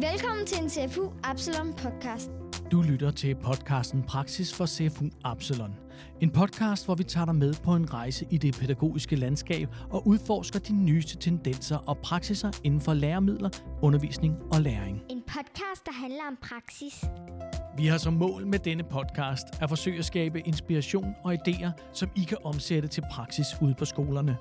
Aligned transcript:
Velkommen 0.00 0.46
til 0.46 0.62
en 0.62 0.70
CFU 0.70 1.12
Absalon 1.22 1.72
podcast. 1.72 2.30
Du 2.72 2.82
lytter 2.82 3.10
til 3.10 3.34
podcasten 3.34 4.02
Praksis 4.02 4.54
for 4.54 4.66
CFU 4.66 5.04
Absalon. 5.24 5.74
En 6.20 6.30
podcast, 6.30 6.84
hvor 6.84 6.94
vi 6.94 7.04
tager 7.04 7.24
dig 7.24 7.34
med 7.34 7.54
på 7.64 7.74
en 7.74 7.94
rejse 7.94 8.26
i 8.30 8.38
det 8.38 8.56
pædagogiske 8.60 9.16
landskab 9.16 9.68
og 9.90 10.06
udforsker 10.06 10.58
de 10.58 10.72
nyeste 10.72 11.18
tendenser 11.18 11.76
og 11.76 11.98
praksiser 11.98 12.50
inden 12.64 12.80
for 12.80 12.94
læremidler, 12.94 13.50
undervisning 13.82 14.36
og 14.52 14.60
læring. 14.60 15.02
En 15.10 15.22
podcast, 15.26 15.86
der 15.86 15.92
handler 15.92 16.22
om 16.28 16.38
praksis. 16.42 17.04
Vi 17.78 17.86
har 17.86 17.98
som 17.98 18.12
mål 18.12 18.46
med 18.46 18.58
denne 18.58 18.82
podcast 18.82 19.46
at 19.60 19.68
forsøge 19.68 19.98
at 19.98 20.04
skabe 20.04 20.40
inspiration 20.40 21.14
og 21.24 21.34
idéer, 21.34 21.70
som 21.92 22.10
I 22.16 22.22
kan 22.22 22.38
omsætte 22.44 22.88
til 22.88 23.02
praksis 23.12 23.46
ude 23.62 23.74
på 23.78 23.84
skolerne. 23.84 24.36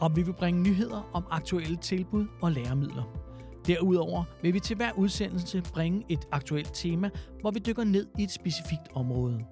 Og 0.00 0.16
vi 0.16 0.22
vil 0.22 0.32
bringe 0.32 0.62
nyheder 0.62 1.10
om 1.12 1.24
aktuelle 1.30 1.76
tilbud 1.76 2.26
og 2.42 2.52
læremidler. 2.52 3.27
Derudover 3.68 4.24
vil 4.42 4.54
vi 4.54 4.60
til 4.60 4.76
hver 4.76 4.92
udsendelse 4.92 5.62
bringe 5.62 6.04
et 6.08 6.28
aktuelt 6.32 6.70
tema, 6.74 7.10
hvor 7.40 7.50
vi 7.50 7.58
dykker 7.58 7.84
ned 7.84 8.06
i 8.18 8.22
et 8.22 8.30
specifikt 8.30 8.88
område. 8.94 9.44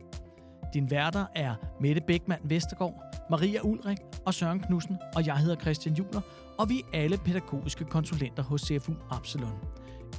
Din 0.74 0.90
værter 0.90 1.26
er 1.34 1.54
Mette 1.80 2.00
Bækman 2.06 2.38
Vestergaard, 2.44 3.02
Maria 3.30 3.60
Ulrik 3.64 3.98
og 4.26 4.34
Søren 4.34 4.60
Knudsen, 4.60 4.96
og 5.14 5.26
jeg 5.26 5.38
hedder 5.38 5.56
Christian 5.56 5.94
Juler, 5.94 6.20
og 6.58 6.68
vi 6.68 6.82
er 6.92 7.00
alle 7.00 7.18
pædagogiske 7.18 7.84
konsulenter 7.84 8.42
hos 8.42 8.60
CFU 8.60 8.92
Absalon. 9.10 9.58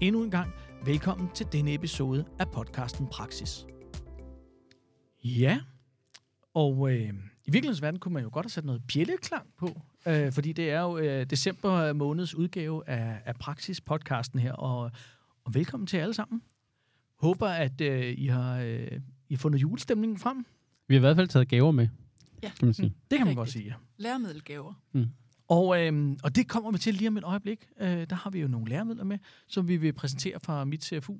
Endnu 0.01 0.23
en 0.23 0.31
gang 0.31 0.51
velkommen 0.85 1.29
til 1.33 1.47
denne 1.51 1.73
episode 1.73 2.25
af 2.39 2.51
podcasten 2.51 3.07
Praksis. 3.07 3.65
Ja, 5.23 5.59
og 6.53 6.91
øh, 6.91 7.13
i 7.45 7.51
virkelighedens 7.51 7.81
verden 7.81 7.99
kunne 7.99 8.13
man 8.13 8.23
jo 8.23 8.29
godt 8.33 8.45
have 8.45 8.49
sat 8.49 8.65
noget 8.65 8.81
bjælleklang 8.93 9.47
på, 9.59 9.67
øh, 10.07 10.31
fordi 10.31 10.53
det 10.53 10.71
er 10.71 10.81
jo 10.81 10.97
øh, 10.97 11.25
december 11.25 11.93
måneds 11.93 12.35
udgave 12.35 12.89
af, 12.89 13.21
af 13.25 13.35
Praksis-podcasten 13.35 14.39
her, 14.39 14.53
og, 14.53 14.91
og 15.45 15.53
velkommen 15.55 15.87
til 15.87 15.97
alle 15.97 16.13
sammen. 16.13 16.41
Håber, 17.19 17.47
at 17.47 17.81
øh, 17.81 18.13
I, 18.17 18.27
har, 18.27 18.59
øh, 18.59 18.87
I 19.29 19.33
har 19.33 19.37
fundet 19.37 19.61
julestemningen 19.61 20.17
frem. 20.19 20.45
Vi 20.87 20.95
har 20.95 20.99
i 20.99 21.01
hvert 21.01 21.15
fald 21.15 21.27
taget 21.27 21.47
gaver 21.47 21.71
med, 21.71 21.87
Ja. 22.43 22.51
kan 22.59 22.65
man 22.65 22.73
sige. 22.73 22.89
Det 22.89 23.17
kan 23.17 23.19
man 23.19 23.27
Rigtigt. 23.27 23.37
godt 23.37 23.49
sige, 23.49 23.65
ja. 23.65 23.73
Læremiddelgaver. 23.97 24.73
Og, 25.49 25.85
øhm, 25.85 26.17
og 26.23 26.35
det 26.35 26.47
kommer 26.47 26.71
vi 26.71 26.77
til 26.77 26.93
lige 26.93 27.07
om 27.07 27.17
et 27.17 27.23
øjeblik. 27.23 27.67
Øh, 27.79 28.07
der 28.09 28.15
har 28.15 28.29
vi 28.29 28.39
jo 28.41 28.47
nogle 28.47 28.69
læremidler 28.69 29.03
med, 29.03 29.17
som 29.47 29.67
vi 29.67 29.77
vil 29.77 29.93
præsentere 29.93 30.39
fra 30.39 30.65
mit 30.65 30.83
CFU. 30.85 31.15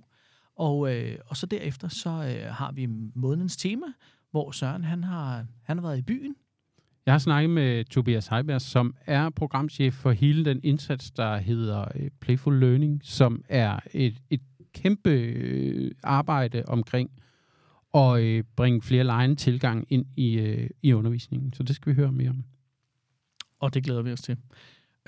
Og, 0.55 0.95
øh, 0.95 1.17
og 1.25 1.37
så 1.37 1.45
derefter 1.45 1.87
så 1.87 2.09
øh, 2.09 2.53
har 2.53 2.71
vi 2.71 2.85
månedens 3.15 3.57
tema, 3.57 3.85
hvor 4.31 4.51
Søren 4.51 4.83
han 4.83 5.03
har, 5.03 5.45
han 5.63 5.77
har 5.77 5.87
været 5.87 5.97
i 5.97 6.01
byen. 6.01 6.35
Jeg 7.07 7.13
har 7.13 7.19
snakket 7.19 7.49
med 7.49 7.85
Tobias 7.85 8.27
Heiberg, 8.27 8.61
som 8.61 8.95
er 9.05 9.29
programchef 9.29 9.93
for 9.93 10.11
hele 10.11 10.45
den 10.45 10.59
indsats, 10.63 11.11
der 11.11 11.37
hedder 11.37 11.85
øh, 11.95 12.09
Playful 12.19 12.59
Learning, 12.59 13.01
som 13.03 13.43
er 13.49 13.79
et, 13.93 14.21
et 14.29 14.41
kæmpe 14.73 15.09
øh, 15.09 15.91
arbejde 16.03 16.63
omkring 16.67 17.09
at 17.93 18.19
øh, 18.19 18.43
bringe 18.55 18.81
flere 18.81 19.03
lejende 19.03 19.35
tilgang 19.35 19.85
ind 19.89 20.05
i, 20.17 20.33
øh, 20.33 20.69
i 20.81 20.93
undervisningen. 20.93 21.53
Så 21.53 21.63
det 21.63 21.75
skal 21.75 21.89
vi 21.89 21.95
høre 21.95 22.11
mere 22.11 22.29
om. 22.29 22.43
Og 23.59 23.73
det 23.73 23.83
glæder 23.83 24.01
vi 24.01 24.11
os 24.11 24.21
til. 24.21 24.37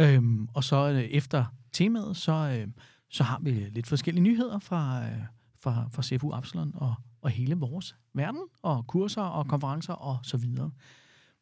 Øhm, 0.01 0.47
og 0.53 0.63
så 0.63 0.89
øh, 0.89 1.01
efter 1.01 1.45
temaet, 1.71 2.17
så, 2.17 2.59
øh, 2.59 2.67
så 3.09 3.23
har 3.23 3.39
vi 3.39 3.51
lidt 3.51 3.87
forskellige 3.87 4.23
nyheder 4.23 4.59
fra, 4.59 5.05
øh, 5.05 5.21
fra, 5.63 5.89
fra 5.91 6.03
CFU 6.03 6.31
Absalon 6.33 6.71
og, 6.75 6.95
og 7.21 7.29
hele 7.29 7.55
vores 7.55 7.95
verden, 8.13 8.41
og 8.61 8.87
kurser 8.87 9.21
og 9.21 9.47
konferencer 9.47 9.93
og 9.93 10.17
så 10.23 10.37
videre. 10.37 10.71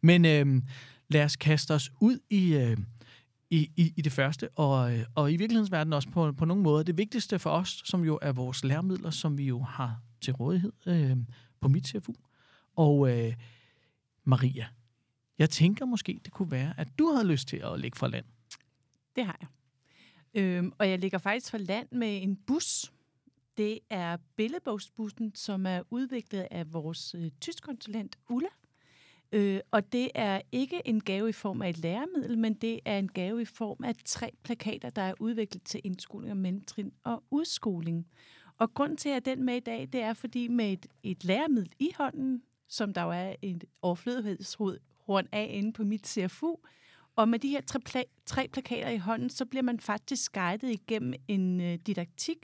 Men 0.02 0.26
øh, 0.26 0.62
lad 1.10 1.24
os 1.24 1.36
kaste 1.36 1.74
os 1.74 1.92
ud 2.02 2.20
i, 2.30 2.54
øh, 2.54 2.78
i, 3.50 3.72
i, 3.76 3.94
i 3.96 4.02
det 4.02 4.12
første, 4.12 4.50
og, 4.50 4.98
øh, 4.98 5.06
og 5.16 5.32
i 5.32 5.38
virkelighedens 5.38 5.72
verden 5.72 5.94
også 5.94 6.10
på, 6.10 6.32
på 6.32 6.46
nogle 6.46 6.64
måder. 6.64 6.84
Det 6.84 6.98
vigtigste 6.98 7.40
for 7.40 7.50
os, 7.50 7.82
som 7.86 8.04
jo 8.04 8.20
er 8.22 8.32
vores 8.32 8.64
læremidler, 8.64 9.10
som 9.10 9.38
vi 9.38 9.44
jo 9.44 9.60
har 9.62 10.02
til 10.22 10.34
rådighed 10.34 10.72
øh, 10.86 11.18
på 11.62 11.68
mit 11.68 11.88
CFU. 11.88 12.14
Og 12.76 13.10
øh, 13.10 13.34
Maria, 14.24 14.68
jeg 15.40 15.50
tænker 15.50 15.86
måske, 15.86 16.20
det 16.26 16.34
kunne 16.34 16.52
være, 16.52 16.74
at 16.78 16.88
du 17.00 17.12
havde 17.12 17.28
lyst 17.28 17.48
til 17.48 17.58
at 17.58 17.80
lægge 17.80 17.98
for 17.98 18.08
land. 18.08 18.26
Det 19.16 19.26
har 19.26 19.38
jeg. 19.42 19.48
Øhm, 20.34 20.72
og 20.78 20.90
jeg 20.90 21.00
ligger 21.00 21.18
faktisk 21.18 21.52
for 21.52 21.58
land 21.58 21.88
med 21.92 22.24
en 22.24 22.36
bus. 22.36 22.92
Det 23.58 23.80
er 23.90 24.18
billedbogsbussen, 24.36 25.36
som 25.36 25.66
er 25.66 25.82
udviklet 25.90 26.48
af 26.52 26.74
vores 26.74 27.16
øh, 27.16 27.32
tyskkonsulent 27.42 28.18
Ulla. 28.30 28.50
Øh, 29.32 29.60
og 29.72 29.92
det 29.92 30.10
er 30.16 30.42
ikke 30.52 30.82
en 30.86 31.02
gave 31.02 31.30
i 31.30 31.32
form 31.32 31.62
af 31.62 31.70
et 31.70 31.78
læremiddel, 31.78 32.38
men 32.38 32.54
det 32.54 32.80
er 32.86 33.00
en 33.00 33.08
gave 33.08 33.42
i 33.42 33.46
form 33.46 33.84
af 33.84 33.96
tre 34.06 34.32
plakater, 34.44 34.90
der 34.90 35.02
er 35.02 35.14
udviklet 35.20 35.64
til 35.64 35.82
indskoling 35.84 36.32
og 36.32 36.38
mellemtrin 36.38 36.92
og 37.04 37.24
udskoling. 37.32 38.08
Og 38.58 38.74
grund 38.74 38.98
til, 38.98 39.10
at 39.10 39.26
den 39.26 39.44
med 39.44 39.56
i 39.56 39.60
dag, 39.60 39.90
det 39.94 40.02
er 40.02 40.14
fordi 40.14 40.48
med 40.48 40.74
et, 40.74 40.86
et 41.04 41.24
læremiddel 41.24 41.72
i 41.80 41.92
hånden, 41.98 42.42
som 42.68 42.94
der 42.94 43.04
jo 43.04 43.12
er 43.12 43.36
et 43.42 43.66
overflødighedshorn 43.82 45.28
af 45.32 45.50
inde 45.54 45.74
på 45.74 45.84
mit 45.84 46.08
CFU, 46.08 46.56
og 47.16 47.30
med 47.30 47.40
de 47.40 47.50
her 47.50 47.62
tre, 47.62 47.80
pla- 47.90 48.24
tre 48.26 48.48
plakater 48.48 48.90
i 48.90 48.98
hånden, 48.98 49.30
så 49.30 49.46
bliver 49.46 49.64
man 49.64 49.80
faktisk 49.80 50.34
guidet 50.34 50.70
igennem 50.70 51.14
en 51.28 51.62
øh, 51.62 51.80
didaktik, 51.88 52.38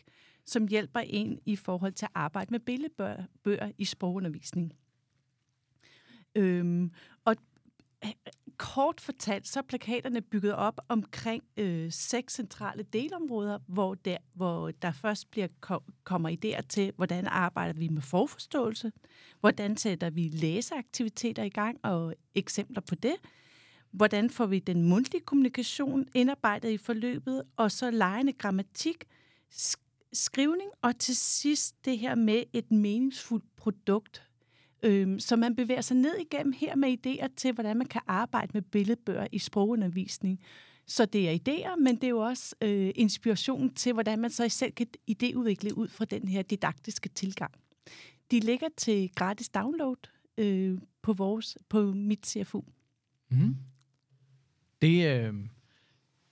som 0.45 0.67
hjælper 0.67 0.99
en 0.99 1.39
i 1.45 1.55
forhold 1.55 1.93
til 1.93 2.05
at 2.05 2.11
arbejde 2.16 2.51
med 2.51 2.59
billedbøger 2.59 3.72
i 3.77 3.85
sprogundervisning. 3.85 4.73
Øhm, 6.35 6.91
og 7.25 7.35
øh, 8.05 8.11
kort 8.57 9.01
fortalt, 9.01 9.47
så 9.47 9.59
er 9.59 9.63
plakaterne 9.63 10.21
bygget 10.21 10.53
op 10.53 10.81
omkring 10.89 11.44
øh, 11.57 11.91
seks 11.91 12.33
centrale 12.33 12.83
delområder, 12.83 13.59
hvor 13.67 13.95
der, 13.95 14.17
hvor 14.33 14.72
der 14.72 14.91
først 14.91 15.31
bliver 15.31 15.47
ko- 15.61 15.83
kommer 16.03 16.29
idéer 16.29 16.61
til, 16.61 16.93
hvordan 16.95 17.27
arbejder 17.27 17.79
vi 17.79 17.88
med 17.88 18.01
forforståelse, 18.01 18.91
hvordan 19.39 19.77
sætter 19.77 20.09
vi 20.09 20.27
læseaktiviteter 20.27 21.43
i 21.43 21.49
gang 21.49 21.79
og 21.83 22.13
eksempler 22.35 22.81
på 22.81 22.95
det, 22.95 23.16
hvordan 23.91 24.29
får 24.29 24.45
vi 24.45 24.59
den 24.59 24.83
mundtlige 24.83 25.22
kommunikation 25.22 26.07
indarbejdet 26.13 26.69
i 26.69 26.77
forløbet, 26.77 27.43
og 27.55 27.72
så 27.72 27.91
lejende 27.91 28.33
grammatik, 28.33 29.03
sk- 29.53 30.09
skrivning, 30.13 30.69
og 30.81 30.99
til 30.99 31.16
sidst 31.16 31.85
det 31.85 31.99
her 31.99 32.16
med 32.16 32.43
et 32.53 32.72
meningsfuldt 32.72 33.55
produkt. 33.57 34.23
Øhm, 34.83 35.19
så 35.19 35.35
man 35.35 35.55
bevæger 35.55 35.81
sig 35.81 35.97
ned 35.97 36.16
igennem 36.17 36.53
her 36.57 36.75
med 36.75 36.97
idéer 37.05 37.27
til, 37.35 37.53
hvordan 37.53 37.77
man 37.77 37.88
kan 37.88 38.01
arbejde 38.07 38.51
med 38.53 38.61
billedbøger 38.61 39.27
i 39.31 39.39
sprogundervisning. 39.39 40.39
Så 40.88 41.05
det 41.05 41.29
er 41.29 41.33
idéer, 41.33 41.79
men 41.79 41.95
det 41.95 42.03
er 42.03 42.09
jo 42.09 42.19
også 42.19 42.55
øh, 42.61 42.91
inspiration 42.95 43.73
til, 43.73 43.93
hvordan 43.93 44.19
man 44.19 44.29
så 44.29 44.49
selv 44.49 44.72
kan 44.72 44.88
idéudvikle 45.11 45.73
ud 45.73 45.88
fra 45.88 46.05
den 46.05 46.27
her 46.27 46.41
didaktiske 46.41 47.09
tilgang. 47.09 47.53
De 48.31 48.39
ligger 48.39 48.67
til 48.77 49.11
gratis 49.16 49.49
download 49.49 50.09
øh, 50.38 50.77
på, 51.01 51.13
vores, 51.13 51.57
på 51.69 51.81
mit 51.81 52.27
CFU. 52.27 52.59
Mm. 52.59 53.38
Mm-hmm. 53.38 53.55
Det, 54.81 55.17
øh, 55.17 55.33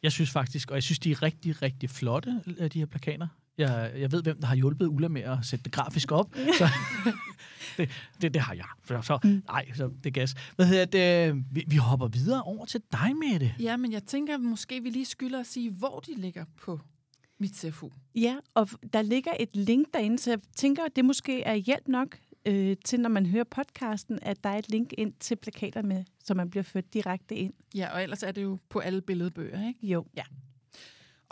jeg 0.04 0.12
synes 0.12 0.32
faktisk, 0.32 0.72
og 0.72 0.76
jeg 0.76 0.84
synes, 0.84 1.00
de 1.00 1.12
er 1.12 1.22
rigtig, 1.22 1.62
rigtig 1.62 1.90
flotte, 1.90 2.42
de 2.74 2.80
her 2.80 2.86
plakater. 2.86 3.28
Jeg, 3.58 3.92
jeg 3.98 4.12
ved, 4.12 4.24
hvem 4.24 4.40
der 4.40 4.48
har 4.48 4.56
hjulpet 4.56 4.88
Ulla 4.88 5.08
med 5.08 5.22
at 5.22 5.38
sætte 5.44 5.64
det 5.64 5.72
grafisk 5.72 6.12
op. 6.12 6.36
Så, 6.60 6.68
det, 7.78 7.90
det, 8.22 8.34
det 8.34 8.42
har 8.42 8.54
jeg. 8.54 8.66
Så, 8.86 9.02
så, 9.02 9.42
nej, 9.48 9.72
så 9.74 9.92
det 10.04 10.06
er 10.06 10.12
gas. 10.12 10.36
Hvad 10.56 10.66
hedder 10.66 10.86
det? 10.86 11.44
Vi, 11.52 11.64
vi 11.68 11.76
hopper 11.76 12.08
videre 12.08 12.42
over 12.44 12.66
til 12.66 12.82
dig, 12.92 13.16
Mette. 13.16 13.56
Ja, 13.60 13.78
men 13.78 13.92
jeg 13.92 14.04
tænker 14.04 14.38
måske, 14.38 14.84
vi 14.84 14.90
lige 14.90 15.06
skylder 15.06 15.40
at 15.40 15.48
sige, 15.48 15.72
hvor 15.72 16.00
de 16.00 16.16
ligger 16.16 16.46
på 16.62 16.80
mit 17.40 17.56
CFU. 17.56 17.90
Ja, 18.16 18.36
og 18.54 18.70
der 18.94 19.02
ligger 19.02 19.32
et 19.40 19.56
link 19.56 19.88
derinde, 19.94 20.20
så 20.20 20.30
jeg 20.30 20.40
tænker, 20.56 20.84
at 20.84 20.96
det 20.96 21.06
måske 21.06 21.44
er 21.44 21.56
hjælp 21.56 21.88
nok 21.88 22.18
øh, 22.46 22.78
til, 22.86 23.00
når 23.00 23.10
man 23.10 23.26
hører 23.26 23.44
podcasten, 23.44 24.20
at 24.22 24.44
der 24.44 24.50
er 24.50 24.58
et 24.58 24.70
link 24.70 24.94
ind 24.98 25.14
til 25.20 25.36
plakaterne, 25.36 26.06
så 26.24 26.34
man 26.34 26.50
bliver 26.50 26.64
ført 26.64 26.94
direkte 26.94 27.36
ind. 27.36 27.54
Ja, 27.76 27.94
og 27.94 28.04
ellers 28.04 28.24
er 28.24 28.32
det 28.32 28.44
jo 28.44 28.58
på 28.70 28.80
alle 28.80 29.02
billedbøger, 29.02 29.68
ikke? 29.68 29.88
Jo. 29.88 30.06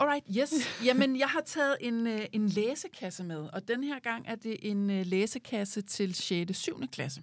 Alright, 0.00 0.24
yes. 0.38 0.52
Jamen, 0.84 1.18
jeg 1.18 1.28
har 1.28 1.40
taget 1.40 1.76
en, 1.80 2.06
øh, 2.06 2.20
en 2.32 2.48
læsekasse 2.48 3.24
med, 3.24 3.48
og 3.52 3.68
den 3.68 3.84
her 3.84 3.98
gang 3.98 4.24
er 4.28 4.34
det 4.34 4.56
en 4.62 4.90
øh, 4.90 5.06
læsekasse 5.06 5.82
til 5.82 6.14
6. 6.14 6.56
7. 6.56 6.88
klasse. 6.92 7.22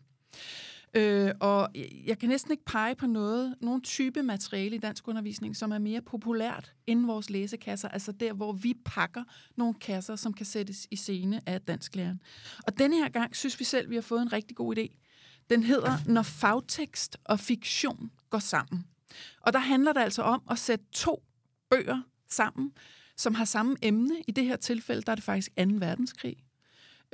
Øh, 0.94 1.32
og 1.40 1.70
jeg 2.06 2.20
kan 2.20 2.30
næsten 2.30 2.52
ikke 2.52 2.66
pege 2.66 2.96
på 2.96 3.08
noget, 3.08 3.56
nogen 3.62 3.82
type 3.82 4.24
materiale 4.24 4.76
i 4.76 4.80
dansk 4.80 5.08
undervisning, 5.08 5.56
som 5.56 5.72
er 5.72 5.78
mere 5.78 6.02
populært 6.02 6.74
end 6.88 7.06
vores 7.06 7.30
læsekasser, 7.30 7.90
altså 7.90 8.12
der, 8.12 8.34
hvor 8.34 8.54
vi 8.54 8.74
pakker 8.86 9.24
nogle 9.56 9.74
kasser, 9.74 10.16
som 10.16 10.34
kan 10.34 10.46
sættes 10.46 10.88
i 10.92 10.96
scene 10.96 11.42
af 11.46 11.62
dansklæreren. 11.62 12.22
Og 12.68 12.80
denne 12.80 12.96
her 12.96 13.10
gang 13.10 13.36
synes 13.36 13.60
vi 13.60 13.66
selv, 13.66 13.90
vi 13.90 13.96
har 13.96 14.02
fået 14.02 14.22
en 14.22 14.34
rigtig 14.34 14.58
god 14.58 14.78
idé. 14.78 14.88
Den 15.50 15.64
hedder 15.64 15.98
Når 16.06 16.22
fagtekst 16.22 17.18
og 17.26 17.40
fiktion 17.40 18.12
går 18.30 18.40
sammen. 18.40 18.86
Og 19.42 19.54
der 19.54 19.60
handler 19.60 19.94
det 19.94 20.02
altså 20.02 20.22
om 20.22 20.42
at 20.52 20.60
sætte 20.60 20.86
to 20.92 21.24
bøger 21.70 22.02
sammen, 22.34 22.72
som 23.18 23.36
har 23.36 23.46
samme 23.46 23.76
emne. 23.82 24.16
I 24.28 24.32
det 24.32 24.46
her 24.46 24.56
tilfælde, 24.56 25.02
der 25.02 25.12
er 25.12 25.16
det 25.16 25.24
faktisk 25.24 25.52
2. 25.58 25.64
verdenskrig. 25.68 26.36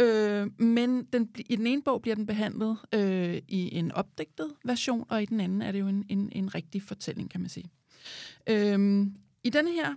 Øh, 0.02 0.62
men 0.62 1.04
den, 1.04 1.30
i 1.50 1.56
den 1.56 1.68
ene 1.68 1.82
bog 1.82 2.02
bliver 2.02 2.16
den 2.16 2.26
behandlet 2.26 2.78
øh, 2.94 3.42
i 3.48 3.76
en 3.76 3.92
opdigtet 3.92 4.54
version, 4.66 5.06
og 5.10 5.24
i 5.24 5.26
den 5.26 5.40
anden 5.40 5.62
er 5.62 5.72
det 5.72 5.80
jo 5.80 5.88
en, 5.88 6.06
en, 6.10 6.30
en 6.32 6.56
rigtig 6.56 6.84
fortælling, 6.84 7.32
kan 7.32 7.42
man 7.42 7.50
sige. 7.50 7.72
Øh, 8.50 9.08
I 9.44 9.50
denne 9.50 9.72
her 9.72 9.96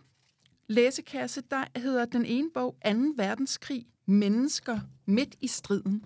læsekasse, 0.68 1.42
der 1.50 1.64
hedder 1.76 2.04
den 2.04 2.24
ene 2.24 2.50
bog 2.54 2.76
2. 2.86 2.90
verdenskrig, 3.16 3.86
Mennesker 4.06 4.80
midt 5.06 5.36
i 5.40 5.46
striden. 5.46 6.04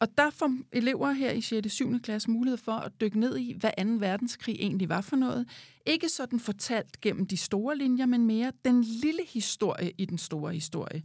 Og 0.00 0.08
der 0.18 0.30
får 0.30 0.52
elever 0.72 1.12
her 1.12 1.30
i 1.30 1.40
6. 1.40 1.66
og 1.66 1.70
7. 1.70 2.00
klasse 2.00 2.30
mulighed 2.30 2.58
for 2.58 2.72
at 2.72 2.92
dykke 3.00 3.20
ned 3.20 3.36
i, 3.38 3.52
hvad 3.60 3.70
2. 3.84 4.06
verdenskrig 4.06 4.56
egentlig 4.60 4.88
var 4.88 5.00
for 5.00 5.16
noget. 5.16 5.48
Ikke 5.86 6.08
sådan 6.08 6.40
fortalt 6.40 7.00
gennem 7.00 7.26
de 7.26 7.36
store 7.36 7.78
linjer, 7.78 8.06
men 8.06 8.26
mere 8.26 8.52
den 8.64 8.84
lille 8.84 9.22
historie 9.28 9.92
i 9.98 10.04
den 10.04 10.18
store 10.18 10.52
historie. 10.52 11.02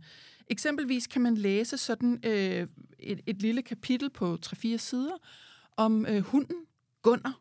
Eksempelvis 0.47 1.07
kan 1.07 1.21
man 1.21 1.37
læse 1.37 1.77
sådan 1.77 2.19
øh, 2.25 2.67
et, 2.99 3.21
et 3.25 3.41
lille 3.41 3.61
kapitel 3.61 4.09
på 4.09 4.37
3-4 4.45 4.77
sider 4.77 5.17
om 5.77 6.05
øh, 6.05 6.21
hunden 6.21 6.57
Gunnar. 7.01 7.39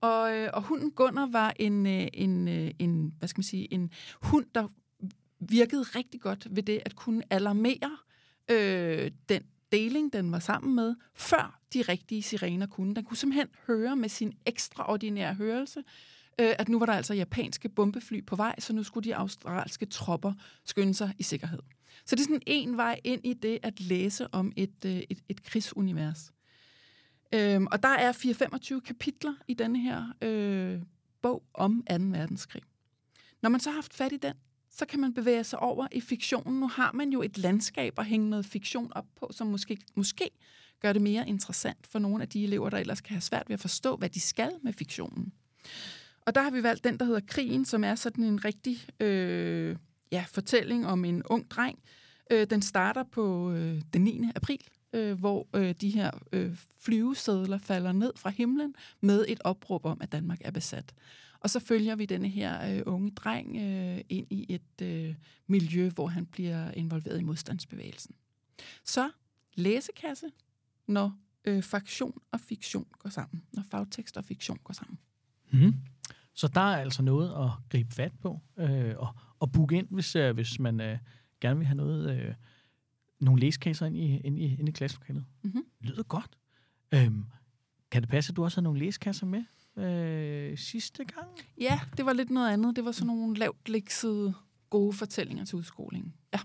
Og, 0.00 0.36
øh, 0.36 0.50
og 0.52 0.62
hunden 0.62 0.90
Gunnar 0.90 1.26
var 1.26 1.54
en, 1.58 1.86
øh, 1.86 2.08
en, 2.14 2.48
øh, 2.48 2.70
en, 2.78 3.14
hvad 3.18 3.28
skal 3.28 3.38
man 3.38 3.44
sige, 3.44 3.74
en 3.74 3.90
hund, 4.22 4.46
der 4.54 4.68
virkede 5.40 5.82
rigtig 5.82 6.20
godt 6.20 6.46
ved 6.50 6.62
det 6.62 6.82
at 6.84 6.96
kunne 6.96 7.22
alarmere 7.30 7.96
øh, 8.50 9.10
den 9.28 9.42
deling, 9.72 10.12
den 10.12 10.32
var 10.32 10.38
sammen 10.38 10.74
med, 10.74 10.94
før 11.14 11.60
de 11.72 11.82
rigtige 11.82 12.22
sirener 12.22 12.66
kunne. 12.66 12.94
Den 12.94 13.04
kunne 13.04 13.16
simpelthen 13.16 13.48
høre 13.66 13.96
med 13.96 14.08
sin 14.08 14.32
ekstraordinære 14.46 15.34
hørelse, 15.34 15.82
øh, 16.40 16.54
at 16.58 16.68
nu 16.68 16.78
var 16.78 16.86
der 16.86 16.92
altså 16.92 17.14
japanske 17.14 17.68
bombefly 17.68 18.24
på 18.24 18.36
vej, 18.36 18.54
så 18.58 18.72
nu 18.72 18.82
skulle 18.82 19.04
de 19.04 19.16
australske 19.16 19.86
tropper 19.86 20.32
skynde 20.64 20.94
sig 20.94 21.14
i 21.18 21.22
sikkerhed. 21.22 21.60
Så 22.04 22.16
det 22.16 22.20
er 22.20 22.24
sådan 22.24 22.42
en 22.46 22.76
vej 22.76 23.00
ind 23.04 23.20
i 23.24 23.32
det 23.32 23.58
at 23.62 23.80
læse 23.80 24.34
om 24.34 24.52
et, 24.56 24.84
øh, 24.86 25.02
et, 25.10 25.18
et 25.28 25.42
krigsunivers. 25.42 26.32
Øhm, 27.34 27.66
og 27.72 27.82
der 27.82 27.88
er 27.88 28.12
4-25 28.12 28.80
kapitler 28.80 29.34
i 29.48 29.54
denne 29.54 29.78
her 29.78 30.04
øh, 30.22 30.82
bog 31.22 31.42
om 31.54 31.84
2. 31.90 31.94
verdenskrig. 31.94 32.62
Når 33.42 33.50
man 33.50 33.60
så 33.60 33.70
har 33.70 33.74
haft 33.74 33.94
fat 33.94 34.12
i 34.12 34.16
den, 34.16 34.34
så 34.78 34.86
kan 34.86 35.00
man 35.00 35.14
bevæge 35.14 35.44
sig 35.44 35.58
over 35.58 35.86
i 35.92 36.00
fiktionen. 36.00 36.60
Nu 36.60 36.68
har 36.68 36.92
man 36.92 37.10
jo 37.10 37.22
et 37.22 37.38
landskab 37.38 37.98
at 37.98 38.06
hænge 38.06 38.30
noget 38.30 38.46
fiktion 38.46 38.92
op 38.94 39.06
på, 39.16 39.30
som 39.30 39.46
måske, 39.46 39.78
måske 39.94 40.30
gør 40.80 40.92
det 40.92 41.02
mere 41.02 41.28
interessant 41.28 41.86
for 41.86 41.98
nogle 41.98 42.22
af 42.22 42.28
de 42.28 42.44
elever, 42.44 42.70
der 42.70 42.78
ellers 42.78 43.00
kan 43.00 43.14
have 43.14 43.20
svært 43.20 43.48
ved 43.48 43.54
at 43.54 43.60
forstå, 43.60 43.96
hvad 43.96 44.08
de 44.08 44.20
skal 44.20 44.50
med 44.62 44.72
fiktionen. 44.72 45.32
Og 46.26 46.34
der 46.34 46.42
har 46.42 46.50
vi 46.50 46.62
valgt 46.62 46.84
den, 46.84 46.98
der 46.98 47.04
hedder 47.04 47.20
Krigen, 47.26 47.64
som 47.64 47.84
er 47.84 47.94
sådan 47.94 48.24
en 48.24 48.44
rigtig 48.44 48.86
øh, 49.00 49.76
ja, 50.12 50.24
fortælling 50.28 50.86
om 50.86 51.04
en 51.04 51.22
ung 51.22 51.50
dreng. 51.50 51.78
Øh, 52.30 52.46
den 52.50 52.62
starter 52.62 53.02
på 53.02 53.52
øh, 53.52 53.82
den 53.92 54.02
9. 54.02 54.22
april, 54.34 54.60
øh, 54.92 55.18
hvor 55.18 55.48
øh, 55.54 55.74
de 55.80 55.90
her 55.90 56.10
øh, 56.32 56.56
flyvesedler 56.80 57.58
falder 57.58 57.92
ned 57.92 58.12
fra 58.16 58.30
himlen 58.30 58.74
med 59.00 59.24
et 59.28 59.40
opråb 59.44 59.84
om, 59.84 59.98
at 60.00 60.12
Danmark 60.12 60.38
er 60.40 60.50
besat. 60.50 60.94
Og 61.40 61.50
så 61.50 61.60
følger 61.60 61.96
vi 61.96 62.06
denne 62.06 62.28
her 62.28 62.76
øh, 62.76 62.82
unge 62.86 63.10
dreng 63.10 63.56
øh, 63.56 64.00
ind 64.08 64.26
i 64.30 64.46
et 64.48 64.82
øh, 64.82 65.14
miljø, 65.46 65.90
hvor 65.90 66.06
han 66.06 66.26
bliver 66.26 66.70
involveret 66.70 67.20
i 67.20 67.22
modstandsbevægelsen. 67.22 68.14
Så 68.84 69.10
læsekasse, 69.54 70.26
når 70.86 71.16
øh, 71.44 71.62
faktion 71.62 72.20
og 72.32 72.40
fiktion 72.40 72.86
går 72.98 73.10
sammen. 73.10 73.42
Når 73.52 73.62
fagtekst 73.70 74.16
og 74.16 74.24
fiktion 74.24 74.58
går 74.64 74.74
sammen. 74.74 74.98
Mm. 75.52 75.74
Så 76.34 76.48
der 76.48 76.60
er 76.60 76.76
altså 76.76 77.02
noget 77.02 77.44
at 77.44 77.50
gribe 77.68 77.94
fat 77.94 78.12
på 78.20 78.40
øh, 78.56 78.94
og, 78.96 79.14
og 79.38 79.52
booke 79.52 79.76
ind, 79.76 79.86
hvis, 79.90 80.16
øh, 80.16 80.34
hvis 80.34 80.58
man 80.58 80.80
øh, 80.80 80.98
gerne 81.40 81.58
vil 81.58 81.66
have 81.66 81.76
noget, 81.76 82.18
øh, 82.18 82.34
nogle 83.20 83.40
læskasser 83.40 83.86
ind 83.86 83.96
i, 83.96 84.16
ind 84.18 84.38
i, 84.38 84.56
ind 84.58 84.68
i 84.68 84.72
klasselokalet. 84.72 85.24
Mhm. 85.42 85.64
Lyder 85.80 86.02
godt. 86.02 86.38
Øhm, 86.92 87.24
kan 87.90 88.02
det 88.02 88.10
passe, 88.10 88.32
at 88.32 88.36
du 88.36 88.44
også 88.44 88.56
har 88.56 88.62
nogle 88.62 88.78
læskasser 88.78 89.26
med 89.26 89.44
øh, 89.78 90.58
sidste 90.58 91.04
gang? 91.04 91.28
Ja, 91.60 91.80
det 91.96 92.06
var 92.06 92.12
lidt 92.12 92.30
noget 92.30 92.52
andet. 92.52 92.76
Det 92.76 92.84
var 92.84 92.92
sådan 92.92 93.06
nogle 93.06 93.36
lavt 93.36 93.68
læksede 93.68 94.34
gode 94.70 94.92
fortællinger 94.92 95.44
til 95.44 95.56
udskolingen. 95.56 96.14
Ja. 96.34 96.40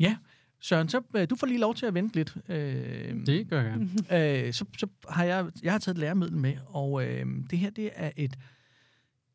Ja. 0.00 0.16
Søren, 0.60 0.88
så, 0.88 1.00
øh, 1.16 1.30
du 1.30 1.36
får 1.36 1.46
lige 1.46 1.58
lov 1.58 1.74
til 1.74 1.86
at 1.86 1.94
vente 1.94 2.14
lidt. 2.14 2.36
Øh, 2.48 3.26
Det 3.26 3.48
gør 3.48 3.62
jeg. 3.62 3.78
øh, 4.46 4.52
så, 4.52 4.64
så 4.78 4.86
har 5.08 5.24
jeg, 5.24 5.46
jeg 5.62 5.72
har 5.72 5.78
taget 5.78 5.94
et 5.94 6.00
læremiddel 6.00 6.36
med, 6.36 6.56
og 6.66 7.06
øh, 7.06 7.26
det 7.50 7.58
her 7.58 7.70
det 7.70 7.90
er 7.94 8.10
et, 8.16 8.38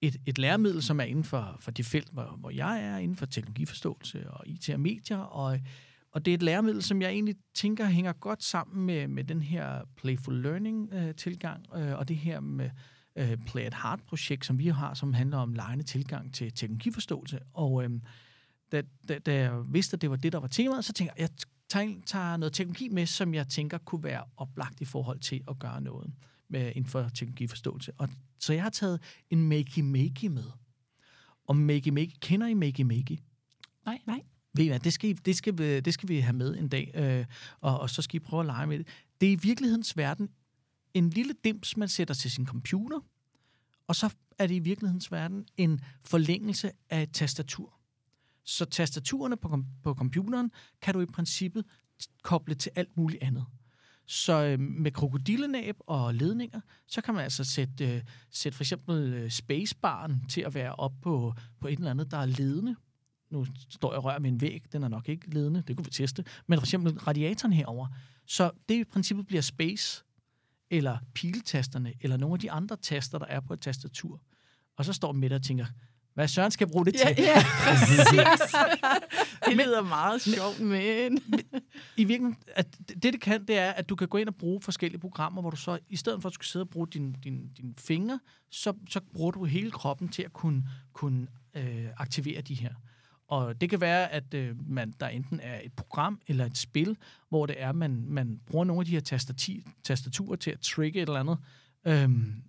et, 0.02 0.16
et 0.26 0.38
læremiddel, 0.38 0.82
som 0.82 1.00
er 1.00 1.04
inden 1.04 1.24
for, 1.24 1.58
for 1.60 1.72
det 1.72 1.86
felt, 1.86 2.10
hvor, 2.12 2.38
hvor 2.40 2.50
jeg 2.50 2.84
er, 2.84 2.98
inden 2.98 3.18
for 3.18 3.26
teknologiforståelse 3.26 4.32
og 4.32 4.48
IT 4.48 4.70
og 4.70 4.80
medier, 4.80 5.18
og, 5.18 5.60
og 6.12 6.26
det 6.26 6.32
er 6.32 6.36
et 6.36 6.44
læremiddel, 6.44 6.84
som 6.84 7.02
jeg 7.02 7.10
egentlig 7.10 7.36
tænker 7.54 7.86
hænger 7.86 8.14
godt 8.14 8.44
sammen 8.44 8.86
med, 8.86 9.08
med 9.08 9.24
den 9.24 9.42
her 9.42 9.82
playful 9.96 10.42
learning-tilgang, 10.42 11.66
øh, 11.76 11.98
og 11.98 12.08
det 12.08 12.16
her 12.16 12.40
med 12.40 12.70
øh, 13.16 13.38
Play 13.46 13.68
it 13.68 13.74
Hard-projekt, 13.74 14.46
som 14.46 14.60
vi 14.60 14.68
har, 14.68 14.94
som 14.94 15.14
handler 15.14 15.38
om 15.38 15.54
lejende 15.54 15.84
tilgang 15.84 16.34
til 16.34 16.54
teknologiforståelse. 16.54 17.40
Og 17.54 17.84
øh, 17.84 17.90
da, 18.72 18.82
da, 19.08 19.20
da 19.20 19.34
jeg 19.34 19.74
vidste, 19.74 19.96
at 19.96 20.02
det 20.02 20.10
var 20.10 20.16
det, 20.16 20.34
der 20.34 20.40
var 20.40 20.48
temaet, 20.48 20.86
så 20.86 20.94
tænker 20.94 21.14
jeg, 21.18 21.22
jeg 21.22 21.30
tager, 21.70 22.02
tager 22.06 22.38
noget 22.38 22.54
teknologi 22.54 22.90
med, 22.90 23.06
som 23.06 23.34
jeg 23.34 23.48
tænker 23.48 23.78
kunne 23.78 24.04
være 24.04 24.24
oplagt 24.38 24.82
i 24.82 24.86
forhold 24.86 25.20
til 25.20 25.44
at 25.48 25.60
gøre 25.60 25.82
noget 25.82 26.14
med, 26.48 26.72
inden 26.76 26.86
for 26.86 27.10
teknologiforståelse. 27.10 27.92
Og, 27.98 28.10
så 28.40 28.54
jeg 28.54 28.64
har 28.64 28.70
taget 28.70 29.02
en 29.30 29.50
Makey 29.50 29.82
Makey 29.82 30.28
med. 30.28 30.44
Og 31.48 31.56
Makey 31.56 31.92
Makey, 31.92 32.16
kender 32.22 32.48
I 32.48 32.54
Makey 32.54 32.84
Makey? 32.84 33.18
Nej, 33.86 34.00
nej. 34.06 34.22
Ved 34.54 34.66
I 34.66 34.68
hvad, 34.68 34.80
det 34.80 34.94
skal, 34.94 35.10
I, 35.10 35.14
det, 35.14 35.36
skal 35.36 35.58
det 35.58 35.94
skal 35.94 36.10
vi 36.10 36.20
have 36.20 36.34
med 36.34 36.58
en 36.58 36.68
dag, 36.68 36.92
øh, 36.96 37.26
og, 37.62 37.80
og 37.80 37.90
så 37.90 38.02
skal 38.02 38.16
I 38.16 38.20
prøve 38.20 38.40
at 38.40 38.46
lege 38.46 38.68
med 38.68 38.80
det. 38.80 38.88
Det 39.22 39.28
er 39.28 39.34
i 39.34 39.40
virkelighedens 39.42 39.98
verden 39.98 40.30
en 40.94 41.10
lille 41.10 41.34
dims, 41.44 41.78
man 41.78 41.88
sætter 41.88 42.14
til 42.14 42.32
sin 42.32 42.46
computer, 42.46 43.00
og 43.88 43.96
så 43.96 44.10
er 44.40 44.48
det 44.48 44.56
i 44.56 44.60
virkelighedens 44.60 45.12
verden 45.12 45.46
en 45.58 45.80
forlængelse 46.06 46.72
af 46.90 47.04
et 47.04 47.12
tastatur. 47.12 47.80
Så 48.44 48.66
tastaturerne 48.66 49.38
på, 49.38 49.50
kom- 49.50 49.66
på 49.84 49.94
computeren 49.94 50.52
kan 50.82 50.94
du 50.94 51.02
i 51.02 51.06
princippet 51.06 51.66
koble 52.24 52.56
til 52.56 52.72
alt 52.76 52.98
muligt 52.98 53.24
andet. 53.24 53.46
Så 54.06 54.44
øh, 54.44 54.60
med 54.60 54.92
krokodillenæb 54.92 55.76
og 55.80 56.16
ledninger, 56.16 56.62
så 56.88 57.02
kan 57.02 57.14
man 57.14 57.24
altså 57.24 57.44
sætte, 57.44 57.96
øh, 57.96 58.02
sætte 58.32 58.56
for 58.56 58.64
eksempel 58.64 59.14
øh, 59.14 59.32
spacebaren 59.32 60.24
til 60.30 60.42
at 60.42 60.54
være 60.54 60.76
op 60.76 60.94
på, 61.02 61.34
på 61.60 61.68
et 61.68 61.78
eller 61.78 61.92
andet, 61.92 62.12
der 62.12 62.18
er 62.18 62.26
ledende. 62.26 62.76
Nu 63.30 63.46
står 63.70 63.92
jeg 63.92 63.98
og 63.98 64.06
rører 64.06 64.20
med 64.20 64.30
en 64.30 64.42
væg, 64.42 64.64
den 64.72 64.84
er 64.84 64.88
nok 64.88 65.10
ikke 65.10 65.30
ledende, 65.30 65.64
det 65.68 65.76
kunne 65.76 65.86
vi 65.86 65.92
teste. 65.92 66.26
Men 66.48 66.60
for 66.60 66.66
eksempel 66.66 66.98
radiatoren 66.98 67.54
herover. 67.54 67.88
Så 68.26 68.52
det 68.70 68.76
i 68.76 68.84
princippet 68.84 69.28
bliver 69.28 69.42
space, 69.42 70.04
eller 70.70 70.98
piltasterne, 71.14 71.94
eller 72.02 72.18
nogle 72.18 72.34
af 72.34 72.40
de 72.40 72.52
andre 72.52 72.76
taster, 72.76 73.18
der 73.18 73.26
er 73.26 73.40
på 73.40 73.54
et 73.54 73.62
tastatur. 73.62 74.22
Og 74.78 74.86
så 74.86 74.94
står 74.94 75.12
Mette 75.12 75.34
og 75.34 75.44
tænker, 75.44 75.66
hvad 76.14 76.28
søren 76.28 76.52
skal 76.52 76.68
bruge 76.68 76.86
det 76.86 76.94
til? 76.94 77.16
Ja, 77.18 77.24
ja, 77.24 77.44
præcis. 77.64 78.56
Det 79.46 79.58
lyder 79.58 79.82
meget 79.82 80.22
sjovt, 80.22 80.60
men... 80.60 81.20
I 81.98 82.04
virkeligheden, 82.04 82.38
at 82.56 82.78
det, 82.88 83.04
det 83.04 83.22
kan, 83.22 83.46
det 83.46 83.58
er, 83.58 83.72
at 83.72 83.90
du 83.90 83.96
kan 83.96 84.08
gå 84.08 84.18
ind 84.18 84.28
og 84.28 84.36
bruge 84.36 84.62
forskellige 84.62 85.00
programmer, 85.00 85.42
hvor 85.42 85.50
du 85.50 85.58
så, 85.58 85.80
i 85.90 85.96
stedet 85.96 86.22
for 86.22 86.30
at 86.30 86.32
du 86.32 86.36
skal 86.36 86.46
sidde 86.46 86.64
og 86.64 86.70
bruge 86.70 86.88
dine 86.88 87.14
din, 87.24 87.50
din 87.58 87.76
fingre, 87.78 88.20
så, 88.52 88.74
så 88.90 89.00
bruger 89.14 89.32
du 89.32 89.46
hele 89.46 89.72
kroppen 89.72 90.10
til 90.10 90.24
at 90.24 90.34
kunne, 90.34 90.64
kunne 90.94 91.28
øh, 91.54 91.88
aktivere 91.98 92.42
de 92.42 92.54
her. 92.54 92.74
Og 93.30 93.62
det 93.62 93.70
kan 93.70 93.82
være, 93.82 94.12
at 94.12 94.34
øh, 94.34 94.70
man, 94.70 94.94
der 95.00 95.08
enten 95.08 95.40
er 95.40 95.60
et 95.64 95.74
program 95.74 96.22
eller 96.28 96.46
et 96.46 96.58
spil, 96.58 96.98
hvor 97.30 97.46
det 97.46 97.62
er, 97.62 97.72
man, 97.72 98.06
man 98.08 98.40
bruger 98.46 98.66
nogle 98.66 98.80
af 98.80 98.86
de 98.86 98.92
her 98.92 99.00
tastati, 99.00 99.66
tastaturer 99.84 100.36
til 100.36 100.52
at 100.52 100.60
trigge 100.60 101.02
et 101.02 101.08
eller 101.08 101.20
andet. 101.20 101.38
Øhm, 101.88 102.44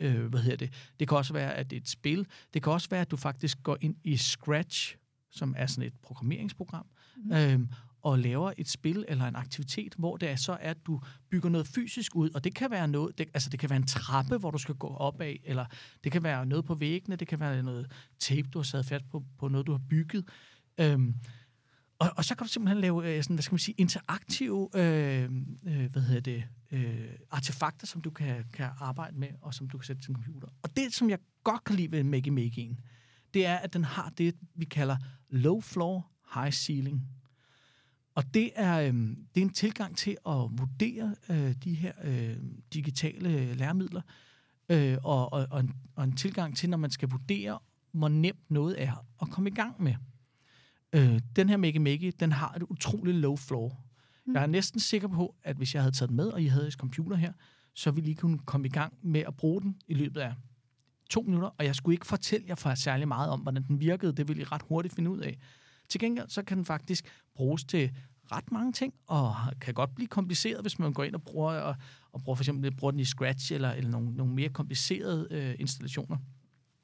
øh, 0.00 0.26
hvad 0.26 0.40
hedder 0.40 0.56
det? 0.56 0.72
Det 1.00 1.08
kan 1.08 1.16
også 1.16 1.32
være, 1.32 1.54
at 1.54 1.70
det 1.70 1.76
er 1.76 1.80
et 1.80 1.88
spil. 1.88 2.26
Det 2.54 2.62
kan 2.62 2.72
også 2.72 2.88
være, 2.90 3.00
at 3.00 3.10
du 3.10 3.16
faktisk 3.16 3.62
går 3.62 3.78
ind 3.80 3.96
i 4.04 4.16
Scratch, 4.16 4.96
som 5.30 5.54
er 5.58 5.66
sådan 5.66 5.86
et 5.86 5.94
programmeringsprogram, 6.02 6.86
mm. 7.16 7.32
øhm, 7.32 7.68
og 8.02 8.18
laver 8.18 8.52
et 8.56 8.68
spil 8.68 9.04
eller 9.08 9.24
en 9.24 9.36
aktivitet, 9.36 9.94
hvor 9.98 10.16
det 10.16 10.28
er 10.28 10.36
så 10.36 10.58
at 10.60 10.76
du 10.86 11.00
bygger 11.30 11.48
noget 11.48 11.66
fysisk 11.66 12.16
ud, 12.16 12.30
og 12.30 12.44
det 12.44 12.54
kan 12.54 12.70
være 12.70 12.88
noget, 12.88 13.18
det, 13.18 13.28
altså 13.34 13.50
det 13.50 13.60
kan 13.60 13.70
være 13.70 13.76
en 13.76 13.86
trappe, 13.86 14.36
hvor 14.36 14.50
du 14.50 14.58
skal 14.58 14.74
gå 14.74 14.88
op 14.88 15.20
af, 15.20 15.40
eller 15.44 15.66
det 16.04 16.12
kan 16.12 16.22
være 16.22 16.46
noget 16.46 16.64
på 16.64 16.74
væggene, 16.74 17.16
det 17.16 17.28
kan 17.28 17.40
være 17.40 17.62
noget 17.62 17.92
tape, 18.18 18.48
du 18.48 18.58
har 18.58 18.64
sat 18.64 18.86
fast 18.86 19.10
på, 19.10 19.24
på 19.38 19.48
noget, 19.48 19.66
du 19.66 19.72
har 19.72 19.82
bygget. 19.90 20.24
Øhm, 20.80 21.14
og, 21.98 22.10
og 22.16 22.24
så 22.24 22.34
kan 22.34 22.46
du 22.46 22.52
simpelthen 22.52 22.80
lave 22.80 23.16
øh, 23.16 23.22
sådan, 23.22 23.36
hvad 23.36 23.42
skal 23.42 23.54
man 23.54 23.58
sige, 23.58 23.74
interaktive 23.78 24.68
øh, 24.74 25.24
øh, 25.66 25.90
hvad 25.92 26.02
hedder 26.02 26.20
det, 26.20 26.44
øh, 26.70 27.08
artefakter, 27.30 27.86
som 27.86 28.00
du 28.00 28.10
kan, 28.10 28.44
kan 28.52 28.68
arbejde 28.80 29.18
med, 29.18 29.28
og 29.40 29.54
som 29.54 29.68
du 29.68 29.78
kan 29.78 29.84
sætte 29.84 30.02
til 30.02 30.10
en 30.10 30.14
computer. 30.14 30.48
Og 30.62 30.76
det, 30.76 30.94
som 30.94 31.10
jeg 31.10 31.18
godt 31.44 31.64
kan 31.64 31.76
lide 31.76 31.92
ved 31.92 32.04
Makey 32.04 32.30
Making, 32.30 32.80
det 33.34 33.46
er, 33.46 33.56
at 33.56 33.72
den 33.72 33.84
har 33.84 34.12
det, 34.18 34.34
vi 34.54 34.64
kalder 34.64 34.96
low 35.30 35.60
floor, 35.60 36.10
high 36.34 36.52
ceiling. 36.52 37.08
Og 38.18 38.34
det 38.34 38.50
er, 38.54 38.80
øh, 38.80 38.94
det 39.34 39.40
er 39.40 39.42
en 39.42 39.52
tilgang 39.52 39.96
til 39.96 40.10
at 40.26 40.32
vurdere 40.32 41.14
øh, 41.30 41.54
de 41.64 41.74
her 41.74 41.92
øh, 42.04 42.36
digitale 42.72 43.54
læremidler, 43.54 44.00
øh, 44.68 44.98
og, 45.04 45.32
og, 45.32 45.46
og, 45.50 45.60
en, 45.60 45.74
og 45.94 46.04
en 46.04 46.16
tilgang 46.16 46.56
til, 46.56 46.70
når 46.70 46.76
man 46.76 46.90
skal 46.90 47.08
vurdere, 47.10 47.58
hvor 47.92 48.08
nemt 48.08 48.50
noget 48.50 48.82
er 48.82 49.06
at 49.22 49.30
komme 49.30 49.50
i 49.50 49.52
gang 49.52 49.82
med. 49.82 49.94
Øh, 50.92 51.20
den 51.36 51.48
her 51.48 51.56
Make 51.56 51.78
Make, 51.78 52.10
den 52.10 52.32
har 52.32 52.52
et 52.56 52.62
utroligt 52.62 53.16
low 53.16 53.36
floor. 53.36 53.84
Mm. 54.26 54.34
Jeg 54.34 54.42
er 54.42 54.46
næsten 54.46 54.80
sikker 54.80 55.08
på, 55.08 55.34
at 55.42 55.56
hvis 55.56 55.74
jeg 55.74 55.82
havde 55.82 55.94
taget 55.94 56.08
den 56.08 56.16
med, 56.16 56.26
og 56.26 56.42
I 56.42 56.46
havde 56.46 56.64
jeres 56.64 56.74
computer 56.74 57.16
her, 57.16 57.32
så 57.74 57.90
ville 57.90 58.10
I 58.10 58.14
kunne 58.14 58.38
komme 58.38 58.66
i 58.66 58.70
gang 58.70 58.94
med 59.02 59.20
at 59.20 59.36
bruge 59.36 59.62
den 59.62 59.76
i 59.88 59.94
løbet 59.94 60.20
af 60.20 60.34
to 61.10 61.22
minutter, 61.22 61.48
og 61.48 61.64
jeg 61.64 61.74
skulle 61.74 61.94
ikke 61.94 62.06
fortælle 62.06 62.46
jer 62.48 62.54
for 62.54 62.74
særlig 62.74 63.08
meget 63.08 63.30
om, 63.30 63.40
hvordan 63.40 63.62
den 63.62 63.80
virkede. 63.80 64.12
Det 64.12 64.28
ville 64.28 64.42
I 64.42 64.44
ret 64.44 64.62
hurtigt 64.68 64.94
finde 64.94 65.10
ud 65.10 65.18
af. 65.18 65.38
Til 65.88 66.00
gengæld 66.00 66.28
så 66.28 66.42
kan 66.42 66.56
den 66.56 66.64
faktisk 66.64 67.06
bruges 67.34 67.64
til 67.64 67.90
ret 68.32 68.52
mange 68.52 68.72
ting, 68.72 68.94
og 69.06 69.34
kan 69.60 69.74
godt 69.74 69.94
blive 69.94 70.08
kompliceret, 70.08 70.60
hvis 70.60 70.78
man 70.78 70.92
går 70.92 71.04
ind 71.04 71.14
og 71.14 71.22
bruger, 71.22 71.52
og, 71.52 71.76
og 72.12 72.22
bruger 72.22 72.36
for 72.36 72.42
eksempel 72.42 72.76
bruger 72.76 72.90
den 72.90 73.00
i 73.00 73.04
Scratch 73.04 73.52
eller, 73.52 73.70
eller 73.70 73.90
nogle, 73.90 74.14
nogle 74.14 74.34
mere 74.34 74.48
komplicerede 74.48 75.28
øh, 75.30 75.54
installationer. 75.58 76.16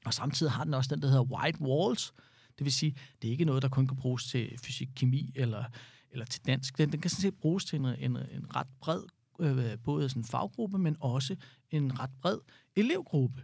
Og 0.04 0.14
samtidig 0.14 0.52
har 0.52 0.64
den 0.64 0.74
også 0.74 0.94
den, 0.94 1.02
der 1.02 1.08
hedder 1.08 1.22
white 1.22 1.60
walls. 1.60 2.12
Det 2.58 2.64
vil 2.64 2.72
sige, 2.72 2.96
det 3.22 3.28
er 3.28 3.32
ikke 3.32 3.44
noget, 3.44 3.62
der 3.62 3.68
kun 3.68 3.86
kan 3.86 3.96
bruges 3.96 4.26
til 4.26 4.58
fysik, 4.64 4.88
kemi 4.96 5.32
eller, 5.34 5.64
eller 6.10 6.24
til 6.24 6.46
dansk. 6.46 6.78
Den, 6.78 6.92
den 6.92 7.00
kan 7.00 7.10
sådan 7.10 7.22
set 7.22 7.34
bruges 7.34 7.64
til 7.64 7.80
en, 7.80 7.86
en, 7.86 8.16
en 8.16 8.56
ret 8.56 8.66
bred 8.80 9.02
øh, 9.40 9.78
både 9.84 10.08
sådan 10.08 10.24
faggruppe, 10.24 10.78
men 10.78 10.96
også 11.00 11.36
en 11.70 12.00
ret 12.00 12.10
bred 12.22 12.38
elevgruppe. 12.76 13.42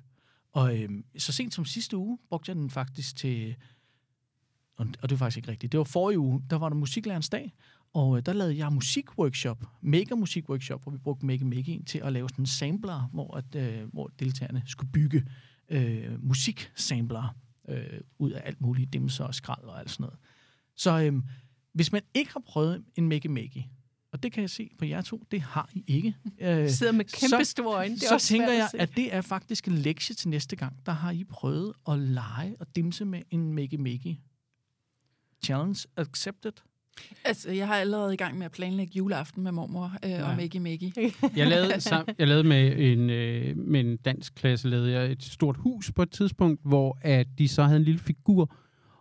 Og 0.52 0.78
øh, 0.78 0.88
så 1.18 1.32
sent 1.32 1.54
som 1.54 1.64
sidste 1.64 1.96
uge 1.96 2.18
brugte 2.28 2.50
jeg 2.50 2.56
den 2.56 2.70
faktisk 2.70 3.16
til, 3.16 3.56
og, 4.80 4.86
og 5.02 5.08
det 5.08 5.20
var 5.20 5.24
faktisk 5.24 5.36
ikke 5.36 5.50
rigtigt, 5.50 5.72
det 5.72 5.78
var 5.78 5.84
forrige 5.84 6.18
uge, 6.18 6.42
der 6.50 6.56
var 6.56 6.68
der 6.68 6.76
musiklærens 6.76 7.28
dag, 7.28 7.52
og 7.94 8.16
øh, 8.16 8.26
der 8.26 8.32
lavede 8.32 8.58
jeg 8.58 8.72
musikworkshop, 8.72 9.64
mega 9.80 10.14
musikworkshop, 10.14 10.82
hvor 10.82 10.92
vi 10.92 10.98
brugte 10.98 11.26
Mega 11.26 11.44
Mega 11.44 11.76
til 11.86 11.98
at 11.98 12.12
lave 12.12 12.28
sådan 12.28 12.42
en 12.42 12.46
sampler, 12.46 13.08
hvor, 13.12 13.36
at, 13.36 13.54
øh, 13.54 13.92
hvor 13.92 14.10
deltagerne 14.18 14.62
skulle 14.66 14.92
bygge 14.92 15.24
øh, 15.68 16.24
musiksampler 16.24 17.36
øh, 17.68 18.00
ud 18.18 18.30
af 18.30 18.42
alt 18.44 18.60
muligt 18.60 18.92
dimser 18.92 19.24
og 19.24 19.34
skrald 19.34 19.64
og 19.64 19.80
alt 19.80 19.90
sådan 19.90 20.04
noget. 20.04 20.18
Så 20.76 21.00
øh, 21.00 21.22
hvis 21.72 21.92
man 21.92 22.02
ikke 22.14 22.32
har 22.32 22.42
prøvet 22.46 22.84
en 22.96 23.08
Mega 23.08 23.28
Mega, 23.28 23.60
og 24.12 24.22
det 24.22 24.32
kan 24.32 24.40
jeg 24.40 24.50
se 24.50 24.70
på 24.78 24.84
jer 24.84 25.02
to, 25.02 25.26
det 25.30 25.40
har 25.40 25.70
I 25.74 25.84
ikke. 25.86 26.16
Øh, 26.40 26.70
Sidder 26.78 26.92
med 26.92 27.04
kæmpe 27.04 27.44
så, 27.44 27.50
store 27.50 27.76
øjne. 27.76 27.94
Det 27.94 28.02
er 28.02 28.08
så 28.08 28.14
også 28.14 28.26
tænker 28.26 28.52
jeg, 28.52 28.70
at, 28.74 28.80
at 28.80 28.96
det 28.96 29.14
er 29.14 29.20
faktisk 29.20 29.68
en 29.68 29.74
lektie 29.74 30.14
til 30.14 30.28
næste 30.28 30.56
gang. 30.56 30.86
Der 30.86 30.92
har 30.92 31.10
I 31.10 31.24
prøvet 31.24 31.72
at 31.88 31.98
lege 31.98 32.56
og 32.60 32.76
dimse 32.76 33.04
med 33.04 33.22
en 33.30 33.52
Mega 33.52 33.76
Mega. 33.76 34.14
Challenge 35.44 35.86
accepted. 35.96 36.52
Altså, 37.24 37.50
jeg 37.50 37.66
har 37.66 37.74
allerede 37.74 38.14
i 38.14 38.16
gang 38.16 38.38
med 38.38 38.46
at 38.46 38.52
planlægge 38.52 38.92
juleaften 38.96 39.42
med 39.42 39.52
mormor 39.52 39.92
øh, 40.04 40.10
ja. 40.10 40.30
og 40.30 40.36
Maggie 40.36 40.60
Maggie. 40.60 40.92
jeg, 41.36 41.46
lavede, 41.46 41.80
sam, 41.80 42.06
jeg 42.18 42.28
lavede 42.28 42.44
med 42.44 42.78
en, 42.78 43.10
øh, 43.10 43.56
med 43.56 43.80
en 43.80 43.96
dansk 43.96 44.34
klasse 44.34 44.68
lavede 44.68 44.92
jeg 44.92 45.12
et 45.12 45.22
stort 45.22 45.56
hus 45.56 45.92
på 45.92 46.02
et 46.02 46.10
tidspunkt, 46.10 46.60
hvor 46.64 46.98
at 47.00 47.26
de 47.38 47.48
så 47.48 47.62
havde 47.62 47.76
en 47.76 47.84
lille 47.84 48.00
figur, 48.00 48.54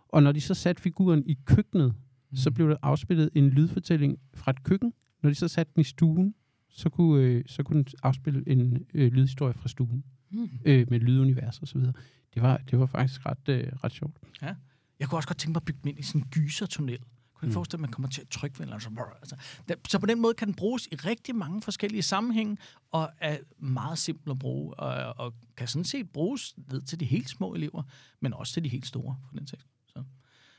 og 0.08 0.22
når 0.22 0.32
de 0.32 0.40
så 0.40 0.54
satte 0.54 0.82
figuren 0.82 1.22
i 1.26 1.38
køkkenet, 1.44 1.94
mm. 2.30 2.36
så 2.36 2.50
blev 2.50 2.68
der 2.68 2.76
afspillet 2.82 3.30
en 3.34 3.50
lydfortælling 3.50 4.18
fra 4.34 4.50
et 4.50 4.62
køkken. 4.64 4.92
Når 5.22 5.30
de 5.30 5.34
så 5.34 5.48
satte 5.48 5.72
den 5.74 5.80
i 5.80 5.84
stuen, 5.84 6.34
så 6.70 6.88
kunne, 6.88 7.22
øh, 7.22 7.44
så 7.46 7.62
kunne 7.62 7.84
den 7.84 7.86
afspille 8.02 8.42
en 8.46 8.86
øh, 8.94 9.12
lydhistorie 9.12 9.54
fra 9.54 9.68
stuen, 9.68 10.04
mm. 10.30 10.48
øh, 10.64 10.86
med 10.90 11.00
lydunivers 11.00 11.58
og 11.58 11.68
så 11.68 11.78
videre. 11.78 11.92
Det 12.34 12.42
var, 12.42 12.56
det 12.70 12.78
var 12.78 12.86
faktisk 12.86 13.26
ret, 13.26 13.48
øh, 13.48 13.72
ret 13.84 13.92
sjovt. 13.92 14.16
Ja. 14.42 14.54
Jeg 15.00 15.08
kunne 15.08 15.18
også 15.18 15.28
godt 15.28 15.38
tænke 15.38 15.52
mig 15.52 15.60
at 15.60 15.64
bygge 15.64 15.80
den 15.82 15.88
ind 15.90 15.98
i 15.98 16.02
sådan 16.02 16.20
en 16.20 16.26
gysertunnel. 16.30 16.98
Kunne 17.34 17.46
ikke 17.46 17.50
mm. 17.50 17.54
forestille, 17.54 17.78
at 17.78 17.80
man 17.80 17.90
kommer 17.90 18.08
til 18.08 18.20
at 18.20 18.28
trykke 18.28 18.58
ved 18.58 18.66
eller 18.66 18.78
så, 18.78 18.90
altså, 19.20 19.36
så 19.88 19.98
på 19.98 20.06
den 20.06 20.20
måde 20.20 20.34
kan 20.34 20.46
den 20.46 20.54
bruges 20.54 20.88
i 20.92 20.94
rigtig 20.94 21.34
mange 21.34 21.62
forskellige 21.62 22.02
sammenhænge, 22.02 22.56
og 22.90 23.10
er 23.18 23.38
meget 23.58 23.98
simpel 23.98 24.30
at 24.30 24.38
bruge, 24.38 24.74
og, 24.74 25.26
og 25.26 25.34
kan 25.56 25.68
sådan 25.68 25.84
set 25.84 26.10
bruges 26.10 26.54
ned 26.70 26.82
til 26.82 27.00
de 27.00 27.04
helt 27.04 27.28
små 27.28 27.54
elever, 27.54 27.82
men 28.20 28.34
også 28.34 28.52
til 28.52 28.64
de 28.64 28.68
helt 28.68 28.86
store, 28.86 29.16
for 29.28 29.36
den 29.36 29.46
sags. 29.46 29.66
Så. 29.86 30.02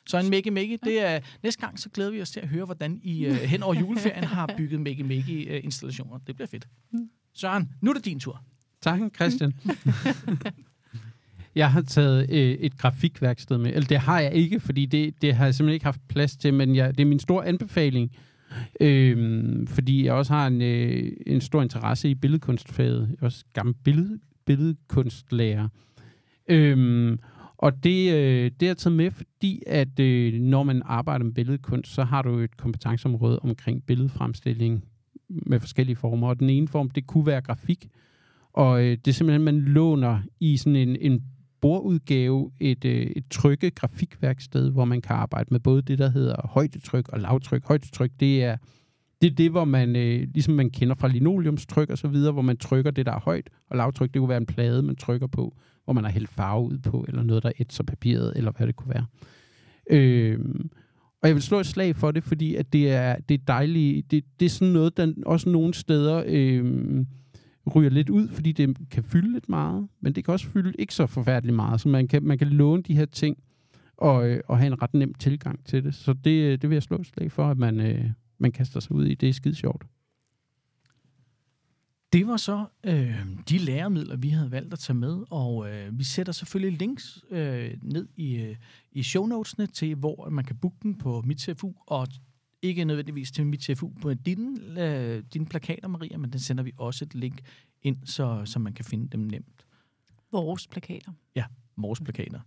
Så 0.08 0.18
en 0.18 0.30
Mega 0.30 0.50
Mega, 0.50 0.78
det 0.84 1.00
er, 1.00 1.20
næste 1.44 1.62
gang 1.62 1.80
så 1.80 1.90
glæder 1.90 2.12
vi 2.12 2.22
os 2.22 2.32
til 2.32 2.40
at 2.40 2.48
høre, 2.48 2.66
hvordan 2.66 3.00
I 3.04 3.28
uh, 3.28 3.34
hen 3.34 3.64
over 3.64 3.74
juleferien 3.74 4.24
har 4.24 4.54
bygget 4.58 4.82
Mega 4.82 5.04
Mega 5.04 5.58
uh, 5.58 5.64
installationer. 5.64 6.18
Det 6.18 6.36
bliver 6.36 6.48
fedt. 6.48 6.68
Mm. 6.92 7.10
Søren, 7.34 7.70
nu 7.82 7.90
er 7.90 7.94
det 7.94 8.06
din 8.06 8.20
tur. 8.20 8.44
Tak, 8.82 9.00
Christian. 9.16 9.54
Jeg 11.56 11.72
har 11.72 11.82
taget 11.82 12.30
øh, 12.30 12.52
et 12.52 12.78
grafikværksted 12.78 13.58
med. 13.58 13.72
Eller 13.74 13.88
det 13.88 13.98
har 13.98 14.20
jeg 14.20 14.34
ikke, 14.34 14.60
fordi 14.60 14.86
det, 14.86 15.22
det 15.22 15.36
har 15.36 15.46
jeg 15.46 15.56
simpelthen 15.56 15.74
ikke 15.74 15.86
haft 15.86 16.08
plads 16.08 16.38
til, 16.38 16.54
men 16.54 16.76
jeg, 16.76 16.98
det 16.98 17.04
er 17.04 17.08
min 17.08 17.20
store 17.20 17.48
anbefaling. 17.48 18.12
Øh, 18.82 19.68
fordi 19.68 20.06
jeg 20.06 20.14
også 20.14 20.34
har 20.34 20.48
en, 20.48 20.62
øh, 20.62 21.12
en 21.28 21.42
stor 21.42 21.62
interesse 21.62 22.10
i 22.10 22.16
billedkunstfaget. 22.16 23.08
Jeg 23.10 23.16
er 23.22 23.26
også 23.26 23.46
gammel 23.54 23.76
billed, 23.84 24.20
billedkunstlærer. 24.46 25.68
Øh, 26.50 27.18
og 27.58 27.84
det, 27.84 28.14
øh, 28.14 28.52
det 28.60 28.70
er 28.70 28.74
taget 28.74 28.98
med, 28.98 29.12
fordi 29.12 29.64
at 29.68 30.00
øh, 30.00 30.34
når 30.34 30.64
man 30.64 30.82
arbejder 30.86 31.26
med 31.26 31.34
billedkunst, 31.34 31.94
så 31.94 32.04
har 32.04 32.22
du 32.22 32.40
et 32.40 32.58
kompetenceområde 32.58 33.40
omkring 33.40 33.84
billedfremstilling 33.86 34.84
med 35.30 35.60
forskellige 35.60 35.96
former. 35.96 36.28
Og 36.28 36.40
den 36.40 36.50
ene 36.50 36.68
form, 36.68 36.90
det 36.90 37.08
kunne 37.08 37.26
være 37.26 37.42
grafik. 37.42 37.88
Og 38.54 38.84
øh, 38.84 38.98
det 39.06 39.08
er 39.08 39.12
simpelthen, 39.12 39.44
man 39.44 39.60
låner 39.60 40.20
i 40.40 40.58
sådan 40.58 40.76
en, 40.76 40.96
en 40.96 41.24
bordudgave 41.62 42.52
et, 42.60 42.86
øh, 42.86 43.02
et 43.16 43.24
trykke 43.30 43.72
grafikværksted, 43.72 44.72
hvor 44.72 44.86
man 44.86 45.02
kan 45.02 45.16
arbejde 45.16 45.48
med 45.52 45.60
både 45.60 45.82
det, 45.82 46.00
der 46.00 46.10
hedder 46.10 46.48
højdetryk 46.48 47.10
og 47.10 47.20
lavtryk. 47.20 47.68
Højdetryk, 47.68 48.12
det 48.20 48.44
er 48.44 48.58
det, 49.22 49.32
er 49.32 49.36
det 49.36 49.52
hvor 49.52 49.66
man, 49.66 49.96
øh, 49.96 50.28
ligesom 50.34 50.54
man 50.54 50.70
kender 50.70 50.96
fra 50.96 51.08
linoleumstryk 51.08 51.90
og 51.90 51.98
så 51.98 52.08
videre, 52.08 52.32
hvor 52.34 52.42
man 52.42 52.58
trykker 52.58 52.92
det, 52.92 53.06
der 53.06 53.12
er 53.12 53.20
højt, 53.20 53.50
og 53.70 53.78
lavtryk, 53.78 54.14
det 54.14 54.20
kunne 54.20 54.30
være 54.30 54.38
en 54.38 54.46
plade, 54.46 54.84
man 54.84 54.96
trykker 54.96 55.28
på, 55.28 55.56
hvor 55.84 55.94
man 55.94 56.04
har 56.04 56.12
hældt 56.12 56.30
farve 56.30 56.66
ud 56.66 56.78
på, 56.78 57.06
eller 57.08 57.24
noget, 57.24 57.44
der 57.44 57.52
ætser 57.60 57.84
papiret, 57.84 58.34
eller 58.36 58.52
hvad 58.52 58.68
det 58.68 58.76
kunne 58.76 58.94
være. 58.94 59.06
Øh, 59.90 60.40
og 61.22 61.28
jeg 61.28 61.36
vil 61.36 61.44
slå 61.44 61.60
et 61.60 61.66
slag 61.66 61.96
for 61.96 62.12
det, 62.12 62.24
fordi 62.24 62.56
at 62.56 62.74
det 62.74 62.92
er, 62.92 63.16
det 63.30 63.34
er 63.34 63.46
dejligt. 63.48 64.12
Det, 64.12 64.24
det 64.40 64.46
er 64.46 64.50
sådan 64.50 64.74
noget, 64.74 64.98
der 64.98 65.14
også 65.26 65.50
nogle 65.50 65.74
steder... 65.74 66.24
Øh, 66.28 67.06
ryger 67.76 67.90
lidt 67.90 68.10
ud, 68.10 68.28
fordi 68.28 68.52
det 68.52 68.78
kan 68.92 69.04
fylde 69.04 69.34
lidt 69.34 69.50
meget, 69.50 69.88
men 70.00 70.14
det 70.14 70.26
kan 70.26 70.32
også 70.32 70.48
fylde 70.48 70.74
ikke 70.80 70.94
så 70.94 71.08
forfærdeligt 71.08 71.56
meget, 71.56 71.82
så 71.82 71.90
man 71.90 72.08
kan, 72.08 72.24
man 72.24 72.38
kan 72.38 72.48
låne 72.48 72.84
de 72.84 72.96
her 72.96 73.06
ting 73.06 73.38
og, 73.98 74.30
øh, 74.30 74.42
og 74.48 74.58
have 74.58 74.68
en 74.68 74.82
ret 74.82 74.94
nem 74.94 75.14
tilgang 75.14 75.66
til 75.66 75.84
det. 75.84 75.96
Så 75.96 76.14
det, 76.14 76.32
øh, 76.32 76.62
det 76.62 76.70
vil 76.70 76.76
jeg 76.76 76.84
slå 76.84 76.98
et 76.98 77.08
slag 77.08 77.32
for, 77.32 77.48
at 77.48 77.58
man, 77.58 77.80
øh, 77.80 78.06
man 78.38 78.52
kaster 78.52 78.80
sig 78.80 78.92
ud 78.92 79.06
i. 79.06 79.16
Det 79.16 79.30
er 79.30 79.34
skide 79.34 79.56
sjovt. 79.56 79.86
Det 82.14 82.28
var 82.28 82.38
så 82.38 82.66
øh, 82.84 83.26
de 83.50 83.58
læremidler, 83.58 84.16
vi 84.16 84.30
havde 84.30 84.52
valgt 84.52 84.74
at 84.74 84.80
tage 84.80 84.98
med, 84.98 85.24
og 85.30 85.70
øh, 85.70 86.00
vi 86.00 86.04
sætter 86.04 86.34
selvfølgelig 86.34 86.80
links 86.80 87.24
øh, 87.30 87.74
ned 87.82 88.08
i, 88.16 88.36
øh, 88.36 88.56
i 88.92 89.04
show 89.04 89.26
notesene 89.26 89.68
til, 89.68 89.96
hvor 89.96 90.30
man 90.30 90.46
kan 90.46 90.56
booke 90.56 90.78
den 90.84 90.98
på 90.98 91.22
mit 91.26 91.42
CFU, 91.42 91.72
og 91.88 92.08
ikke 92.62 92.86
nødvendigvis 92.86 93.32
til 93.32 93.46
mit 93.46 93.64
CFU 93.64 93.90
på 94.02 94.14
dine, 94.14 94.82
øh, 94.84 95.24
dine 95.34 95.46
plakater, 95.46 95.88
Maria, 95.88 96.18
men 96.18 96.32
den 96.32 96.40
sender 96.40 96.64
vi 96.64 96.72
også 96.78 97.06
et 97.06 97.16
link 97.16 97.42
ind, 97.82 97.98
så, 98.06 98.42
så 98.46 98.60
man 98.60 98.74
kan 98.74 98.86
finde 98.86 99.08
dem 99.08 99.20
nemt. 99.20 99.66
Vores 100.32 100.68
plakater. 100.68 101.12
Ja, 101.36 101.46
vores 101.78 102.00
plakater. 102.00 102.40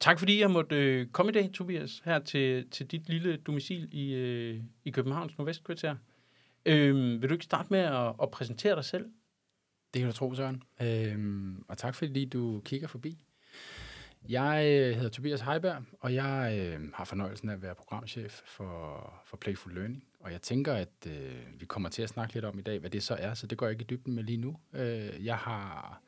Tak 0.00 0.18
fordi 0.18 0.40
jeg 0.40 0.50
måtte 0.50 0.76
øh, 0.76 1.06
komme 1.06 1.30
i 1.30 1.32
dag, 1.32 1.50
Tobias, 1.52 2.02
her 2.04 2.18
til, 2.18 2.70
til 2.70 2.86
dit 2.86 3.08
lille 3.08 3.36
domicil 3.36 3.88
i, 3.92 4.14
øh, 4.14 4.60
i 4.84 4.90
Københavns 4.90 5.38
Nordvestkvarter. 5.38 5.96
Øh, 6.66 7.22
vil 7.22 7.28
du 7.28 7.34
ikke 7.34 7.44
starte 7.44 7.68
med 7.70 7.78
at, 7.78 8.14
at 8.22 8.30
præsentere 8.30 8.74
dig 8.74 8.84
selv? 8.84 9.06
Det 9.96 10.00
kan 10.00 10.10
du 10.10 10.16
tro, 10.16 10.34
Søren. 10.34 10.62
Øhm, 10.80 11.64
og 11.68 11.78
tak 11.78 11.94
fordi 11.94 12.24
du 12.24 12.60
kigger 12.64 12.88
forbi. 12.88 13.18
Jeg 14.28 14.64
øh, 14.66 14.94
hedder 14.94 15.08
Tobias 15.08 15.40
Heiberg, 15.40 15.82
og 16.00 16.14
jeg 16.14 16.58
øh, 16.60 16.92
har 16.94 17.04
fornøjelsen 17.04 17.48
af 17.48 17.52
at 17.52 17.62
være 17.62 17.74
programchef 17.74 18.40
for, 18.46 19.12
for 19.24 19.36
Playful 19.36 19.74
Learning. 19.74 20.04
Og 20.20 20.32
jeg 20.32 20.42
tænker, 20.42 20.74
at 20.74 21.06
øh, 21.06 21.60
vi 21.60 21.66
kommer 21.66 21.88
til 21.88 22.02
at 22.02 22.08
snakke 22.08 22.34
lidt 22.34 22.44
om 22.44 22.58
i 22.58 22.62
dag, 22.62 22.78
hvad 22.78 22.90
det 22.90 23.02
så 23.02 23.14
er, 23.14 23.34
så 23.34 23.46
det 23.46 23.58
går 23.58 23.66
jeg 23.66 23.72
ikke 23.72 23.82
i 23.82 23.86
dybden 23.96 24.14
med 24.14 24.24
lige 24.24 24.36
nu. 24.36 24.56
Øh, 24.72 25.24
jeg 25.24 25.36
har 25.36 26.00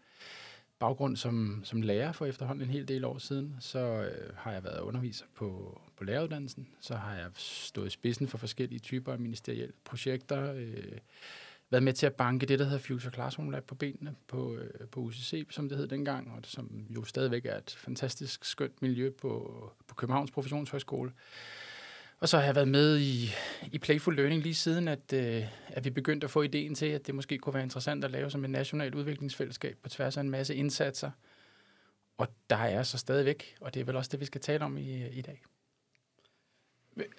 baggrund 0.79 1.17
som, 1.17 1.61
som 1.65 1.83
lærer 1.83 2.13
for 2.13 2.27
efterhånden 2.27 2.65
en 2.65 2.71
hel 2.71 2.89
del 2.89 3.05
år 3.05 3.19
siden. 3.19 3.57
Så 3.61 3.79
øh, 3.79 4.37
har 4.37 4.53
jeg 4.53 4.65
været 4.65 4.81
underviser 4.81 5.25
på, 5.35 5.81
på 5.97 6.05
læreruddannelsen. 6.05 6.69
Så 6.81 6.97
har 6.97 7.15
jeg 7.15 7.31
stået 7.35 7.87
i 7.87 7.91
spidsen 7.91 8.29
for 8.29 8.39
forskellige 8.39 8.79
typer 8.79 9.13
af 9.13 9.19
ministerielle 9.19 9.73
projekter. 9.85 10.53
Øh, 10.53 10.99
været 11.71 11.83
med 11.83 11.93
til 11.93 12.07
at 12.07 12.15
banke 12.15 12.47
det, 12.47 12.59
der 12.59 12.65
hedder 12.65 12.79
Future 12.79 13.13
Classroom 13.13 13.51
Lab 13.51 13.65
på 13.65 13.75
benene 13.75 14.15
på, 14.27 14.55
øh, 14.55 14.89
på 14.89 15.01
UCC, 15.01 15.47
som 15.51 15.69
det 15.69 15.79
hed 15.79 15.87
dengang, 15.87 16.33
og 16.33 16.39
som 16.45 16.87
jo 16.91 17.05
stadigvæk 17.05 17.47
er 17.47 17.57
et 17.57 17.77
fantastisk 17.79 18.45
skønt 18.45 18.83
miljø 18.83 19.11
på, 19.11 19.63
på 19.87 19.95
Københavns 19.95 20.31
Professionshøjskole. 20.31 21.13
Og 22.21 22.29
så 22.29 22.39
har 22.39 22.45
jeg 22.45 22.55
været 22.55 22.69
med 22.69 22.99
i, 22.99 23.31
i 23.73 23.79
Playful 23.79 24.17
Learning 24.17 24.43
lige 24.43 24.55
siden, 24.55 24.89
at, 24.89 25.13
øh, 25.13 25.45
at 25.69 25.85
vi 25.85 25.91
begyndte 25.91 26.25
at 26.25 26.31
få 26.31 26.43
ideen 26.43 26.75
til, 26.75 26.87
at 26.87 27.07
det 27.07 27.15
måske 27.15 27.39
kunne 27.39 27.55
være 27.55 27.63
interessant 27.63 28.05
at 28.05 28.11
lave 28.11 28.31
som 28.31 28.45
et 28.45 28.51
nationalt 28.51 28.95
udviklingsfællesskab 28.95 29.79
på 29.83 29.89
tværs 29.89 30.17
af 30.17 30.21
en 30.21 30.31
masse 30.31 30.55
indsatser. 30.55 31.11
Og 32.19 32.29
der 32.51 32.57
er 32.57 32.83
så 32.83 32.99
stadigvæk, 32.99 33.57
og 33.61 33.75
det 33.75 33.81
er 33.81 33.85
vel 33.85 33.97
også 33.97 34.09
det, 34.13 34.21
vi 34.21 34.25
skal 34.25 34.41
tale 34.41 34.65
om 34.65 34.79
i, 34.79 35.07
i 35.09 35.23
dag. 35.23 35.43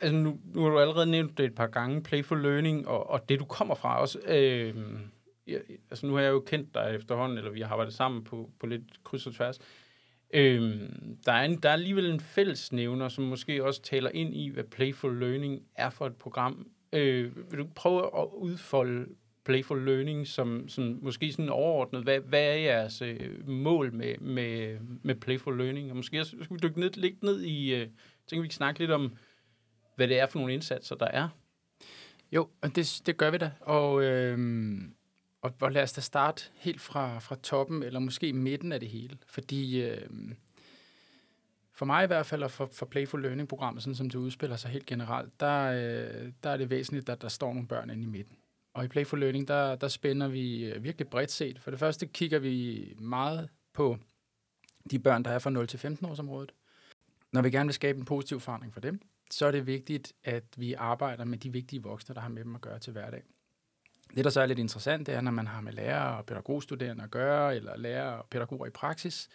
Altså 0.02 0.16
nu, 0.16 0.40
nu 0.54 0.62
har 0.62 0.70
du 0.70 0.80
allerede 0.80 1.12
nævnt 1.12 1.38
det 1.38 1.46
et 1.46 1.56
par 1.56 1.68
gange, 1.68 2.04
Playful 2.04 2.42
Learning, 2.42 2.88
og, 2.88 3.10
og 3.10 3.30
det 3.30 3.40
du 3.40 3.46
kommer 3.46 3.76
fra 3.76 4.02
også. 4.02 4.20
Øh, 4.28 4.76
altså 5.90 6.06
nu 6.06 6.14
har 6.14 6.22
jeg 6.22 6.32
jo 6.32 6.40
kendt 6.40 6.74
dig 6.74 6.96
efterhånden, 6.96 7.38
eller 7.38 7.52
vi 7.52 7.62
har 7.62 7.70
arbejdet 7.70 7.94
sammen 7.94 8.24
på, 8.24 8.50
på 8.60 8.68
lidt 8.68 9.04
kryds 9.04 9.28
og 9.28 9.34
tværs. 9.34 9.60
Øh, 10.34 10.80
der, 11.26 11.32
er 11.32 11.46
en, 11.46 11.58
der 11.58 11.70
er 11.70 11.74
alligevel 11.74 12.12
en 12.12 12.20
fællesnævner, 12.20 13.10
som 13.10 13.24
måske 13.24 13.64
også 13.64 13.82
taler 13.82 14.10
ind 14.14 14.36
i, 14.36 14.50
hvad 14.50 14.64
Playful 14.64 15.20
Learning 15.20 15.62
er 15.76 15.90
for 15.90 16.06
et 16.06 16.16
program. 16.16 16.68
Øh, 16.94 17.52
vil 17.52 17.60
du 17.60 17.68
prøve 17.76 18.22
at 18.22 18.28
udfolde 18.34 19.06
Playful 19.46 19.86
Learning 19.86 20.28
som, 20.28 20.68
som 20.68 21.00
måske 21.02 21.32
sådan 21.32 21.50
overordnet? 21.50 22.04
Hvad, 22.04 22.20
hvad 22.20 22.44
er 22.44 22.56
jeres 22.56 23.02
øh, 23.02 23.48
mål 23.48 23.94
med, 23.94 24.18
med, 24.18 24.78
med 25.04 25.16
Playful 25.16 25.58
Learning? 25.58 25.90
Og 25.90 25.96
måske 25.96 26.20
også, 26.20 26.36
skal 26.42 26.56
vi 26.56 26.60
dykke 26.64 26.80
ned, 26.80 26.90
lidt 26.90 27.24
ned 27.24 27.42
i, 27.42 27.76
øh, 27.76 27.88
tænker 28.28 28.42
vi 28.42 28.48
kan 28.48 28.52
snakke 28.52 28.80
lidt 28.80 28.92
om, 28.92 29.12
hvad 30.00 30.08
det 30.08 30.20
er 30.20 30.26
for 30.26 30.40
nogle 30.40 30.54
indsatser, 30.54 30.96
der 30.96 31.06
er. 31.06 31.30
Jo, 32.32 32.50
det, 32.76 33.02
det 33.06 33.18
gør 33.18 33.32
vi 33.32 33.38
da. 33.38 33.52
Og, 33.60 34.04
øhm, 34.04 34.94
og, 35.42 35.54
og 35.62 35.72
lad 35.72 35.84
os 35.84 35.94
da 35.94 36.02
starte 36.02 36.44
helt 36.56 36.82
fra, 36.82 37.20
fra 37.20 37.36
toppen, 37.44 37.84
eller 37.84 38.00
måske 38.00 38.34
midten 38.34 38.72
af 38.72 38.80
det 38.80 38.90
hele. 38.90 39.18
Fordi 39.28 39.82
øhm, 39.82 40.36
for 41.72 41.86
mig 41.86 42.04
i 42.04 42.08
hvert 42.08 42.26
fald, 42.26 42.44
og 42.44 42.52
for, 42.52 42.70
for 42.74 42.86
Playful 42.86 43.22
Learning-programmet, 43.22 43.84
sådan 43.84 43.96
som 43.96 44.10
det 44.10 44.20
udspiller 44.20 44.56
sig 44.56 44.72
helt 44.72 44.86
generelt, 44.86 45.40
der, 45.40 45.64
øh, 45.64 46.32
der 46.44 46.50
er 46.50 46.58
det 46.58 46.70
væsentligt, 46.70 47.10
at 47.10 47.22
der 47.22 47.28
står 47.28 47.54
nogle 47.54 47.68
børn 47.68 47.90
inde 47.90 48.04
i 48.04 48.08
midten. 48.08 48.38
Og 48.74 48.86
i 48.86 48.88
Playful 48.88 49.20
Learning, 49.20 49.48
der, 49.48 49.76
der 49.76 49.88
spænder 49.88 50.28
vi 50.28 50.66
øh, 50.66 50.84
virkelig 50.84 51.08
bredt 51.08 51.32
set. 51.32 51.60
For 51.60 51.72
det 51.72 51.80
første 51.80 52.08
kigger 52.08 52.40
vi 52.40 52.86
meget 53.00 53.50
på 53.74 53.98
de 54.92 55.00
børn, 55.00 55.24
der 55.24 55.32
er 55.32 55.40
fra 55.40 55.50
0 55.50 55.68
til 55.68 55.80
15 55.80 56.06
års 56.06 56.20
området. 56.20 56.52
Når 57.32 57.42
vi 57.42 57.50
gerne 57.50 57.68
vil 57.68 57.74
skabe 57.74 58.00
en 58.00 58.06
positiv 58.06 58.40
forandring 58.40 58.74
for 58.74 58.82
dem, 58.82 59.02
så 59.32 59.46
er 59.46 59.52
det 59.52 59.68
vigtigt, 59.68 60.14
at 60.24 60.44
vi 60.58 60.74
arbejder 60.74 61.26
med 61.26 61.38
de 61.38 61.52
vigtige 61.52 61.84
voksne, 61.84 62.16
der 62.16 62.22
har 62.22 62.30
med 62.30 62.44
dem 62.44 62.56
at 62.56 62.62
gøre 62.62 62.80
til 62.80 62.94
hverdag. 62.94 63.24
Det, 64.16 64.24
der 64.26 64.30
så 64.30 64.42
er 64.42 64.46
lidt 64.46 64.60
interessant, 64.60 65.08
det 65.08 65.16
er, 65.16 65.22
når 65.22 65.32
man 65.32 65.48
har 65.48 65.62
med 65.62 65.74
lærere 65.74 66.18
og 66.18 66.26
pædagogstuderende 66.26 67.04
at 67.04 67.12
gøre, 67.12 67.56
eller 67.56 67.78
lærere 67.78 68.18
og 68.18 68.26
pædagoger 68.30 68.66
i 68.66 68.70
praksis, 68.70 69.30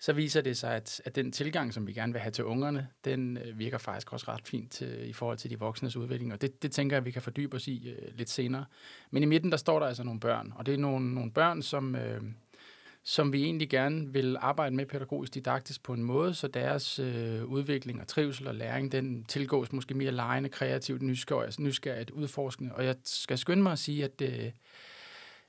så 0.00 0.12
viser 0.12 0.40
det 0.40 0.56
sig, 0.56 0.74
at, 0.74 1.02
at 1.04 1.16
den 1.16 1.32
tilgang, 1.32 1.74
som 1.74 1.86
vi 1.86 1.92
gerne 1.92 2.12
vil 2.12 2.22
have 2.22 2.30
til 2.30 2.44
ungerne, 2.44 2.88
den 3.04 3.36
øh, 3.36 3.58
virker 3.58 3.78
faktisk 3.78 4.12
også 4.12 4.26
ret 4.28 4.48
fint 4.48 4.72
til, 4.72 5.08
i 5.08 5.12
forhold 5.12 5.38
til 5.38 5.50
de 5.50 5.58
voksnes 5.58 5.96
udvikling, 5.96 6.32
og 6.32 6.40
det, 6.40 6.62
det 6.62 6.72
tænker 6.72 6.96
jeg, 6.96 7.00
at 7.00 7.04
vi 7.04 7.10
kan 7.10 7.22
fordybe 7.22 7.56
os 7.56 7.68
i 7.68 7.88
øh, 7.88 8.14
lidt 8.14 8.30
senere. 8.30 8.64
Men 9.10 9.22
i 9.22 9.26
midten, 9.26 9.50
der 9.50 9.56
står 9.56 9.78
der 9.78 9.86
altså 9.86 10.02
nogle 10.02 10.20
børn, 10.20 10.52
og 10.56 10.66
det 10.66 10.74
er 10.74 10.78
nogle, 10.78 11.14
nogle 11.14 11.32
børn, 11.32 11.62
som, 11.62 11.94
øh, 11.94 12.22
som 13.08 13.32
vi 13.32 13.44
egentlig 13.44 13.68
gerne 13.68 14.12
vil 14.12 14.36
arbejde 14.40 14.76
med 14.76 14.86
pædagogisk 14.86 15.34
didaktisk 15.34 15.82
på 15.82 15.92
en 15.92 16.02
måde, 16.02 16.34
så 16.34 16.48
deres 16.48 16.98
øh, 16.98 17.44
udvikling 17.44 18.00
og 18.00 18.06
trivsel 18.06 18.46
og 18.46 18.54
læring, 18.54 18.92
den 18.92 19.24
tilgås 19.24 19.72
måske 19.72 19.94
mere 19.94 20.10
lejende, 20.10 20.48
kreativt, 20.48 21.02
nysgerrigt, 21.02 21.60
nysgerrigt 21.60 22.10
udforskende. 22.10 22.74
Og 22.74 22.84
jeg 22.84 22.96
skal 23.04 23.38
skynde 23.38 23.62
mig 23.62 23.72
at 23.72 23.78
sige, 23.78 24.04
at, 24.04 24.22
øh, 24.22 24.50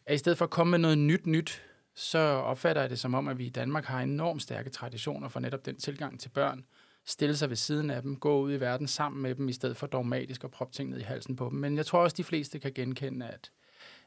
at 0.06 0.16
i 0.16 0.18
stedet 0.18 0.38
for 0.38 0.46
at 0.46 0.52
komme 0.52 0.72
med 0.72 0.80
noget 0.80 0.98
nyt 0.98 1.26
nyt, 1.26 1.62
så 1.96 2.20
opfatter 2.20 2.82
jeg 2.82 2.90
det 2.90 3.00
som 3.00 3.14
om, 3.14 3.28
at 3.28 3.38
vi 3.38 3.46
i 3.46 3.50
Danmark 3.50 3.86
har 3.86 4.02
enormt 4.02 4.42
stærke 4.42 4.70
traditioner 4.70 5.28
for 5.28 5.40
netop 5.40 5.66
den 5.66 5.76
tilgang 5.76 6.20
til 6.20 6.30
børn. 6.30 6.66
Stille 7.06 7.36
sig 7.36 7.50
ved 7.50 7.58
siden 7.58 7.90
af 7.90 8.02
dem, 8.02 8.16
gå 8.16 8.42
ud 8.42 8.54
i 8.54 8.60
verden 8.60 8.88
sammen 8.88 9.22
med 9.22 9.36
dem, 9.36 9.50
i 9.50 9.54
stedet 9.54 9.78
for 9.78 9.88
dogmatisk 9.88 10.44
at 10.44 10.52
proppe 10.52 10.74
ting 10.74 10.90
ned 10.90 11.00
i 11.00 11.04
halsen 11.04 11.36
på 11.36 11.50
dem. 11.52 11.60
Men 11.60 11.78
jeg 11.78 11.86
tror 11.86 12.00
også, 12.00 12.16
de 12.18 12.24
fleste 12.24 12.60
kan 12.60 12.72
genkende, 12.74 13.28
at, 13.28 13.52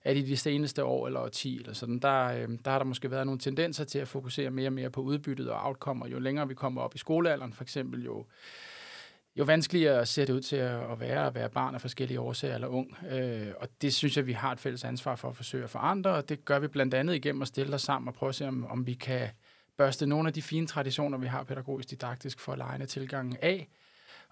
at 0.05 0.17
i 0.17 0.23
de 0.23 0.37
seneste 0.37 0.85
år 0.85 1.07
eller 1.07 1.29
10 1.29 1.59
eller 1.59 1.73
sådan, 1.73 1.99
der, 1.99 2.25
øh, 2.25 2.49
der 2.65 2.71
har 2.71 2.79
der 2.79 2.85
måske 2.85 3.11
været 3.11 3.27
nogle 3.27 3.41
tendenser 3.41 3.85
til 3.85 3.99
at 3.99 4.09
fokusere 4.09 4.51
mere 4.51 4.69
og 4.69 4.73
mere 4.73 4.91
på 4.91 5.01
udbyttet 5.01 5.51
og 5.51 5.67
outcome, 5.67 6.05
og 6.05 6.13
jo 6.13 6.19
længere 6.19 6.49
vi 6.49 6.55
kommer 6.55 6.83
op 6.83 6.95
i 6.95 6.99
skolealderen, 6.99 7.53
for 7.53 7.63
eksempel 7.63 8.05
jo, 8.05 8.27
jo 9.37 9.45
vanskeligere 9.45 10.07
ser 10.07 10.25
det 10.25 10.33
ud 10.33 10.41
til 10.41 10.57
at 10.57 11.01
være 11.01 11.27
at 11.27 11.35
være 11.35 11.51
barn 11.51 11.75
af 11.75 11.81
forskellige 11.81 12.21
årsager 12.21 12.55
eller 12.55 12.69
ung. 12.69 12.97
Øh, 13.11 13.49
og 13.61 13.69
det 13.83 13.95
synes 13.95 14.17
jeg, 14.17 14.27
vi 14.27 14.33
har 14.33 14.53
et 14.53 14.61
fælles 14.61 14.85
ansvar 14.85 15.17
for 15.17 15.29
at 15.29 15.37
forsøge 15.37 15.65
at 15.65 15.71
forandre, 15.71 16.11
og 16.11 16.29
det 16.29 16.45
gør 16.45 16.59
vi 16.59 16.69
blandt 16.69 16.95
andet 16.95 17.15
igennem 17.15 17.43
at 17.43 17.49
stille 17.49 17.75
os 17.75 17.83
sammen 17.83 18.09
og 18.09 18.15
prøve 18.15 18.29
at 18.29 18.35
se, 18.35 18.49
om, 18.49 18.67
om 18.67 18.87
vi 18.87 18.95
kan 18.95 19.29
børste 19.77 20.07
nogle 20.07 20.29
af 20.29 20.33
de 20.33 20.43
fine 20.43 20.67
traditioner, 20.67 21.19
vi 21.19 21.27
har 21.27 21.45
pædagogisk 21.45 21.91
didaktisk 21.91 22.41
for 22.41 22.57
lejende 22.57 22.87
tilgangen 22.87 23.37
af, 23.43 23.69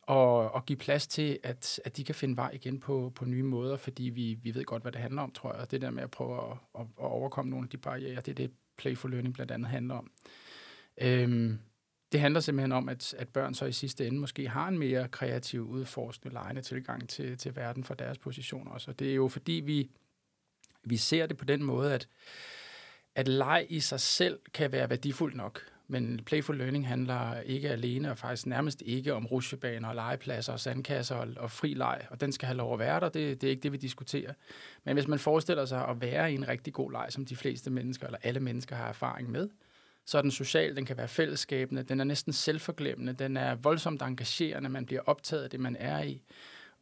og, 0.02 0.54
og 0.54 0.66
give 0.66 0.76
plads 0.76 1.07
til, 1.07 1.38
at, 1.42 1.80
at 1.85 1.97
de 1.97 2.04
kan 2.04 2.14
finde 2.14 2.37
vej 2.37 2.50
igen 2.52 2.80
på, 2.80 3.12
på 3.14 3.25
nye 3.25 3.42
måder, 3.42 3.76
fordi 3.76 4.02
vi, 4.02 4.38
vi 4.42 4.54
ved 4.54 4.64
godt, 4.64 4.83
hvad 4.83 4.92
det 4.92 5.00
handler 5.00 5.23
om, 5.23 5.33
tror 5.33 5.52
jeg. 5.52 5.61
Og 5.61 5.71
det 5.71 5.80
der 5.80 5.90
med 5.90 6.02
at 6.02 6.11
prøve 6.11 6.50
at, 6.50 6.57
at, 6.78 6.80
at 6.80 7.04
overkomme 7.04 7.50
nogle 7.50 7.64
af 7.64 7.71
de 7.71 7.76
barriere, 7.76 8.16
det 8.16 8.28
er 8.28 8.35
det, 8.35 8.50
Playful 8.76 9.11
Learning 9.11 9.35
blandt 9.35 9.52
andet 9.52 9.69
handler 9.69 9.95
om. 9.95 10.10
Øhm, 11.00 11.58
det 12.13 12.21
handler 12.21 12.41
simpelthen 12.41 12.73
om, 12.73 12.89
at, 12.89 13.15
at 13.15 13.28
børn 13.28 13.54
så 13.54 13.65
i 13.65 13.73
sidste 13.73 14.06
ende 14.06 14.19
måske 14.21 14.49
har 14.49 14.69
en 14.69 14.78
mere 14.78 15.08
kreativ, 15.08 15.69
udforskende, 15.69 16.32
lejende 16.32 16.63
tilgang 16.63 17.08
til, 17.08 17.39
til 17.39 17.56
verden 17.56 17.84
for 17.84 17.95
deres 17.95 18.19
position 18.19 18.69
også. 18.69 18.91
Og 18.91 18.99
det 18.99 19.10
er 19.10 19.15
jo 19.15 19.28
fordi, 19.28 19.52
vi, 19.52 19.91
vi 20.84 20.97
ser 20.97 21.26
det 21.26 21.36
på 21.36 21.45
den 21.45 21.63
måde, 21.63 21.95
at, 21.95 22.08
at 23.15 23.28
leg 23.28 23.67
i 23.69 23.80
sig 23.80 24.00
selv 24.00 24.41
kan 24.54 24.73
være 24.73 24.91
værdifuldt 24.91 25.36
nok. 25.36 25.70
Men 25.91 26.21
Playful 26.26 26.57
Learning 26.57 26.89
handler 26.89 27.41
ikke 27.41 27.71
alene, 27.71 28.11
og 28.11 28.19
faktisk 28.19 28.47
nærmest 28.47 28.83
ikke 28.87 29.15
om 29.15 29.26
rusjebaner 29.26 29.89
og 29.89 29.95
legepladser 29.95 30.53
og 30.53 30.61
sandkasser 30.61 31.15
og, 31.15 31.29
og 31.37 31.50
fri 31.50 31.75
leg, 31.75 32.07
og 32.11 32.21
den 32.21 32.33
skal 32.33 32.47
have 32.47 32.57
lov 32.57 32.73
at 32.73 32.79
være 32.79 33.00
der, 33.00 33.09
det, 33.09 33.41
det 33.41 33.47
er 33.47 33.50
ikke 33.50 33.63
det, 33.63 33.73
vi 33.73 33.76
diskuterer. 33.76 34.33
Men 34.85 34.95
hvis 34.95 35.09
man 35.09 35.19
forestiller 35.19 35.65
sig 35.65 35.89
at 35.89 36.00
være 36.00 36.33
i 36.33 36.35
en 36.35 36.49
rigtig 36.49 36.73
god 36.73 36.93
leg, 36.93 37.07
som 37.09 37.25
de 37.26 37.37
fleste 37.37 37.71
mennesker, 37.71 38.07
eller 38.07 38.19
alle 38.23 38.41
mennesker 38.41 38.76
har 38.76 38.89
erfaring 38.89 39.31
med, 39.31 39.49
så 40.07 40.19
er 40.19 40.23
den 40.23 40.31
social, 40.31 40.76
den 40.76 40.85
kan 40.85 40.97
være 40.97 41.09
fællesskabende, 41.09 41.83
den 41.83 42.00
er 42.00 42.05
næsten 42.05 42.33
selvforglemmende, 42.33 43.13
den 43.13 43.37
er 43.37 43.55
voldsomt 43.55 44.03
engagerende, 44.03 44.69
man 44.69 44.87
bliver 44.87 45.03
optaget 45.07 45.43
af 45.43 45.50
det, 45.50 45.61
man 45.61 45.76
er 45.76 46.03
i, 46.03 46.23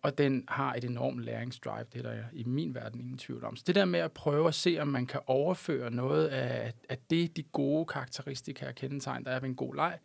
og 0.02 0.18
den 0.18 0.44
har 0.48 0.74
et 0.74 0.84
enormt 0.84 1.20
læringsdrive, 1.20 1.84
det 1.92 2.06
er 2.06 2.10
der 2.10 2.24
i 2.32 2.44
min 2.44 2.74
verden 2.74 3.00
ingen 3.00 3.18
tvivl 3.18 3.44
om. 3.44 3.56
Så 3.56 3.64
det 3.66 3.74
der 3.74 3.84
med 3.84 4.00
at 4.00 4.12
prøve 4.12 4.48
at 4.48 4.54
se, 4.54 4.78
om 4.80 4.88
man 4.88 5.06
kan 5.06 5.20
overføre 5.26 5.90
noget 5.90 6.28
af, 6.28 6.72
af 6.88 6.98
det, 7.10 7.36
de 7.36 7.42
gode 7.42 7.86
karakteristika 7.86 8.68
og 8.68 8.74
kendetegn, 8.74 9.24
der 9.24 9.30
er 9.30 9.40
ved 9.40 9.48
en 9.48 9.56
god 9.56 9.74
leg, 9.74 9.98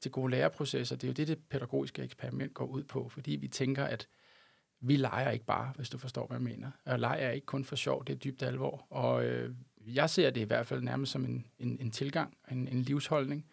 til 0.00 0.10
gode 0.10 0.30
læreprocesser, 0.30 0.96
det 0.96 1.04
er 1.04 1.08
jo 1.08 1.12
det, 1.12 1.28
det 1.28 1.38
pædagogiske 1.50 2.02
eksperiment 2.02 2.54
går 2.54 2.64
ud 2.64 2.82
på, 2.82 3.08
fordi 3.08 3.30
vi 3.30 3.48
tænker, 3.48 3.84
at 3.84 4.08
vi 4.80 4.96
leger 4.96 5.30
ikke 5.30 5.44
bare, 5.44 5.72
hvis 5.76 5.88
du 5.88 5.98
forstår, 5.98 6.26
hvad 6.26 6.36
jeg 6.36 6.42
mener. 6.42 6.70
Og 6.84 6.98
leg 6.98 7.18
er 7.20 7.30
ikke 7.30 7.46
kun 7.46 7.64
for 7.64 7.76
sjov, 7.76 8.04
det 8.04 8.12
er 8.12 8.18
dybt 8.18 8.42
alvor. 8.42 8.86
Og 8.90 9.24
øh, 9.24 9.54
jeg 9.86 10.10
ser 10.10 10.30
det 10.30 10.40
i 10.40 10.44
hvert 10.44 10.66
fald 10.66 10.82
nærmest 10.82 11.12
som 11.12 11.24
en, 11.24 11.46
en, 11.58 11.78
en 11.80 11.90
tilgang, 11.90 12.36
en, 12.50 12.68
en 12.68 12.82
livsholdning. 12.82 13.46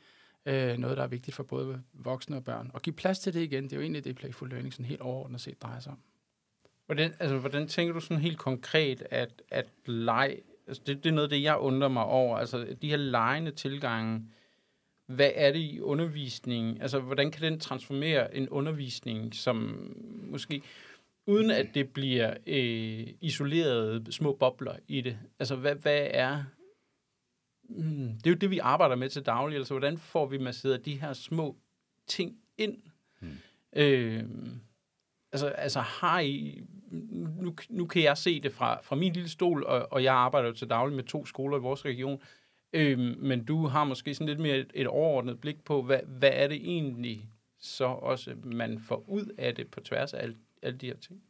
Øh, 0.46 0.78
noget, 0.78 0.98
der 0.98 1.04
er 1.04 1.08
vigtigt 1.08 1.36
for 1.36 1.44
både 1.44 1.82
voksne 1.94 2.36
og 2.36 2.44
børn. 2.44 2.72
Og 2.74 2.82
give 2.82 2.94
plads 2.94 3.20
til 3.20 3.34
det 3.34 3.42
igen, 3.42 3.64
det 3.64 3.74
er 3.74 3.78
jo 3.78 3.82
egentlig 3.82 4.04
det, 4.04 4.16
Playful 4.16 4.50
Learning 4.50 4.74
sådan 4.74 4.86
helt 4.86 5.02
overordnet 5.02 5.42
set 5.42 5.62
drejer 5.62 5.80
sig 5.80 5.92
om. 5.92 6.00
Hvordan, 6.86 7.14
altså, 7.20 7.38
hvordan 7.38 7.68
tænker 7.68 7.94
du 7.94 8.00
sådan 8.00 8.24
helt 8.24 8.38
konkret, 8.38 9.04
at, 9.10 9.42
at 9.50 9.66
leg, 9.86 10.38
altså 10.68 10.84
det, 10.88 11.04
det 11.04 11.10
er 11.10 11.14
noget 11.14 11.32
det, 11.32 11.44
jeg 11.44 11.58
undrer 11.58 11.90
mig 11.90 12.06
over, 12.06 12.38
altså 12.38 12.76
de 12.82 12.90
her 12.90 12.98
legende 12.98 13.52
tilgange, 13.52 14.26
hvad 15.06 15.32
er 15.36 15.52
det 15.52 15.60
i 15.60 15.80
undervisningen? 15.80 16.82
Altså, 16.82 17.00
hvordan 17.00 17.32
kan 17.32 17.42
den 17.42 17.60
transformere 17.60 18.36
en 18.36 18.50
undervisning, 18.50 19.36
som 19.36 19.88
måske 20.24 20.62
uden 21.28 21.52
at 21.52 21.68
det 21.74 21.90
bliver 21.90 22.34
øh, 22.48 23.08
isolerede 23.22 24.12
små 24.12 24.34
bobler 24.34 24.76
i 24.88 25.02
det. 25.02 25.18
Altså, 25.40 25.56
hvad, 25.56 25.76
hvad 25.76 26.08
er... 26.12 26.44
Hmm, 27.76 28.14
det 28.14 28.28
er 28.28 28.32
jo 28.32 28.36
det, 28.36 28.50
vi 28.50 28.60
arbejder 28.60 28.96
med 28.96 29.10
til 29.10 29.26
daglig. 29.26 29.58
Altså, 29.58 29.74
hvordan 29.74 29.98
får 29.98 30.26
vi 30.26 30.38
masseret 30.38 30.86
de 30.86 31.02
her 31.02 31.14
små 31.14 31.58
ting 32.08 32.38
ind? 32.58 32.78
Hmm. 33.20 33.38
Øh, 33.76 34.24
altså, 35.32 35.48
altså, 35.48 35.80
har 35.80 36.20
I... 36.20 36.62
Nu, 37.42 37.56
nu 37.70 37.86
kan 37.86 38.04
jeg 38.04 38.18
se 38.18 38.42
det 38.42 38.52
fra, 38.52 38.82
fra 38.82 38.96
min 38.96 39.14
lille 39.14 39.30
stol, 39.30 39.64
og, 39.64 39.88
og 39.92 40.04
jeg 40.04 40.14
arbejder 40.14 40.48
jo 40.48 40.54
til 40.54 40.70
daglig 40.70 40.96
med 40.96 41.04
to 41.04 41.26
skoler 41.26 41.58
i 41.58 41.62
vores 41.62 41.86
region. 41.86 42.22
Øh, 42.74 43.00
men 43.00 43.46
du 43.46 43.68
har 43.68 43.84
måske 43.84 44.14
sådan 44.14 44.28
lidt 44.28 44.40
mere 44.40 44.58
et, 44.58 44.72
et 44.74 44.88
overordnet 44.88 45.42
blik 45.42 45.64
på, 45.64 45.82
hvad, 45.82 46.00
hvad 46.08 46.32
er 46.34 46.48
det 46.48 46.58
egentlig 46.58 47.30
så 47.60 47.86
også, 47.86 48.36
man 48.44 48.80
får 48.80 49.04
ud 49.08 49.36
af 49.38 49.56
det 49.56 49.68
på 49.68 49.80
tværs 49.80 50.14
af 50.14 50.24
alt 50.24 50.38
alle 50.62 50.78
de 50.78 50.86
her 50.86 50.98
ting? 50.98 51.22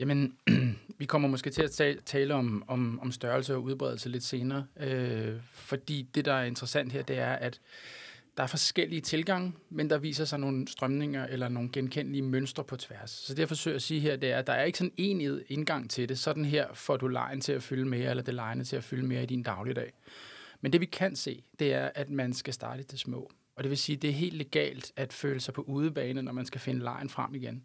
Jamen, 0.00 0.36
vi 0.98 1.04
kommer 1.04 1.28
måske 1.28 1.50
til 1.50 1.62
at 1.62 1.98
tale 2.04 2.34
om, 2.34 2.64
om, 2.68 3.00
om 3.00 3.12
størrelse 3.12 3.54
og 3.54 3.62
udbredelse 3.62 4.08
lidt 4.08 4.24
senere, 4.24 4.66
øh, 4.76 5.36
fordi 5.52 6.08
det, 6.14 6.24
der 6.24 6.32
er 6.32 6.44
interessant 6.44 6.92
her, 6.92 7.02
det 7.02 7.18
er, 7.18 7.32
at 7.32 7.60
der 8.36 8.42
er 8.42 8.46
forskellige 8.46 9.00
tilgange, 9.00 9.52
men 9.70 9.90
der 9.90 9.98
viser 9.98 10.24
sig 10.24 10.40
nogle 10.40 10.68
strømninger 10.68 11.26
eller 11.26 11.48
nogle 11.48 11.70
genkendelige 11.72 12.22
mønstre 12.22 12.64
på 12.64 12.76
tværs. 12.76 13.10
Så 13.10 13.34
det, 13.34 13.40
jeg 13.40 13.48
forsøger 13.48 13.74
at 13.74 13.82
sige 13.82 14.00
her, 14.00 14.16
det 14.16 14.32
er, 14.32 14.38
at 14.38 14.46
der 14.46 14.52
er 14.52 14.64
ikke 14.64 14.78
sådan 14.78 14.92
en 14.96 15.40
indgang 15.48 15.90
til 15.90 16.08
det. 16.08 16.18
Sådan 16.18 16.44
her 16.44 16.66
får 16.74 16.96
du 16.96 17.08
lejen 17.08 17.40
til 17.40 17.52
at 17.52 17.62
fylde 17.62 17.88
mere, 17.88 18.10
eller 18.10 18.22
det 18.22 18.34
lejende 18.34 18.64
til 18.64 18.76
at 18.76 18.84
fylde 18.84 19.06
mere 19.06 19.22
i 19.22 19.26
din 19.26 19.42
dagligdag. 19.42 19.92
Men 20.60 20.72
det, 20.72 20.80
vi 20.80 20.86
kan 20.86 21.16
se, 21.16 21.42
det 21.58 21.74
er, 21.74 21.90
at 21.94 22.10
man 22.10 22.32
skal 22.32 22.54
starte 22.54 22.80
i 22.80 22.84
det 22.84 22.98
små. 22.98 23.30
Og 23.56 23.64
det 23.64 23.70
vil 23.70 23.78
sige, 23.78 23.96
at 23.96 24.02
det 24.02 24.10
er 24.10 24.14
helt 24.14 24.36
legalt 24.36 24.92
at 24.96 25.12
føle 25.12 25.40
sig 25.40 25.54
på 25.54 25.62
udebane, 25.62 26.22
når 26.22 26.32
man 26.32 26.46
skal 26.46 26.60
finde 26.60 26.80
lejen 26.80 27.08
frem 27.08 27.34
igen. 27.34 27.64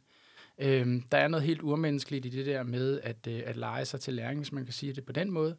Øhm, 0.57 1.01
der 1.11 1.17
er 1.17 1.27
noget 1.27 1.45
helt 1.45 1.61
urmenneskeligt 1.61 2.25
i 2.25 2.29
det 2.29 2.45
der 2.45 2.63
med 2.63 2.99
at, 3.03 3.27
øh, 3.27 3.41
at 3.45 3.57
lege 3.57 3.85
sig 3.85 3.99
til 3.99 4.13
læring, 4.13 4.39
hvis 4.39 4.51
man 4.51 4.63
kan 4.63 4.73
sige 4.73 4.93
det 4.93 5.05
på 5.05 5.11
den 5.11 5.31
måde. 5.31 5.57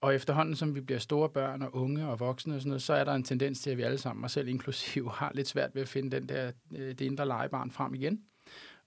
Og 0.00 0.14
efterhånden, 0.14 0.56
som 0.56 0.74
vi 0.74 0.80
bliver 0.80 0.98
store 0.98 1.28
børn 1.28 1.62
og 1.62 1.74
unge 1.74 2.08
og 2.08 2.20
voksne 2.20 2.54
og 2.54 2.60
sådan 2.60 2.68
noget, 2.68 2.82
så 2.82 2.94
er 2.94 3.04
der 3.04 3.14
en 3.14 3.22
tendens 3.22 3.60
til, 3.60 3.70
at 3.70 3.76
vi 3.76 3.82
alle 3.82 3.98
sammen, 3.98 4.24
og 4.24 4.30
selv 4.30 4.48
inklusiv, 4.48 5.10
har 5.18 5.32
lidt 5.34 5.48
svært 5.48 5.74
ved 5.74 5.82
at 5.82 5.88
finde 5.88 6.10
den 6.10 6.28
der, 6.28 6.52
øh, 6.76 6.88
det 6.88 7.00
indre 7.00 7.26
legebarn 7.26 7.70
frem 7.70 7.94
igen. 7.94 8.20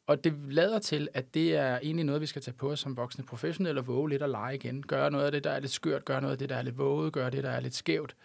Og 0.08 0.24
det 0.24 0.34
lader 0.50 0.80
til, 0.80 1.08
at 1.14 1.34
det 1.34 1.56
er 1.56 1.80
egentlig 1.84 2.06
noget, 2.06 2.22
vi 2.22 2.26
skal 2.26 2.42
tage 2.42 2.56
på 2.56 2.72
os 2.72 2.80
som 2.80 2.98
voksne 2.98 3.24
professionelle 3.24 3.82
og 3.82 3.88
våge 3.88 4.10
lidt 4.10 4.22
at 4.22 4.30
lege 4.30 4.56
igen. 4.56 4.84
Gøre 4.84 5.12
noget 5.12 5.26
af 5.26 5.32
det, 5.32 5.44
der 5.44 5.52
er 5.52 5.60
lidt 5.60 5.72
skørt, 5.72 6.06
gøre 6.06 6.22
noget 6.22 6.32
af 6.32 6.38
det, 6.38 6.50
der 6.50 6.56
er 6.56 6.62
lidt 6.62 6.78
våget, 6.78 7.14
gøre 7.14 7.30
det, 7.30 7.44
der 7.44 7.50
er 7.50 7.60
lidt 7.60 7.76
skævt. 7.76 8.16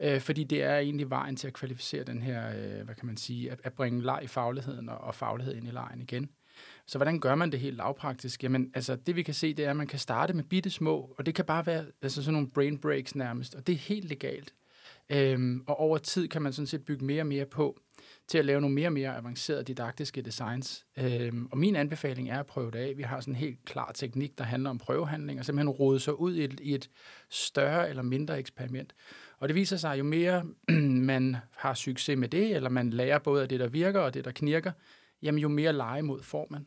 øh, 0.00 0.20
fordi 0.20 0.44
det 0.44 0.62
er 0.62 0.78
egentlig 0.78 1.10
vejen 1.10 1.36
til 1.36 1.46
at 1.46 1.52
kvalificere 1.52 2.04
den 2.04 2.22
her, 2.22 2.48
øh, 2.48 2.84
hvad 2.84 2.94
kan 2.94 3.06
man 3.06 3.16
sige, 3.16 3.50
at, 3.50 3.60
at 3.64 3.72
bringe 3.72 4.02
leg 4.02 4.20
i 4.22 4.26
fagligheden 4.26 4.88
og, 4.88 4.98
og 4.98 5.14
faglighed 5.14 5.54
ind 5.54 5.68
i 5.68 5.70
lejen 5.70 6.00
igen. 6.00 6.30
Så 6.86 6.98
hvordan 6.98 7.20
gør 7.20 7.34
man 7.34 7.52
det 7.52 7.60
helt 7.60 7.76
lavpraktisk? 7.76 8.42
Jamen, 8.42 8.70
altså, 8.74 8.96
det 8.96 9.16
vi 9.16 9.22
kan 9.22 9.34
se, 9.34 9.54
det 9.54 9.64
er, 9.64 9.70
at 9.70 9.76
man 9.76 9.86
kan 9.86 9.98
starte 9.98 10.32
med 10.32 10.44
bitte 10.44 10.70
små, 10.70 11.14
og 11.18 11.26
det 11.26 11.34
kan 11.34 11.44
bare 11.44 11.66
være 11.66 11.86
altså, 12.02 12.22
sådan 12.22 12.32
nogle 12.32 12.50
brain 12.50 12.78
breaks 12.78 13.14
nærmest, 13.14 13.54
og 13.54 13.66
det 13.66 13.72
er 13.72 13.76
helt 13.76 14.08
legalt. 14.08 14.54
Øhm, 15.10 15.64
og 15.66 15.80
over 15.80 15.98
tid 15.98 16.28
kan 16.28 16.42
man 16.42 16.52
sådan 16.52 16.66
set 16.66 16.84
bygge 16.84 17.04
mere 17.04 17.22
og 17.22 17.26
mere 17.26 17.46
på 17.46 17.80
til 18.28 18.38
at 18.38 18.44
lave 18.44 18.60
nogle 18.60 18.74
mere 18.74 18.88
og 18.88 18.92
mere 18.92 19.16
avancerede 19.16 19.64
didaktiske 19.64 20.22
designs. 20.22 20.86
Øhm, 20.98 21.46
og 21.46 21.58
min 21.58 21.76
anbefaling 21.76 22.30
er 22.30 22.40
at 22.40 22.46
prøve 22.46 22.70
det 22.70 22.78
af. 22.78 22.96
Vi 22.96 23.02
har 23.02 23.20
sådan 23.20 23.34
en 23.34 23.40
helt 23.40 23.64
klar 23.64 23.92
teknik, 23.94 24.38
der 24.38 24.44
handler 24.44 24.70
om 24.70 24.78
prøvehandling, 24.78 25.38
og 25.38 25.44
simpelthen 25.44 25.68
rode 25.68 26.00
sig 26.00 26.20
ud 26.20 26.34
i 26.34 26.44
et, 26.44 26.60
i 26.60 26.74
et 26.74 26.90
større 27.30 27.88
eller 27.88 28.02
mindre 28.02 28.38
eksperiment. 28.38 28.94
Og 29.38 29.48
det 29.48 29.54
viser 29.54 29.76
sig, 29.76 29.98
jo 29.98 30.04
mere 30.04 30.44
man 31.12 31.36
har 31.56 31.74
succes 31.74 32.18
med 32.18 32.28
det, 32.28 32.56
eller 32.56 32.70
man 32.70 32.90
lærer 32.90 33.18
både 33.18 33.42
af 33.42 33.48
det, 33.48 33.60
der 33.60 33.68
virker 33.68 34.00
og 34.00 34.14
det, 34.14 34.24
der 34.24 34.30
knirker, 34.30 34.72
jamen 35.22 35.38
jo 35.40 35.48
mere 35.48 35.72
legemod 35.72 36.22
får 36.22 36.46
man. 36.50 36.66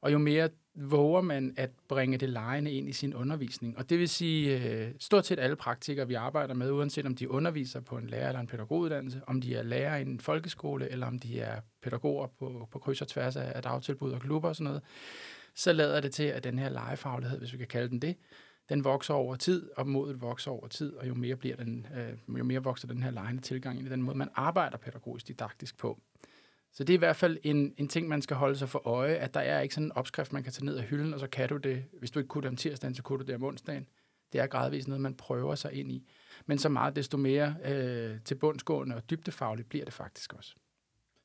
Og 0.00 0.12
jo 0.12 0.18
mere 0.18 0.48
våger 0.74 1.20
man 1.20 1.54
at 1.56 1.70
bringe 1.88 2.18
det 2.18 2.28
lejende 2.28 2.72
ind 2.72 2.88
i 2.88 2.92
sin 2.92 3.14
undervisning. 3.14 3.78
Og 3.78 3.90
det 3.90 3.98
vil 3.98 4.08
sige, 4.08 4.60
øh, 4.60 4.94
stort 4.98 5.26
set 5.26 5.38
alle 5.38 5.56
praktikere, 5.56 6.08
vi 6.08 6.14
arbejder 6.14 6.54
med, 6.54 6.70
uanset 6.70 7.06
om 7.06 7.14
de 7.14 7.30
underviser 7.30 7.80
på 7.80 7.96
en 7.96 8.06
lærer- 8.06 8.28
eller 8.28 8.40
en 8.40 8.46
pædagoguddannelse, 8.46 9.20
om 9.26 9.40
de 9.40 9.54
er 9.54 9.62
lærer 9.62 9.96
i 9.96 10.02
en 10.02 10.20
folkeskole, 10.20 10.90
eller 10.90 11.06
om 11.06 11.18
de 11.18 11.40
er 11.40 11.60
pædagoger 11.82 12.26
på, 12.26 12.68
på 12.72 12.78
kryds 12.78 13.00
og 13.02 13.08
tværs 13.08 13.36
af, 13.36 13.62
dagtilbud 13.62 14.12
og 14.12 14.20
klubber 14.20 14.48
og 14.48 14.56
sådan 14.56 14.64
noget, 14.64 14.82
så 15.54 15.72
lader 15.72 16.00
det 16.00 16.12
til, 16.12 16.24
at 16.24 16.44
den 16.44 16.58
her 16.58 16.68
legefaglighed, 16.68 17.38
hvis 17.38 17.52
vi 17.52 17.58
kan 17.58 17.66
kalde 17.66 17.88
den 17.88 17.98
det, 18.02 18.16
den 18.68 18.84
vokser 18.84 19.14
over 19.14 19.36
tid, 19.36 19.70
og 19.76 19.88
modet 19.88 20.20
vokser 20.20 20.50
over 20.50 20.68
tid, 20.68 20.92
og 20.92 21.08
jo 21.08 21.14
mere, 21.14 21.36
bliver 21.36 21.56
den, 21.56 21.86
øh, 21.96 22.38
jo 22.38 22.44
mere 22.44 22.62
vokser 22.62 22.88
den 22.88 23.02
her 23.02 23.10
lejende 23.10 23.42
tilgang 23.42 23.78
ind 23.78 23.86
i 23.86 23.90
den 23.90 24.02
måde, 24.02 24.18
man 24.18 24.28
arbejder 24.34 24.76
pædagogisk 24.76 25.28
didaktisk 25.28 25.78
på. 25.78 26.00
Så 26.74 26.84
det 26.84 26.92
er 26.92 26.94
i 26.94 26.98
hvert 26.98 27.16
fald 27.16 27.38
en, 27.42 27.74
en 27.76 27.88
ting, 27.88 28.08
man 28.08 28.22
skal 28.22 28.36
holde 28.36 28.56
sig 28.56 28.68
for 28.68 28.86
øje, 28.86 29.14
at 29.14 29.34
der 29.34 29.40
er 29.40 29.60
ikke 29.60 29.74
sådan 29.74 29.86
en 29.86 29.92
opskrift, 29.92 30.32
man 30.32 30.42
kan 30.42 30.52
tage 30.52 30.64
ned 30.64 30.76
af 30.76 30.84
hylden, 30.84 31.14
og 31.14 31.20
så 31.20 31.26
kan 31.26 31.48
du 31.48 31.56
det. 31.56 31.84
Hvis 31.98 32.10
du 32.10 32.18
ikke 32.18 32.28
kunne 32.28 32.42
det 32.42 32.48
om 32.48 32.56
tirsdagen, 32.56 32.94
så 32.94 33.02
kunne 33.02 33.18
du 33.18 33.24
det 33.24 33.34
om 33.34 33.44
onsdagen. 33.44 33.88
Det 34.32 34.40
er 34.40 34.46
gradvist 34.46 34.88
noget, 34.88 35.00
man 35.00 35.14
prøver 35.14 35.54
sig 35.54 35.72
ind 35.72 35.92
i. 35.92 36.08
Men 36.46 36.58
så 36.58 36.68
meget 36.68 36.96
desto 36.96 37.16
mere 37.16 37.56
øh, 37.64 38.20
til 38.24 38.34
bundsgående 38.34 38.96
og 38.96 39.10
dybdefagligt 39.10 39.68
bliver 39.68 39.84
det 39.84 39.94
faktisk 39.94 40.32
også. 40.32 40.54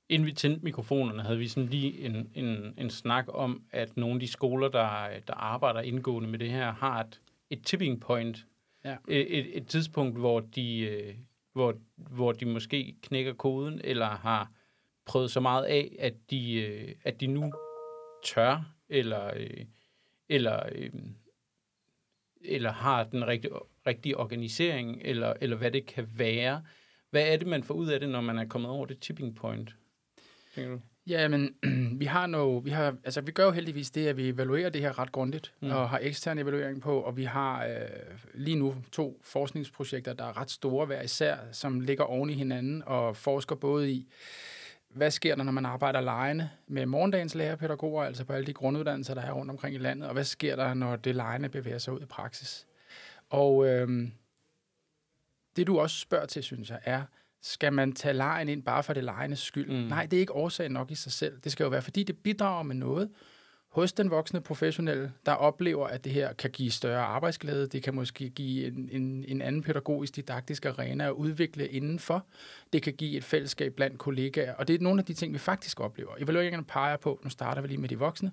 Inden 0.09 0.25
vi 0.25 0.31
tændte 0.31 0.63
mikrofonerne, 0.63 1.23
havde 1.23 1.37
vi 1.37 1.47
sådan 1.47 1.69
lige 1.69 1.99
en, 1.99 2.31
en, 2.35 2.73
en 2.77 2.89
snak 2.89 3.25
om, 3.27 3.63
at 3.71 3.97
nogle 3.97 4.13
af 4.13 4.19
de 4.19 4.27
skoler, 4.27 4.67
der, 4.67 5.19
der 5.27 5.33
arbejder 5.33 5.81
indgående 5.81 6.29
med 6.29 6.39
det 6.39 6.49
her, 6.49 6.71
har 6.71 6.99
et, 6.99 7.21
et 7.49 7.63
tipping 7.65 8.01
point. 8.01 8.45
Ja. 8.85 8.95
Et, 9.07 9.39
et, 9.39 9.57
et 9.57 9.67
tidspunkt, 9.67 10.17
hvor 10.17 10.39
de, 10.39 10.79
øh, 10.79 11.15
hvor, 11.53 11.75
hvor 11.95 12.31
de 12.31 12.45
måske 12.45 12.95
knækker 13.01 13.33
koden, 13.33 13.81
eller 13.83 14.07
har 14.07 14.51
prøvet 15.09 15.31
så 15.31 15.39
meget 15.39 15.65
af, 15.65 15.95
at 15.99 16.13
de, 16.29 16.53
øh, 16.53 16.95
at 17.03 17.21
de 17.21 17.27
nu 17.27 17.53
tør, 18.25 18.73
eller, 18.89 19.31
øh, 19.35 19.65
eller, 20.29 20.63
øh, 20.75 20.89
eller 22.41 22.71
har 22.71 23.03
den 23.03 23.27
rigtige, 23.27 23.53
rigtige 23.87 24.17
organisering, 24.17 25.01
eller, 25.01 25.33
eller 25.41 25.57
hvad 25.57 25.71
det 25.71 25.85
kan 25.85 26.07
være. 26.17 26.63
Hvad 27.09 27.27
er 27.27 27.37
det, 27.37 27.47
man 27.47 27.63
får 27.63 27.73
ud 27.73 27.87
af 27.87 27.99
det, 27.99 28.09
når 28.09 28.21
man 28.21 28.37
er 28.37 28.45
kommet 28.45 28.71
over 28.71 28.85
det 28.85 28.99
tipping 28.99 29.35
point? 29.35 29.75
Tænker 30.55 30.71
du? 30.71 30.81
Ja, 31.07 31.27
men 31.27 31.55
vi 32.01 32.05
har 32.05 32.27
no, 32.27 32.57
vi 32.57 32.69
har, 32.69 32.95
altså 33.03 33.21
vi 33.21 33.31
gør 33.31 33.45
jo 33.45 33.51
heldigvis 33.51 33.91
det, 33.91 34.07
at 34.07 34.17
vi 34.17 34.29
evaluerer 34.29 34.69
det 34.69 34.81
her 34.81 34.99
ret 34.99 35.11
grundigt, 35.11 35.53
mm. 35.61 35.71
og 35.71 35.89
har 35.89 35.99
ekstern 36.01 36.37
evaluering 36.39 36.81
på, 36.81 36.99
og 36.99 37.17
vi 37.17 37.23
har 37.23 37.65
øh, 37.65 37.71
lige 38.33 38.55
nu 38.55 38.75
to 38.91 39.21
forskningsprojekter, 39.23 40.13
der 40.13 40.23
er 40.25 40.37
ret 40.37 40.51
store 40.51 40.85
hver 40.85 41.01
især, 41.01 41.37
som 41.51 41.79
ligger 41.79 42.03
oven 42.03 42.29
i 42.29 42.33
hinanden 42.33 42.83
og 42.85 43.17
forsker 43.17 43.55
både 43.55 43.91
i, 43.91 44.07
hvad 44.89 45.11
sker 45.11 45.35
der, 45.35 45.43
når 45.43 45.51
man 45.51 45.65
arbejder 45.65 46.01
lejende 46.01 46.49
med 46.67 46.85
morgendagens 46.85 47.35
lærerpædagoger, 47.35 48.03
altså 48.03 48.25
på 48.25 48.33
alle 48.33 48.47
de 48.47 48.53
grunduddannelser, 48.53 49.13
der 49.13 49.21
er 49.21 49.31
rundt 49.31 49.51
omkring 49.51 49.75
i 49.75 49.77
landet, 49.77 50.07
og 50.07 50.13
hvad 50.13 50.23
sker 50.23 50.55
der, 50.55 50.73
når 50.73 50.95
det 50.95 51.15
lejende 51.15 51.49
bevæger 51.49 51.77
sig 51.77 51.93
ud 51.93 52.01
i 52.01 52.05
praksis? 52.05 52.67
Og 53.29 53.67
øhm, 53.67 54.11
det 55.55 55.67
du 55.67 55.79
også 55.79 55.99
spørger 55.99 56.25
til, 56.25 56.43
synes 56.43 56.69
jeg, 56.69 56.79
er, 56.83 57.03
skal 57.41 57.73
man 57.73 57.93
tage 57.93 58.13
lejen 58.13 58.49
ind 58.49 58.63
bare 58.63 58.83
for 58.83 58.93
det 58.93 59.03
lejendes 59.03 59.39
skyld? 59.39 59.71
Mm. 59.71 59.87
Nej, 59.87 60.05
det 60.05 60.17
er 60.17 60.21
ikke 60.21 60.33
årsagen 60.33 60.71
nok 60.71 60.91
i 60.91 60.95
sig 60.95 61.11
selv. 61.11 61.39
Det 61.43 61.51
skal 61.51 61.63
jo 61.63 61.69
være, 61.69 61.81
fordi 61.81 62.03
det 62.03 62.17
bidrager 62.17 62.63
med 62.63 62.75
noget, 62.75 63.09
hos 63.69 63.93
den 63.93 64.11
voksne 64.11 64.41
professionelle, 64.41 65.11
der 65.25 65.31
oplever, 65.31 65.87
at 65.87 66.03
det 66.03 66.11
her 66.11 66.33
kan 66.33 66.49
give 66.49 66.71
større 66.71 67.01
arbejdsglæde, 67.01 67.67
det 67.67 67.83
kan 67.83 67.95
måske 67.95 68.29
give 68.29 68.67
en, 68.67 68.89
en, 68.91 69.25
en 69.27 69.41
anden 69.41 69.63
pædagogisk 69.63 70.15
didaktisk 70.15 70.65
arena 70.65 71.05
at 71.07 71.11
udvikle 71.11 71.67
indenfor, 71.67 72.25
det 72.73 72.81
kan 72.81 72.93
give 72.93 73.17
et 73.17 73.23
fællesskab 73.23 73.73
blandt 73.75 73.97
kollegaer, 73.97 74.53
og 74.53 74.67
det 74.67 74.75
er 74.75 74.79
nogle 74.79 74.99
af 74.99 75.05
de 75.05 75.13
ting, 75.13 75.33
vi 75.33 75.37
faktisk 75.37 75.79
oplever. 75.79 76.11
Evalueringerne 76.19 76.65
peger 76.65 76.97
på, 76.97 77.19
nu 77.23 77.29
starter 77.29 77.61
vi 77.61 77.67
lige 77.67 77.81
med 77.81 77.89
de 77.89 77.99
voksne, 77.99 78.31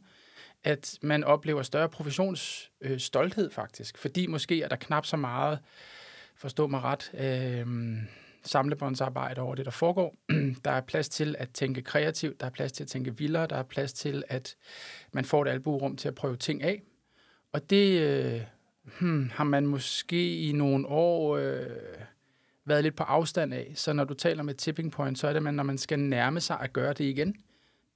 at 0.65 0.99
man 1.03 1.25
oplever 1.25 1.63
større 1.63 1.89
professionsstolthed 1.89 3.47
øh, 3.47 3.53
faktisk, 3.53 3.99
fordi 3.99 4.27
måske 4.27 4.63
er 4.63 4.69
der 4.69 4.77
knap 4.77 5.07
så 5.07 5.17
meget, 5.17 5.59
forstå 6.37 6.67
mig 6.67 6.81
ret, 6.85 7.11
øh, 7.15 7.67
samlebåndsarbejde 8.47 9.41
over 9.41 9.55
det, 9.55 9.65
der 9.65 9.71
foregår. 9.71 10.17
Der 10.65 10.71
er 10.71 10.81
plads 10.81 11.09
til 11.09 11.37
at 11.39 11.51
tænke 11.51 11.83
kreativt, 11.83 12.41
der 12.41 12.47
er 12.47 12.51
plads 12.51 12.73
til 12.73 12.85
at 12.85 12.89
tænke 12.89 13.19
vildere, 13.19 13.47
der 13.47 13.57
er 13.57 13.63
plads 13.63 13.93
til, 13.93 14.25
at 14.29 14.57
man 15.13 15.25
får 15.25 15.43
et 15.43 15.49
albuerum 15.49 15.97
til 15.97 16.09
at 16.09 16.15
prøve 16.15 16.37
ting 16.37 16.63
af. 16.63 16.83
Og 17.53 17.71
det 17.71 18.01
øh, 18.01 18.41
hmm, 19.01 19.31
har 19.35 19.45
man 19.45 19.67
måske 19.67 20.41
i 20.41 20.53
nogle 20.53 20.87
år 20.89 21.37
øh, 21.37 21.67
været 22.65 22.83
lidt 22.83 22.97
på 22.97 23.03
afstand 23.03 23.55
af. 23.55 23.73
Så 23.75 23.93
når 23.93 24.05
du 24.05 24.15
taler 24.15 24.43
med 24.43 24.55
tipping 24.55 24.93
point, 24.93 25.19
så 25.19 25.29
er 25.29 25.33
det, 25.33 25.43
man, 25.43 25.55
når 25.55 25.63
man 25.63 25.79
skal 25.79 25.99
nærme 25.99 26.41
sig 26.41 26.61
at 26.61 26.73
gøre 26.73 26.93
det 26.93 27.05
igen, 27.05 27.37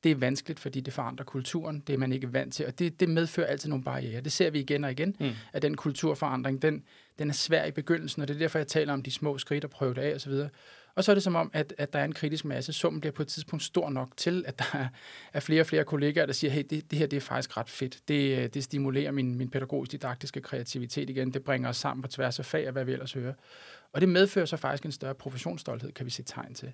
det 0.04 0.10
er 0.10 0.16
vanskeligt, 0.16 0.60
fordi 0.60 0.80
det 0.80 0.92
forandrer 0.92 1.24
kulturen. 1.24 1.82
Det 1.86 1.92
er 1.92 1.98
man 1.98 2.12
ikke 2.12 2.32
vant 2.32 2.54
til, 2.54 2.66
og 2.66 2.78
det, 2.78 3.00
det 3.00 3.08
medfører 3.08 3.46
altid 3.46 3.68
nogle 3.68 3.84
barriere. 3.84 4.20
Det 4.20 4.32
ser 4.32 4.50
vi 4.50 4.60
igen 4.60 4.84
og 4.84 4.90
igen, 4.90 5.16
mm. 5.20 5.30
at 5.52 5.62
den 5.62 5.76
kulturforandring, 5.76 6.62
den, 6.62 6.84
den 7.20 7.28
er 7.28 7.34
svær 7.34 7.64
i 7.64 7.70
begyndelsen, 7.70 8.22
og 8.22 8.28
det 8.28 8.34
er 8.34 8.38
derfor, 8.38 8.58
jeg 8.58 8.66
taler 8.66 8.92
om 8.92 9.02
de 9.02 9.10
små 9.10 9.38
skridt 9.38 9.64
og 9.64 9.70
prøve 9.70 9.94
det 9.94 10.00
af 10.00 10.14
osv. 10.14 10.32
Og 10.94 11.04
så 11.04 11.12
er 11.12 11.14
det 11.14 11.22
som 11.22 11.36
om, 11.36 11.50
at, 11.52 11.74
at 11.78 11.92
der 11.92 11.98
er 11.98 12.04
en 12.04 12.12
kritisk 12.12 12.44
masse. 12.44 12.72
Summen 12.72 13.00
bliver 13.00 13.12
på 13.12 13.22
et 13.22 13.28
tidspunkt 13.28 13.62
stor 13.62 13.90
nok 13.90 14.16
til, 14.16 14.44
at 14.46 14.58
der 14.58 14.88
er 15.32 15.40
flere 15.40 15.60
og 15.60 15.66
flere 15.66 15.84
kollegaer, 15.84 16.26
der 16.26 16.32
siger, 16.32 16.50
hey, 16.50 16.64
det, 16.70 16.90
det 16.90 16.98
her 16.98 17.06
det 17.06 17.16
er 17.16 17.20
faktisk 17.20 17.56
ret 17.56 17.70
fedt. 17.70 17.98
Det, 18.08 18.38
øh, 18.38 18.46
det 18.46 18.64
stimulerer 18.64 19.10
min, 19.12 19.34
min 19.34 19.50
pædagogisk 19.50 19.92
didaktiske 19.92 20.40
kreativitet 20.40 21.10
igen. 21.10 21.34
Det 21.34 21.44
bringer 21.44 21.68
os 21.68 21.76
sammen 21.76 22.02
på 22.02 22.08
tværs 22.08 22.38
af 22.38 22.44
fag 22.44 22.66
og 22.66 22.72
hvad 22.72 22.84
vi 22.84 22.92
ellers 22.92 23.12
hører. 23.12 23.34
Og 23.92 24.00
det 24.00 24.08
medfører 24.08 24.46
så 24.46 24.56
faktisk 24.56 24.84
en 24.84 24.92
større 24.92 25.14
professionsstolthed, 25.14 25.92
kan 25.92 26.06
vi 26.06 26.10
se 26.10 26.22
tegn 26.22 26.54
til. 26.54 26.72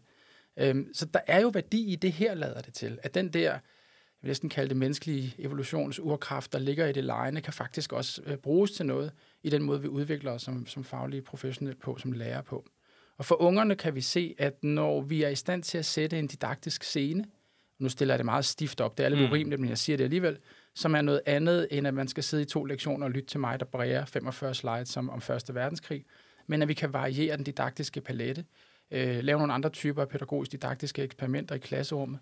Øhm, 0.57 0.95
så 0.95 1.07
der 1.07 1.21
er 1.27 1.41
jo 1.41 1.49
værdi 1.49 1.93
i 1.93 1.97
det 1.97 2.13
her, 2.13 2.35
lader 2.35 2.61
det 2.61 2.75
til. 2.75 2.99
At 3.03 3.15
den 3.15 3.29
der, 3.29 3.59
vil 4.27 4.31
næsten 4.31 4.49
kalde 4.49 4.69
det 4.69 4.77
menneskelige 4.77 5.35
evolutionsurkraft, 5.39 6.53
der 6.53 6.59
ligger 6.59 6.87
i 6.87 6.93
det 6.93 7.05
lejende, 7.05 7.41
kan 7.41 7.53
faktisk 7.53 7.93
også 7.93 8.23
øh, 8.27 8.37
bruges 8.37 8.71
til 8.71 8.87
noget 8.87 9.12
i 9.43 9.51
den 9.51 9.62
måde, 9.62 9.83
vi 9.83 9.89
udvikler 9.89 10.33
os 10.33 10.43
som, 10.43 10.67
som 10.67 10.85
faglige 10.85 11.23
professionelle 11.23 11.81
på, 11.81 11.97
som 11.99 12.12
lærer 12.12 12.43
på. 12.43 12.65
Og 13.19 13.25
for 13.25 13.43
ungerne 13.43 13.77
kan 13.77 13.95
vi 13.95 14.01
se, 14.01 14.35
at 14.39 14.65
når 14.65 15.01
vi 15.01 15.23
er 15.23 15.29
i 15.29 15.35
stand 15.35 15.62
til 15.62 15.79
at 15.79 15.85
sætte 15.85 16.19
en 16.19 16.27
didaktisk 16.27 16.85
scene, 16.85 17.25
nu 17.79 17.89
stiller 17.89 18.15
jeg 18.15 18.19
det 18.19 18.25
meget 18.25 18.45
stift 18.45 18.81
op, 18.81 18.99
det 18.99 19.05
er 19.05 19.09
lidt 19.09 19.21
mm. 19.21 19.31
urimeligt, 19.31 19.61
men 19.61 19.71
jeg 19.71 19.79
siger 19.79 19.97
det 19.97 20.05
alligevel, 20.05 20.39
som 20.75 20.95
er 20.95 21.03
noget 21.03 21.21
andet, 21.27 21.69
end 21.71 21.87
at 21.87 21.95
man 21.95 22.09
skal 22.09 22.23
sidde 22.23 22.43
i 22.43 22.47
to 22.47 22.65
lektioner 22.65 23.07
og 23.07 23.11
lytte 23.11 23.29
til 23.29 23.41
mig, 23.41 23.61
der 23.61 23.67
bræger 23.67 24.05
45 24.05 24.55
slides 24.55 24.89
som 24.89 25.11
om 25.11 25.21
Første 25.21 25.55
Verdenskrig, 25.55 26.05
men 26.47 26.62
at 26.62 26.69
vi 26.69 26.75
kan 26.75 26.93
variere 26.93 27.37
den 27.37 27.45
didaktiske 27.45 28.01
palette, 28.01 28.45
øh, 28.91 29.19
lave 29.25 29.39
nogle 29.39 29.53
andre 29.53 29.71
typer 29.71 30.03
af 30.03 30.09
pædagogisk 30.09 30.53
didaktiske 30.53 31.03
eksperimenter 31.03 31.55
i 31.55 31.59
klasserummet, 31.59 32.19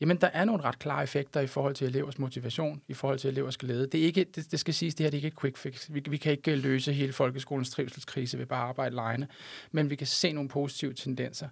jamen 0.00 0.16
der 0.16 0.26
er 0.26 0.44
nogle 0.44 0.62
ret 0.62 0.78
klare 0.78 1.02
effekter 1.02 1.40
i 1.40 1.46
forhold 1.46 1.74
til 1.74 1.86
elevers 1.86 2.18
motivation, 2.18 2.82
i 2.88 2.94
forhold 2.94 3.18
til 3.18 3.30
elevers 3.30 3.56
glæde. 3.56 3.86
Det, 3.86 4.00
er 4.00 4.04
ikke, 4.04 4.24
det, 4.24 4.50
det 4.50 4.60
skal 4.60 4.74
siges, 4.74 4.94
det 4.94 5.04
her 5.04 5.10
det 5.10 5.16
er 5.16 5.18
ikke 5.18 5.28
et 5.28 5.40
quick 5.40 5.56
fix. 5.56 5.88
Vi, 5.90 6.02
vi 6.08 6.16
kan 6.16 6.32
ikke 6.32 6.52
øh, 6.52 6.58
løse 6.58 6.92
hele 6.92 7.12
folkeskolens 7.12 7.70
trivselskrise 7.70 8.38
ved 8.38 8.46
bare 8.46 8.62
at 8.62 8.68
arbejde 8.68 8.94
lejende, 8.94 9.26
men 9.72 9.90
vi 9.90 9.96
kan 9.96 10.06
se 10.06 10.32
nogle 10.32 10.48
positive 10.48 10.94
tendenser. 10.94 11.48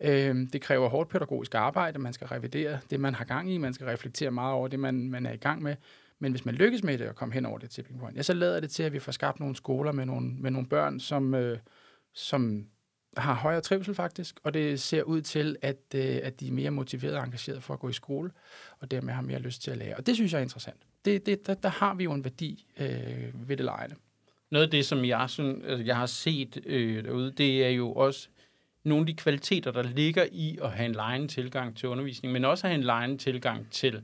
Øhm, 0.00 0.46
det 0.46 0.60
kræver 0.60 0.88
hårdt 0.88 1.10
pædagogisk 1.10 1.54
arbejde, 1.54 1.98
man 1.98 2.12
skal 2.12 2.26
revidere 2.26 2.78
det, 2.90 3.00
man 3.00 3.14
har 3.14 3.24
gang 3.24 3.52
i, 3.52 3.58
man 3.58 3.74
skal 3.74 3.86
reflektere 3.86 4.30
meget 4.30 4.54
over 4.54 4.68
det, 4.68 4.80
man, 4.80 5.10
man 5.10 5.26
er 5.26 5.32
i 5.32 5.36
gang 5.36 5.62
med. 5.62 5.76
Men 6.18 6.32
hvis 6.32 6.44
man 6.44 6.54
lykkes 6.54 6.84
med 6.84 6.98
det 6.98 7.08
og 7.08 7.14
komme 7.14 7.34
hen 7.34 7.46
over 7.46 7.58
det 7.58 7.70
tipping 7.70 8.00
point, 8.00 8.16
ja, 8.16 8.22
så 8.22 8.32
lader 8.32 8.60
det 8.60 8.70
til, 8.70 8.82
at 8.82 8.92
vi 8.92 8.98
får 8.98 9.12
skabt 9.12 9.40
nogle 9.40 9.56
skoler 9.56 9.92
med 9.92 10.06
nogle, 10.06 10.34
med 10.38 10.50
nogle 10.50 10.68
børn, 10.68 11.00
som, 11.00 11.34
øh, 11.34 11.58
som 12.14 12.66
har 13.18 13.34
højere 13.34 13.60
trivsel 13.60 13.94
faktisk, 13.94 14.40
og 14.44 14.54
det 14.54 14.80
ser 14.80 15.02
ud 15.02 15.20
til, 15.20 15.56
at, 15.62 15.76
øh, 15.94 16.20
at 16.22 16.40
de 16.40 16.48
er 16.48 16.52
mere 16.52 16.70
motiveret 16.70 17.16
og 17.16 17.24
engageret 17.24 17.62
for 17.62 17.74
at 17.74 17.80
gå 17.80 17.88
i 17.88 17.92
skole, 17.92 18.30
og 18.80 18.90
dermed 18.90 19.12
har 19.12 19.22
mere 19.22 19.38
lyst 19.38 19.62
til 19.62 19.70
at 19.70 19.76
lære. 19.76 19.96
Og 19.96 20.06
det 20.06 20.14
synes 20.14 20.32
jeg 20.32 20.38
er 20.38 20.42
interessant. 20.42 20.76
Det, 21.04 21.26
det, 21.26 21.46
der, 21.46 21.54
der 21.54 21.68
har 21.68 21.94
vi 21.94 22.04
jo 22.04 22.12
en 22.12 22.24
værdi 22.24 22.66
øh, 22.80 23.48
ved 23.48 23.56
det 23.56 23.64
lejende. 23.64 23.94
Noget 24.50 24.64
af 24.64 24.70
det, 24.70 24.86
som 24.86 25.04
jeg, 25.04 25.30
sådan, 25.30 25.62
altså, 25.64 25.84
jeg 25.84 25.96
har 25.96 26.06
set 26.06 26.60
øh, 26.66 27.04
derude, 27.04 27.32
det 27.32 27.64
er 27.64 27.70
jo 27.70 27.92
også 27.92 28.28
nogle 28.84 29.02
af 29.02 29.06
de 29.06 29.14
kvaliteter, 29.14 29.70
der 29.70 29.82
ligger 29.82 30.26
i 30.32 30.58
at 30.62 30.72
have 30.72 30.86
en 30.86 30.92
lejende 30.92 31.28
tilgang 31.28 31.76
til 31.76 31.88
undervisning, 31.88 32.32
men 32.32 32.44
også 32.44 32.66
at 32.66 32.70
have 32.70 32.78
en 32.78 32.84
lejende 32.84 33.16
tilgang 33.16 33.70
til 33.70 34.02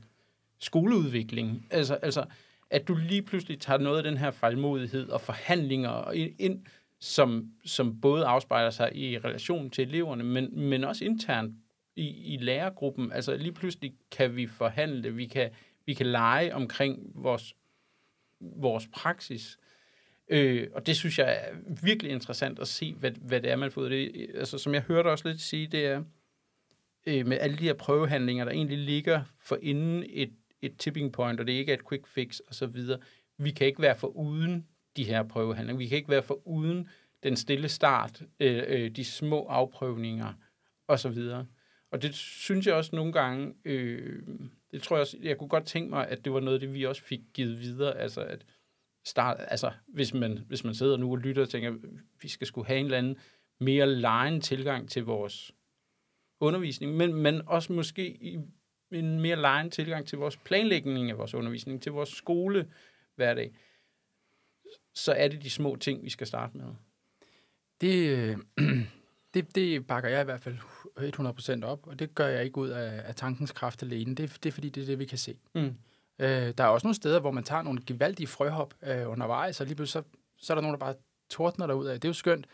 skoleudvikling. 0.58 1.66
Altså, 1.70 1.94
altså, 1.94 2.24
at 2.70 2.88
du 2.88 2.94
lige 2.94 3.22
pludselig 3.22 3.60
tager 3.60 3.78
noget 3.78 3.96
af 3.96 4.02
den 4.02 4.16
her 4.16 4.30
fejlmodighed 4.30 5.08
og 5.08 5.20
forhandlinger 5.20 6.12
ind, 6.38 6.66
som, 7.04 7.52
som 7.64 8.00
både 8.00 8.24
afspejler 8.24 8.70
sig 8.70 8.96
i 8.96 9.18
relation 9.18 9.70
til 9.70 9.88
eleverne, 9.88 10.24
men, 10.24 10.60
men 10.68 10.84
også 10.84 11.04
internt 11.04 11.54
i, 11.96 12.34
i 12.34 12.36
lærergruppen. 12.36 13.12
Altså 13.12 13.36
lige 13.36 13.52
pludselig 13.52 13.94
kan 14.10 14.36
vi 14.36 14.46
forhandle, 14.46 15.14
vi 15.14 15.26
kan, 15.26 15.50
vi 15.86 15.94
kan 15.94 16.06
lege 16.06 16.54
omkring 16.54 17.12
vores, 17.14 17.54
vores 18.40 18.88
praksis. 18.92 19.58
Øh, 20.28 20.68
og 20.72 20.86
det 20.86 20.96
synes 20.96 21.18
jeg 21.18 21.38
er 21.40 21.56
virkelig 21.82 22.12
interessant 22.12 22.58
at 22.58 22.68
se, 22.68 22.94
hvad, 22.94 23.10
hvad 23.10 23.40
det 23.40 23.50
er, 23.50 23.56
man 23.56 23.70
får 23.70 23.82
det. 23.82 24.30
Altså, 24.34 24.58
som 24.58 24.74
jeg 24.74 24.82
hørte 24.82 25.08
også 25.08 25.28
lidt 25.28 25.40
sige, 25.40 25.66
det 25.66 25.86
er 25.86 26.04
øh, 27.06 27.26
med 27.26 27.38
alle 27.40 27.56
de 27.56 27.64
her 27.64 27.74
prøvehandlinger, 27.74 28.44
der 28.44 28.52
egentlig 28.52 28.78
ligger 28.78 29.22
for 29.40 29.58
inden 29.62 30.04
et, 30.08 30.32
et 30.62 30.76
tipping 30.78 31.12
point, 31.12 31.40
og 31.40 31.46
det 31.46 31.52
ikke 31.52 31.72
er 31.72 31.76
et 31.76 31.88
quick 31.88 32.06
fix 32.06 32.40
osv., 32.48 32.76
vi 33.38 33.50
kan 33.50 33.66
ikke 33.66 33.82
være 33.82 33.96
for 33.96 34.08
uden 34.08 34.66
de 34.96 35.04
her 35.04 35.22
prøvehandlinger. 35.22 35.78
Vi 35.78 35.86
kan 35.86 35.96
ikke 35.96 36.10
være 36.10 36.22
for 36.22 36.48
uden 36.48 36.88
den 37.22 37.36
stille 37.36 37.68
start, 37.68 38.22
øh, 38.40 38.62
øh, 38.66 38.90
de 38.90 39.04
små 39.04 39.46
afprøvninger 39.46 40.32
osv. 40.88 41.18
Og 41.90 42.02
det 42.02 42.14
synes 42.14 42.66
jeg 42.66 42.74
også 42.74 42.96
nogle 42.96 43.12
gange, 43.12 43.54
øh, 43.64 44.22
det 44.72 44.82
tror 44.82 44.96
jeg 44.96 45.00
også, 45.00 45.16
jeg 45.22 45.38
kunne 45.38 45.48
godt 45.48 45.66
tænke 45.66 45.90
mig, 45.90 46.08
at 46.08 46.24
det 46.24 46.32
var 46.32 46.40
noget, 46.40 46.60
det 46.60 46.74
vi 46.74 46.86
også 46.86 47.02
fik 47.02 47.20
givet 47.34 47.60
videre, 47.60 47.98
altså 47.98 48.20
at 48.20 48.46
start, 49.04 49.36
altså 49.48 49.72
hvis 49.86 50.14
man, 50.14 50.38
hvis 50.48 50.64
man 50.64 50.74
sidder 50.74 50.96
nu 50.96 51.10
og 51.10 51.18
lytter 51.18 51.42
og 51.42 51.48
tænker, 51.48 51.74
vi 52.22 52.28
skal 52.28 52.46
skulle 52.46 52.66
have 52.66 52.78
en 52.78 52.84
eller 52.84 52.98
anden 52.98 53.16
mere 53.60 53.86
lejen 53.86 54.40
tilgang 54.40 54.90
til 54.90 55.04
vores 55.04 55.54
undervisning, 56.40 56.96
men, 56.96 57.14
men 57.14 57.42
også 57.46 57.72
måske 57.72 58.10
i 58.10 58.38
en 58.92 59.20
mere 59.20 59.36
lejen 59.36 59.70
tilgang 59.70 60.06
til 60.06 60.18
vores 60.18 60.36
planlægning 60.36 61.10
af 61.10 61.18
vores 61.18 61.34
undervisning, 61.34 61.82
til 61.82 61.92
vores 61.92 62.08
skole 62.08 62.68
hverdag, 63.16 63.54
så 64.94 65.12
er 65.12 65.28
det 65.28 65.42
de 65.42 65.50
små 65.50 65.76
ting, 65.76 66.04
vi 66.04 66.10
skal 66.10 66.26
starte 66.26 66.56
med. 66.56 66.66
Det, 67.80 68.36
det, 69.34 69.54
det 69.54 69.86
bakker 69.86 70.08
jeg 70.10 70.20
i 70.20 70.24
hvert 70.24 70.40
fald 70.40 70.58
100% 71.60 71.64
op, 71.64 71.86
og 71.86 71.98
det 71.98 72.14
gør 72.14 72.26
jeg 72.26 72.44
ikke 72.44 72.58
ud 72.58 72.68
af, 72.68 73.02
af 73.08 73.14
tankens 73.14 73.52
kraft 73.52 73.82
alene. 73.82 74.14
Det, 74.14 74.38
det 74.42 74.46
er 74.46 74.52
fordi, 74.52 74.68
det 74.68 74.82
er 74.82 74.86
det, 74.86 74.98
vi 74.98 75.04
kan 75.04 75.18
se. 75.18 75.36
Mm. 75.54 75.74
Øh, 76.18 76.54
der 76.58 76.64
er 76.64 76.68
også 76.68 76.86
nogle 76.86 76.94
steder, 76.94 77.20
hvor 77.20 77.30
man 77.30 77.44
tager 77.44 77.62
nogle 77.62 77.80
gevaldige 77.86 78.26
frøhop 78.26 78.74
øh, 78.82 79.10
undervejs, 79.10 79.60
og 79.60 79.66
lige 79.66 79.76
pludselig 79.76 80.04
så, 80.04 80.18
så 80.46 80.52
er 80.52 80.54
der 80.54 80.62
nogen, 80.62 80.74
der 80.74 80.86
bare 80.86 80.94
tordner 81.30 81.66
derud 81.66 81.86
af. 81.86 82.00
Det 82.00 82.08
er 82.08 82.10
jo 82.10 82.14
skønt, 82.14 82.46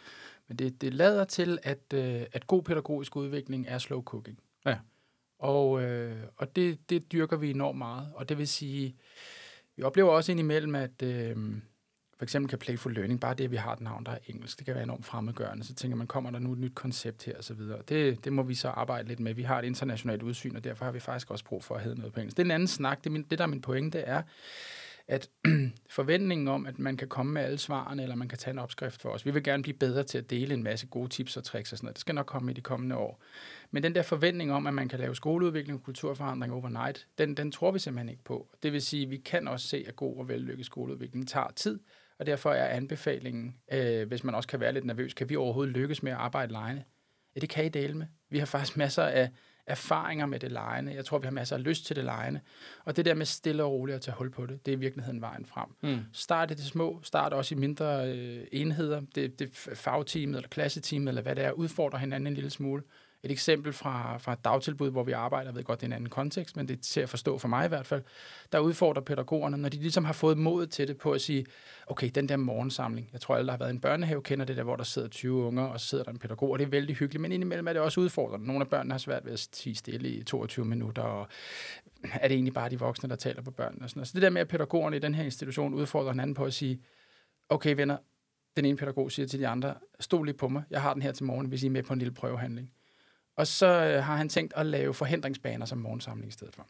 men 0.48 0.58
det, 0.58 0.80
det 0.80 0.94
lader 0.94 1.24
til, 1.24 1.58
at, 1.62 1.92
øh, 1.94 2.22
at 2.32 2.46
god 2.46 2.62
pædagogisk 2.62 3.16
udvikling 3.16 3.66
er 3.68 3.78
slow 3.78 4.02
cooking. 4.02 4.38
Ja. 4.66 4.78
Og, 5.38 5.82
øh, 5.82 6.16
og 6.36 6.56
det, 6.56 6.90
det 6.90 7.12
dyrker 7.12 7.36
vi 7.36 7.50
enormt 7.50 7.78
meget, 7.78 8.12
og 8.14 8.28
det 8.28 8.38
vil 8.38 8.48
sige, 8.48 8.96
vi 9.76 9.82
oplever 9.82 10.10
også 10.10 10.32
indimellem, 10.32 10.74
at... 10.74 11.02
Øh, 11.02 11.36
for 12.20 12.24
eksempel 12.24 12.50
kan 12.50 12.58
Playful 12.58 12.94
Learning, 12.94 13.20
bare 13.20 13.34
det, 13.34 13.44
at 13.44 13.50
vi 13.50 13.56
har 13.56 13.72
et 13.72 13.80
navn, 13.80 14.06
der 14.06 14.12
er 14.12 14.18
engelsk, 14.26 14.58
det 14.58 14.66
kan 14.66 14.74
være 14.74 14.84
enormt 14.84 15.06
fremmedgørende. 15.06 15.64
Så 15.64 15.74
tænker 15.74 15.96
man, 15.96 16.06
kommer 16.06 16.30
der 16.30 16.38
nu 16.38 16.52
et 16.52 16.58
nyt 16.58 16.74
koncept 16.74 17.24
her, 17.24 17.36
og 17.36 17.44
så 17.44 17.54
videre. 17.54 17.78
Det, 17.88 18.24
det 18.24 18.32
må 18.32 18.42
vi 18.42 18.54
så 18.54 18.68
arbejde 18.68 19.08
lidt 19.08 19.20
med. 19.20 19.34
Vi 19.34 19.42
har 19.42 19.58
et 19.58 19.64
internationalt 19.64 20.22
udsyn, 20.22 20.56
og 20.56 20.64
derfor 20.64 20.84
har 20.84 20.92
vi 20.92 21.00
faktisk 21.00 21.30
også 21.30 21.44
brug 21.44 21.64
for 21.64 21.74
at 21.74 21.82
hedde 21.82 21.98
noget 21.98 22.12
på 22.12 22.20
engelsk. 22.20 22.36
Det 22.36 22.42
er 22.42 22.46
en 22.46 22.50
anden 22.50 22.68
snak. 22.68 23.04
Det, 23.04 23.12
min, 23.12 23.22
det 23.22 23.38
der 23.38 23.44
er 23.44 23.48
min 23.48 23.60
pointe, 23.60 23.98
er, 23.98 24.22
at 25.08 25.30
forventningen 25.90 26.48
om, 26.48 26.66
at 26.66 26.78
man 26.78 26.96
kan 26.96 27.08
komme 27.08 27.32
med 27.32 27.42
alle 27.42 27.58
svarene, 27.58 28.02
eller 28.02 28.16
man 28.16 28.28
kan 28.28 28.38
tage 28.38 28.52
en 28.52 28.58
opskrift 28.58 29.02
for 29.02 29.08
os. 29.08 29.26
Vi 29.26 29.30
vil 29.30 29.42
gerne 29.42 29.62
blive 29.62 29.76
bedre 29.76 30.02
til 30.02 30.18
at 30.18 30.30
dele 30.30 30.54
en 30.54 30.62
masse 30.62 30.86
gode 30.86 31.08
tips 31.08 31.36
og 31.36 31.44
tricks 31.44 31.72
og 31.72 31.78
sådan 31.78 31.86
noget. 31.86 31.96
Det 31.96 32.00
skal 32.00 32.14
nok 32.14 32.26
komme 32.26 32.50
i 32.50 32.54
de 32.54 32.60
kommende 32.60 32.96
år. 32.96 33.22
Men 33.70 33.82
den 33.82 33.94
der 33.94 34.02
forventning 34.02 34.52
om, 34.52 34.66
at 34.66 34.74
man 34.74 34.88
kan 34.88 34.98
lave 34.98 35.14
skoleudvikling 35.14 35.78
og 35.78 35.84
kulturforandring 35.84 36.52
overnight, 36.52 37.06
den, 37.18 37.36
den 37.36 37.52
tror 37.52 37.70
vi 37.70 37.78
simpelthen 37.78 38.08
ikke 38.08 38.24
på. 38.24 38.48
Det 38.62 38.72
vil 38.72 38.82
sige, 38.82 39.02
at 39.02 39.10
vi 39.10 39.16
kan 39.16 39.48
også 39.48 39.68
se, 39.68 39.84
at 39.88 39.96
god 39.96 40.16
og 40.16 40.28
vellykket 40.28 40.66
skoleudvikling 40.66 41.28
tager 41.28 41.50
tid, 41.56 41.80
og 42.20 42.26
derfor 42.26 42.52
er 42.52 42.68
anbefalingen, 42.68 43.56
øh, 43.72 44.08
hvis 44.08 44.24
man 44.24 44.34
også 44.34 44.48
kan 44.48 44.60
være 44.60 44.72
lidt 44.72 44.84
nervøs, 44.84 45.14
kan 45.14 45.28
vi 45.28 45.36
overhovedet 45.36 45.74
lykkes 45.74 46.02
med 46.02 46.12
at 46.12 46.18
arbejde 46.18 46.52
lejende? 46.52 46.84
Ja, 47.34 47.40
det 47.40 47.48
kan 47.48 47.64
I 47.64 47.68
dele 47.68 47.94
med. 47.94 48.06
Vi 48.30 48.38
har 48.38 48.46
faktisk 48.46 48.76
masser 48.84 49.02
af 49.02 49.30
erfaringer 49.66 50.26
med 50.26 50.40
det 50.40 50.52
lejende. 50.52 50.94
Jeg 50.94 51.04
tror, 51.04 51.18
vi 51.18 51.26
har 51.26 51.32
masser 51.32 51.56
af 51.56 51.62
lyst 51.62 51.86
til 51.86 51.96
det 51.96 52.04
lejende. 52.04 52.40
Og 52.84 52.96
det 52.96 53.04
der 53.04 53.14
med 53.14 53.26
stille 53.26 53.64
og 53.64 53.72
roligt 53.72 53.96
at 53.96 54.02
tage 54.02 54.14
hul 54.14 54.30
på 54.30 54.46
det, 54.46 54.66
det 54.66 54.72
er 54.72 54.76
i 54.76 54.80
virkeligheden 54.80 55.20
vejen 55.20 55.46
frem. 55.46 55.68
Mm. 55.82 55.98
Start 56.12 56.50
i 56.50 56.54
det 56.54 56.64
små, 56.64 57.00
start 57.02 57.32
også 57.32 57.54
i 57.54 57.58
mindre 57.58 58.12
øh, 58.12 58.46
enheder. 58.52 59.00
Det, 59.14 59.38
det 59.38 59.70
fagteamet 59.74 60.36
eller 60.36 60.48
klasseteamet, 60.48 61.08
eller 61.08 61.22
hvad 61.22 61.36
det 61.36 61.44
er, 61.44 61.52
udfordrer 61.52 61.98
hinanden 61.98 62.26
en 62.26 62.34
lille 62.34 62.50
smule 62.50 62.82
et 63.22 63.30
eksempel 63.30 63.72
fra, 63.72 64.18
fra 64.18 64.32
et 64.32 64.44
dagtilbud, 64.44 64.90
hvor 64.90 65.02
vi 65.02 65.12
arbejder, 65.12 65.50
jeg 65.50 65.56
ved 65.56 65.64
godt, 65.64 65.80
det 65.80 65.86
er 65.86 65.88
en 65.88 65.92
anden 65.92 66.08
kontekst, 66.08 66.56
men 66.56 66.68
det 66.68 66.78
er 66.78 66.82
til 66.82 67.00
at 67.00 67.08
forstå 67.08 67.38
for 67.38 67.48
mig 67.48 67.64
i 67.64 67.68
hvert 67.68 67.86
fald, 67.86 68.02
der 68.52 68.58
udfordrer 68.58 69.02
pædagogerne, 69.02 69.56
når 69.56 69.68
de 69.68 69.76
ligesom 69.76 70.04
har 70.04 70.12
fået 70.12 70.38
mod 70.38 70.66
til 70.66 70.88
det 70.88 70.98
på 70.98 71.12
at 71.12 71.20
sige, 71.20 71.46
okay, 71.86 72.10
den 72.14 72.28
der 72.28 72.36
morgensamling, 72.36 73.08
jeg 73.12 73.20
tror 73.20 73.36
alle, 73.36 73.46
der 73.46 73.52
har 73.52 73.58
været 73.58 73.70
i 73.70 73.74
en 73.74 73.80
børnehave, 73.80 74.22
kender 74.22 74.44
det 74.44 74.56
der, 74.56 74.62
hvor 74.62 74.76
der 74.76 74.84
sidder 74.84 75.08
20 75.08 75.34
unger, 75.34 75.62
og 75.62 75.80
så 75.80 75.86
sidder 75.86 76.04
der 76.04 76.10
en 76.10 76.18
pædagog, 76.18 76.50
og 76.50 76.58
det 76.58 76.64
er 76.64 76.70
vældig 76.70 76.96
hyggeligt, 76.96 77.22
men 77.22 77.32
indimellem 77.32 77.68
er 77.68 77.72
det 77.72 77.82
også 77.82 78.00
udfordrende. 78.00 78.46
Nogle 78.46 78.60
af 78.60 78.68
børnene 78.68 78.92
har 78.92 78.98
svært 78.98 79.24
ved 79.24 79.32
at 79.32 79.48
tige 79.52 79.74
stille 79.76 80.08
i 80.08 80.22
22 80.22 80.64
minutter, 80.64 81.02
og 81.02 81.28
er 82.12 82.28
det 82.28 82.34
egentlig 82.34 82.54
bare 82.54 82.70
de 82.70 82.78
voksne, 82.78 83.08
der 83.08 83.16
taler 83.16 83.42
på 83.42 83.50
børnene? 83.50 83.84
Og 83.84 83.90
sådan 83.90 83.98
noget. 83.98 84.08
Så 84.08 84.14
det 84.14 84.22
der 84.22 84.30
med, 84.30 84.40
at 84.40 84.48
pædagogerne 84.48 84.96
i 84.96 85.00
den 85.00 85.14
her 85.14 85.24
institution 85.24 85.74
udfordrer 85.74 86.12
hinanden 86.12 86.34
på 86.34 86.44
at 86.44 86.54
sige, 86.54 86.80
okay 87.48 87.76
venner, 87.76 87.96
den 88.56 88.64
ene 88.64 88.76
pædagog 88.76 89.12
siger 89.12 89.26
til 89.26 89.40
de 89.40 89.48
andre, 89.48 89.74
stol 90.00 90.26
lige 90.26 90.36
på 90.36 90.48
mig, 90.48 90.62
jeg 90.70 90.82
har 90.82 90.92
den 90.92 91.02
her 91.02 91.12
til 91.12 91.24
morgen, 91.24 91.46
hvis 91.46 91.62
I 91.62 91.66
er 91.66 91.70
med 91.70 91.82
på 91.82 91.92
en 91.92 91.98
lille 91.98 92.14
prøvehandling. 92.14 92.70
Og 93.40 93.46
så 93.46 93.66
øh, 93.66 94.04
har 94.04 94.16
han 94.16 94.28
tænkt 94.28 94.52
at 94.56 94.66
lave 94.66 94.94
forhindringsbaner 94.94 95.66
som 95.66 95.78
morgensamling 95.78 96.28
i 96.28 96.32
stedet 96.32 96.54
for. 96.54 96.66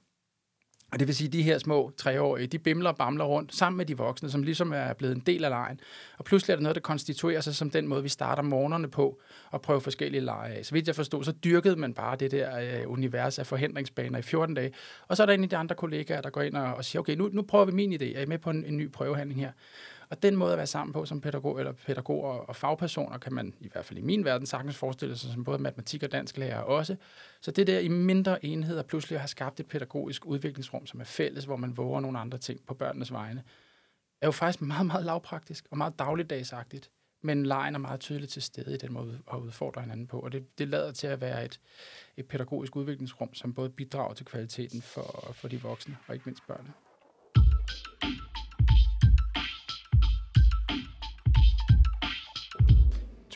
Og 0.93 0.99
det 0.99 1.09
vil 1.09 1.17
sige, 1.17 1.27
at 1.27 1.33
de 1.33 1.43
her 1.43 1.59
små 1.59 1.93
treårige, 1.97 2.47
de 2.47 2.59
bimler 2.59 2.91
og 2.91 2.97
bamler 2.97 3.25
rundt 3.25 3.55
sammen 3.55 3.77
med 3.77 3.87
de 3.87 3.97
voksne, 3.97 4.31
som 4.31 4.43
ligesom 4.43 4.73
er 4.73 4.93
blevet 4.93 5.15
en 5.15 5.23
del 5.27 5.45
af 5.45 5.51
lejen. 5.51 5.81
Og 6.19 6.25
pludselig 6.25 6.53
er 6.53 6.57
der 6.57 6.63
noget, 6.63 6.75
der 6.75 6.81
konstituerer 6.81 7.41
sig 7.41 7.55
som 7.55 7.71
den 7.71 7.89
måde, 7.89 8.03
vi 8.03 8.09
starter 8.09 8.43
morgenerne 8.43 8.89
på 8.89 9.21
og 9.51 9.63
prøve 9.63 9.81
forskellige 9.81 10.21
lege 10.21 10.55
af. 10.55 10.67
Så 10.67 10.73
vidt 10.73 10.87
jeg 10.87 10.97
forstod, 10.97 11.25
så 11.25 11.33
dyrkede 11.33 11.77
man 11.77 11.95
bare 11.95 12.17
det 12.17 12.31
der 12.31 12.59
øh, 12.59 12.91
univers 12.91 13.39
af 13.39 13.47
forhindringsbaner 13.47 14.19
i 14.19 14.23
14 14.23 14.55
dage. 14.55 14.73
Og 15.09 15.17
så 15.17 15.23
er 15.23 15.27
der 15.27 15.33
en 15.33 15.43
af 15.43 15.49
de 15.49 15.57
andre 15.57 15.75
kollegaer, 15.75 16.21
der 16.21 16.31
går 16.31 16.43
ind 16.43 16.57
og, 16.57 16.75
og 16.75 16.85
siger, 16.85 17.01
okay, 17.01 17.15
nu, 17.15 17.31
nu 17.33 17.43
prøver 17.43 17.65
vi 17.65 17.73
min 17.73 17.93
idé. 17.93 18.19
Er 18.19 18.23
I 18.23 18.27
med 18.27 18.39
på 18.39 18.51
en, 18.51 18.65
en 18.65 18.77
ny 18.77 18.93
prøvehandling 18.93 19.41
her? 19.41 19.53
Og 20.11 20.23
den 20.23 20.37
måde 20.37 20.53
at 20.53 20.59
være 20.59 20.67
sammen 20.67 20.93
på 20.93 21.05
som 21.05 21.21
pædagog 21.21 21.59
eller 21.59 21.73
pædagoger 21.73 22.33
og 22.33 22.57
fagpersoner, 22.57 23.19
kan 23.19 23.33
man 23.33 23.55
i 23.61 23.69
hvert 23.69 23.85
fald 23.85 23.99
i 23.99 24.03
min 24.03 24.25
verden 24.25 24.47
sagtens 24.47 24.77
forestille 24.77 25.17
sig 25.17 25.33
som 25.33 25.45
både 25.45 25.59
matematik 25.59 26.03
og 26.03 26.13
dansk 26.13 26.37
lærer 26.37 26.61
også. 26.61 26.97
Så 27.41 27.51
det 27.51 27.67
der 27.67 27.79
i 27.79 27.89
mindre 27.89 28.45
enheder 28.45 28.83
pludselig 28.83 29.21
har 29.21 29.27
skabt 29.27 29.61
et 29.61 29.67
pædagogisk 29.67 30.27
udviklingsrum, 30.27 30.87
som 30.87 31.01
er 31.01 31.05
fælles, 31.05 31.45
hvor 31.45 31.57
man 31.57 31.77
våger 31.77 32.01
nogle 32.01 32.19
andre 32.19 32.39
ting 32.39 32.67
på 32.67 32.75
børnenes 32.75 33.13
vegne, 33.13 33.43
er 34.21 34.27
jo 34.27 34.31
faktisk 34.31 34.63
meget, 34.63 34.87
meget 34.87 35.05
lavpraktisk 35.05 35.67
og 35.71 35.79
meget 35.79 35.99
dagligdagsagtigt. 35.99 36.91
Men 37.23 37.47
lejen 37.47 37.75
er 37.75 37.79
meget 37.79 38.01
tydeligt 38.01 38.33
til 38.33 38.43
stede 38.43 38.75
i 38.75 38.79
den 38.79 38.93
måde 38.93 39.19
at 39.33 39.39
udfordre 39.39 39.81
hinanden 39.81 40.07
på, 40.07 40.21
og 40.21 40.33
det, 40.33 40.59
det 40.59 40.69
lader 40.69 40.93
til 40.93 41.07
at 41.07 41.21
være 41.21 41.45
et, 41.45 41.61
et 42.17 42.27
pædagogisk 42.29 42.77
udviklingsrum, 42.77 43.35
som 43.35 43.55
både 43.55 43.71
bidrager 43.71 44.15
til 44.15 44.27
kvaliteten 44.27 44.83
for, 44.83 45.33
for 45.33 45.49
de 45.49 45.63
voksne 45.63 45.97
og 46.07 46.15
ikke 46.15 46.23
mindst 46.27 46.47
børnene. 46.47 46.73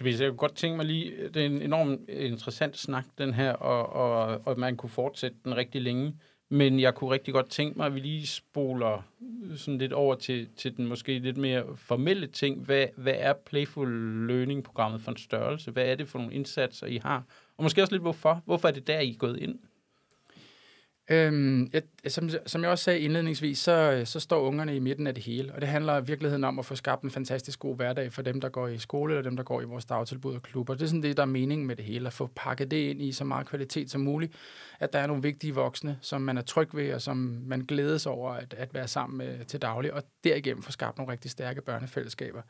Tobias, 0.05 0.21
jeg 0.21 0.29
kunne 0.29 0.37
godt 0.37 0.57
tænke 0.57 0.77
mig 0.77 0.87
lige, 0.87 1.29
det 1.35 1.43
er 1.43 1.47
en 1.47 1.63
enormt 1.63 2.09
interessant 2.09 2.79
snak, 2.79 3.05
den 3.19 3.35
her, 3.35 3.53
og, 3.53 3.93
og, 3.93 4.41
og 4.47 4.59
man 4.59 4.77
kunne 4.77 4.91
fortsætte 4.91 5.37
den 5.45 5.57
rigtig 5.57 5.83
længe. 5.83 6.17
Men 6.51 6.81
jeg 6.81 6.95
kunne 6.95 7.11
rigtig 7.11 7.35
godt 7.35 7.51
tænke 7.51 7.77
mig, 7.79 7.87
at 7.87 7.95
vi 7.95 8.01
lige 8.01 8.27
spoler 8.27 9.03
sådan 9.57 9.79
lidt 9.79 9.93
over 9.93 10.15
til, 10.15 10.49
til 10.57 10.77
den 10.77 10.87
måske 10.87 11.19
lidt 11.19 11.37
mere 11.37 11.65
formelle 11.77 12.27
ting. 12.27 12.65
Hvad, 12.65 12.87
hvad 12.97 13.15
er 13.17 13.33
Playful 13.33 13.89
Learning-programmet 14.29 15.01
for 15.01 15.11
en 15.11 15.17
størrelse? 15.17 15.71
Hvad 15.71 15.85
er 15.85 15.95
det 15.95 16.09
for 16.09 16.19
nogle 16.19 16.35
indsatser, 16.35 16.87
I 16.87 16.97
har? 16.97 17.25
Og 17.57 17.63
måske 17.63 17.83
også 17.83 17.95
lidt 17.95 18.03
hvorfor. 18.03 18.43
Hvorfor 18.45 18.69
er 18.69 18.73
det 18.73 18.87
der, 18.87 19.01
I 19.01 19.11
er 19.11 19.17
gået 19.17 19.39
ind? 19.39 19.59
Øhm, 21.11 21.71
jeg, 21.73 21.83
som, 22.09 22.31
som 22.47 22.63
jeg 22.63 22.71
også 22.71 22.85
sagde 22.85 23.01
indledningsvis, 23.01 23.59
så, 23.59 24.03
så 24.05 24.21
står 24.21 24.41
ungerne 24.41 24.77
i 24.77 24.79
midten 24.79 25.07
af 25.07 25.15
det 25.15 25.25
hele, 25.25 25.55
og 25.55 25.61
det 25.61 25.69
handler 25.69 26.01
i 26.01 26.05
virkeligheden 26.05 26.45
om 26.45 26.59
at 26.59 26.67
få 26.67 26.75
skabt 26.75 27.03
en 27.03 27.11
fantastisk 27.11 27.59
god 27.59 27.77
hverdag 27.77 28.13
for 28.13 28.23
dem, 28.23 28.41
der 28.41 28.49
går 28.49 28.69
i 28.69 28.79
skole, 28.79 29.19
og 29.19 29.25
dem, 29.25 29.37
der 29.37 29.43
går 29.43 29.61
i 29.61 29.65
vores 29.65 29.85
dagtilbud 29.85 30.35
og 30.35 30.43
klubber. 30.43 30.75
Det 30.75 30.83
er 30.83 30.87
sådan 30.87 31.03
det, 31.03 31.17
der 31.17 31.23
er 31.23 31.27
meningen 31.27 31.67
med 31.67 31.77
det 31.77 31.85
hele, 31.85 32.07
at 32.07 32.13
få 32.13 32.31
pakket 32.35 32.71
det 32.71 32.77
ind 32.77 33.03
i 33.03 33.13
så 33.13 33.25
meget 33.25 33.47
kvalitet 33.47 33.91
som 33.91 34.01
muligt, 34.01 34.33
at 34.81 34.93
der 34.93 34.99
er 34.99 35.07
nogle 35.07 35.23
vigtige 35.23 35.55
voksne, 35.55 35.99
som 36.01 36.21
man 36.21 36.39
er 36.39 36.43
tryg 36.43 36.69
ved, 36.75 36.95
og 36.95 37.03
som 37.03 37.17
man 37.47 37.61
glædes 37.61 38.07
over 38.07 38.31
at, 38.31 38.55
at 38.59 38.75
være 38.75 38.89
sammen 38.89 39.19
med 39.19 39.45
til 39.45 39.63
daglig, 39.63 39.93
og 39.93 40.03
derigennem 40.25 40.63
få 40.63 40.73
skabt 40.73 40.99
nogle 40.99 41.13
rigtig 41.13 41.31
stærke 41.31 41.63
børnefællesskaber. 41.63 42.43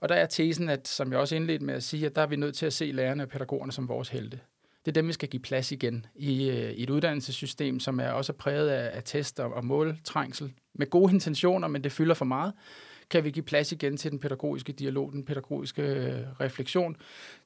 Og 0.00 0.08
der 0.08 0.14
er 0.14 0.26
tesen, 0.26 0.68
at, 0.68 0.88
som 0.88 1.12
jeg 1.12 1.20
også 1.20 1.36
indledte 1.36 1.64
med 1.64 1.74
at 1.74 1.82
sige, 1.82 2.06
at 2.06 2.16
der 2.16 2.22
er 2.22 2.26
vi 2.26 2.36
nødt 2.36 2.54
til 2.56 2.66
at 2.66 2.72
se 2.72 2.84
lærerne 2.84 3.22
og 3.22 3.28
pædagogerne 3.28 3.72
som 3.72 3.88
vores 3.88 4.08
helte 4.08 4.40
det 4.86 4.90
er 4.90 5.00
dem, 5.00 5.08
vi 5.08 5.12
skal 5.12 5.28
give 5.28 5.42
plads 5.42 5.72
igen 5.72 6.06
i, 6.14 6.50
øh, 6.50 6.70
i 6.70 6.82
et 6.82 6.90
uddannelsessystem, 6.90 7.80
som 7.80 8.00
er 8.00 8.08
også 8.08 8.32
præget 8.32 8.68
af, 8.68 8.96
af 8.96 9.02
test 9.04 9.40
og, 9.40 9.54
og 9.54 9.64
måltrængsel. 9.64 10.52
Med 10.74 10.90
gode 10.90 11.12
intentioner, 11.12 11.68
men 11.68 11.84
det 11.84 11.92
fylder 11.92 12.14
for 12.14 12.24
meget 12.24 12.52
kan 13.10 13.24
vi 13.24 13.30
give 13.30 13.42
plads 13.42 13.72
igen 13.72 13.96
til 13.96 14.10
den 14.10 14.18
pædagogiske 14.18 14.72
dialog, 14.72 15.12
den 15.12 15.24
pædagogiske 15.24 15.82
øh, 15.82 16.40
refleksion, 16.40 16.96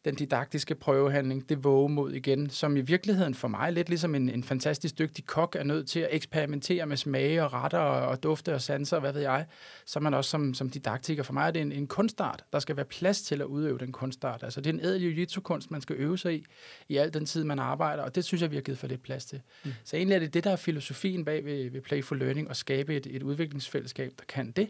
den 0.04 0.14
didaktiske 0.14 0.74
prøvehandling, 0.74 1.48
det 1.48 1.64
vågemod 1.64 2.12
igen, 2.12 2.50
som 2.50 2.76
i 2.76 2.80
virkeligheden 2.80 3.34
for 3.34 3.48
mig 3.48 3.72
lidt 3.72 3.88
ligesom 3.88 4.14
en, 4.14 4.28
en 4.28 4.44
fantastisk 4.44 4.98
dygtig 4.98 5.26
kok 5.26 5.56
er 5.56 5.64
nødt 5.64 5.88
til 5.88 6.00
at 6.00 6.08
eksperimentere 6.12 6.86
med 6.86 6.96
smage 6.96 7.44
og 7.44 7.52
retter 7.52 7.78
og, 7.78 8.08
og 8.08 8.22
dufte 8.22 8.54
og 8.54 8.60
sanser, 8.60 8.96
og 8.96 9.00
hvad 9.00 9.12
ved 9.12 9.20
jeg, 9.20 9.46
så 9.84 10.00
man 10.00 10.14
også 10.14 10.30
som, 10.30 10.54
som 10.54 10.70
didaktiker. 10.70 11.22
For 11.22 11.32
mig 11.32 11.46
er 11.46 11.50
det 11.50 11.62
en, 11.62 11.72
en 11.72 11.86
kunstart. 11.86 12.44
Der 12.52 12.58
skal 12.58 12.76
være 12.76 12.86
plads 12.86 13.22
til 13.22 13.40
at 13.40 13.46
udøve 13.46 13.78
den 13.78 13.92
kunstart. 13.92 14.42
Altså 14.42 14.60
det 14.60 14.70
er 14.70 14.74
en 14.74 14.80
ædel 14.80 15.02
jiu-jitsu-kunst, 15.02 15.70
man 15.70 15.80
skal 15.80 15.96
øve 15.96 16.18
sig 16.18 16.34
i, 16.34 16.44
i 16.88 16.96
al 16.96 17.14
den 17.14 17.26
tid, 17.26 17.44
man 17.44 17.58
arbejder, 17.58 18.02
og 18.02 18.14
det 18.14 18.24
synes 18.24 18.42
jeg, 18.42 18.50
vi 18.50 18.56
har 18.56 18.62
givet 18.62 18.78
for 18.78 18.86
lidt 18.86 19.02
plads 19.02 19.24
til. 19.24 19.40
Mm. 19.64 19.72
Så 19.84 19.96
egentlig 19.96 20.14
er 20.14 20.18
det 20.18 20.34
det, 20.34 20.44
der 20.44 20.50
er 20.50 20.56
filosofien 20.56 21.24
bag 21.24 21.44
ved, 21.44 21.70
ved 21.70 21.80
Playful 21.80 22.18
Learning, 22.18 22.50
at 22.50 22.56
skabe 22.56 22.96
et, 22.96 23.06
et 23.10 23.22
udviklingsfællesskab, 23.22 24.12
der 24.18 24.24
kan 24.28 24.50
det. 24.50 24.68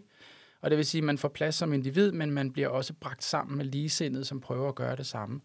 Og 0.61 0.71
det 0.71 0.77
vil 0.77 0.87
sige, 0.87 0.99
at 0.99 1.05
man 1.05 1.19
får 1.19 1.29
plads 1.29 1.55
som 1.55 1.73
individ, 1.73 2.13
men 2.13 2.31
man 2.31 2.53
bliver 2.53 2.69
også 2.69 2.95
bragt 2.95 3.25
sammen 3.25 3.57
med 3.57 3.65
ligesindede, 3.65 4.25
som 4.25 4.41
prøver 4.41 4.69
at 4.69 4.75
gøre 4.75 4.97
det 4.97 5.07
samme. 5.07 5.41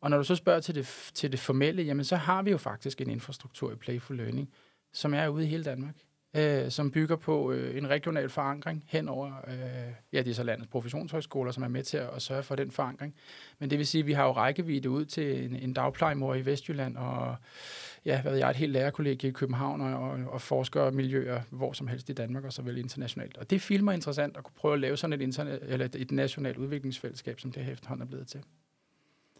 Og 0.00 0.10
når 0.10 0.16
du 0.16 0.24
så 0.24 0.36
spørger 0.36 0.60
til 0.60 0.74
det, 0.74 1.10
til 1.14 1.32
det 1.32 1.40
formelle, 1.40 1.82
jamen 1.82 2.04
så 2.04 2.16
har 2.16 2.42
vi 2.42 2.50
jo 2.50 2.58
faktisk 2.58 3.00
en 3.00 3.10
infrastruktur 3.10 3.72
i 3.72 3.76
Playful 3.76 4.16
Learning, 4.16 4.52
som 4.92 5.14
er 5.14 5.28
ude 5.28 5.44
i 5.44 5.48
hele 5.48 5.64
Danmark, 5.64 5.94
øh, 6.34 6.70
som 6.70 6.90
bygger 6.90 7.16
på 7.16 7.52
øh, 7.52 7.78
en 7.78 7.90
regional 7.90 8.28
forankring 8.28 8.84
hen 8.86 9.08
over, 9.08 9.32
øh, 9.48 9.54
ja, 10.12 10.22
det 10.22 10.30
er 10.30 10.34
så 10.34 10.42
landets 10.42 10.70
professionshøjskoler, 10.70 11.52
som 11.52 11.62
er 11.62 11.68
med 11.68 11.82
til 11.82 11.96
at, 11.96 12.08
at 12.16 12.22
sørge 12.22 12.42
for 12.42 12.54
den 12.54 12.70
forankring. 12.70 13.14
Men 13.58 13.70
det 13.70 13.78
vil 13.78 13.86
sige, 13.86 14.00
at 14.00 14.06
vi 14.06 14.12
har 14.12 14.24
jo 14.24 14.32
rækkevidde 14.32 14.90
ud 14.90 15.04
til 15.04 15.44
en, 15.44 15.56
en 15.56 15.72
dagplejemor 15.72 16.34
i 16.34 16.44
Vestjylland, 16.44 16.96
og 16.96 17.36
ja, 18.04 18.22
hvad 18.22 18.32
ved 18.32 18.38
jeg, 18.38 18.50
et 18.50 18.56
helt 18.56 18.72
lærerkollegie 18.72 19.30
i 19.30 19.32
København, 19.32 19.80
og, 19.80 20.10
og, 20.10 20.18
og 20.26 20.40
forskermiljøer 20.40 21.40
hvor 21.50 21.72
som 21.72 21.86
helst 21.86 22.08
i 22.08 22.12
Danmark, 22.12 22.44
og 22.44 22.52
så 22.52 22.62
vel 22.62 22.78
internationalt. 22.78 23.36
Og 23.36 23.50
det 23.50 23.60
filmer 23.60 23.92
interessant 23.92 24.36
at 24.36 24.44
kunne 24.44 24.54
prøve 24.56 24.74
at 24.74 24.80
lave 24.80 24.96
sådan 24.96 25.12
et, 25.12 25.20
internet, 25.20 25.58
eller 25.62 25.86
et, 25.86 25.94
et 25.94 26.12
nationalt 26.12 26.56
udviklingsfællesskab, 26.56 27.40
som 27.40 27.52
det 27.52 27.64
her 27.64 27.72
efterhånden 27.72 28.02
er 28.06 28.08
blevet 28.08 28.26
til. 28.26 28.40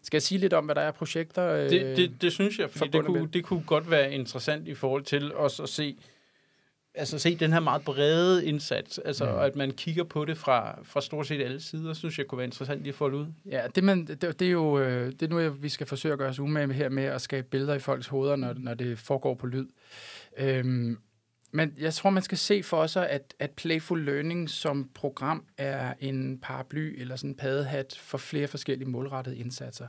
Skal 0.03 0.17
jeg 0.17 0.21
sige 0.21 0.39
lidt 0.39 0.53
om, 0.53 0.65
hvad 0.65 0.75
der 0.75 0.81
er 0.81 0.91
projekter? 0.91 1.49
Øh, 1.49 1.69
det, 1.69 1.97
det, 1.97 2.21
det 2.21 2.31
synes 2.31 2.59
jeg, 2.59 2.69
fordi 2.69 2.89
det 2.91 3.05
kunne, 3.05 3.27
det 3.27 3.43
kunne 3.43 3.63
godt 3.63 3.91
være 3.91 4.13
interessant 4.13 4.67
i 4.67 4.73
forhold 4.73 5.03
til 5.03 5.33
også 5.33 5.63
at 5.63 5.69
se, 5.69 5.97
altså 6.95 7.19
se 7.19 7.35
den 7.35 7.53
her 7.53 7.59
meget 7.59 7.81
brede 7.81 8.45
indsats, 8.45 8.97
altså 8.97 9.25
mm. 9.25 9.37
at 9.37 9.55
man 9.55 9.71
kigger 9.71 10.03
på 10.03 10.25
det 10.25 10.37
fra, 10.37 10.79
fra 10.83 11.01
stort 11.01 11.27
set 11.27 11.41
alle 11.41 11.61
sider, 11.61 11.93
synes 11.93 12.17
jeg 12.17 12.27
kunne 12.27 12.37
være 12.37 12.45
interessant 12.45 12.83
lige 12.83 12.95
at 13.05 13.11
det 13.11 13.17
ud. 13.17 13.27
Ja, 13.45 13.61
det, 13.75 13.83
man, 13.83 14.05
det, 14.05 14.39
det 14.39 14.47
er 14.47 14.51
jo 14.51 14.79
øh, 14.79 15.11
det 15.11 15.21
er 15.21 15.27
nu, 15.27 15.49
vi 15.49 15.69
skal 15.69 15.87
forsøge 15.87 16.13
at 16.13 16.19
gøre 16.19 16.29
os 16.29 16.39
umage 16.39 16.67
med 16.67 16.75
her 16.75 16.89
med 16.89 17.03
at 17.03 17.21
skabe 17.21 17.47
billeder 17.47 17.73
i 17.73 17.79
folks 17.79 18.07
hoveder, 18.07 18.35
når, 18.35 18.53
når 18.57 18.73
det 18.73 18.99
foregår 18.99 19.33
på 19.33 19.47
lyd. 19.47 19.67
Øhm, 20.37 20.97
men 21.51 21.73
jeg 21.77 21.93
tror, 21.93 22.09
man 22.09 22.23
skal 22.23 22.37
se 22.37 22.63
for 22.63 22.87
sig, 22.87 23.09
at, 23.09 23.33
at 23.39 23.51
Playful 23.51 24.05
Learning 24.05 24.49
som 24.49 24.89
program 24.93 25.45
er 25.57 25.93
en 25.99 26.39
paraply 26.39 27.01
eller 27.01 27.15
sådan 27.15 27.29
en 27.29 27.35
padehat 27.35 27.97
for 28.01 28.17
flere 28.17 28.47
forskellige 28.47 28.89
målrettede 28.89 29.37
indsatser. 29.37 29.87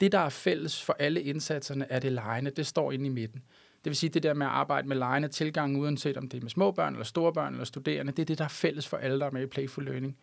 Det, 0.00 0.12
der 0.12 0.18
er 0.18 0.28
fælles 0.28 0.82
for 0.82 0.96
alle 0.98 1.22
indsatserne, 1.22 1.86
er 1.92 1.98
det 1.98 2.12
lejende. 2.12 2.50
Det 2.50 2.66
står 2.66 2.92
inde 2.92 3.06
i 3.06 3.08
midten. 3.08 3.42
Det 3.84 3.90
vil 3.90 3.96
sige, 3.96 4.10
det 4.10 4.22
der 4.22 4.34
med 4.34 4.46
at 4.46 4.52
arbejde 4.52 4.88
med 4.88 4.96
lejende 4.96 5.28
tilgang, 5.28 5.80
uanset 5.80 6.16
om 6.16 6.28
det 6.28 6.38
er 6.38 6.42
med 6.42 6.50
små 6.50 6.70
børn, 6.70 6.92
eller 6.92 7.04
store 7.04 7.32
børn, 7.32 7.52
eller 7.52 7.64
studerende, 7.64 8.12
det 8.12 8.22
er 8.22 8.26
det, 8.26 8.38
der 8.38 8.44
er 8.44 8.48
fælles 8.48 8.88
for 8.88 8.96
alle, 8.96 9.20
der 9.20 9.26
er 9.26 9.30
med 9.30 9.42
i 9.42 9.46
Playful 9.46 9.84
Learning. 9.84 10.16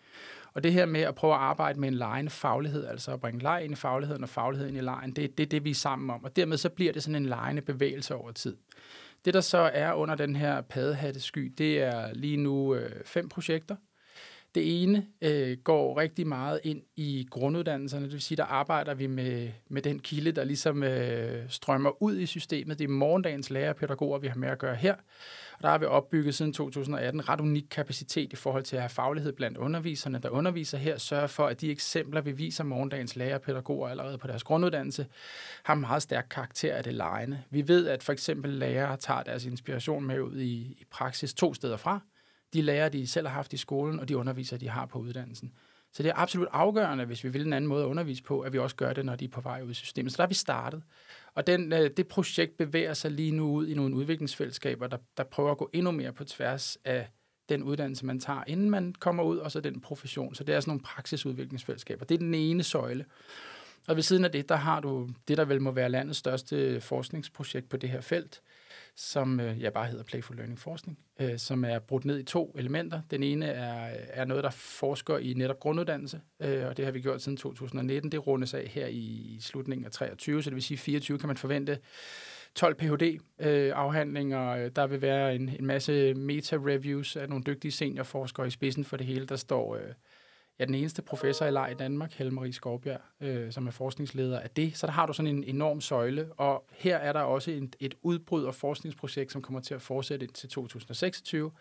Og 0.54 0.64
det 0.64 0.74
her 0.74 0.86
med 0.86 1.02
at 1.02 1.16
prøve 1.16 1.34
at 1.34 1.40
arbejde 1.40 1.80
med 1.80 1.88
en 1.88 1.94
lejende 1.94 2.32
faglighed, 2.32 2.86
altså 2.86 3.14
at 3.14 3.22
bringe 3.22 3.44
leg 3.44 3.62
ind 3.64 3.74
i 3.74 3.76
fagligheden 3.76 4.24
og 4.24 4.30
faglighed 4.30 4.68
ind 4.68 4.78
i 4.78 4.82
lejen, 4.82 5.12
det, 5.16 5.40
er 5.40 5.46
det, 5.46 5.64
vi 5.64 5.70
er 5.70 5.76
sammen 5.76 6.10
om. 6.10 6.24
Og 6.24 6.36
dermed 6.36 6.58
så 6.58 6.70
bliver 6.70 6.94
det 6.94 7.04
sådan 7.04 7.16
en 7.16 7.26
lejende 7.26 7.62
bevægelse 7.62 8.16
over 8.16 8.32
tid. 8.32 8.58
Det, 9.26 9.34
der 9.34 9.42
så 9.42 9.58
er 9.58 9.94
under 9.94 10.16
den 10.16 10.36
her 10.36 10.62
paddehattesky, 10.62 11.54
det 11.58 11.82
er 11.82 12.14
lige 12.14 12.38
nu 12.38 12.76
øh, 12.76 12.92
fem 13.06 13.30
projekter. 13.30 13.76
Det 14.56 14.84
ene 14.84 15.08
øh, 15.22 15.58
går 15.58 15.98
rigtig 15.98 16.28
meget 16.28 16.60
ind 16.64 16.82
i 16.96 17.28
grunduddannelserne, 17.30 18.06
det 18.06 18.14
vil 18.14 18.22
sige, 18.22 18.36
der 18.36 18.44
arbejder 18.44 18.94
vi 18.94 19.08
med, 19.08 19.50
med 19.70 19.82
den 19.82 20.00
kilde, 20.00 20.32
der 20.32 20.44
ligesom 20.44 20.84
øh, 20.84 21.50
strømmer 21.50 22.04
ud 22.04 22.18
i 22.18 22.26
systemet. 22.26 22.80
Det 22.80 22.84
er 22.84 22.90
morgendagens 22.90 23.50
lærerpædagoger, 23.50 24.20
vi 24.20 24.28
har 24.28 24.36
med 24.36 24.50
at 24.50 24.60
gøre 24.60 24.76
her. 24.76 24.96
Og 25.54 25.64
der 25.64 25.70
har 25.70 25.78
vi 25.78 25.86
opbygget 25.86 26.36
siden 26.36 26.54
2018 26.54 27.30
ret 27.30 27.42
unik 27.42 27.66
kapacitet 27.72 28.34
i 28.34 28.36
forhold 28.36 28.64
til 28.64 28.76
at 28.76 28.82
have 28.82 28.90
faglighed 28.90 29.34
blandt 29.34 29.58
underviserne, 29.58 30.20
der 30.20 30.30
underviser 30.30 30.78
her, 30.78 30.98
sørger 30.98 31.28
for, 31.28 31.48
at 31.48 31.62
de 31.62 31.72
eksempler, 31.72 32.22
vi 32.22 32.32
viser 32.32 32.64
morgendagens 32.64 33.16
lærerpædagoger 33.16 33.90
allerede 33.90 34.18
på 34.18 34.28
deres 34.28 34.44
grunduddannelse, 34.44 35.06
har 35.64 35.76
meget 35.76 36.02
stærk 36.02 36.28
karakter 36.30 36.76
af 36.76 36.84
det 36.84 36.94
lejende. 36.94 37.44
Vi 37.50 37.68
ved, 37.68 37.88
at 37.88 38.04
for 38.04 38.14
eksempel 38.14 38.52
lærere 38.52 38.98
tager 38.98 39.24
deres 39.24 39.46
inspiration 39.46 40.04
med 40.04 40.22
ud 40.22 40.38
i, 40.38 40.56
i 40.56 40.86
praksis 40.92 41.34
to 41.34 41.54
steder 41.54 41.78
fra. 41.78 42.00
De 42.54 42.62
lærer, 42.62 42.90
de 42.90 43.08
selv 43.08 43.28
har 43.28 43.34
haft 43.34 43.54
i 43.54 43.58
skolen, 43.58 44.00
og 44.00 44.10
de 44.10 44.18
undervisere, 44.18 44.60
de 44.60 44.70
har 44.70 44.86
på 44.86 45.00
uddannelsen. 45.00 45.52
Så 45.94 46.04
det 46.04 46.10
er 46.10 46.14
absolut 46.16 46.48
afgørende, 46.52 47.06
hvis 47.06 47.24
vi 47.24 47.30
vil 47.30 47.46
en 47.46 47.54
anden 47.54 47.68
måde 47.68 47.84
at 47.84 47.88
undervise 47.88 48.24
på, 48.24 48.42
at 48.42 48.54
vi 48.54 48.60
også 48.60 48.76
gør 48.76 48.94
det, 48.94 49.06
når 49.06 49.16
de 49.16 49.26
er 49.26 49.30
på 49.30 49.42
vej 49.42 49.62
ud 49.62 49.72
i 49.72 49.74
systemet. 49.74 50.12
Så 50.12 50.18
der 50.18 50.24
er 50.24 50.28
vi 50.28 50.34
startet. 50.34 50.84
Og 51.36 51.48
den, 51.48 51.74
øh, 51.74 51.90
det 51.98 52.08
projekt 52.08 52.58
bevæger 52.58 52.94
sig 52.94 53.12
lige 53.12 53.32
nu 53.32 53.52
ud 53.52 53.68
i 53.68 53.74
nogle 53.74 53.96
udviklingsfællesskaber, 53.96 54.88
der, 54.88 54.98
der 55.18 55.24
prøver 55.24 55.52
at 55.52 55.58
gå 55.58 55.70
endnu 55.74 55.92
mere 55.92 56.14
på 56.14 56.24
tværs 56.24 56.78
af 56.86 57.08
den 57.50 57.64
uddannelse, 57.64 58.06
man 58.06 58.20
tager, 58.20 58.44
inden 58.48 58.70
man 58.70 58.96
kommer 59.00 59.24
ud, 59.24 59.38
og 59.38 59.52
så 59.52 59.62
den 59.62 59.82
profession. 59.82 60.36
Så 60.36 60.44
det 60.44 60.56
er 60.56 60.60
sådan 60.60 60.70
nogle 60.70 60.82
praksisudviklingsfællesskaber. 60.82 62.06
Det 62.06 62.16
er 62.16 62.20
den 62.20 62.34
ene 62.34 62.64
søjle. 62.64 63.06
Og 63.88 63.96
ved 63.96 64.04
siden 64.04 64.26
af 64.26 64.32
det, 64.32 64.50
der 64.50 64.56
har 64.56 64.80
du 64.80 65.10
det, 65.28 65.38
der 65.38 65.46
vel 65.46 65.62
må 65.62 65.72
være 65.72 65.90
landets 65.90 66.20
største 66.20 66.82
forskningsprojekt 66.82 67.70
på 67.70 67.78
det 67.78 67.90
her 67.90 68.02
felt, 68.02 68.42
som 69.02 69.40
øh, 69.40 69.62
ja, 69.62 69.70
bare 69.70 69.88
hedder 69.88 70.04
Playful 70.04 70.36
Learning 70.36 70.60
Forskning, 70.60 71.00
øh, 71.20 71.38
som 71.38 71.66
er 71.66 71.80
brudt 71.80 72.06
ned 72.06 72.20
i 72.20 72.24
to 72.24 72.56
elementer. 72.58 73.02
Den 73.12 73.24
ene 73.24 73.46
er, 73.46 73.96
er 74.10 74.26
noget, 74.26 74.44
der 74.44 74.50
forsker 74.50 75.18
i 75.18 75.34
netop 75.34 75.60
grunduddannelse, 75.60 76.22
øh, 76.40 76.68
og 76.68 76.78
det 76.78 76.86
har 76.86 76.92
vi 76.92 77.02
gjort 77.02 77.22
siden 77.22 77.38
2019. 77.38 78.12
Det 78.12 78.28
rundes 78.28 78.54
af 78.54 78.68
her 78.68 78.88
i 78.88 79.38
slutningen 79.42 79.86
af 79.86 79.92
23, 79.92 80.44
så 80.44 80.50
det 80.50 80.56
vil 80.56 80.64
sige 80.64 80.78
24 80.78 81.20
kan 81.20 81.28
man 81.28 81.38
forvente 81.38 81.80
12 82.56 82.76
Ph.D.-afhandlinger. 82.76 84.56
Øh, 84.56 84.72
der 84.76 84.88
vil 84.88 85.02
være 85.02 85.36
en, 85.36 85.50
en 85.60 85.66
masse 85.66 86.14
meta-reviews 86.14 87.16
af 87.16 87.30
nogle 87.30 87.44
dygtige 87.44 87.72
seniorforskere 87.72 88.48
i 88.48 88.50
spidsen 88.50 88.84
for 88.84 88.98
det 88.98 89.06
hele. 89.06 89.26
Der 89.26 89.36
står 89.36 89.76
øh, 89.76 89.82
er 90.62 90.66
den 90.66 90.76
eneste 90.76 91.02
professor 91.02 91.46
i 91.46 91.52
leg 91.52 91.72
i 91.72 91.76
Danmark, 91.76 92.14
Helle 92.14 92.34
Marie 92.34 92.54
Skovbjerg, 92.54 93.02
øh, 93.22 93.52
som 93.52 93.68
er 93.68 93.72
forskningsleder 93.72 94.40
af 94.40 94.50
det. 94.50 94.78
Så 94.78 94.88
der 94.88 94.94
har 94.94 95.06
du 95.06 95.14
sådan 95.14 95.36
en 95.36 95.44
enorm 95.44 95.82
søjle, 95.82 96.30
og 96.38 96.66
her 96.72 96.98
er 96.98 97.14
der 97.14 97.20
også 97.20 97.52
en, 97.52 97.74
et 97.80 97.96
udbrud 98.02 98.44
og 98.44 98.56
forskningsprojekt, 98.56 99.32
som 99.32 99.42
kommer 99.42 99.60
til 99.60 99.74
at 99.74 99.82
fortsætte 99.82 100.28
til 100.28 100.50
2026, 100.50 101.52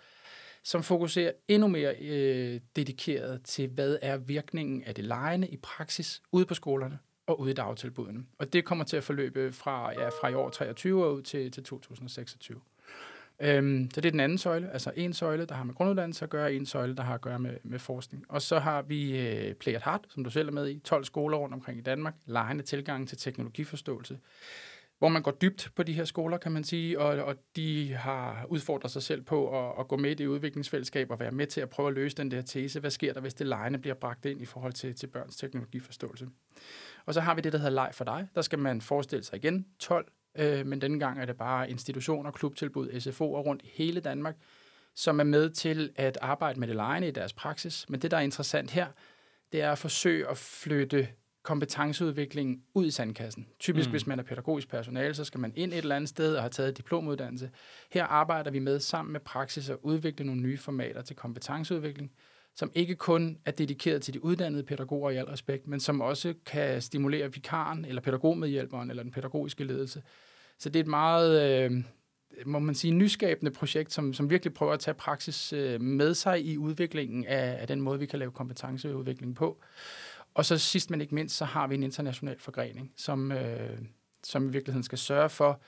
som 0.63 0.83
fokuserer 0.83 1.33
endnu 1.49 1.69
mere 1.69 1.95
øh, 2.01 2.61
dedikeret 2.77 3.43
til, 3.43 3.69
hvad 3.69 3.99
er 4.03 4.17
virkningen 4.17 4.83
af 4.83 4.95
det 4.95 5.05
lejende 5.05 5.49
i 5.49 5.57
praksis 5.57 6.23
ude 6.33 6.47
på 6.47 6.55
skolerne 6.55 6.99
og 7.27 7.41
ude 7.41 7.51
i 7.51 7.55
dagtilbudene. 7.55 8.25
Og 8.39 8.53
det 8.53 8.65
kommer 8.65 8.85
til 8.85 8.97
at 8.97 9.05
forløbe 9.05 9.53
fra, 9.53 9.93
ja, 9.93 10.09
fra 10.09 10.29
i 10.29 10.35
år 10.35 10.51
23 10.51 11.05
og 11.05 11.15
ud 11.15 11.23
til, 11.23 11.51
til 11.51 11.65
2026. 11.65 12.61
Øhm, 13.43 13.91
så 13.95 14.01
det 14.01 14.09
er 14.09 14.11
den 14.11 14.21
anden 14.21 14.39
søjle, 14.39 14.73
altså 14.73 14.93
en 14.97 15.13
søjle, 15.13 15.47
der 15.47 15.55
har 15.55 15.65
med 15.65 15.75
grunduddannelse 15.75 16.25
at 16.25 16.31
gøre, 16.31 16.55
en 16.55 16.67
søjle, 16.67 16.97
der 16.97 17.03
har 17.03 17.15
at 17.15 17.21
gøre 17.21 17.39
med, 17.39 17.57
med 17.63 17.79
forskning. 17.79 18.25
Og 18.29 18.43
så 18.43 18.59
har 18.59 18.83
vi 18.83 19.21
øh, 19.21 19.55
Play 19.55 19.75
at 19.75 19.83
Heart, 19.85 20.07
som 20.09 20.25
du 20.25 20.31
selv 20.31 20.49
er 20.49 20.53
med 20.53 20.69
i, 20.69 20.79
12 20.79 21.05
skoler 21.05 21.39
rundt 21.39 21.55
omkring 21.55 21.79
i 21.79 21.83
Danmark, 21.83 22.15
lejende 22.27 22.63
tilgang 22.63 23.09
til 23.09 23.19
teknologiforståelse, 23.19 24.19
hvor 24.99 25.09
man 25.09 25.23
går 25.23 25.31
dybt 25.31 25.73
på 25.77 25.83
de 25.83 25.93
her 25.93 26.05
skoler, 26.05 26.39
kan 26.39 26.53
man 26.53 26.65
sige, 26.65 27.01
og, 27.01 27.25
og 27.25 27.37
de 27.57 27.93
har 27.95 28.47
udfordret 28.49 28.91
sig 28.91 29.03
selv 29.03 29.23
på 29.23 29.69
at, 29.69 29.75
at 29.81 29.89
gå 29.89 29.97
med 29.97 30.21
i 30.21 30.27
udviklingsfællesskab 30.27 31.11
og 31.11 31.21
være 31.21 31.31
med 31.31 31.47
til 31.47 31.61
at 31.61 31.71
prøve 31.71 31.89
at 31.89 31.95
løse 31.95 32.17
den 32.17 32.31
der 32.31 32.43
tese. 32.43 32.81
Hvad 32.81 32.91
sker 32.91 33.13
der, 33.13 33.21
hvis 33.21 33.35
det 33.35 33.47
lejende 33.47 33.79
bliver 33.79 33.95
bragt 33.95 34.27
ind 34.27 34.43
i 34.43 34.45
forhold 34.45 34.73
til, 34.73 34.95
til 34.95 35.07
børns 35.07 35.37
teknologiforståelse? 35.37 36.29
Og 37.07 37.15
så 37.15 37.21
har 37.21 37.35
vi 37.35 37.41
det, 37.41 37.53
der 37.53 37.59
hedder 37.59 37.73
Leg 37.73 37.91
for 37.93 38.05
dig. 38.05 38.29
Der 38.35 38.43
skal 38.43 38.59
man 38.59 38.81
forestille 38.81 39.25
sig 39.25 39.37
igen 39.37 39.67
12 39.79 40.07
øh, 40.35 40.67
men 40.67 40.81
denne 40.81 40.99
gang 40.99 41.21
er 41.21 41.25
det 41.25 41.37
bare 41.37 41.71
institutioner, 41.71 42.31
klubtilbud, 42.31 42.89
SFO'er 42.89 43.23
rundt 43.23 43.63
i 43.63 43.71
hele 43.75 44.01
Danmark, 44.01 44.37
som 44.95 45.21
er 45.21 45.25
med 45.25 45.51
til 45.51 45.91
at 45.97 46.19
arbejde 46.23 46.61
med 46.61 46.69
det 46.69 46.77
lejende 46.77 47.09
i 47.09 47.11
deres 47.11 47.33
praksis. 47.33 47.87
Men 47.89 48.03
det, 48.03 48.11
der 48.11 48.17
er 48.17 48.21
interessant 48.21 48.71
her, 48.71 48.87
det 49.53 49.63
er 49.63 49.73
at 49.73 49.79
forsøge 49.79 50.29
at 50.29 50.37
flytte 50.39 51.09
kompetenceudviklingen 51.43 52.63
ud 52.75 52.87
i 52.87 52.91
sandkassen. 52.91 53.47
Typisk, 53.59 53.89
mm. 53.89 53.91
hvis 53.91 54.07
man 54.07 54.19
er 54.19 54.23
pædagogisk 54.23 54.69
personale, 54.69 55.15
så 55.15 55.25
skal 55.25 55.41
man 55.41 55.53
ind 55.57 55.73
et 55.73 55.79
eller 55.79 55.97
andet 55.97 56.09
sted 56.09 56.37
og 56.37 56.43
have 56.43 56.51
taget 56.51 56.77
diplomuddannelse. 56.77 57.51
Her 57.93 58.05
arbejder 58.05 58.51
vi 58.51 58.59
med 58.59 58.81
sammen 58.81 59.13
med 59.13 59.21
praksis 59.21 59.71
at 59.71 59.77
udvikle 59.83 60.27
nogle 60.27 60.41
nye 60.41 60.59
formater 60.59 61.03
til 61.03 61.17
kompetenceudvikling, 61.17 62.13
som 62.61 62.73
ikke 62.75 62.95
kun 62.95 63.39
er 63.45 63.51
dedikeret 63.51 64.03
til 64.03 64.15
de 64.15 64.25
uddannede 64.25 64.63
pædagoger 64.63 65.11
i 65.11 65.17
al 65.17 65.25
respekt, 65.25 65.67
men 65.67 65.81
som 65.81 66.01
også 66.01 66.35
kan 66.47 66.83
stimulere 66.83 67.33
vikaren 67.33 67.85
eller 67.85 68.03
pædagogmedhjælperen 68.03 68.91
eller 68.91 69.03
den 69.03 69.13
pædagogiske 69.13 69.65
ledelse. 69.65 70.03
Så 70.59 70.69
det 70.69 70.77
er 70.77 70.85
et 70.85 70.91
meget, 70.91 71.43
øh, 71.43 71.85
må 72.47 72.59
man 72.59 72.75
sige, 72.75 72.93
nyskabende 72.93 73.51
projekt, 73.51 73.93
som, 73.93 74.13
som 74.13 74.31
virkelig 74.31 74.55
prøver 74.55 74.73
at 74.73 74.81
tage 74.81 74.95
praksis 74.95 75.53
øh, 75.53 75.81
med 75.81 76.15
sig 76.15 76.47
i 76.47 76.59
udviklingen 76.59 77.27
af, 77.27 77.61
af 77.61 77.67
den 77.67 77.81
måde, 77.81 77.99
vi 77.99 78.07
kan 78.07 78.19
lave 78.19 78.31
kompetenceudvikling 78.31 79.37
på. 79.37 79.61
Og 80.35 80.45
så 80.45 80.59
sidst 80.59 80.91
men 80.91 81.01
ikke 81.01 81.15
mindst, 81.15 81.37
så 81.37 81.45
har 81.45 81.67
vi 81.67 81.75
en 81.75 81.83
international 81.83 82.39
forgrening, 82.39 82.93
som, 82.97 83.33
øh, 83.33 83.79
som 84.25 84.49
i 84.49 84.53
virkeligheden 84.53 84.85
skal 84.85 84.99
sørge 84.99 85.29
for, 85.29 85.61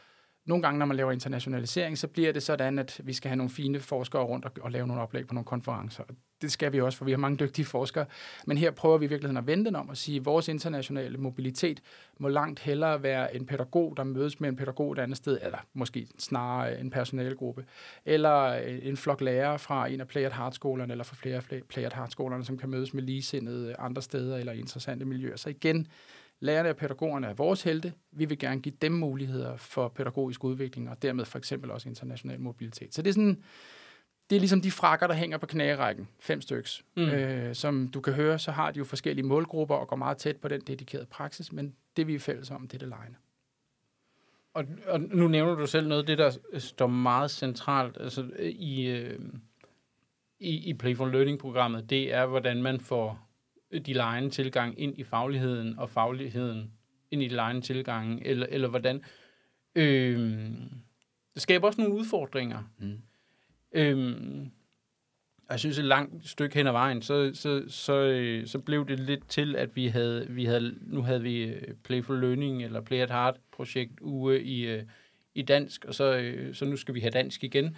nogle 0.47 0.63
gange, 0.63 0.79
når 0.79 0.87
man 0.87 0.97
laver 0.97 1.13
internationalisering, 1.13 1.99
så 1.99 2.09
bliver 2.09 2.33
det 2.33 2.43
sådan, 2.43 2.79
at 2.79 3.01
vi 3.05 3.13
skal 3.13 3.29
have 3.29 3.37
nogle 3.37 3.51
fine 3.51 3.81
forskere 3.81 4.23
rundt 4.23 4.45
og, 4.45 4.53
og 4.61 4.71
lave 4.71 4.87
nogle 4.87 5.03
oplæg 5.03 5.27
på 5.27 5.35
nogle 5.35 5.45
konferencer. 5.45 6.05
Det 6.43 6.53
skal 6.53 6.73
vi 6.73 6.81
også, 6.81 6.99
for 6.99 7.05
vi 7.05 7.11
har 7.11 7.19
mange 7.19 7.37
dygtige 7.37 7.65
forskere. 7.65 8.07
Men 8.47 8.59
her 8.59 8.71
prøver 8.71 8.99
vi 8.99 9.05
i 9.05 9.09
virkeligheden 9.09 9.37
at 9.37 9.47
vende 9.47 9.65
den 9.65 9.77
om 9.77 9.89
og 9.89 9.97
sige, 9.97 10.17
at 10.17 10.25
vores 10.25 10.49
internationale 10.49 11.19
mobilitet 11.19 11.81
må 12.19 12.29
langt 12.29 12.61
hellere 12.61 13.03
være 13.03 13.37
en 13.37 13.47
pædagog, 13.47 13.97
der 13.97 14.05
mødes 14.05 14.41
med 14.41 14.49
en 14.49 14.57
pædagog 14.57 14.93
et 14.93 14.99
andet 14.99 15.17
sted, 15.17 15.39
eller 15.43 15.59
måske 15.75 16.09
snarere 16.19 16.81
en 16.81 16.91
personalegruppe, 16.91 17.65
eller 18.05 18.53
en 18.83 18.97
flok 18.97 19.21
lærere 19.21 19.59
fra 19.59 19.89
en 19.89 20.01
af 20.01 20.09
Play 20.09 20.23
at 20.23 20.33
Heart-skolerne, 20.33 20.93
eller 20.93 21.05
fra 21.05 21.17
flere 21.17 21.37
af 21.37 21.63
Play 21.69 21.85
at 21.85 21.93
Heart-skolerne, 21.95 22.45
som 22.45 22.59
kan 22.59 22.71
mødes 22.71 22.95
med 22.95 23.03
ligesindede 23.03 23.77
andre 23.79 24.03
steder 24.03 24.37
eller 24.37 24.53
interessante 24.53 25.05
miljøer. 25.05 25.37
Så 25.37 25.49
igen, 25.49 25.87
Lærerne 26.43 26.71
og 26.71 26.77
pædagogerne 26.77 27.27
er 27.27 27.35
vores 27.35 27.63
helte. 27.63 27.93
Vi 28.13 28.25
vil 28.25 28.39
gerne 28.39 28.61
give 28.61 28.75
dem 28.83 28.93
muligheder 28.93 29.57
for 29.57 29.89
pædagogisk 29.89 30.45
udvikling, 30.45 30.91
og 30.91 31.03
dermed 31.03 31.25
for 31.25 31.39
eksempel 31.39 31.71
også 31.71 31.89
international 31.89 32.41
mobilitet. 32.41 32.95
Så 32.95 33.03
det 33.03 33.09
er 33.09 33.15
sådan, 33.15 33.43
det 34.31 34.37
er 34.37 34.41
ligesom 34.41 34.61
de 34.61 34.71
frakker, 34.71 35.07
der 35.07 35.15
hænger 35.15 35.39
på 35.39 35.47
knærækken, 35.47 36.09
fem 36.19 36.41
styks. 36.41 36.85
Mm. 36.97 37.03
Øh, 37.03 37.55
som 37.55 37.89
du 37.89 38.01
kan 38.01 38.13
høre, 38.13 38.39
så 38.39 38.51
har 38.51 38.71
de 38.71 38.79
jo 38.79 38.85
forskellige 38.85 39.27
målgrupper 39.27 39.75
og 39.75 39.89
går 39.89 39.97
meget 39.97 40.17
tæt 40.17 40.37
på 40.37 40.49
den 40.49 40.61
dedikerede 40.61 41.07
praksis, 41.07 41.53
men 41.53 41.75
det 41.97 42.07
vi 42.07 42.15
er 42.15 42.19
fælles 42.19 42.51
om, 42.51 42.69
det 42.69 42.75
er 42.75 42.79
det 42.79 42.89
lejende. 42.89 43.17
Og, 44.55 44.65
og 44.87 45.01
nu 45.01 45.29
nævner 45.29 45.55
du 45.55 45.67
selv 45.67 45.89
noget 45.89 46.03
af 46.03 46.07
det, 46.07 46.19
der 46.19 46.59
står 46.59 46.87
meget 46.87 47.31
centralt 47.31 47.97
altså, 48.01 48.31
i, 48.41 48.87
øh, 48.87 49.19
i, 50.41 50.71
i 50.71 50.75
Playful 50.75 51.13
Learning-programmet, 51.13 51.91
det 51.91 52.15
er, 52.15 52.27
hvordan 52.27 52.63
man 52.63 52.81
får 52.81 53.29
de 53.79 53.93
lejende 53.93 54.31
tilgang 54.31 54.81
ind 54.81 54.99
i 54.99 55.05
fagligheden, 55.05 55.79
og 55.79 55.91
fagligheden 55.91 56.73
ind 57.11 57.23
i 57.23 57.29
de 57.29 57.35
lejende 57.35 57.61
tilgang, 57.61 58.23
eller, 58.25 58.47
eller 58.51 58.69
hvordan. 58.69 59.03
Øh, 59.75 60.19
det 61.35 61.43
skaber 61.43 61.67
også 61.67 61.81
nogle 61.81 61.97
udfordringer. 61.97 62.63
Mm. 62.79 62.99
Øh, 63.73 64.17
jeg 65.51 65.61
synes, 65.61 65.79
et 65.79 65.85
langt 65.85 66.29
stykke 66.29 66.55
hen 66.55 66.67
ad 66.67 66.73
vejen, 66.73 67.03
så, 67.03 67.31
så, 67.35 67.65
så, 67.69 67.93
øh, 67.93 68.47
så 68.47 68.59
blev 68.59 68.89
det 68.89 69.01
lidt 69.01 69.29
til, 69.29 69.57
at 69.57 69.77
vi 69.77 69.87
havde, 69.87 70.27
vi 70.29 70.45
havde 70.45 70.75
nu 70.81 71.03
havde 71.03 71.23
vi 71.23 71.43
øh, 71.43 71.75
Playful 71.85 72.21
Learning, 72.21 72.63
eller 72.63 72.81
Play 72.81 72.99
at 72.99 73.11
Heart 73.11 73.37
projekt 73.53 74.01
uge 74.01 74.43
i, 74.43 74.67
øh, 74.67 74.83
i 75.35 75.43
dansk, 75.43 75.85
og 75.85 75.95
så, 75.95 76.35
så 76.53 76.65
nu 76.65 76.77
skal 76.77 76.95
vi 76.95 77.01
have 77.01 77.11
dansk 77.11 77.45
igen. 77.45 77.77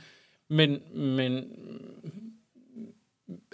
Men, 0.49 0.99
men 1.16 1.45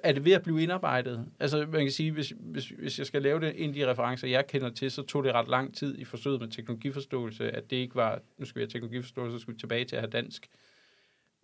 er 0.04 0.12
det 0.12 0.24
ved 0.24 0.32
at 0.32 0.42
blive 0.42 0.62
indarbejdet? 0.62 1.26
Altså, 1.40 1.66
man 1.66 1.80
kan 1.80 1.90
sige, 1.90 2.12
hvis, 2.12 2.34
hvis, 2.40 2.68
hvis 2.68 2.98
jeg 2.98 3.06
skal 3.06 3.22
lave 3.22 3.40
det 3.40 3.54
ind 3.54 3.76
i 3.76 3.80
de 3.80 3.90
referencer, 3.90 4.28
jeg 4.28 4.46
kender 4.46 4.70
til, 4.70 4.90
så 4.90 5.02
tog 5.02 5.24
det 5.24 5.32
ret 5.32 5.48
lang 5.48 5.74
tid 5.74 5.98
i 5.98 6.04
forsøget 6.04 6.40
med 6.40 6.48
teknologiforståelse, 6.48 7.50
at 7.50 7.70
det 7.70 7.76
ikke 7.76 7.94
var, 7.94 8.20
nu 8.38 8.44
skal 8.44 8.60
vi 8.60 8.62
have 8.62 8.70
teknologiforståelse, 8.70 9.38
så 9.38 9.42
skal 9.42 9.54
vi 9.54 9.58
tilbage 9.58 9.84
til 9.84 9.96
at 9.96 10.02
have 10.02 10.10
dansk. 10.10 10.48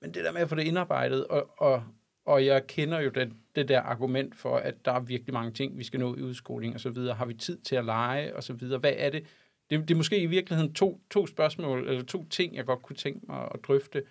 Men 0.01 0.15
det 0.15 0.25
der 0.25 0.33
med 0.33 0.41
at 0.41 0.49
få 0.49 0.55
det 0.55 0.65
indarbejdet, 0.65 1.27
og, 1.27 1.51
og, 1.57 1.85
og 2.25 2.47
jeg 2.47 2.67
kender 2.67 3.01
jo 3.01 3.11
det, 3.11 3.33
det 3.57 3.69
der 3.69 3.81
argument 3.81 4.37
for, 4.37 4.57
at 4.57 4.85
der 4.85 4.93
er 4.93 5.01
virkelig 5.01 5.33
mange 5.33 5.53
ting, 5.53 5.79
vi 5.79 5.85
skal 5.85 6.01
nå 6.01 6.17
i 6.17 6.23
udskoling 6.23 6.75
og 6.75 6.81
så 6.81 6.91
videre. 6.91 7.15
Har 7.15 7.27
vi 7.27 7.35
tid 7.35 7.59
til 7.59 7.77
at 7.77 7.85
lege 7.85 8.37
og 8.37 8.43
så 8.43 8.53
videre? 8.53 8.79
Hvad 8.79 8.93
er 8.97 9.11
det? 9.11 9.25
Det, 9.71 9.81
det 9.81 9.91
er 9.91 9.97
måske 9.97 10.19
i 10.19 10.27
virkeligheden 10.27 10.75
to, 10.75 11.01
to 11.11 11.27
spørgsmål, 11.27 11.89
eller 11.89 12.03
to 12.03 12.29
ting, 12.29 12.57
jeg 12.57 12.67
godt 12.67 12.83
kunne 12.83 12.97
tænke 12.97 13.27
mig 13.27 13.49
at 13.55 13.61
drøfte. 13.67 14.03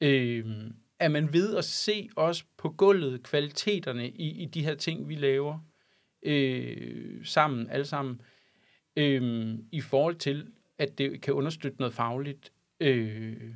Øh, 0.00 0.46
er 1.00 1.08
man 1.08 1.32
ved 1.32 1.56
at 1.56 1.64
se 1.64 2.08
også 2.16 2.44
på 2.56 2.70
gulvet 2.70 3.22
kvaliteterne 3.22 4.08
i, 4.08 4.42
i 4.42 4.44
de 4.44 4.64
her 4.64 4.74
ting, 4.74 5.08
vi 5.08 5.14
laver 5.14 5.58
øh, 6.22 7.26
sammen, 7.26 7.70
alle 7.70 7.86
sammen, 7.86 8.20
øh, 8.96 9.54
i 9.72 9.80
forhold 9.80 10.16
til, 10.16 10.46
at 10.78 10.98
det 10.98 11.20
kan 11.20 11.34
understøtte 11.34 11.78
noget 11.78 11.94
fagligt. 11.94 12.52
Øh, 12.80 13.54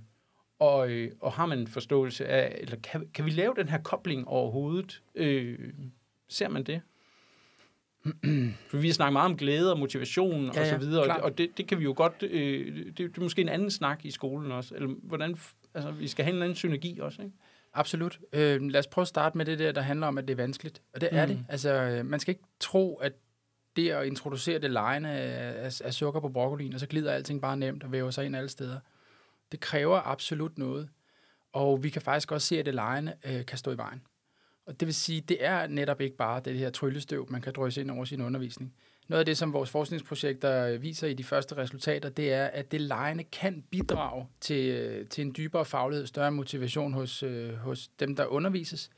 og, 0.59 0.91
øh, 0.91 1.13
og 1.21 1.33
har 1.33 1.47
man 1.47 1.59
en 1.59 1.67
forståelse 1.67 2.27
af, 2.27 2.59
eller 2.61 2.77
kan, 2.77 3.09
kan 3.15 3.25
vi 3.25 3.31
lave 3.31 3.55
den 3.57 3.69
her 3.69 3.79
kobling 3.79 4.29
overhovedet? 4.29 5.03
Øh, 5.15 5.59
ser 6.29 6.49
man 6.49 6.65
det? 6.65 6.81
For 8.71 8.77
vi 8.77 8.87
har 8.87 8.95
snakket 8.95 9.13
meget 9.13 9.31
om 9.31 9.37
glæde 9.37 9.73
og 9.73 9.79
motivation 9.79 10.45
ja, 10.45 10.61
og 10.61 10.67
så 10.67 10.77
videre, 10.77 11.05
ja, 11.05 11.15
og, 11.15 11.23
og 11.23 11.39
det, 11.39 11.59
det 11.59 11.67
kan 11.67 11.79
vi 11.79 11.85
jo 11.85 11.95
godt, 11.97 12.23
øh, 12.23 12.77
det, 12.87 12.99
det 12.99 13.19
er 13.19 13.23
måske 13.23 13.43
en 13.43 13.49
anden 13.49 13.71
snak 13.71 14.05
i 14.05 14.11
skolen 14.11 14.53
også, 14.53 14.75
eller 14.75 14.89
hvordan 15.03 15.37
Altså, 15.75 15.91
vi 15.91 16.09
skal 16.09 16.25
have 16.25 16.37
en 16.37 16.43
anden 16.43 16.57
synergi 16.57 16.99
også, 16.99 17.23
ikke? 17.23 17.35
Absolut. 17.75 18.21
Øh, 18.33 18.63
lad 18.63 18.81
os 18.81 18.87
prøve 18.87 19.03
at 19.03 19.09
starte 19.09 19.39
med 19.39 19.47
det 19.47 19.59
der, 19.59 19.73
der 19.73 19.81
handler 19.81 20.07
om, 20.07 20.19
at 20.19 20.29
det 20.29 20.33
er 20.33 20.43
vanskeligt. 20.43 20.83
Og 20.95 21.01
det 21.01 21.09
mm. 21.13 21.19
er 21.19 21.27
det. 21.27 21.45
Altså, 21.49 21.73
øh, 21.73 22.07
man 22.07 22.21
skal 22.21 22.33
ikke 22.33 22.45
tro, 22.61 22.97
at 22.97 23.13
det 23.77 23.91
at 23.91 24.07
introducere 24.07 24.59
det 24.59 24.71
lejende 24.71 25.09
af, 25.09 25.81
af 25.85 25.95
sukker 25.95 26.21
på 26.21 26.29
broccolien, 26.29 26.75
og 26.75 26.81
så 26.81 26.87
glider 26.87 27.13
alting 27.13 27.43
bare 27.43 27.57
nemt 27.57 27.83
og 27.83 27.93
væver 27.93 28.11
sig 28.11 28.27
ind 28.27 28.37
alle 28.37 28.49
steder. 28.49 28.81
Det 29.53 29.61
kræver 29.61 30.01
absolut 30.07 30.59
noget. 30.59 30.89
Og 31.53 31.83
vi 31.83 31.91
kan 31.91 32.03
faktisk 32.03 32.33
også 32.33 32.47
se, 32.47 32.59
at 32.59 32.67
det 32.67 32.75
lejende 32.75 33.15
øh, 33.25 33.47
kan 33.47 33.59
stå 33.59 33.71
i 33.71 33.77
vejen. 33.77 34.03
Og 34.67 34.81
det 34.81 34.87
vil 34.87 34.95
sige, 34.95 35.21
det 35.21 35.45
er 35.45 35.67
netop 35.67 36.01
ikke 36.01 36.17
bare 36.17 36.41
det 36.45 36.59
her 36.59 36.71
tryllestøv, 36.71 37.27
man 37.31 37.41
kan 37.41 37.53
drøse 37.53 37.81
ind 37.81 37.91
over 37.91 38.05
sin 38.05 38.21
undervisning. 38.21 38.75
Noget 39.09 39.21
af 39.21 39.27
det, 39.27 39.39
som 39.39 39.53
vores 39.53 39.71
forskningsprojekter 39.71 40.67
øh, 40.67 40.83
viser 40.83 41.09
i 41.09 41.15
de 41.15 41.25
første 41.25 41.57
resultater, 41.57 42.09
det 42.09 42.33
er, 42.33 42.47
at 42.47 42.73
det 42.73 42.81
lejende 42.81 43.25
kan 43.25 43.65
bidrage 43.71 44.27
til, 44.41 44.69
øh, 44.69 45.09
til 45.09 45.23
en 45.23 45.35
dybere 45.37 45.65
faglighed, 45.65 46.07
større 46.07 46.33
motivation 46.33 46.93
hos, 46.93 47.23
øh, 47.23 47.55
hos 47.55 47.89
dem, 47.89 48.17
der 48.17 48.27
undervises. 48.27 48.91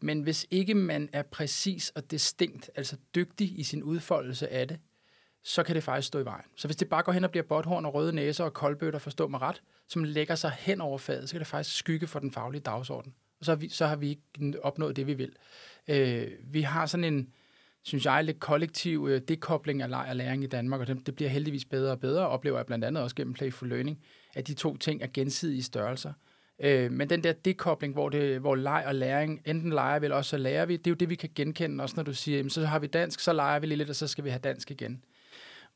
Men 0.00 0.20
hvis 0.20 0.46
ikke 0.50 0.74
man 0.74 1.08
er 1.12 1.22
præcis 1.22 1.90
og 1.90 2.10
distinkt, 2.10 2.70
altså 2.74 2.96
dygtig 3.14 3.58
i 3.58 3.62
sin 3.62 3.82
udfoldelse 3.82 4.48
af 4.48 4.68
det, 4.68 4.78
så 5.42 5.62
kan 5.62 5.74
det 5.74 5.84
faktisk 5.84 6.08
stå 6.08 6.18
i 6.18 6.24
vejen. 6.24 6.44
Så 6.56 6.68
hvis 6.68 6.76
det 6.76 6.88
bare 6.88 7.02
går 7.02 7.12
hen 7.12 7.24
og 7.24 7.30
bliver 7.30 7.44
botthorn 7.44 7.86
og 7.86 7.94
røde 7.94 8.12
næser 8.12 8.44
og 8.44 8.52
koldbøtter, 8.52 8.98
forstå 8.98 9.28
mig 9.28 9.40
ret, 9.40 9.62
som 9.88 10.04
lægger 10.04 10.34
sig 10.34 10.52
hen 10.58 10.80
over 10.80 10.98
faget, 10.98 11.28
så 11.28 11.32
kan 11.32 11.38
det 11.38 11.46
faktisk 11.46 11.76
skygge 11.76 12.06
for 12.06 12.18
den 12.18 12.32
faglige 12.32 12.60
dagsorden. 12.60 13.14
Og 13.38 13.44
så 13.44 13.50
har 13.50 13.56
vi, 13.56 13.68
så 13.68 13.86
har 13.86 13.96
vi 13.96 14.08
ikke 14.08 14.64
opnået 14.64 14.96
det, 14.96 15.06
vi 15.06 15.14
vil. 15.14 15.32
Øh, 15.88 16.28
vi 16.44 16.62
har 16.62 16.86
sådan 16.86 17.04
en, 17.04 17.32
synes 17.82 18.04
jeg, 18.04 18.24
lidt 18.24 18.40
kollektiv 18.40 19.08
øh, 19.10 19.20
dekobling 19.28 19.82
af 19.82 19.90
leg 19.90 20.06
og 20.08 20.16
læring 20.16 20.44
i 20.44 20.46
Danmark, 20.46 20.80
og 20.80 20.86
det, 20.86 21.06
det 21.06 21.14
bliver 21.14 21.28
heldigvis 21.28 21.64
bedre 21.64 21.92
og 21.92 22.00
bedre, 22.00 22.28
oplever 22.28 22.58
jeg 22.58 22.66
blandt 22.66 22.84
andet 22.84 23.02
også 23.02 23.16
gennem 23.16 23.34
Playful 23.34 23.68
Learning, 23.68 23.98
at 24.34 24.46
de 24.46 24.54
to 24.54 24.76
ting 24.76 25.02
er 25.02 25.06
gensidige 25.14 25.62
størrelser. 25.62 26.12
Øh, 26.62 26.92
men 26.92 27.10
den 27.10 27.24
der 27.24 27.32
dekobling, 27.32 27.92
hvor, 27.92 28.08
det, 28.08 28.40
hvor 28.40 28.54
leg 28.54 28.84
og 28.86 28.94
læring, 28.94 29.42
enten 29.46 29.72
leger 29.72 29.98
vi, 29.98 30.06
eller 30.06 30.16
også 30.16 30.28
så 30.28 30.36
lærer 30.36 30.66
vi, 30.66 30.76
det 30.76 30.86
er 30.86 30.90
jo 30.90 30.94
det, 30.94 31.10
vi 31.10 31.14
kan 31.14 31.30
genkende, 31.34 31.84
også 31.84 31.96
når 31.96 32.02
du 32.02 32.14
siger, 32.14 32.36
jamen, 32.36 32.50
så 32.50 32.66
har 32.66 32.78
vi 32.78 32.86
dansk, 32.86 33.20
så 33.20 33.32
leger 33.32 33.58
vi 33.58 33.66
lidt, 33.66 33.90
og 33.90 33.96
så 33.96 34.06
skal 34.06 34.24
vi 34.24 34.30
have 34.30 34.40
dansk 34.40 34.70
igen. 34.70 35.04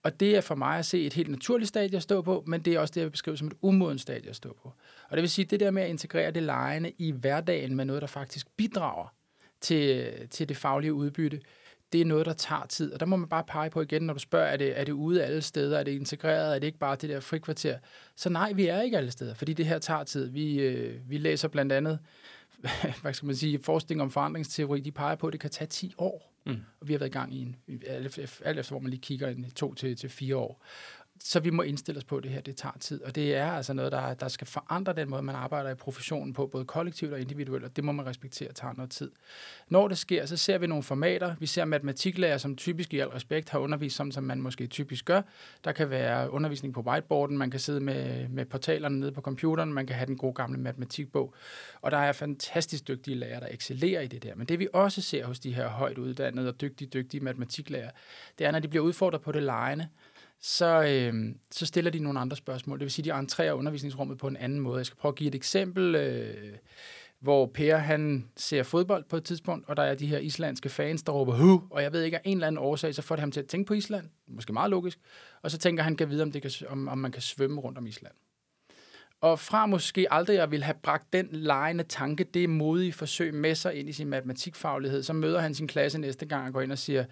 Og 0.03 0.21
det 0.21 0.37
er 0.37 0.41
for 0.41 0.55
mig 0.55 0.79
at 0.79 0.87
se 0.87 1.07
et 1.07 1.13
helt 1.13 1.31
naturligt 1.31 1.69
stadie 1.69 1.97
at 1.97 2.03
stå 2.03 2.23
på, 2.23 2.45
men 2.47 2.61
det 2.61 2.75
er 2.75 2.81
også 2.81 2.93
det, 2.93 3.01
jeg 3.01 3.05
vil 3.05 3.11
beskrive 3.11 3.37
som 3.37 3.47
et 3.47 3.55
umodent 3.61 4.01
stadie 4.01 4.31
at 4.31 4.37
stå 4.37 4.57
på. 4.63 4.73
Og 5.09 5.17
det 5.17 5.21
vil 5.21 5.31
sige, 5.31 5.45
det 5.45 5.61
der 5.61 5.71
med 5.71 5.83
at 5.83 5.89
integrere 5.89 6.31
det 6.31 6.43
lejende 6.43 6.93
i 6.99 7.11
hverdagen 7.11 7.77
med 7.77 7.85
noget, 7.85 8.03
der 8.03 8.09
faktisk 8.09 8.47
bidrager 8.57 9.15
til, 9.61 10.13
til 10.31 10.49
det 10.49 10.57
faglige 10.57 10.95
udbytte, 10.95 11.41
det 11.95 12.01
er 12.01 12.05
noget, 12.05 12.27
der 12.27 12.33
tager 12.33 12.67
tid. 12.67 12.93
Og 12.93 13.01
der 13.01 13.07
må 13.07 13.17
man 13.17 13.29
bare 13.29 13.45
pege 13.45 13.71
på 13.71 13.81
igen, 13.81 14.03
når 14.03 14.15
du 14.15 14.19
spørger, 14.19 14.47
er 14.47 14.57
det, 14.57 14.81
er 14.81 14.85
det 14.85 14.93
ude 14.93 15.25
alle 15.25 15.43
steder, 15.43 15.79
er 15.79 15.83
det 15.83 15.93
integreret, 15.93 16.55
er 16.55 16.59
det 16.59 16.67
ikke 16.67 16.79
bare 16.79 16.97
det 16.97 17.11
der 17.11 17.21
frikvarter? 17.21 17.79
Så 18.17 18.29
nej, 18.29 18.53
vi 18.53 18.67
er 18.67 18.81
ikke 18.81 18.97
alle 18.97 19.11
steder, 19.11 19.35
fordi 19.35 19.53
det 19.53 19.67
her 19.67 19.79
tager 19.79 20.05
tid. 20.05 20.29
Vi, 20.31 20.61
øh, 20.61 21.11
vi 21.11 21.19
læser 21.19 21.49
blandt 21.49 21.73
andet, 21.73 21.99
hvad 23.03 23.13
skal 23.13 23.27
man 23.27 23.37
sige, 23.37 23.63
forskning 23.63 24.03
om 24.03 24.11
forandringsteori, 24.11 24.81
de 24.81 24.93
peger 24.93 25.17
på, 25.17 25.27
at 25.27 25.33
det 25.33 25.41
kan 25.41 25.51
tage 25.51 25.69
10 25.69 25.95
år. 25.99 26.33
Mm. 26.47 26.57
Og 26.81 26.89
vi 26.89 26.93
har 26.93 26.99
været 26.99 27.11
i 27.11 27.13
gang 27.13 27.35
i 27.35 27.43
en, 27.43 27.57
alt 27.87 28.07
efter, 28.59 28.71
hvor 28.71 28.79
man 28.79 28.91
lige 28.91 29.01
kigger 29.01 29.29
i 29.29 29.51
to 29.57 29.75
til, 29.75 29.97
til 29.97 30.11
fire 30.11 30.37
år 30.37 30.65
så 31.21 31.41
vi 31.41 31.51
må 31.51 31.63
indstille 31.63 31.99
os 31.99 32.05
på, 32.05 32.17
at 32.17 32.23
det 32.23 32.31
her 32.31 32.41
det 32.41 32.57
tager 32.57 32.79
tid. 32.81 33.03
Og 33.03 33.15
det 33.15 33.35
er 33.35 33.53
altså 33.53 33.73
noget, 33.73 33.93
der, 33.93 34.15
der 34.15 34.29
skal 34.29 34.47
forandre 34.47 34.93
den 34.93 35.11
måde, 35.11 35.23
man 35.23 35.35
arbejder 35.35 35.71
i 35.71 35.75
professionen 35.75 36.33
på, 36.33 36.47
både 36.47 36.65
kollektivt 36.65 37.13
og 37.13 37.21
individuelt, 37.21 37.65
og 37.65 37.77
det 37.77 37.85
må 37.85 37.93
man 37.93 38.07
respektere 38.07 38.53
tager 38.53 38.75
noget 38.75 38.91
tid. 38.91 39.11
Når 39.69 39.89
det 39.89 39.99
sker, 39.99 40.27
så 40.27 40.37
ser 40.37 40.59
vi 40.59 40.67
nogle 40.67 40.83
formater. 40.83 41.35
Vi 41.41 41.47
ser 41.47 41.65
matematiklærer, 41.65 42.39
som 42.39 42.57
typisk 42.57 42.95
i 42.95 42.99
al 42.99 43.09
respekt 43.09 43.51
har 43.51 43.59
undervist, 43.59 43.97
som, 43.97 44.11
som 44.11 44.25
man 44.25 44.41
måske 44.41 44.67
typisk 44.67 45.05
gør. 45.05 45.23
Der 45.65 45.73
kan 45.73 45.91
være 45.91 46.31
undervisning 46.31 46.75
på 46.75 46.81
whiteboarden, 46.81 47.39
man 47.39 47.51
kan 47.51 47.61
sidde 47.61 47.81
med, 47.81 48.29
med 48.29 48.45
portalerne 48.45 49.01
nede 49.01 49.13
på 49.13 49.21
computeren, 49.21 49.73
man 49.73 49.87
kan 49.87 49.97
have 49.97 50.07
den 50.07 50.17
gode 50.17 50.35
gamle 50.35 50.59
matematikbog. 50.59 51.35
Og 51.81 51.91
der 51.91 51.99
er 51.99 52.13
fantastisk 52.13 52.89
dygtige 52.89 53.17
lærere, 53.17 53.41
der 53.41 53.49
excellerer 53.51 54.01
i 54.01 54.07
det 54.07 54.23
der. 54.23 54.35
Men 54.35 54.47
det 54.47 54.59
vi 54.59 54.69
også 54.73 55.03
ser 55.03 55.27
hos 55.27 55.41
de 55.41 55.55
her 55.55 55.69
højt 55.69 55.99
uddannede 55.99 56.49
og 56.49 56.61
dygtige, 56.61 56.89
dygtige 56.89 57.21
matematiklærer, 57.21 57.91
det 58.39 58.47
er, 58.47 58.51
når 58.51 58.59
de 58.59 58.69
bliver 58.69 58.85
udfordret 58.85 59.23
på 59.23 59.33
det 59.33 59.43
lejende, 59.43 59.89
så, 60.47 60.83
øh, 60.83 61.35
så 61.51 61.67
stiller 61.67 61.91
de 61.91 61.99
nogle 61.99 62.21
andre 62.21 62.37
spørgsmål. 62.37 62.79
Det 62.79 62.85
vil 62.85 62.93
sige, 62.93 63.13
de 63.13 63.19
entrerer 63.19 63.53
undervisningsrummet 63.53 64.19
på 64.19 64.29
en 64.29 64.37
anden 64.37 64.61
måde. 64.61 64.79
Jeg 64.79 64.87
skal 64.87 64.97
prøve 64.97 65.11
at 65.11 65.17
give 65.17 65.29
et 65.29 65.35
eksempel, 65.35 65.95
øh, 65.95 66.55
hvor 67.21 67.47
Per 67.47 67.77
han 67.77 68.29
ser 68.37 68.63
fodbold 68.63 69.05
på 69.05 69.17
et 69.17 69.25
tidspunkt, 69.25 69.69
og 69.69 69.77
der 69.77 69.83
er 69.83 69.95
de 69.95 70.07
her 70.07 70.19
islandske 70.19 70.69
fans, 70.69 71.03
der 71.03 71.13
råber 71.13 71.33
hu, 71.33 71.63
og 71.71 71.83
jeg 71.83 71.93
ved 71.93 72.03
ikke, 72.03 72.17
af 72.17 72.21
en 72.25 72.37
eller 72.37 72.47
anden 72.47 72.59
årsag, 72.59 72.95
så 72.95 73.03
får 73.03 73.17
det 73.17 73.21
ham 73.21 73.31
til 73.31 73.41
at 73.41 73.47
tænke 73.47 73.69
på 73.69 73.75
Island. 73.75 74.07
Måske 74.29 74.53
meget 74.53 74.71
logisk. 74.71 74.99
Og 75.43 75.51
så 75.51 75.59
tænker 75.59 75.83
han, 75.83 75.97
kan 75.97 76.11
vide, 76.11 76.23
om, 76.23 76.33
det 76.33 76.43
kan, 76.43 76.51
om, 76.69 76.89
om 76.89 76.99
man 76.99 77.13
kan 77.13 77.23
svømme 77.23 77.61
rundt 77.61 77.79
om 77.79 77.87
Island. 77.87 78.15
Og 79.21 79.39
fra 79.39 79.67
måske 79.67 80.13
aldrig 80.13 80.41
at 80.41 80.51
ville 80.51 80.65
have 80.65 80.77
bragt 80.83 81.13
den 81.13 81.29
lejende 81.33 81.85
tanke, 81.85 82.25
det 82.25 82.51
modige 82.51 82.93
forsøg 82.93 83.35
med 83.35 83.55
sig 83.55 83.75
ind 83.75 83.89
i 83.89 83.93
sin 83.93 84.09
matematikfaglighed, 84.09 85.03
så 85.03 85.13
møder 85.13 85.41
han 85.41 85.55
sin 85.55 85.69
klasse 85.69 85.99
næste 85.99 86.27
gang 86.27 86.47
og 86.47 86.53
går 86.53 86.61
ind 86.61 86.73
og 86.73 86.79
siger, 86.79 87.05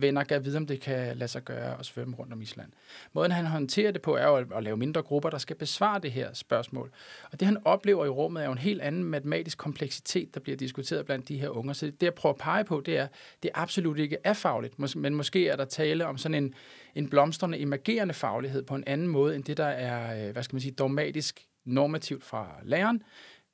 venner 0.00 0.24
gav 0.24 0.44
vide, 0.44 0.56
om 0.56 0.66
det 0.66 0.80
kan 0.80 1.16
lade 1.16 1.28
sig 1.28 1.44
gøre 1.44 1.78
at 1.78 1.86
svømme 1.86 2.16
rundt 2.16 2.32
om 2.32 2.42
Island. 2.42 2.72
Måden, 3.12 3.32
han 3.32 3.46
håndterer 3.46 3.92
det 3.92 4.02
på, 4.02 4.16
er 4.16 4.26
jo 4.26 4.36
at, 4.36 4.46
at 4.54 4.62
lave 4.62 4.76
mindre 4.76 5.02
grupper, 5.02 5.30
der 5.30 5.38
skal 5.38 5.56
besvare 5.56 6.00
det 6.00 6.12
her 6.12 6.32
spørgsmål. 6.32 6.90
Og 7.32 7.40
det, 7.40 7.46
han 7.46 7.58
oplever 7.64 8.04
i 8.04 8.08
rummet, 8.08 8.42
er 8.42 8.46
jo 8.46 8.52
en 8.52 8.58
helt 8.58 8.82
anden 8.82 9.04
matematisk 9.04 9.58
kompleksitet, 9.58 10.34
der 10.34 10.40
bliver 10.40 10.56
diskuteret 10.56 11.06
blandt 11.06 11.28
de 11.28 11.38
her 11.38 11.48
unger. 11.48 11.72
Så 11.72 11.86
det, 11.86 12.02
jeg 12.02 12.14
prøver 12.14 12.34
at 12.34 12.40
pege 12.40 12.64
på, 12.64 12.82
det 12.86 12.98
er, 12.98 13.06
det 13.42 13.50
absolut 13.54 13.98
ikke 13.98 14.16
er 14.24 14.32
fagligt, 14.32 14.96
men 14.96 15.14
måske 15.14 15.48
er 15.48 15.56
der 15.56 15.64
tale 15.64 16.06
om 16.06 16.18
sådan 16.18 16.44
en, 16.44 16.54
en 16.94 17.08
blomstrende, 17.08 17.58
emergerende 17.58 18.14
faglighed 18.14 18.62
på 18.62 18.74
en 18.74 18.84
anden 18.86 19.08
måde, 19.08 19.34
end 19.34 19.44
det, 19.44 19.56
der 19.56 19.64
er, 19.64 20.26
øh, 20.26 20.32
hvad 20.32 20.42
skal 20.42 20.54
man 20.54 20.60
sige, 20.60 20.72
dogmatisk 20.72 21.46
normativt 21.64 22.24
fra 22.24 22.48
læreren, 22.62 23.02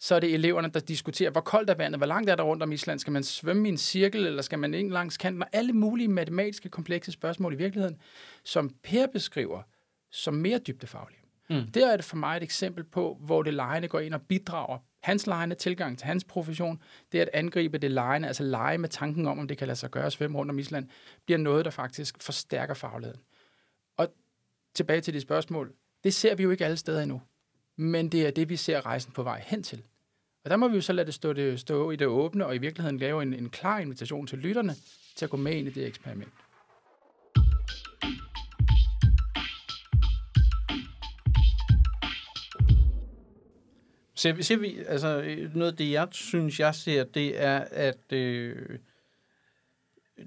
så 0.01 0.15
er 0.15 0.21
det 0.21 0.35
eleverne, 0.35 0.69
der 0.69 0.81
diskuterer, 0.81 1.31
hvor 1.31 1.41
koldt 1.41 1.71
er 1.71 1.75
vandet, 1.75 1.99
hvor 1.99 2.07
langt 2.07 2.31
er 2.31 2.37
der 2.37 2.43
rundt 2.43 2.63
om 2.63 2.73
Island, 2.73 2.99
skal 2.99 3.13
man 3.13 3.23
svømme 3.23 3.69
i 3.69 3.73
en 3.73 3.79
cirkel, 3.79 4.27
eller 4.27 4.43
skal 4.43 4.59
man 4.59 4.75
ikke 4.75 4.91
langs 4.91 5.17
kanten, 5.17 5.43
og 5.43 5.49
alle 5.53 5.73
mulige 5.73 6.09
matematiske 6.09 6.69
komplekse 6.69 7.13
spørgsmål 7.13 7.53
i 7.53 7.57
virkeligheden, 7.57 7.99
som 8.45 8.71
Per 8.83 9.07
beskriver 9.07 9.63
som 10.11 10.35
mere 10.35 10.59
dybdefaglige. 10.59 11.21
Mm. 11.51 11.71
Der 11.75 11.93
er 11.93 11.97
det 11.97 12.05
for 12.05 12.17
mig 12.17 12.37
et 12.37 12.43
eksempel 12.43 12.85
på, 12.85 13.19
hvor 13.21 13.43
det 13.43 13.55
lejende 13.55 13.89
går 13.89 14.01
ind 14.01 14.15
og 14.15 14.23
bidrager. 14.23 14.79
Hans 15.03 15.27
lejende 15.27 15.57
tilgang 15.57 15.99
til 15.99 16.07
hans 16.07 16.25
profession, 16.25 16.83
det 17.13 17.21
at 17.21 17.31
angribe 17.33 17.79
det 17.79 17.91
lejende, 17.91 18.29
altså 18.29 18.43
lege 18.43 18.79
med 18.79 18.89
tanken 18.89 19.27
om, 19.27 19.39
om 19.39 19.49
det 19.49 19.59
kan 19.59 19.67
lade 19.67 19.79
sig 19.79 19.91
gøre 19.91 20.07
at 20.07 20.13
svømme 20.13 20.39
rundt 20.39 20.51
om 20.51 20.59
Island, 20.59 20.89
bliver 21.27 21.39
noget, 21.39 21.65
der 21.65 21.71
faktisk 21.71 22.23
forstærker 22.23 22.75
fagligheden. 22.75 23.21
Og 23.97 24.09
tilbage 24.75 25.01
til 25.01 25.15
de 25.15 25.21
spørgsmål. 25.21 25.73
Det 26.05 26.15
ser 26.15 26.35
vi 26.35 26.43
jo 26.43 26.51
ikke 26.51 26.65
alle 26.65 26.77
steder 26.77 27.03
endnu 27.03 27.21
men 27.77 28.09
det 28.09 28.27
er 28.27 28.31
det, 28.31 28.49
vi 28.49 28.57
ser 28.57 28.87
rejsen 28.87 29.13
på 29.13 29.23
vej 29.23 29.43
hen 29.47 29.63
til. 29.63 29.83
Og 30.45 30.51
der 30.51 30.57
må 30.57 30.69
vi 30.69 30.75
jo 30.75 30.81
så 30.81 30.93
lade 30.93 31.07
det 31.07 31.15
stå, 31.15 31.33
det, 31.33 31.61
stå 31.61 31.91
i 31.91 31.97
det 31.97 32.07
åbne, 32.07 32.47
og 32.47 32.55
i 32.55 32.59
virkeligheden 32.59 32.99
lave 32.99 33.23
en, 33.23 33.35
en 33.35 33.51
klar 33.51 33.79
invitation 33.79 34.27
til 34.27 34.39
lytterne 34.39 34.75
til 35.17 35.25
at 35.25 35.31
gå 35.31 35.37
med 35.37 35.53
ind 35.53 35.69
i 35.69 35.71
det 35.71 35.87
eksperiment. 35.87 36.33
Så 44.15 44.37
ser 44.41 44.57
vi, 44.57 44.79
altså 44.87 45.37
noget 45.55 45.73
af 45.73 45.77
det, 45.77 45.91
jeg 45.91 46.09
synes, 46.11 46.61
jeg 46.61 46.75
ser, 46.75 47.05
det 47.05 47.43
er, 47.43 47.59
at 47.71 48.13
øh, 48.13 48.79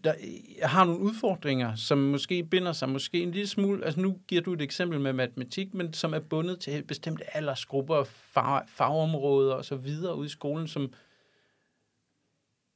der, 0.03 0.13
jeg 0.59 0.69
har 0.69 0.83
nogle 0.85 0.99
udfordringer, 0.99 1.75
som 1.75 1.97
måske 1.97 2.43
binder 2.43 2.73
sig 2.73 2.89
måske 2.89 3.23
en 3.23 3.31
lille 3.31 3.47
smule, 3.47 3.85
altså 3.85 3.99
nu 4.01 4.17
giver 4.27 4.41
du 4.41 4.53
et 4.53 4.61
eksempel 4.61 4.99
med 4.99 5.13
matematik, 5.13 5.73
men 5.73 5.93
som 5.93 6.13
er 6.13 6.19
bundet 6.19 6.59
til 6.59 6.83
bestemte 6.83 7.35
aldersgrupper, 7.37 8.03
fag, 8.03 8.61
fagområder 8.67 9.53
og 9.53 9.65
så 9.65 9.75
videre 9.75 10.15
ude 10.15 10.25
i 10.25 10.29
skolen, 10.29 10.67
som, 10.67 10.93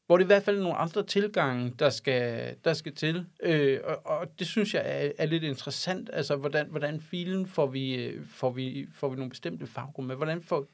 hvor 0.06 0.18
det 0.18 0.26
i 0.26 0.28
hvert 0.28 0.44
fald 0.44 0.58
er 0.58 0.64
nogle 0.64 0.78
andre 0.78 1.04
tilgange, 1.04 1.74
der 1.80 1.90
skal, 1.90 2.56
der 2.64 2.74
skal 2.74 2.96
til. 2.96 3.26
Øh, 3.44 3.80
og, 3.84 4.06
og 4.06 4.40
det 4.40 4.48
synes 4.48 4.74
jeg 4.74 4.84
er, 4.86 5.12
er 5.18 5.26
lidt 5.26 5.44
interessant, 5.44 6.10
altså 6.14 6.36
hvordan, 6.36 6.68
hvordan 6.70 7.02
filen 7.02 7.48
får 7.48 7.68
vi, 7.68 7.96
øh, 7.96 8.26
får, 8.26 8.52
vi, 8.52 8.88
får 8.92 9.10
vi 9.10 9.16
nogle 9.16 9.30
bestemte 9.30 9.68
faggrupper, 9.68 10.16
hvordan 10.16 10.42
får, 10.42 10.68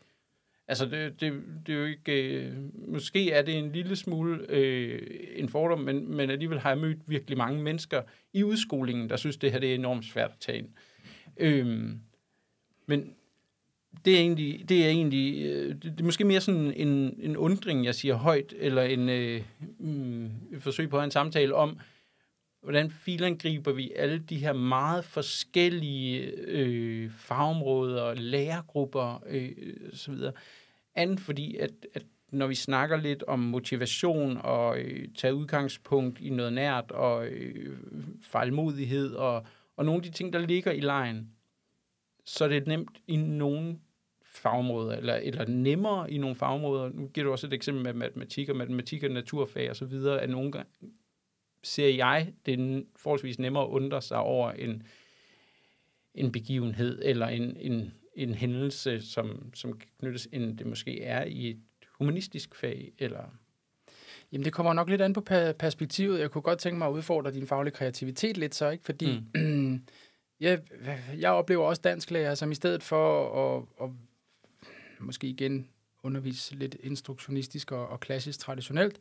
Altså, 0.70 0.86
det, 0.86 1.22
det, 1.22 1.34
det 1.68 1.76
er 1.76 1.80
jo 1.80 1.86
ikke... 1.86 2.34
Øh, 2.34 2.54
måske 2.88 3.32
er 3.32 3.42
det 3.42 3.58
en 3.58 3.72
lille 3.72 3.96
smule 3.96 4.46
øh, 4.50 5.02
en 5.36 5.50
fordom, 5.50 5.80
men, 5.80 6.16
men 6.16 6.30
alligevel 6.30 6.60
har 6.60 6.70
jeg 6.70 6.80
mødt 6.80 6.98
virkelig 7.08 7.38
mange 7.38 7.64
mennesker 7.64 8.02
i 8.34 8.44
udskolingen, 8.44 9.10
der 9.10 9.18
synes, 9.18 9.38
det 9.38 9.52
her 9.52 9.60
det 9.60 9.72
er 9.72 9.76
enormt 9.76 10.06
svært 10.06 10.32
at 10.32 10.40
tage 10.40 10.58
ind. 10.58 10.68
Øh, 11.38 11.90
men 12.86 13.14
det 14.06 14.16
er 14.16 14.20
egentlig, 14.20 14.70
det 14.70 14.86
er 14.86 14.90
egentlig 14.90 15.46
øh, 15.46 15.70
det, 15.70 15.84
det 15.84 16.00
er 16.00 16.04
måske 16.04 16.24
mere 16.24 16.42
sådan 16.42 16.74
en, 16.74 17.20
en 17.22 17.38
undring, 17.38 17.86
jeg 17.86 17.96
siger 17.96 18.16
højt, 18.16 18.54
eller 18.58 18.84
en 18.84 19.10
øh, 19.10 19.42
mm, 19.80 20.26
et 20.26 20.62
forsøg 20.62 20.90
på 20.90 21.02
en 21.02 21.12
samtale 21.12 21.56
om, 21.56 21.80
hvordan 22.62 22.92
filangriber 22.92 23.72
vi 23.72 23.92
alle 23.96 24.20
de 24.20 24.38
her 24.38 24.54
meget 24.54 25.06
forskellige 25.06 26.32
øh, 26.38 27.12
fagområder, 27.12 28.14
lærergrupper 28.14 29.24
øh, 29.28 29.52
osv., 29.94 30.16
andet 30.96 31.20
fordi, 31.20 31.56
at, 31.56 31.72
at 31.94 32.06
når 32.32 32.48
vi 32.48 32.56
snakker 32.56 32.98
lidt 32.98 33.24
om 33.24 33.40
motivation 33.40 34.38
og 34.38 34.80
øh, 34.80 35.08
tage 35.16 35.36
udgangspunkt 35.36 36.20
i 36.20 36.30
noget 36.30 36.54
nært 36.54 36.92
og 36.92 37.28
øh, 37.28 37.78
fejlmodighed 38.22 39.14
og, 39.14 39.46
og 39.78 39.86
nogle 39.86 40.00
af 40.00 40.04
de 40.04 40.12
ting, 40.12 40.34
der 40.34 40.40
ligger 40.40 40.72
i 40.72 40.80
lejen, 40.80 41.32
så 42.26 42.44
er 42.44 42.50
det 42.50 42.68
nemt 42.68 42.98
i 43.08 43.16
nogle 43.16 43.80
fagområder, 44.24 44.98
eller, 44.98 45.16
eller 45.16 45.48
nemmere 45.48 46.12
i 46.12 46.18
nogle 46.18 46.36
fagområder. 46.36 46.90
Nu 46.90 47.08
giver 47.08 47.26
du 47.26 47.32
også 47.32 47.48
et 47.48 47.54
eksempel 47.54 47.84
med 47.84 47.94
matematik 47.94 48.50
og 48.50 48.56
matematik 48.56 49.04
og 49.04 49.12
naturfag 49.12 49.70
og 49.70 49.76
så 49.76 49.86
videre, 49.86 50.22
at 50.22 50.30
nogle 50.30 50.52
gange 50.52 50.70
ser 51.64 51.88
jeg, 51.88 52.34
det 52.46 52.54
er 52.54 52.82
forholdsvis 52.96 53.40
nemmere 53.40 53.64
at 53.64 53.70
undre 53.70 54.02
sig 54.02 54.18
over 54.18 54.52
en, 54.52 54.84
en 56.16 56.32
begivenhed 56.32 57.02
eller 57.04 57.28
en, 57.28 57.58
en, 57.58 57.94
en 58.16 58.34
hændelse, 58.34 59.02
som, 59.02 59.52
som 59.54 59.80
knyttes, 60.00 60.28
end 60.32 60.58
det 60.58 60.68
måske 60.68 61.04
er 61.04 61.26
i 61.26 61.50
et 61.50 61.60
humanistisk 61.98 62.56
fag, 62.56 62.92
eller... 62.98 63.24
Jamen, 64.32 64.46
det 64.46 64.54
kommer 64.54 64.74
nok 64.74 64.90
lidt 64.90 65.02
an 65.02 65.14
på 65.14 65.22
perspektivet. 65.60 66.20
Jeg 66.20 66.32
kunne 66.32 66.42
godt 66.42 66.60
tænke 66.60 66.78
mig 66.78 66.88
at 66.88 66.92
udfordre 66.92 67.34
din 67.34 67.48
faglige 67.48 67.74
kreativitet 67.74 68.38
lidt 68.38 68.56
så, 68.56 68.70
ikke? 68.70 68.84
Fordi 68.84 69.24
mm. 69.36 69.82
jeg, 70.40 70.62
jeg 71.18 71.32
oplever 71.32 71.66
også 71.66 71.82
dansklærer, 71.82 72.36
som 72.36 72.52
i 72.52 72.56
stedet 72.56 72.84
for 72.84 73.30
at, 73.58 73.66
at 73.84 73.90
måske 75.00 75.28
igen 75.28 75.70
undervise 76.04 76.56
lidt 76.56 76.76
instruktionistisk 76.80 77.72
og, 77.72 77.88
og 77.88 78.00
klassisk 78.00 78.40
traditionelt, 78.40 79.00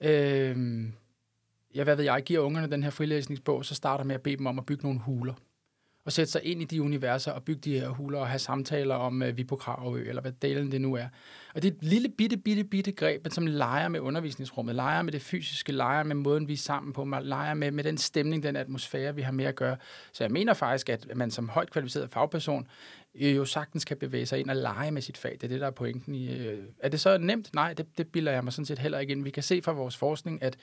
øh, 0.00 0.86
jeg, 1.74 1.84
hvad 1.84 1.96
ved 1.96 2.04
jeg, 2.04 2.22
giver 2.22 2.40
ungerne 2.40 2.70
den 2.70 2.82
her 2.82 2.90
frilæsningsbog, 2.90 3.64
så 3.64 3.74
starter 3.74 4.04
med 4.04 4.14
at 4.14 4.22
bede 4.22 4.36
dem 4.36 4.46
om 4.46 4.58
at 4.58 4.66
bygge 4.66 4.82
nogle 4.82 5.00
huler 5.00 5.34
og 6.04 6.12
sætte 6.12 6.32
sig 6.32 6.44
ind 6.44 6.62
i 6.62 6.64
de 6.64 6.82
universer 6.82 7.32
og 7.32 7.42
bygge 7.42 7.60
de 7.60 7.80
her 7.80 7.88
huler 7.88 8.18
og 8.18 8.28
have 8.28 8.38
samtaler 8.38 8.94
om 8.94 9.22
øh, 9.22 9.36
vi 9.36 9.44
på 9.44 9.56
Kravø, 9.56 10.08
eller 10.08 10.22
hvad 10.22 10.32
delen 10.32 10.72
det 10.72 10.80
nu 10.80 10.94
er. 10.94 11.06
Og 11.54 11.62
det 11.62 11.68
er 11.70 11.72
et 11.76 11.82
lille 11.82 12.08
bitte, 12.08 12.36
bitte, 12.36 12.64
bitte 12.64 12.92
greb, 12.92 13.26
som 13.30 13.46
leger 13.46 13.88
med 13.88 14.00
undervisningsrummet, 14.00 14.74
leger 14.74 15.02
med 15.02 15.12
det 15.12 15.22
fysiske, 15.22 15.72
leger 15.72 16.02
med 16.02 16.14
måden, 16.14 16.48
vi 16.48 16.52
er 16.52 16.56
sammen 16.56 16.92
på, 16.92 17.04
leger 17.22 17.54
med, 17.54 17.70
med 17.70 17.84
den 17.84 17.98
stemning, 17.98 18.42
den 18.42 18.56
atmosfære, 18.56 19.14
vi 19.14 19.22
har 19.22 19.32
med 19.32 19.44
at 19.44 19.54
gøre. 19.54 19.76
Så 20.12 20.24
jeg 20.24 20.30
mener 20.30 20.54
faktisk, 20.54 20.88
at 20.88 21.06
man 21.16 21.30
som 21.30 21.48
højt 21.48 21.70
kvalificeret 21.70 22.10
fagperson 22.10 22.68
øh, 23.14 23.36
jo 23.36 23.44
sagtens 23.44 23.84
kan 23.84 23.96
bevæge 23.96 24.26
sig 24.26 24.40
ind 24.40 24.50
og 24.50 24.56
lege 24.56 24.90
med 24.90 25.02
sit 25.02 25.18
fag. 25.18 25.32
Det 25.32 25.44
er 25.44 25.48
det, 25.48 25.60
der 25.60 25.66
er 25.66 25.70
pointen 25.70 26.14
i. 26.14 26.36
Øh. 26.38 26.58
Er 26.78 26.88
det 26.88 27.00
så 27.00 27.18
nemt? 27.18 27.54
Nej, 27.54 27.72
det, 27.72 27.98
det 27.98 28.06
bilder 28.06 28.32
jeg 28.32 28.44
mig 28.44 28.52
sådan 28.52 28.66
set 28.66 28.78
heller 28.78 28.98
ikke 28.98 29.12
ind. 29.12 29.24
Vi 29.24 29.30
kan 29.30 29.42
se 29.42 29.62
fra 29.62 29.72
vores 29.72 29.96
forskning, 29.96 30.42
at 30.42 30.56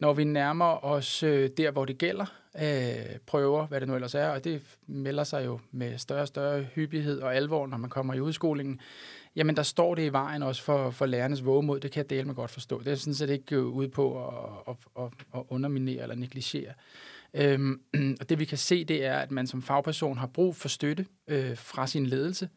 når 0.00 0.12
vi 0.12 0.24
nærmer 0.24 0.84
os 0.84 1.22
øh, 1.22 1.50
der, 1.56 1.70
hvor 1.70 1.84
det 1.84 1.98
gælder, 1.98 2.26
øh, 2.62 3.18
prøver, 3.26 3.66
hvad 3.66 3.80
det 3.80 3.88
nu 3.88 3.94
ellers 3.94 4.14
er, 4.14 4.28
og 4.28 4.44
det 4.44 4.62
melder 4.86 5.24
sig 5.24 5.46
jo 5.46 5.60
med 5.70 5.98
større 5.98 6.20
og 6.20 6.28
større 6.28 6.62
hyppighed 6.62 7.20
og 7.20 7.36
alvor, 7.36 7.66
når 7.66 7.76
man 7.76 7.90
kommer 7.90 8.14
i 8.14 8.20
udskolingen, 8.20 8.80
jamen 9.36 9.56
der 9.56 9.62
står 9.62 9.94
det 9.94 10.02
i 10.02 10.12
vejen 10.12 10.42
også 10.42 10.62
for, 10.62 10.90
for 10.90 11.06
lærernes 11.06 11.44
vågemod. 11.44 11.80
Det 11.80 11.92
kan 11.92 12.02
jeg 12.02 12.10
dele 12.10 12.24
med 12.24 12.34
godt 12.34 12.50
forstå. 12.50 12.78
Det 12.82 12.88
er 12.88 12.94
sådan 12.94 13.14
set 13.14 13.30
ikke 13.30 13.56
øh, 13.56 13.66
ude 13.66 13.88
på 13.88 14.28
at, 14.28 14.34
at, 14.68 15.04
at, 15.04 15.12
at 15.34 15.42
underminere 15.48 16.02
eller 16.02 16.16
negligere. 16.16 16.72
Øhm, 17.34 17.80
og 18.20 18.28
det 18.28 18.38
vi 18.38 18.44
kan 18.44 18.58
se, 18.58 18.84
det 18.84 19.04
er, 19.04 19.18
at 19.18 19.30
man 19.30 19.46
som 19.46 19.62
fagperson 19.62 20.18
har 20.18 20.26
brug 20.26 20.56
for 20.56 20.68
støtte 20.68 21.06
øh, 21.28 21.56
fra 21.56 21.86
sin 21.86 22.06
ledelse, 22.06 22.48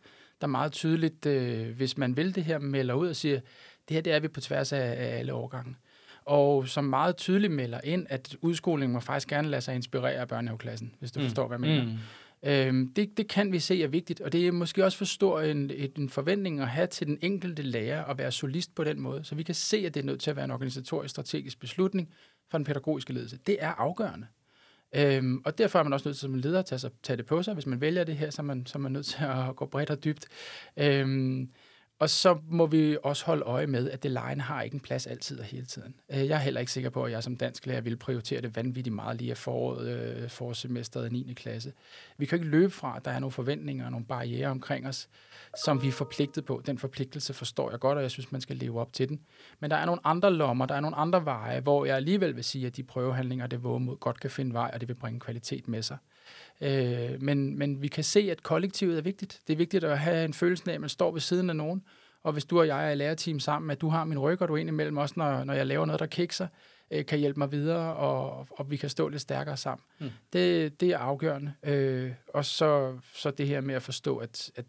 der 0.42 0.48
meget 0.48 0.72
tydeligt, 0.72 1.26
øh, 1.26 1.70
hvis 1.76 1.98
man 1.98 2.18
vil 2.18 2.36
det 2.36 2.44
her, 2.44 2.60
melder 2.60 2.94
ud 2.94 3.08
og 3.08 3.16
siger, 3.16 3.40
det 3.90 3.96
her 3.96 4.02
det 4.02 4.14
er 4.14 4.20
vi 4.20 4.28
på 4.28 4.42
tværs 4.42 4.74
af, 4.74 4.96
af 4.98 5.20
alle 5.20 5.34
årgange 5.34 5.76
og 6.26 6.68
som 6.68 6.84
meget 6.84 7.18
tydeligt 7.18 7.54
melder 7.54 7.80
ind, 7.84 8.08
at 8.10 8.36
udskolingen 8.42 8.94
må 8.94 9.00
faktisk 9.00 9.28
gerne 9.28 9.50
lade 9.50 9.62
sig 9.62 9.76
inspirere 9.76 10.14
af 10.14 10.28
børnehaveklassen, 10.28 10.96
hvis 11.00 11.12
du 11.12 11.20
mm. 11.20 11.26
forstår, 11.26 11.48
hvad 11.48 11.60
jeg 11.60 11.78
mener. 11.78 11.84
Mm. 11.84 12.00
Øhm, 12.46 12.94
det, 12.94 13.18
det 13.18 13.28
kan 13.28 13.52
vi 13.52 13.60
se 13.60 13.84
er 13.84 13.88
vigtigt, 13.88 14.22
og 14.22 14.32
det 14.32 14.48
er 14.48 14.52
måske 14.52 14.86
også 14.86 14.98
for 14.98 15.06
stor 15.06 15.42
en, 15.42 15.72
en 15.96 16.10
forventning 16.10 16.60
at 16.60 16.68
have 16.68 16.88
til 16.88 17.08
den 17.08 17.18
enkelte 17.22 17.64
lærer 17.64 18.04
at 18.04 18.18
være 18.18 18.32
solist 18.32 18.76
på 18.76 18.84
den 18.84 19.00
måde, 19.00 19.24
så 19.24 19.36
vi 19.36 19.44
kan 19.44 19.56
se, 19.56 19.78
at 19.78 19.94
det 19.94 20.00
er 20.00 20.06
nødt 20.06 20.22
til 20.22 20.30
at 20.30 20.36
være 20.36 20.46
en 20.46 20.52
organisatorisk 20.52 21.12
strategisk 21.12 21.60
beslutning 21.60 22.10
for 22.52 22.58
den 22.58 22.66
pædagogiske 22.66 23.14
ledelse. 23.14 23.38
Det 23.48 23.58
er 23.60 23.70
afgørende. 23.72 24.28
Øhm, 24.96 25.42
og 25.46 25.58
derfor 25.58 25.80
er 25.80 25.84
man 25.84 25.94
også 25.94 26.10
nødt 26.10 26.18
til 26.18 26.22
som 26.22 26.34
leder 26.34 26.60
at 26.60 26.66
tage, 26.66 26.80
sig, 26.80 26.92
tage 27.04 27.18
det 27.18 27.26
på 27.26 27.44
sig. 27.44 27.54
Hvis 27.54 27.66
man 27.66 27.82
vælger 27.82 28.04
det 28.04 28.18
her, 28.18 28.30
så 28.30 28.42
er 28.42 28.44
man, 28.44 28.66
så 28.66 28.78
er 28.78 28.80
man 28.80 28.92
nødt 28.92 29.06
til 29.06 29.24
at 29.24 29.56
gå 29.56 29.66
bredt 29.66 29.90
og 29.90 30.04
dybt. 30.04 30.26
Øhm, 30.78 31.50
og 32.04 32.10
så 32.10 32.38
må 32.50 32.66
vi 32.66 32.98
også 33.04 33.26
holde 33.26 33.44
øje 33.44 33.68
med, 33.68 33.90
at 33.90 34.04
det 34.04 34.12
lejen 34.12 34.42
har 34.42 34.62
ikke 34.62 34.74
en 34.74 34.80
plads 34.80 35.08
altid 35.08 35.40
og 35.40 35.46
hele 35.46 35.66
tiden. 35.66 35.96
Øh, 36.12 36.28
jeg 36.28 36.36
er 36.36 36.40
heller 36.40 36.60
ikke 36.60 36.72
sikker 36.72 36.90
på, 36.90 37.04
at 37.04 37.12
jeg 37.12 37.24
som 37.24 37.38
dansk 37.38 37.66
lærer 37.66 37.82
vil 37.82 37.98
prioritere 37.98 38.42
det 38.42 38.56
vanvittigt 38.56 38.96
meget 38.96 39.18
lige 39.18 39.32
af 39.32 39.38
foråret, 39.38 39.88
øh, 39.88 40.30
forårssemesteret 40.30 41.08
i 41.08 41.14
9. 41.14 41.34
klasse. 41.34 41.74
Vi 42.18 42.26
kan 42.26 42.36
ikke 42.36 42.50
løbe 42.50 42.70
fra, 42.70 42.94
at 42.98 43.06
der 43.06 43.12
er 43.12 43.20
nogle 43.20 43.32
forventninger 43.32 43.86
og 43.86 43.92
nogle 43.92 44.06
barriere 44.06 44.48
omkring 44.48 44.88
os, 44.88 45.10
som 45.66 45.82
vi 45.82 45.88
er 45.88 45.92
forpligtet 45.92 46.46
på. 46.46 46.62
Den 46.66 46.78
forpligtelse 46.78 47.34
forstår 47.34 47.72
jeg 47.72 47.80
godt, 47.80 47.98
og 47.98 48.02
jeg 48.02 48.12
synes, 48.12 48.32
man 48.32 48.42
skal 48.42 48.56
leve 48.56 48.82
op 48.82 48.94
til 48.94 49.10
den. 49.10 49.20
Men 49.60 49.72
der 49.72 49.78
er 49.78 49.86
nogle 49.86 50.02
andre 50.04 50.34
lommer, 50.34 50.66
der 50.66 50.76
er 50.76 50.80
nogle 50.80 50.96
andre 50.96 51.26
veje, 51.26 51.60
hvor 51.60 51.86
jeg 51.86 51.96
alligevel 51.96 52.36
vil 52.36 52.44
sige, 52.44 52.68
at 52.68 52.76
de 52.76 52.84
prøvehandlinger, 52.84 53.48
det 53.48 53.64
mod 53.64 54.00
godt 54.00 54.20
kan 54.20 54.30
finde 54.30 54.54
vej, 54.54 54.72
og 54.74 54.80
det 54.80 54.88
vil 54.88 54.96
bringe 54.96 55.20
kvalitet 55.20 55.68
med 55.68 55.82
sig. 55.82 55.98
Øh, 56.62 57.22
men, 57.22 57.58
men 57.60 57.82
vi 57.82 57.88
kan 57.88 58.04
se, 58.04 58.20
at 58.32 58.44
kollektivet 58.44 58.98
er 58.98 59.02
vigtigt. 59.02 59.40
Det 59.48 59.54
er 59.54 59.58
vigtigt 59.58 59.84
at 59.84 60.00
have 60.00 60.26
en 60.26 60.34
følelse 60.34 60.64
af, 60.72 60.74
at 60.76 60.82
man 60.82 60.90
står 60.90 61.12
ved 61.12 61.22
siden 61.22 61.50
af 61.50 61.56
nogen, 61.56 61.84
og 62.24 62.34
hvis 62.34 62.46
du 62.46 62.60
og 62.60 62.68
jeg 62.68 62.86
er 62.88 62.90
i 62.92 62.96
lærerteam 62.96 63.40
sammen, 63.40 63.72
at 63.72 63.82
du 63.82 63.90
har 63.90 64.06
min 64.06 64.20
ryg, 64.20 64.42
og 64.42 64.48
du 64.48 64.54
er 64.54 64.58
indimellem 64.58 64.98
også, 64.98 65.14
når, 65.18 65.44
når 65.44 65.54
jeg 65.54 65.68
laver 65.68 65.86
noget, 65.86 66.00
der 66.00 66.06
kikser, 66.06 66.48
øh, 66.92 67.06
kan 67.06 67.20
hjælpe 67.20 67.40
mig 67.40 67.52
videre, 67.52 67.94
og, 67.96 68.48
og 68.52 68.72
vi 68.72 68.78
kan 68.78 68.90
stå 68.90 69.08
lidt 69.08 69.22
stærkere 69.22 69.58
sammen. 69.58 69.84
Mm. 70.00 70.10
Det, 70.34 70.82
det 70.82 70.90
er 70.90 70.98
afgørende. 70.98 71.54
Øh, 71.64 72.12
og 72.34 72.46
så, 72.46 72.98
så 73.14 73.32
det 73.32 73.48
her 73.48 73.62
med 73.62 73.76
at 73.76 73.82
forstå, 73.82 74.18
at, 74.18 74.52
at 74.56 74.66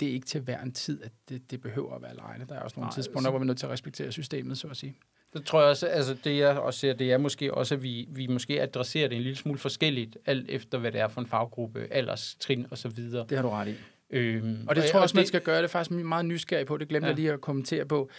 det 0.00 0.08
er 0.08 0.12
ikke 0.12 0.26
til 0.26 0.40
hver 0.40 0.60
en 0.62 0.72
tid, 0.72 1.02
at 1.02 1.12
det, 1.28 1.50
det 1.50 1.60
behøver 1.60 1.94
at 1.94 2.02
være 2.02 2.10
alene. 2.10 2.46
Der 2.48 2.54
er 2.54 2.60
også 2.60 2.74
nogle 2.80 2.86
Nej, 2.88 2.94
tidspunkter, 2.94 3.22
så- 3.22 3.30
hvor 3.30 3.38
vi 3.38 3.42
er 3.42 3.46
nødt 3.46 3.58
til 3.58 3.66
at 3.66 3.72
respektere 3.72 4.12
systemet, 4.12 4.58
så 4.58 4.68
at 4.68 4.76
sige. 4.76 4.96
Det 5.32 5.44
tror 5.44 5.60
jeg 5.60 5.70
også, 5.70 5.86
altså 5.86 6.16
det 6.24 6.38
jeg 6.38 6.58
også 6.58 6.80
ser, 6.80 6.92
det 6.92 7.12
er 7.12 7.18
måske 7.18 7.54
også, 7.54 7.74
at 7.74 7.82
vi, 7.82 8.06
vi 8.10 8.26
måske 8.26 8.62
adresserer 8.62 9.08
det 9.08 9.16
en 9.16 9.22
lille 9.22 9.36
smule 9.36 9.58
forskelligt, 9.58 10.16
alt 10.26 10.46
efter 10.50 10.78
hvad 10.78 10.92
det 10.92 11.00
er 11.00 11.08
for 11.08 11.20
en 11.20 11.26
faggruppe, 11.26 11.86
alderstrin 11.90 12.66
og 12.70 12.78
så 12.78 12.88
videre. 12.88 13.26
Det 13.28 13.36
har 13.38 13.42
du 13.42 13.48
ret 13.50 13.68
i. 13.68 13.74
Øhm, 14.10 14.64
Og 14.68 14.76
det 14.76 14.84
tror 14.84 14.98
jeg 14.98 15.02
også, 15.02 15.16
man 15.16 15.20
det- 15.22 15.28
skal 15.28 15.40
gøre. 15.40 15.56
Det 15.56 15.64
er 15.64 15.68
faktisk 15.68 15.90
meget 15.90 16.24
nysgerrig 16.24 16.66
på. 16.66 16.76
Det 16.76 16.88
glemte 16.88 17.06
ja. 17.06 17.10
jeg 17.10 17.16
lige 17.16 17.32
at 17.32 17.40
kommentere 17.40 17.84
på. 17.84 18.10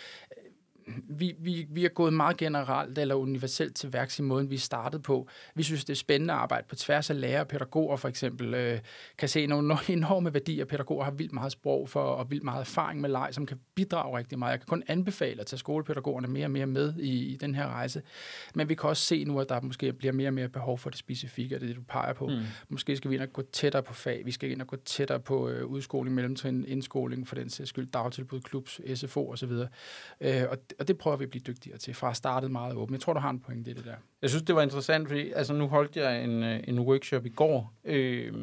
Vi, 1.10 1.36
vi, 1.40 1.68
vi 1.70 1.86
er 1.86 1.90
gået 1.90 2.14
meget 2.14 2.38
generelt 2.38 2.98
eller 2.98 3.16
universelt 3.16 3.76
til 3.76 3.94
værks 3.94 4.20
i 4.20 4.22
måden, 4.22 4.50
vi 4.50 4.58
startet 4.58 5.02
på. 5.04 5.28
Vi 5.56 5.64
synes, 5.64 5.86
det 5.86 5.94
er 5.94 5.98
spændende 5.98 6.34
at 6.34 6.40
arbejde 6.40 6.68
på 6.70 6.76
tværs 6.76 7.10
af 7.10 7.22
lærere 7.22 7.42
og 7.42 7.48
pædagoger, 7.48 7.98
for 7.98 8.08
eksempel. 8.08 8.54
Øh, 8.54 8.80
kan 9.18 9.30
se 9.30 9.46
nogle 9.46 9.78
enorme 9.90 10.34
værdier. 10.34 10.66
Pædagoger 10.66 11.04
har 11.04 11.12
vildt 11.12 11.34
meget 11.34 11.52
sprog 11.52 11.90
for, 11.90 12.02
og 12.02 12.32
vildt 12.32 12.44
meget 12.44 12.62
erfaring 12.62 13.02
med 13.02 13.10
leg, 13.10 13.30
som 13.32 13.46
kan 13.46 13.60
bidrage 13.76 14.18
rigtig 14.18 14.40
meget. 14.40 14.52
Jeg 14.52 14.60
kan 14.60 14.68
kun 14.68 14.84
anbefale 14.88 15.42
at 15.42 15.48
tage 15.48 15.60
skolepædagogerne 15.60 16.28
mere 16.28 16.46
og 16.46 16.52
mere 16.52 16.68
med 16.68 16.94
i, 16.98 17.26
i 17.26 17.36
den 17.36 17.56
her 17.56 17.68
rejse. 17.68 18.02
Men 18.56 18.70
vi 18.70 18.76
kan 18.76 18.90
også 18.90 19.04
se 19.04 19.24
nu, 19.24 19.40
at 19.40 19.50
der 19.50 19.62
måske 19.62 19.94
bliver 19.94 20.14
mere 20.14 20.30
og 20.30 20.34
mere 20.34 20.50
behov 20.50 20.78
for 20.78 20.90
det 20.90 21.00
specifikke, 21.00 21.56
og 21.56 21.62
det 21.62 21.70
det, 21.70 21.78
du 21.78 21.82
peger 21.82 22.14
på. 22.14 22.28
Mm. 22.28 22.42
Måske 22.70 22.98
skal 22.98 23.12
vi 23.12 23.16
ind 23.16 23.24
og 23.24 23.34
gå 23.34 23.42
tættere 23.42 23.84
på 23.84 23.94
fag. 23.94 24.22
Vi 24.26 24.32
skal 24.32 24.52
ind 24.52 24.62
og 24.62 24.68
gå 24.68 24.76
tættere 24.86 25.20
på 25.20 25.50
øh, 25.50 25.66
udskoling, 25.66 26.16
mellemtrin, 26.16 26.66
indskoling, 26.68 27.28
for 27.28 27.36
den 27.36 27.50
sags 27.50 27.70
skyld, 27.70 27.88
dagtilbud, 27.92 28.42
klubs, 28.42 28.82
SFO 28.96 29.32
osv. 29.32 29.52
Øh, 30.22 30.44
og, 30.50 30.58
og 30.80 30.88
det 30.88 30.98
prøver 30.98 31.18
vi 31.18 31.24
at 31.24 31.30
blive 31.30 31.44
dygtigere 31.48 31.78
til, 31.78 31.94
fra 31.94 32.14
startet 32.14 32.52
meget 32.52 32.76
åbent. 32.76 32.98
Jeg 32.98 33.02
tror, 33.02 33.14
du 33.14 33.20
har 33.20 33.30
en 33.30 33.40
pointe 33.40 33.72
i 33.72 33.74
det 33.74 33.86
der. 33.86 33.96
Jeg 34.22 34.30
synes, 34.30 34.44
det 34.44 34.56
var 34.56 34.62
interessant, 34.62 35.08
fordi 35.08 35.32
altså, 35.32 35.54
nu 35.54 35.68
holdt 35.68 35.96
jeg 35.96 36.24
en, 36.24 36.44
øh, 36.44 36.60
en 36.68 36.80
workshop 36.80 37.26
i 37.26 37.30
går, 37.30 37.74
øh, 37.84 38.34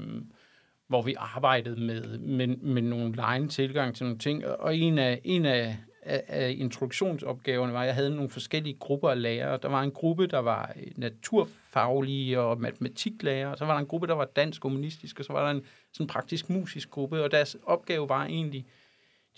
hvor 0.89 1.03
vi 1.03 1.15
arbejdede 1.19 1.81
med, 1.81 2.19
med, 2.19 2.47
med 2.47 2.83
nogle 2.83 3.15
lejende 3.15 3.49
tilgang 3.49 3.95
til 3.95 4.07
nogle 4.07 4.19
ting, 4.19 4.47
og 4.47 4.77
en 4.77 4.99
af, 4.99 5.21
en 5.25 5.47
af, 5.47 5.77
af, 6.03 6.25
af 6.29 6.55
introduktionsopgaverne 6.59 7.73
var, 7.73 7.81
at 7.81 7.87
jeg 7.87 7.95
havde 7.95 8.15
nogle 8.15 8.31
forskellige 8.31 8.77
grupper 8.79 9.11
af 9.11 9.23
lærere. 9.23 9.59
Der 9.63 9.69
var 9.69 9.83
en 9.83 9.91
gruppe, 9.91 10.27
der 10.27 10.39
var 10.39 10.73
øh, 10.77 10.93
naturfaglige 10.97 12.41
og 12.41 12.61
matematiklærere, 12.61 13.53
og 13.53 13.59
så 13.59 13.65
var 13.65 13.73
der 13.73 13.81
en 13.81 13.87
gruppe, 13.87 14.07
der 14.07 14.15
var 14.15 14.25
dansk 14.25 14.63
kommunistisk, 14.63 15.19
og 15.19 15.25
så 15.25 15.33
var 15.33 15.45
der 15.45 15.51
en 15.51 15.63
sådan 15.93 16.07
praktisk 16.07 16.51
musisk 16.51 16.91
gruppe, 16.91 17.25
og 17.25 17.31
deres 17.31 17.57
opgave 17.63 18.09
var 18.09 18.25
egentlig, 18.25 18.67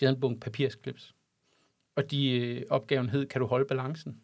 de 0.01 0.05
havde 0.05 0.14
en 0.14 0.20
bunke 0.20 0.40
papirsklips. 0.40 1.14
Og 1.99 2.11
de, 2.11 2.30
øh, 2.30 2.62
opgaven 2.70 3.09
hed, 3.09 3.26
kan 3.26 3.40
du 3.40 3.46
holde 3.46 3.64
balancen? 3.64 4.20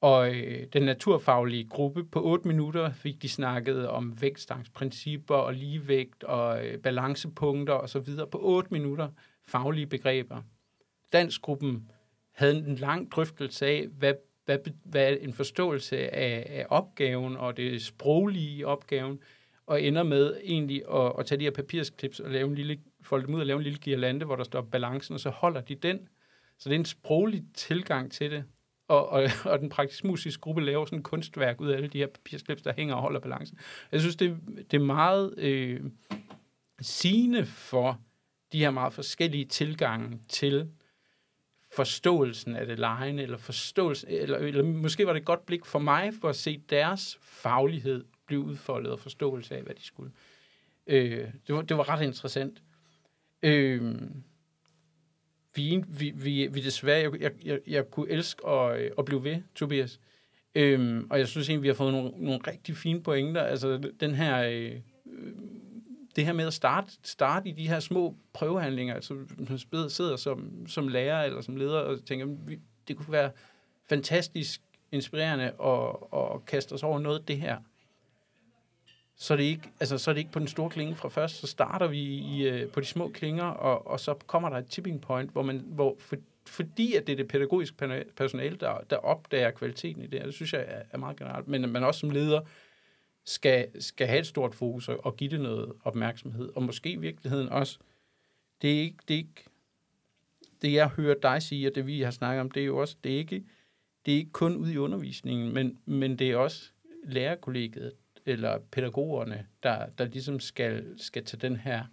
Og 0.00 0.34
øh, 0.34 0.66
den 0.72 0.82
naturfaglige 0.82 1.68
gruppe, 1.68 2.04
på 2.04 2.24
8 2.24 2.48
minutter 2.48 2.92
fik 2.92 3.22
de 3.22 3.28
snakket 3.28 3.88
om 3.88 4.20
vægtstangsprincipper 4.20 5.34
og 5.34 5.54
ligevægt 5.54 6.24
og 6.24 6.66
øh, 6.66 6.78
balancepunkter 6.78 7.74
og 7.74 7.88
så 7.88 7.98
videre. 7.98 8.26
På 8.26 8.38
8 8.42 8.68
minutter 8.70 9.08
faglige 9.46 9.86
begreber. 9.86 10.42
Dansgruppen 11.12 11.90
havde 12.32 12.56
en 12.56 12.76
lang 12.76 13.12
drøftelse 13.12 13.66
af, 13.66 13.86
hvad, 13.98 14.14
hvad, 14.44 14.58
hvad 14.84 15.16
en 15.20 15.32
forståelse 15.32 16.14
af, 16.14 16.46
af 16.48 16.66
opgaven 16.68 17.36
og 17.36 17.56
det 17.56 17.82
sproglige 17.82 18.56
i 18.56 18.64
opgaven, 18.64 19.20
og 19.66 19.82
ender 19.82 20.02
med 20.02 20.36
egentlig 20.44 20.82
at, 20.94 21.12
at 21.18 21.26
tage 21.26 21.38
de 21.38 21.44
her 21.44 21.50
papirsklips 21.50 22.20
og 22.20 22.30
lave 22.30 22.48
en 22.48 22.54
lille, 22.54 22.78
folde 23.00 23.26
dem 23.26 23.34
ud 23.34 23.40
og 23.40 23.46
lave 23.46 23.56
en 23.56 23.62
lille 23.62 23.78
girlande, 23.78 24.26
hvor 24.26 24.36
der 24.36 24.44
står 24.44 24.62
balancen, 24.62 25.14
og 25.14 25.20
så 25.20 25.30
holder 25.30 25.60
de 25.60 25.74
den. 25.74 26.08
Så 26.60 26.68
det 26.68 26.74
er 26.74 26.78
en 26.78 26.84
sproglig 26.84 27.44
tilgang 27.54 28.12
til 28.12 28.30
det. 28.30 28.44
Og, 28.88 29.08
og, 29.08 29.22
og 29.44 29.58
den 29.58 29.68
praktisk 29.68 30.04
musiske 30.04 30.40
gruppe 30.40 30.64
laver 30.64 30.84
sådan 30.84 30.98
et 30.98 31.04
kunstværk 31.04 31.60
ud 31.60 31.68
af 31.68 31.76
alle 31.76 31.88
de 31.88 31.98
her 31.98 32.06
papirsklips, 32.06 32.62
der 32.62 32.72
hænger 32.76 32.94
og 32.94 33.02
holder 33.02 33.20
balancen. 33.20 33.58
Jeg 33.92 34.00
synes, 34.00 34.16
det, 34.16 34.36
det 34.70 34.74
er 34.74 34.84
meget 34.84 35.34
øh, 35.38 35.80
sigende 36.80 37.46
for 37.46 38.00
de 38.52 38.58
her 38.58 38.70
meget 38.70 38.92
forskellige 38.92 39.44
tilgange 39.44 40.20
til 40.28 40.70
forståelsen 41.72 42.56
af 42.56 42.66
det 42.66 42.78
lejende, 42.78 43.22
eller 43.22 43.36
forståelsen, 43.36 44.08
eller, 44.10 44.38
eller 44.38 44.62
måske 44.62 45.06
var 45.06 45.12
det 45.12 45.20
et 45.20 45.26
godt 45.26 45.46
blik 45.46 45.64
for 45.64 45.78
mig, 45.78 46.12
for 46.20 46.28
at 46.28 46.36
se 46.36 46.62
deres 46.70 47.18
faglighed 47.22 48.04
blive 48.26 48.40
udfoldet 48.40 48.92
og 48.92 48.98
forståelse 48.98 49.56
af, 49.56 49.62
hvad 49.62 49.74
de 49.74 49.84
skulle. 49.84 50.12
Øh, 50.86 51.28
det, 51.46 51.54
var, 51.54 51.62
det 51.62 51.76
var 51.76 51.88
ret 51.88 52.02
interessant. 52.02 52.62
Øh, 53.42 53.94
vi, 55.54 55.84
vi, 55.88 56.10
vi, 56.10 56.46
vi 56.46 56.60
desværre, 56.60 57.00
jeg, 57.00 57.20
jeg, 57.20 57.32
jeg, 57.44 57.60
jeg 57.66 57.90
kunne 57.90 58.10
elske 58.10 58.46
at, 58.46 58.80
øh, 58.80 58.90
at 58.98 59.04
blive 59.04 59.24
ved, 59.24 59.36
Tobias. 59.54 60.00
Øhm, 60.54 61.06
og 61.10 61.18
jeg 61.18 61.28
synes 61.28 61.48
egentlig, 61.48 61.62
vi 61.62 61.68
har 61.68 61.74
fået 61.74 61.92
nogle, 61.92 62.12
nogle 62.16 62.40
rigtig 62.46 62.76
fine 62.76 63.02
pointer. 63.02 63.42
Altså 63.42 63.90
den 64.00 64.14
her, 64.14 64.42
øh, 64.42 64.80
øh, 65.06 65.32
det 66.16 66.24
her 66.24 66.32
med 66.32 66.46
at 66.46 66.52
starte, 66.52 66.92
starte 67.02 67.48
i 67.48 67.52
de 67.52 67.68
her 67.68 67.80
små 67.80 68.16
prøvehandlinger, 68.32 68.94
altså 68.94 69.14
man 69.38 69.58
sidder 69.90 70.16
som, 70.16 70.66
som 70.66 70.88
lærer 70.88 71.22
eller 71.22 71.40
som 71.40 71.56
leder 71.56 71.78
og 71.78 72.04
tænker, 72.04 72.26
vi, 72.26 72.58
det 72.88 72.96
kunne 72.96 73.12
være 73.12 73.30
fantastisk 73.88 74.60
inspirerende 74.92 75.44
at, 75.44 75.96
at 76.20 76.44
kaste 76.46 76.72
os 76.72 76.82
over 76.82 76.98
noget 76.98 77.18
af 77.18 77.24
det 77.24 77.36
her. 77.36 77.56
Så 79.22 79.34
er, 79.34 79.36
det 79.36 79.44
ikke, 79.44 79.70
altså, 79.80 79.98
så 79.98 80.10
er 80.10 80.12
det 80.12 80.18
ikke 80.18 80.32
på 80.32 80.38
den 80.38 80.48
store 80.48 80.70
klinge 80.70 80.94
fra 80.94 81.08
først, 81.08 81.36
så 81.36 81.46
starter 81.46 81.86
vi 81.86 81.98
i, 82.00 82.48
øh, 82.48 82.70
på 82.70 82.80
de 82.80 82.86
små 82.86 83.08
klinger, 83.08 83.44
og, 83.44 83.86
og 83.86 84.00
så 84.00 84.14
kommer 84.14 84.48
der 84.48 84.56
et 84.56 84.66
tipping 84.66 85.00
point, 85.00 85.30
hvor 85.30 85.42
man, 85.42 85.64
hvor, 85.66 85.96
for, 85.98 86.16
fordi 86.46 86.94
at 86.94 87.06
det 87.06 87.12
er 87.12 87.16
det 87.16 87.28
pædagogiske 87.28 87.76
personale, 88.16 88.56
der, 88.56 88.78
der 88.90 88.96
opdager 88.96 89.50
kvaliteten 89.50 90.02
i 90.02 90.06
det, 90.06 90.24
det 90.24 90.34
synes 90.34 90.52
jeg 90.52 90.64
er, 90.68 90.82
er 90.90 90.98
meget 90.98 91.16
generelt, 91.16 91.48
men 91.48 91.68
man 91.68 91.84
også 91.84 92.00
som 92.00 92.10
leder 92.10 92.40
skal, 93.24 93.82
skal 93.82 94.06
have 94.06 94.20
et 94.20 94.26
stort 94.26 94.54
fokus 94.54 94.88
og, 94.88 95.04
og 95.06 95.16
give 95.16 95.30
det 95.30 95.40
noget 95.40 95.72
opmærksomhed, 95.84 96.50
og 96.54 96.62
måske 96.62 96.90
i 96.90 96.96
virkeligheden 96.96 97.48
også, 97.48 97.78
det 98.62 98.76
er 98.76 98.80
ikke, 98.80 98.98
det 99.08 99.14
er 99.14 99.18
ikke, 99.18 99.44
det 100.62 100.72
jeg 100.72 100.88
hører 100.88 101.14
dig 101.22 101.42
sige, 101.42 101.68
og 101.68 101.74
det 101.74 101.86
vi 101.86 102.00
har 102.00 102.10
snakket 102.10 102.40
om, 102.40 102.50
det 102.50 102.60
er 102.60 102.66
jo 102.66 102.78
også, 102.78 102.96
det 103.04 103.12
er 103.14 103.18
ikke, 103.18 103.44
det 104.06 104.14
er 104.14 104.18
ikke 104.18 104.32
kun 104.32 104.56
ude 104.56 104.72
i 104.72 104.78
undervisningen, 104.78 105.54
men, 105.54 105.78
men 105.84 106.18
det 106.18 106.30
er 106.30 106.36
også 106.36 106.70
lærerkollegiet, 107.04 107.92
eller 108.26 108.58
pædagogerne, 108.70 109.46
der, 109.62 109.86
der 109.98 110.04
ligesom 110.04 110.40
skal, 110.40 110.94
skal 110.96 111.24
tage 111.24 111.48
den 111.48 111.56
her 111.56 111.84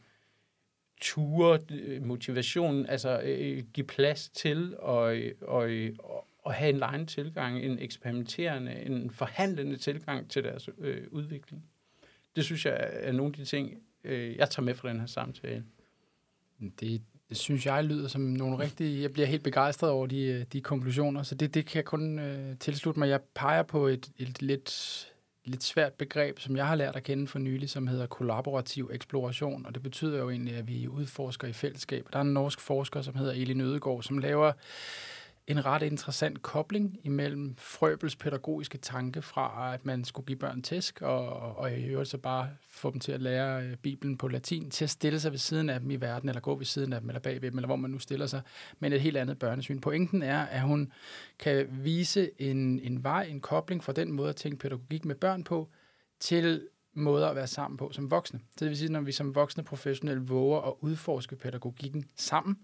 ture, 1.02 1.60
øh, 1.72 2.06
motivation, 2.06 2.86
altså 2.86 3.22
øh, 3.24 3.58
øh, 3.58 3.64
give 3.74 3.88
plads 3.88 4.30
til 4.30 4.78
og, 4.80 5.18
og, 5.42 5.70
og, 6.00 6.28
og 6.44 6.54
have 6.54 6.70
en 6.70 6.78
lejende 6.78 7.06
tilgang, 7.06 7.64
en 7.64 7.80
eksperimenterende, 7.80 8.74
en 8.86 9.12
forhandlende 9.12 9.78
tilgang 9.78 10.30
til 10.30 10.44
deres 10.44 10.70
øh, 10.78 11.08
udvikling. 11.12 11.64
Det 12.36 12.46
synes 12.46 12.66
jeg 12.66 12.90
er 12.92 13.12
nogle 13.12 13.32
af 13.32 13.38
de 13.38 13.46
ting, 13.46 13.84
øh, 14.04 14.36
jeg 14.36 14.50
tager 14.50 14.66
med 14.66 14.74
fra 14.74 14.90
den 14.90 15.00
her 15.00 15.08
samtale. 15.08 15.64
Det, 16.80 17.02
det 17.30 17.38
synes 17.38 17.66
jeg 17.66 17.84
lyder 17.84 18.08
som 18.08 18.22
nogle 18.22 18.60
rigtige... 18.60 19.02
Jeg 19.02 19.14
bliver 19.14 19.28
helt 19.28 19.44
begejstret 19.44 19.90
over 19.90 20.08
de, 20.08 20.22
øh, 20.22 20.46
de 20.54 20.62
konklusioner, 20.62 21.24
så 21.24 21.36
det, 21.36 21.54
det 21.54 21.66
kan 21.66 21.76
jeg 21.76 21.86
kun 21.86 22.20
øh, 22.20 22.58
tilslutte 22.58 23.00
mig. 23.00 23.10
Jeg 23.10 23.22
peger 23.36 23.64
på 23.64 23.88
et, 23.88 24.12
et 24.18 24.42
lidt 24.42 24.70
lidt 25.50 25.64
svært 25.64 25.94
begreb, 25.94 26.40
som 26.40 26.56
jeg 26.56 26.68
har 26.68 26.76
lært 26.76 26.96
at 26.96 27.04
kende 27.04 27.28
for 27.28 27.40
nylig, 27.40 27.70
som 27.70 27.88
hedder 27.88 28.06
kollaborativ 28.06 28.90
eksploration, 28.94 29.66
og 29.66 29.74
det 29.74 29.84
betyder 29.84 30.18
jo 30.18 30.30
egentlig, 30.30 30.56
at 30.56 30.68
vi 30.68 30.88
udforsker 30.88 31.48
i 31.48 31.54
fællesskab. 31.54 32.08
Der 32.14 32.20
er 32.20 32.24
en 32.24 32.34
norsk 32.34 32.60
forsker, 32.60 33.02
som 33.02 33.16
hedder 33.16 33.34
Elin 33.34 33.62
Ødegaard, 33.62 34.04
som 34.04 34.18
laver 34.18 34.52
en 35.48 35.66
ret 35.66 35.82
interessant 35.82 36.42
kobling 36.42 37.00
imellem 37.04 37.56
Frøbels 37.58 38.16
pædagogiske 38.16 38.78
tanke 38.78 39.22
fra, 39.22 39.74
at 39.74 39.86
man 39.86 40.04
skulle 40.06 40.26
give 40.26 40.38
børn 40.38 40.62
tæsk, 40.62 41.02
og, 41.02 41.30
og 41.58 41.72
i 41.72 41.86
øvrigt 41.86 42.10
så 42.10 42.18
bare 42.18 42.50
få 42.70 42.92
dem 42.92 43.00
til 43.00 43.12
at 43.12 43.22
lære 43.22 43.64
øh, 43.64 43.76
Bibelen 43.76 44.18
på 44.18 44.28
latin, 44.28 44.72
til 44.72 44.84
at 44.84 44.90
stille 44.90 45.20
sig 45.20 45.32
ved 45.32 45.40
siden 45.40 45.70
af 45.70 45.80
dem 45.80 45.92
i 45.92 45.96
verden, 45.96 46.30
eller 46.30 46.42
gå 46.42 46.56
ved 46.56 46.66
siden 46.66 46.94
af 46.94 47.02
dem, 47.02 47.10
eller 47.10 47.20
bagved 47.20 47.52
dem, 47.52 47.58
eller 47.58 47.68
hvor 47.68 47.76
man 47.76 47.92
nu 47.92 48.00
stiller 48.00 48.26
sig, 48.26 48.42
men 48.80 48.94
et 48.94 49.02
helt 49.02 49.18
andet 49.18 49.40
børnesyn. 49.40 49.80
Pointen 49.80 50.24
er, 50.24 50.42
at 50.42 50.62
hun 50.62 50.92
kan 51.40 51.68
vise 51.72 52.30
en, 52.42 52.80
en 52.80 53.04
vej, 53.04 53.24
en 53.24 53.42
kobling 53.42 53.84
fra 53.84 53.94
den 53.94 54.12
måde 54.12 54.30
at 54.30 54.36
tænke 54.36 54.58
pædagogik 54.58 55.06
med 55.06 55.16
børn 55.16 55.44
på, 55.44 55.70
til 56.20 56.62
måder 56.94 57.30
at 57.30 57.36
være 57.36 57.48
sammen 57.48 57.78
på 57.78 57.92
som 57.92 58.12
voksne. 58.12 58.40
Så 58.40 58.66
det 58.66 58.70
vil 58.70 58.78
sige, 58.78 58.92
når 58.92 59.02
vi 59.02 59.12
som 59.12 59.36
voksne 59.36 59.64
professionelle 59.64 60.24
våger 60.24 60.62
at 60.62 60.74
udforske 60.80 61.36
pædagogikken 61.36 62.06
sammen, 62.16 62.58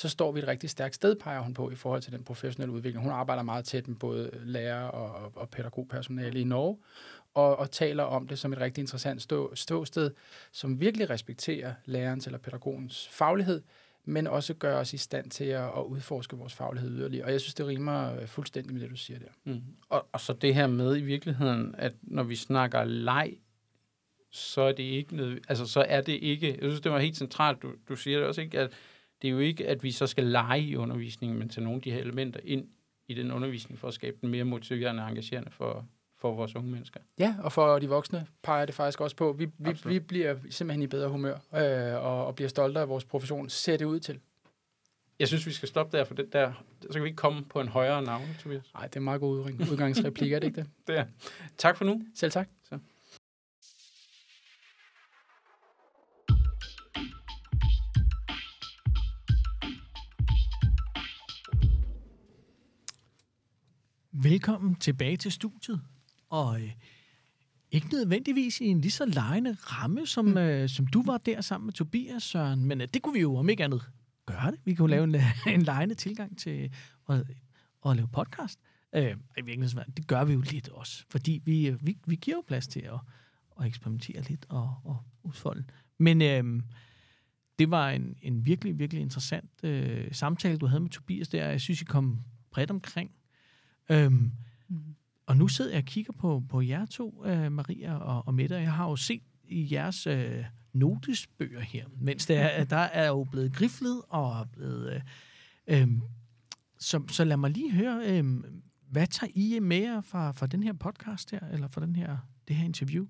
så 0.00 0.08
står 0.08 0.32
vi 0.32 0.40
et 0.40 0.48
rigtig 0.48 0.70
stærkt 0.70 0.94
sted, 0.94 1.16
peger 1.16 1.40
hun 1.40 1.54
på, 1.54 1.70
i 1.70 1.74
forhold 1.74 2.02
til 2.02 2.12
den 2.12 2.24
professionelle 2.24 2.72
udvikling. 2.72 3.04
Hun 3.04 3.12
arbejder 3.12 3.42
meget 3.42 3.64
tæt 3.64 3.88
med 3.88 3.96
både 3.96 4.30
lærer 4.44 4.82
og, 4.82 5.32
og 5.34 5.48
pædagogpersonale 5.48 6.40
i 6.40 6.44
Norge, 6.44 6.78
og, 7.34 7.56
og 7.56 7.70
taler 7.70 8.02
om 8.02 8.28
det 8.28 8.38
som 8.38 8.52
et 8.52 8.58
rigtig 8.58 8.82
interessant 8.82 9.22
stå, 9.22 9.54
ståsted, 9.54 10.10
som 10.52 10.80
virkelig 10.80 11.10
respekterer 11.10 11.74
lærerens 11.84 12.26
eller 12.26 12.38
pædagogens 12.38 13.08
faglighed, 13.08 13.62
men 14.04 14.26
også 14.26 14.54
gør 14.54 14.80
os 14.80 14.92
i 14.92 14.96
stand 14.96 15.30
til 15.30 15.44
at, 15.44 15.64
at 15.64 15.82
udforske 15.86 16.36
vores 16.36 16.54
faglighed 16.54 16.90
yderligere. 16.90 17.24
Og 17.24 17.32
jeg 17.32 17.40
synes, 17.40 17.54
det 17.54 17.66
rimer 17.66 18.20
øh, 18.20 18.26
fuldstændig 18.26 18.72
med 18.72 18.82
det, 18.82 18.90
du 18.90 18.96
siger 18.96 19.18
der. 19.18 19.52
Mm. 19.52 19.62
Og, 19.88 20.06
og 20.12 20.20
så 20.20 20.32
det 20.32 20.54
her 20.54 20.66
med 20.66 20.96
i 20.96 21.02
virkeligheden, 21.02 21.74
at 21.78 21.92
når 22.02 22.22
vi 22.22 22.36
snakker 22.36 22.84
leg, 22.84 23.36
så 24.30 24.60
er 24.60 24.72
det 24.72 24.82
ikke 24.82 25.40
altså 25.48 25.66
så 25.66 25.84
er 25.88 26.00
det 26.00 26.12
ikke, 26.12 26.48
jeg 26.48 26.70
synes, 26.70 26.80
det 26.80 26.92
var 26.92 26.98
helt 26.98 27.16
centralt, 27.16 27.62
du, 27.62 27.72
du 27.88 27.96
siger 27.96 28.18
det 28.18 28.26
også 28.26 28.40
ikke, 28.40 28.58
at 28.58 28.70
det 29.22 29.28
er 29.28 29.32
jo 29.32 29.38
ikke, 29.38 29.68
at 29.68 29.82
vi 29.82 29.90
så 29.90 30.06
skal 30.06 30.24
lege 30.24 30.60
i 30.60 30.76
undervisningen, 30.76 31.38
men 31.38 31.48
tage 31.48 31.64
nogle 31.64 31.76
af 31.76 31.82
de 31.82 31.90
her 31.90 31.98
elementer 31.98 32.40
ind 32.44 32.68
i 33.08 33.14
den 33.14 33.32
undervisning 33.32 33.78
for 33.78 33.88
at 33.88 33.94
skabe 33.94 34.16
den 34.20 34.28
mere 34.28 34.44
motiverende 34.44 35.02
og 35.02 35.08
engagerende 35.08 35.50
for, 35.50 35.86
for 36.18 36.34
vores 36.34 36.56
unge 36.56 36.70
mennesker. 36.70 37.00
Ja, 37.18 37.34
og 37.42 37.52
for 37.52 37.78
de 37.78 37.88
voksne 37.88 38.26
peger 38.42 38.66
det 38.66 38.74
faktisk 38.74 39.00
også 39.00 39.16
på. 39.16 39.32
Vi, 39.32 39.44
vi, 39.44 39.70
Absolut. 39.70 39.94
vi 39.94 39.98
bliver 39.98 40.36
simpelthen 40.50 40.82
i 40.82 40.86
bedre 40.86 41.08
humør 41.08 41.34
øh, 41.54 42.04
og, 42.04 42.26
og 42.26 42.34
bliver 42.34 42.48
stolte 42.48 42.80
af 42.80 42.88
vores 42.88 43.04
profession. 43.04 43.48
Ser 43.48 43.76
det 43.76 43.84
ud 43.84 44.00
til? 44.00 44.20
Jeg 45.18 45.28
synes, 45.28 45.46
vi 45.46 45.52
skal 45.52 45.68
stoppe 45.68 45.98
der, 45.98 46.04
for 46.04 46.14
det 46.14 46.32
der, 46.32 46.52
så 46.82 46.92
kan 46.92 47.02
vi 47.02 47.08
ikke 47.08 47.16
komme 47.16 47.44
på 47.44 47.60
en 47.60 47.68
højere 47.68 48.02
navn, 48.02 48.24
Tobias. 48.38 48.74
Nej, 48.74 48.86
det 48.86 48.96
er 48.96 49.00
en 49.00 49.04
meget 49.04 49.20
god 49.20 49.38
udgangsreplik, 49.70 50.32
er 50.32 50.38
det 50.38 50.46
ikke 50.46 50.60
det? 50.60 50.70
Det 50.86 50.98
er. 50.98 51.04
Tak 51.58 51.76
for 51.76 51.84
nu. 51.84 52.02
Selv 52.14 52.32
tak. 52.32 52.48
Så. 52.64 52.78
Velkommen 64.22 64.74
tilbage 64.74 65.16
til 65.16 65.32
studiet. 65.32 65.80
Og 66.30 66.62
øh, 66.62 66.70
ikke 67.70 67.88
nødvendigvis 67.92 68.60
i 68.60 68.64
en 68.64 68.80
lige 68.80 68.90
så 68.90 69.04
lejende 69.06 69.56
ramme, 69.60 70.06
som, 70.06 70.24
mm. 70.24 70.36
øh, 70.36 70.68
som 70.68 70.86
du 70.86 71.02
var 71.02 71.18
der 71.18 71.40
sammen 71.40 71.66
med 71.66 71.74
Tobias, 71.74 72.22
Søren. 72.22 72.64
Men 72.64 72.80
øh, 72.80 72.88
det 72.94 73.02
kunne 73.02 73.14
vi 73.14 73.20
jo 73.20 73.36
om 73.36 73.48
ikke 73.48 73.64
andet 73.64 73.90
gøre 74.26 74.50
det. 74.50 74.60
Vi 74.64 74.74
kunne 74.74 74.90
lave 74.90 75.04
en, 75.04 75.16
en 75.54 75.62
lejende 75.62 75.94
tilgang 75.94 76.38
til 76.38 76.70
at, 77.08 77.24
at 77.86 77.96
lave 77.96 78.08
podcast. 78.08 78.60
Øh, 78.94 79.16
i 79.38 79.42
virkeligheden, 79.44 79.92
det 79.96 80.06
gør 80.06 80.24
vi 80.24 80.32
jo 80.32 80.40
lidt 80.40 80.68
også. 80.68 81.04
Fordi 81.10 81.42
vi, 81.44 81.68
øh, 81.68 81.86
vi, 81.86 81.98
vi 82.06 82.16
giver 82.16 82.36
jo 82.36 82.44
plads 82.46 82.66
til 82.66 82.80
at, 82.80 83.00
at 83.60 83.66
eksperimentere 83.66 84.22
lidt 84.22 84.46
og, 84.48 84.74
og 84.84 85.04
udfolde. 85.22 85.64
Men 85.98 86.22
øh, 86.22 86.62
det 87.58 87.70
var 87.70 87.90
en, 87.90 88.16
en 88.22 88.46
virkelig, 88.46 88.78
virkelig 88.78 89.02
interessant 89.02 89.50
øh, 89.62 90.14
samtale, 90.14 90.58
du 90.58 90.66
havde 90.66 90.80
med 90.80 90.90
Tobias 90.90 91.28
der. 91.28 91.48
Jeg 91.48 91.60
synes, 91.60 91.82
I 91.82 91.84
kom 91.84 92.18
bredt 92.50 92.70
omkring. 92.70 93.10
Øhm, 93.90 94.32
Mm. 94.68 94.76
og 95.26 95.36
nu 95.36 95.48
sidder 95.48 95.70
jeg 95.70 95.78
og 95.78 95.84
kigger 95.84 96.12
på, 96.12 96.42
på 96.48 96.60
jer 96.60 96.86
to, 96.86 97.24
øh, 97.26 97.52
Maria 97.52 97.94
og, 97.94 98.26
og 98.26 98.34
Mette, 98.34 98.54
og 98.56 98.62
jeg 98.62 98.72
har 98.72 98.88
jo 98.88 98.96
set 98.96 99.22
i 99.48 99.68
jeres 99.74 100.06
øh, 100.06 100.44
notesbøger 100.72 101.60
her, 101.60 101.84
mens 102.00 102.26
der, 102.26 102.40
er, 102.40 102.64
der 102.64 102.76
er 102.76 103.08
jo 103.08 103.24
blevet 103.24 103.52
griflet 103.52 104.02
og 104.08 104.40
er 104.40 104.44
blevet... 104.44 105.02
Øh, 105.66 105.82
øh, 105.82 105.88
så, 106.78 107.02
så 107.08 107.24
lad 107.24 107.36
mig 107.36 107.50
lige 107.50 107.72
høre, 107.72 108.18
øh, 108.18 108.24
hvad 108.90 109.06
tager 109.06 109.30
I 109.34 109.58
med 109.62 109.76
jer 109.76 110.00
fra, 110.00 110.32
fra 110.32 110.46
den 110.46 110.62
her 110.62 110.72
podcast 110.72 111.30
her, 111.30 111.40
eller 111.52 111.68
fra 111.68 111.80
den 111.80 111.96
her, 111.96 112.16
det 112.48 112.56
her 112.56 112.64
interview? 112.64 113.06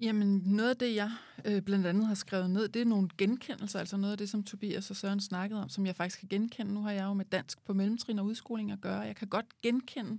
Jamen, 0.00 0.42
noget 0.46 0.70
af 0.70 0.76
det, 0.76 0.94
jeg 0.94 1.10
øh, 1.44 1.62
blandt 1.62 1.86
andet 1.86 2.06
har 2.06 2.14
skrevet 2.14 2.50
ned, 2.50 2.68
det 2.68 2.82
er 2.82 2.86
nogle 2.86 3.08
genkendelser, 3.18 3.78
altså 3.78 3.96
noget 3.96 4.12
af 4.12 4.18
det, 4.18 4.28
som 4.28 4.44
Tobias 4.44 4.90
og 4.90 4.96
Søren 4.96 5.20
snakkede 5.20 5.62
om, 5.62 5.68
som 5.68 5.86
jeg 5.86 5.96
faktisk 5.96 6.20
kan 6.20 6.28
genkende. 6.28 6.74
Nu 6.74 6.82
har 6.82 6.90
jeg 6.90 7.04
jo 7.04 7.12
med 7.12 7.24
dansk 7.24 7.64
på 7.64 7.74
mellemtrin 7.74 8.18
og 8.18 8.24
udskoling 8.24 8.72
at 8.72 8.80
gøre. 8.80 9.00
Jeg 9.00 9.16
kan 9.16 9.28
godt 9.28 9.46
genkende 9.62 10.18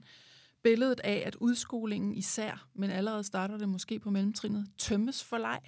billedet 0.63 0.99
af, 1.03 1.23
at 1.25 1.35
udskolingen 1.35 2.13
især, 2.13 2.67
men 2.73 2.89
allerede 2.89 3.23
starter 3.23 3.57
det 3.57 3.69
måske 3.69 3.99
på 3.99 4.09
mellemtrinet, 4.09 4.67
tømmes 4.77 5.23
for 5.23 5.37
leg. 5.37 5.59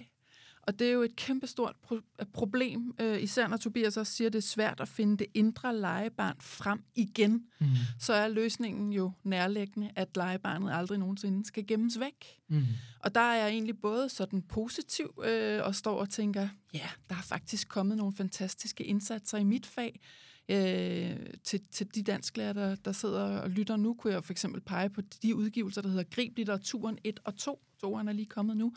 Og 0.66 0.78
det 0.78 0.88
er 0.88 0.92
jo 0.92 1.02
et 1.02 1.16
kæmpestort 1.16 1.76
pro- 1.86 2.24
problem, 2.32 2.94
øh, 3.00 3.22
især 3.22 3.48
når 3.48 3.56
Tobias 3.56 3.96
også 3.96 4.12
siger, 4.12 4.28
at 4.28 4.32
det 4.32 4.38
er 4.38 4.42
svært 4.42 4.80
at 4.80 4.88
finde 4.88 5.16
det 5.16 5.26
indre 5.34 5.76
legebarn 5.76 6.36
frem 6.40 6.84
igen. 6.94 7.44
Mm. 7.60 7.66
Så 8.00 8.12
er 8.12 8.28
løsningen 8.28 8.92
jo 8.92 9.12
nærliggende, 9.24 9.90
at 9.96 10.16
legebarnet 10.16 10.72
aldrig 10.72 10.98
nogensinde 10.98 11.46
skal 11.46 11.66
gemmes 11.66 12.00
væk. 12.00 12.40
Mm. 12.48 12.64
Og 13.00 13.14
der 13.14 13.20
er 13.20 13.34
jeg 13.34 13.48
egentlig 13.48 13.78
både 13.80 14.08
sådan 14.08 14.42
positiv 14.42 15.22
øh, 15.24 15.60
og 15.64 15.74
står 15.74 16.00
og 16.00 16.10
tænker, 16.10 16.48
ja, 16.74 16.88
der 17.08 17.16
er 17.16 17.22
faktisk 17.22 17.68
kommet 17.68 17.96
nogle 17.96 18.12
fantastiske 18.16 18.84
indsatser 18.84 19.38
i 19.38 19.44
mit 19.44 19.66
fag. 19.66 20.00
Øh, 20.48 21.16
til, 21.44 21.60
til 21.72 21.94
de 21.94 22.02
dansklærer, 22.02 22.52
der, 22.52 22.74
der 22.74 22.92
sidder 22.92 23.40
og 23.40 23.50
lytter 23.50 23.76
nu, 23.76 23.94
kunne 23.94 24.12
jeg 24.12 24.24
for 24.24 24.32
eksempel 24.32 24.60
pege 24.60 24.90
på 24.90 25.00
de 25.22 25.34
udgivelser, 25.34 25.82
der 25.82 25.88
hedder 25.88 26.04
Grib 26.10 26.36
litteraturen 26.36 26.98
1 27.04 27.20
og 27.24 27.36
2. 27.36 27.60
Toeren 27.80 28.08
er 28.08 28.12
lige 28.12 28.26
kommet 28.26 28.56
nu 28.56 28.72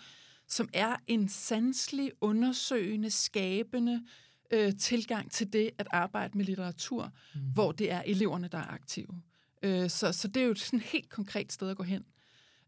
som 0.48 0.70
er 0.74 0.96
en 1.08 1.30
sanselig, 1.30 2.12
undersøgende, 2.22 3.10
skabende 3.10 4.04
øh, 4.52 4.74
tilgang 4.80 5.32
til 5.32 5.54
det 5.54 5.70
at 5.78 5.88
arbejde 5.92 6.38
med 6.38 6.46
litteratur, 6.46 7.12
mm. 7.36 7.42
hvor 7.54 7.72
det 7.72 7.92
er 7.92 8.02
eleverne, 8.06 8.48
der 8.48 8.58
er 8.58 8.68
aktive. 8.68 9.22
Øh, 9.64 9.90
så, 9.90 10.12
så 10.12 10.28
det 10.28 10.42
er 10.42 10.46
jo 10.46 10.52
et 10.52 10.60
sådan 10.60 10.80
helt 10.80 11.10
konkret 11.10 11.52
sted 11.52 11.70
at 11.70 11.78
gå 11.78 11.84
hen. 11.84 12.06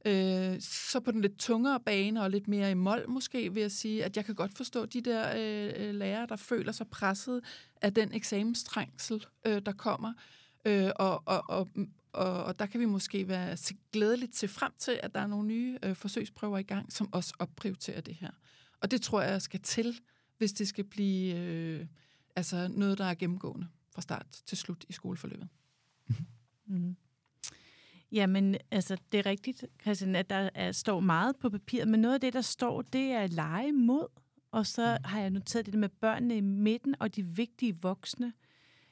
Øh, 0.06 0.62
så 0.62 1.00
på 1.00 1.12
den 1.12 1.22
lidt 1.22 1.40
tungere 1.40 1.80
bane 1.80 2.22
og 2.22 2.30
lidt 2.30 2.48
mere 2.48 2.72
i 2.72 2.74
mål 2.74 3.10
måske, 3.10 3.54
vil 3.54 3.62
jeg 3.62 3.72
sige, 3.72 4.06
at 4.06 4.18
jeg 4.18 4.26
kan 4.26 4.36
godt 4.36 4.58
forstå 4.58 4.86
de 4.86 5.02
der 5.02 5.30
øh, 5.36 5.96
lærere, 5.96 6.28
der 6.28 6.36
føler 6.36 6.72
sig 6.72 6.88
presset 6.88 7.42
af 7.82 7.94
den 7.94 8.14
eksamenstrængsel, 8.14 9.26
øh, 9.48 9.62
der 9.66 9.72
kommer. 9.72 10.14
Øh, 10.66 10.90
og, 10.96 11.24
og, 11.26 11.44
og, 11.50 11.70
og, 12.14 12.44
og 12.44 12.60
der 12.60 12.66
kan 12.66 12.80
vi 12.80 12.86
måske 12.86 13.28
være 13.28 13.58
glædeligt 13.92 14.34
til 14.34 14.50
frem 14.50 14.72
til, 14.80 15.00
at 15.04 15.16
der 15.16 15.20
er 15.20 15.28
nogle 15.28 15.48
nye 15.48 15.78
øh, 15.84 15.96
forsøgsprøver 15.96 16.58
i 16.58 16.64
gang, 16.64 16.94
som 16.94 17.14
også 17.14 17.34
opprioriterer 17.40 18.02
det 18.02 18.16
her. 18.16 18.32
Og 18.82 18.92
det 18.92 19.02
tror 19.02 19.22
jeg 19.22 19.42
skal 19.42 19.60
til, 19.60 20.00
hvis 20.38 20.54
det 20.54 20.68
skal 20.68 20.84
blive 20.84 21.36
øh, 21.36 21.86
altså 22.36 22.68
noget, 22.68 22.98
der 22.98 23.06
er 23.06 23.16
gennemgående 23.16 23.68
fra 23.92 24.02
start 24.02 24.28
til 24.46 24.58
slut 24.58 24.86
i 24.90 24.94
skoleforløbet. 24.94 25.48
Mm. 26.66 26.96
Jamen, 28.12 28.58
altså, 28.72 28.98
det 29.12 29.18
er 29.18 29.26
rigtigt, 29.26 29.66
Christian, 29.82 30.16
at 30.16 30.30
der 30.30 30.50
er, 30.56 30.72
står 30.72 31.00
meget 31.00 31.36
på 31.36 31.50
papiret, 31.50 31.88
men 31.88 32.00
noget 32.00 32.14
af 32.14 32.22
det, 32.22 32.34
der 32.34 32.42
står, 32.42 32.82
det 32.82 33.12
er 33.12 33.28
lege 33.28 33.72
mod. 33.72 34.08
Og 34.52 34.66
så 34.66 34.98
har 35.06 35.20
jeg 35.20 35.30
noteret 35.30 35.66
det 35.66 35.74
med 35.74 35.90
børnene 35.90 36.38
i 36.38 36.42
midten 36.42 36.96
og 37.00 37.16
de 37.16 37.26
vigtige 37.26 37.78
voksne, 37.82 38.34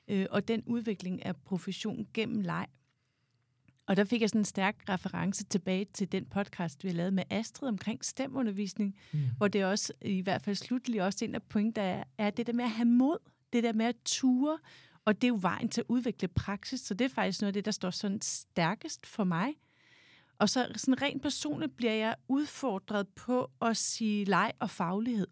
øh, 0.08 0.26
og 0.30 0.48
den 0.48 0.64
udvikling 0.66 1.26
af 1.26 1.36
profession 1.36 2.08
gennem 2.14 2.42
leg. 2.42 2.68
Og 3.88 3.98
der 3.98 4.04
fik 4.04 4.22
jeg 4.22 4.30
sådan 4.30 4.42
en 4.42 4.46
stærk 4.46 4.76
reference 4.90 5.44
tilbage 5.44 5.86
til 5.94 6.12
den 6.12 6.26
podcast, 6.26 6.84
vi 6.84 6.90
har 6.90 6.96
lavet 6.96 7.14
med 7.14 7.24
Astrid 7.30 7.70
omkring 7.70 8.06
stemundervisning, 8.06 8.96
mm. 9.14 9.20
hvor 9.38 9.48
det 9.48 9.66
også, 9.66 9.94
i 10.02 10.22
hvert 10.22 10.42
fald 10.42 10.56
slutligt, 10.56 11.04
også 11.04 11.26
en 11.26 11.36
af 11.36 11.44
pointer 11.44 11.82
er, 11.82 12.04
er 12.18 12.30
det 12.30 12.48
der 12.48 12.54
med 12.54 12.64
at 12.64 12.72
have 12.72 12.86
mod, 12.86 13.18
det 13.54 13.64
der 13.64 13.74
med 13.74 13.86
at 13.86 13.96
ture, 14.06 14.58
og 15.06 15.16
det 15.16 15.24
er 15.24 15.28
jo 15.28 15.40
vejen 15.42 15.70
til 15.70 15.82
at 15.82 15.86
udvikle 15.90 16.28
praksis, 16.28 16.80
så 16.80 16.94
det 16.94 17.06
er 17.06 17.10
faktisk 17.10 17.42
noget 17.42 17.50
af 17.50 17.54
det, 17.54 17.66
der 17.66 17.72
står 17.72 17.90
sådan 17.90 18.22
stærkest 18.22 19.06
for 19.06 19.24
mig. 19.24 19.54
Og 20.40 20.50
så 20.50 20.68
sådan 20.76 21.02
rent 21.02 21.22
personligt 21.22 21.78
bliver 21.78 21.94
jeg 21.94 22.16
udfordret 22.28 23.08
på 23.08 23.52
at 23.62 23.78
sige 23.78 24.26
leg 24.26 24.52
og 24.60 24.70
faglighed. 24.70 25.28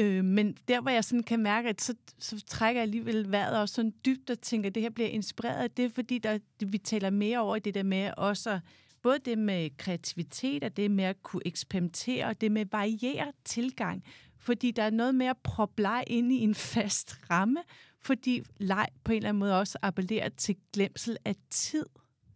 Øh, 0.00 0.24
men 0.24 0.56
der, 0.68 0.80
hvor 0.80 0.90
jeg 0.90 1.04
sådan 1.04 1.22
kan 1.22 1.40
mærke, 1.40 1.68
at 1.68 1.80
så, 1.80 1.94
så 2.18 2.44
trækker 2.46 2.80
jeg 2.80 2.82
alligevel 2.82 3.32
vejret 3.32 3.60
også 3.60 3.74
sådan 3.74 3.94
dybt 4.06 4.30
og 4.30 4.40
tænker, 4.40 4.68
at 4.68 4.74
det 4.74 4.82
her 4.82 4.90
bliver 4.90 5.08
inspireret, 5.08 5.76
det 5.76 5.84
er 5.84 5.88
fordi, 5.88 6.18
der, 6.18 6.38
vi 6.66 6.78
taler 6.78 7.10
mere 7.10 7.38
over 7.38 7.56
i 7.56 7.60
det 7.60 7.74
der 7.74 7.82
med 7.82 8.10
også 8.16 8.60
både 9.02 9.18
det 9.24 9.38
med 9.38 9.70
kreativitet 9.76 10.64
og 10.64 10.76
det 10.76 10.90
med 10.90 11.04
at 11.04 11.22
kunne 11.22 11.46
eksperimentere 11.46 12.26
og 12.26 12.40
det 12.40 12.52
med 12.52 12.66
variere 12.72 13.32
tilgang. 13.44 14.04
Fordi 14.38 14.70
der 14.70 14.82
er 14.82 14.90
noget 14.90 15.14
med 15.14 15.26
at 15.26 15.36
proppe 15.36 15.82
leg 15.82 16.04
ind 16.06 16.32
i 16.32 16.36
en 16.36 16.54
fast 16.54 17.16
ramme, 17.30 17.60
fordi 17.98 18.42
leg 18.58 18.86
på 19.04 19.12
en 19.12 19.16
eller 19.16 19.28
anden 19.28 19.38
måde 19.38 19.58
også 19.58 19.78
appellerer 19.82 20.28
til 20.28 20.56
glemsel 20.72 21.16
af 21.24 21.34
tid. 21.50 21.86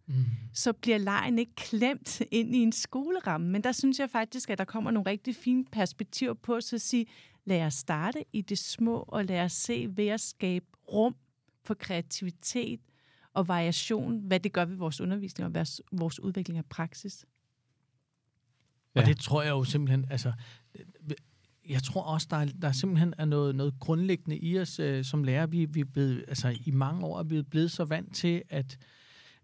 Mm. 0.07 0.13
Så 0.53 0.73
bliver 0.73 0.97
lejen 0.97 1.39
ikke 1.39 1.55
klemt 1.55 2.21
ind 2.31 2.55
i 2.55 2.59
en 2.59 2.71
skoleramme. 2.71 3.47
Men 3.47 3.63
der 3.63 3.71
synes 3.71 3.99
jeg 3.99 4.09
faktisk, 4.09 4.49
at 4.49 4.57
der 4.57 4.65
kommer 4.65 4.91
nogle 4.91 5.09
rigtig 5.09 5.35
fine 5.35 5.65
perspektiver 5.65 6.33
på, 6.33 6.61
så 6.61 6.75
at 6.75 6.81
sige, 6.81 7.05
lad 7.45 7.61
os 7.61 7.73
starte 7.73 8.25
i 8.33 8.41
det 8.41 8.57
små, 8.57 9.05
og 9.07 9.25
lad 9.25 9.41
os 9.41 9.51
se 9.51 9.87
ved 9.89 10.07
at 10.07 10.21
skabe 10.21 10.65
rum 10.93 11.15
for 11.63 11.73
kreativitet 11.73 12.79
og 13.33 13.47
variation, 13.47 14.19
hvad 14.19 14.39
det 14.39 14.53
gør 14.53 14.65
ved 14.65 14.75
vores 14.75 15.01
undervisning 15.01 15.45
og 15.45 15.53
vores, 15.53 15.81
vores 15.91 16.19
udvikling 16.19 16.57
af 16.57 16.65
praksis. 16.65 17.25
Ja. 18.95 19.01
Og 19.01 19.07
det 19.07 19.19
tror 19.19 19.41
jeg 19.41 19.49
jo 19.49 19.63
simpelthen, 19.63 20.05
altså, 20.09 20.33
jeg 21.69 21.83
tror 21.83 22.01
også, 22.01 22.27
der 22.29 22.37
er, 22.37 22.45
der 22.45 22.71
simpelthen 22.71 23.13
er 23.17 23.25
noget, 23.25 23.55
noget 23.55 23.73
grundlæggende 23.79 24.37
i 24.37 24.59
os 24.59 24.79
øh, 24.79 25.03
som 25.03 25.23
lærer. 25.23 25.45
Vi, 25.45 25.65
vi 25.65 25.79
er 25.79 25.85
blevet, 25.85 26.25
altså, 26.27 26.57
i 26.65 26.71
mange 26.71 27.05
år 27.05 27.19
er 27.19 27.23
vi 27.23 27.41
blevet 27.41 27.71
så 27.71 27.85
vant 27.85 28.15
til, 28.15 28.43
at, 28.49 28.77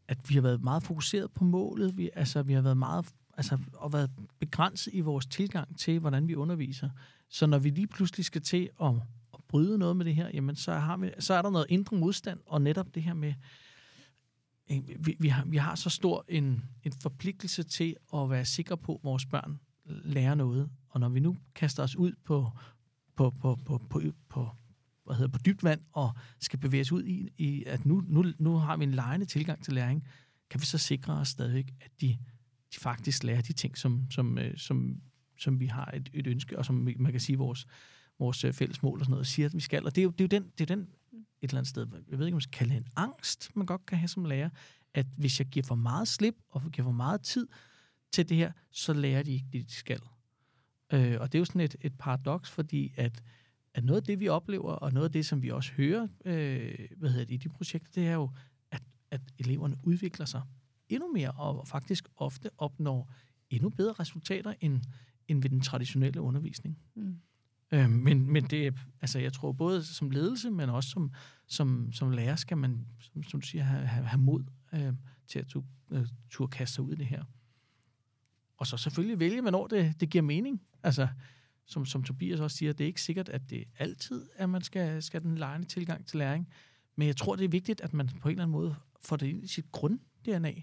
at 0.07 0.29
vi 0.29 0.35
har 0.35 0.41
været 0.41 0.61
meget 0.61 0.83
fokuseret 0.83 1.31
på 1.31 1.43
målet. 1.43 1.97
Vi, 1.97 2.09
altså, 2.13 2.43
vi 2.43 2.53
har 2.53 2.61
været 2.61 2.77
meget 2.77 3.05
altså, 3.37 3.57
og 3.73 3.93
været 3.93 4.11
begrænset 4.39 4.93
i 4.93 4.99
vores 4.99 5.25
tilgang 5.25 5.77
til, 5.79 5.99
hvordan 5.99 6.27
vi 6.27 6.35
underviser. 6.35 6.89
Så 7.31 7.47
når 7.47 7.59
vi 7.59 7.69
lige 7.69 7.87
pludselig 7.87 8.25
skal 8.25 8.41
til 8.41 8.69
at, 8.81 8.93
at 9.33 9.39
bryde 9.47 9.77
noget 9.77 9.97
med 9.97 10.05
det 10.05 10.15
her, 10.15 10.29
jamen, 10.33 10.55
så, 10.55 10.73
har 10.73 10.97
vi, 10.97 11.11
så 11.19 11.33
er 11.33 11.41
der 11.41 11.49
noget 11.49 11.65
indre 11.69 11.97
modstand, 11.97 12.39
og 12.45 12.61
netop 12.61 12.95
det 12.95 13.03
her 13.03 13.13
med, 13.13 13.33
øh, 14.71 15.05
vi, 15.05 15.15
vi, 15.19 15.27
har, 15.27 15.45
vi 15.45 15.57
har 15.57 15.75
så 15.75 15.89
stor 15.89 16.25
en, 16.27 16.63
en 16.83 16.93
forpligtelse 17.01 17.63
til 17.63 17.95
at 18.13 18.29
være 18.29 18.45
sikre 18.45 18.77
på, 18.77 18.95
at 18.95 19.03
vores 19.03 19.25
børn 19.25 19.59
lærer 19.85 20.35
noget. 20.35 20.69
Og 20.89 20.99
når 20.99 21.09
vi 21.09 21.19
nu 21.19 21.37
kaster 21.55 21.83
os 21.83 21.95
ud 21.95 22.13
på, 22.25 22.49
på, 23.15 23.29
på, 23.29 23.59
på, 23.65 23.81
på, 23.89 24.01
på, 24.29 24.49
hvad 25.05 25.15
hedder, 25.15 25.31
på 25.31 25.39
dybt 25.45 25.63
vand 25.63 25.81
og 25.91 26.15
skal 26.39 26.59
bevæge 26.59 26.81
os 26.81 26.91
ud 26.91 27.03
i, 27.03 27.29
i 27.37 27.63
at 27.67 27.85
nu, 27.85 28.03
nu, 28.07 28.25
nu 28.39 28.55
har 28.55 28.77
vi 28.77 28.83
en 28.83 28.91
lejende 28.91 29.25
tilgang 29.25 29.63
til 29.63 29.73
læring, 29.73 30.07
kan 30.49 30.61
vi 30.61 30.65
så 30.65 30.77
sikre 30.77 31.13
os 31.13 31.27
stadigvæk, 31.27 31.73
at 31.81 31.91
de, 32.01 32.17
de 32.73 32.79
faktisk 32.79 33.23
lærer 33.23 33.41
de 33.41 33.53
ting, 33.53 33.77
som, 33.77 34.11
som, 34.11 34.37
øh, 34.37 34.57
som, 34.57 35.01
som 35.41 35.59
vi 35.59 35.65
har 35.65 35.91
et, 35.93 36.09
et 36.13 36.27
ønske, 36.27 36.57
og 36.57 36.65
som 36.65 36.75
man 36.75 37.11
kan 37.11 37.19
sige 37.19 37.37
vores, 37.37 37.67
vores 38.19 38.43
øh, 38.43 38.53
fælles 38.53 38.83
mål 38.83 38.99
og 38.99 39.05
sådan 39.05 39.11
noget, 39.11 39.27
siger, 39.27 39.45
at 39.45 39.55
vi 39.55 39.59
skal. 39.59 39.85
Og 39.85 39.95
det 39.95 40.01
er 40.01 40.03
jo, 40.03 40.11
det 40.11 40.21
er 40.21 40.37
jo 40.37 40.41
den, 40.41 40.51
det 40.57 40.71
er 40.71 40.75
den 40.75 40.87
et 41.41 41.49
eller 41.49 41.57
andet 41.57 41.69
sted, 41.69 41.87
jeg 42.09 42.19
ved 42.19 42.25
ikke, 42.25 42.33
om 42.33 42.37
man 42.37 42.41
skal 42.41 42.57
kalde 42.57 42.73
det 42.73 42.77
en 42.77 42.87
angst, 42.95 43.55
man 43.55 43.65
godt 43.65 43.85
kan 43.85 43.97
have 43.97 44.07
som 44.07 44.25
lærer, 44.25 44.49
at 44.93 45.05
hvis 45.17 45.39
jeg 45.39 45.47
giver 45.47 45.65
for 45.65 45.75
meget 45.75 46.07
slip, 46.07 46.35
og 46.49 46.61
giver 46.71 46.85
for 46.85 46.91
meget 46.91 47.21
tid 47.21 47.47
til 48.11 48.29
det 48.29 48.37
her, 48.37 48.51
så 48.71 48.93
lærer 48.93 49.23
de 49.23 49.31
ikke 49.31 49.45
det, 49.53 49.69
de 49.69 49.73
skal. 49.73 50.01
Øh, 50.93 51.17
og 51.21 51.31
det 51.31 51.37
er 51.37 51.39
jo 51.39 51.45
sådan 51.45 51.61
et, 51.61 51.75
et 51.81 51.93
paradoks, 51.97 52.49
fordi 52.49 52.93
at, 52.97 53.23
at 53.73 53.83
noget 53.83 54.01
af 54.01 54.05
det, 54.05 54.19
vi 54.19 54.27
oplever, 54.27 54.71
og 54.71 54.93
noget 54.93 55.05
af 55.05 55.11
det, 55.11 55.25
som 55.25 55.41
vi 55.41 55.49
også 55.49 55.71
hører 55.73 56.07
øh, 56.25 56.89
hvad 56.97 57.09
hedder 57.09 57.25
det, 57.25 57.33
i 57.33 57.37
de 57.37 57.49
projekter, 57.49 57.91
det 57.95 58.07
er 58.07 58.13
jo, 58.13 58.31
at, 58.71 58.83
at 59.11 59.21
eleverne 59.39 59.75
udvikler 59.83 60.25
sig 60.25 60.41
endnu 60.89 61.13
mere, 61.13 61.31
og 61.31 61.67
faktisk 61.67 62.09
ofte 62.17 62.49
opnår 62.57 63.13
endnu 63.49 63.69
bedre 63.69 63.93
resultater, 63.93 64.53
end, 64.61 64.81
end 65.31 65.41
ved 65.41 65.49
den 65.49 65.61
traditionelle 65.61 66.21
undervisning. 66.21 66.79
Mm. 66.95 67.15
Øh, 67.71 67.89
men, 67.89 68.31
men 68.31 68.43
det, 68.43 68.73
altså 69.01 69.19
jeg 69.19 69.33
tror 69.33 69.51
både 69.51 69.83
som 69.83 70.09
ledelse, 70.09 70.51
men 70.51 70.69
også 70.69 70.89
som, 70.89 71.11
som, 71.47 71.91
som 71.91 72.11
lærer, 72.11 72.35
skal 72.35 72.57
man, 72.57 72.87
som, 72.99 73.23
som 73.23 73.41
du 73.41 73.47
siger, 73.47 73.63
have, 73.63 73.85
have, 73.85 74.05
have 74.05 74.21
mod 74.21 74.43
øh, 74.73 74.93
til 75.27 75.39
at 75.39 75.47
tu, 75.47 75.63
øh, 75.91 76.07
turde 76.29 76.49
kaste 76.49 76.75
sig 76.75 76.83
ud 76.83 76.93
i 76.93 76.95
det 76.95 77.05
her. 77.05 77.23
Og 78.57 78.67
så 78.67 78.77
selvfølgelig 78.77 79.19
vælge, 79.19 79.41
hvornår 79.41 79.67
det, 79.67 79.99
det 79.99 80.09
giver 80.09 80.21
mening. 80.21 80.61
Altså, 80.83 81.07
som, 81.65 81.85
som 81.85 82.03
Tobias 82.03 82.39
også 82.39 82.57
siger, 82.57 82.73
det 82.73 82.83
er 82.83 82.87
ikke 82.87 83.01
sikkert, 83.01 83.29
at 83.29 83.49
det 83.49 83.63
altid 83.79 84.29
er, 84.35 84.43
at 84.43 84.49
man 84.49 84.61
skal, 84.61 85.03
skal 85.03 85.21
den 85.21 85.37
lejende 85.37 85.67
tilgang 85.67 86.05
til 86.05 86.17
læring. 86.19 86.47
Men 86.95 87.07
jeg 87.07 87.17
tror, 87.17 87.35
det 87.35 87.45
er 87.45 87.49
vigtigt, 87.49 87.81
at 87.81 87.93
man 87.93 88.07
på 88.07 88.29
en 88.29 88.31
eller 88.31 88.43
anden 88.43 88.51
måde 88.51 88.75
får 89.01 89.15
det 89.15 89.27
ind 89.27 89.43
i 89.43 89.47
sit 89.47 89.71
grund-DNA. 89.71 90.61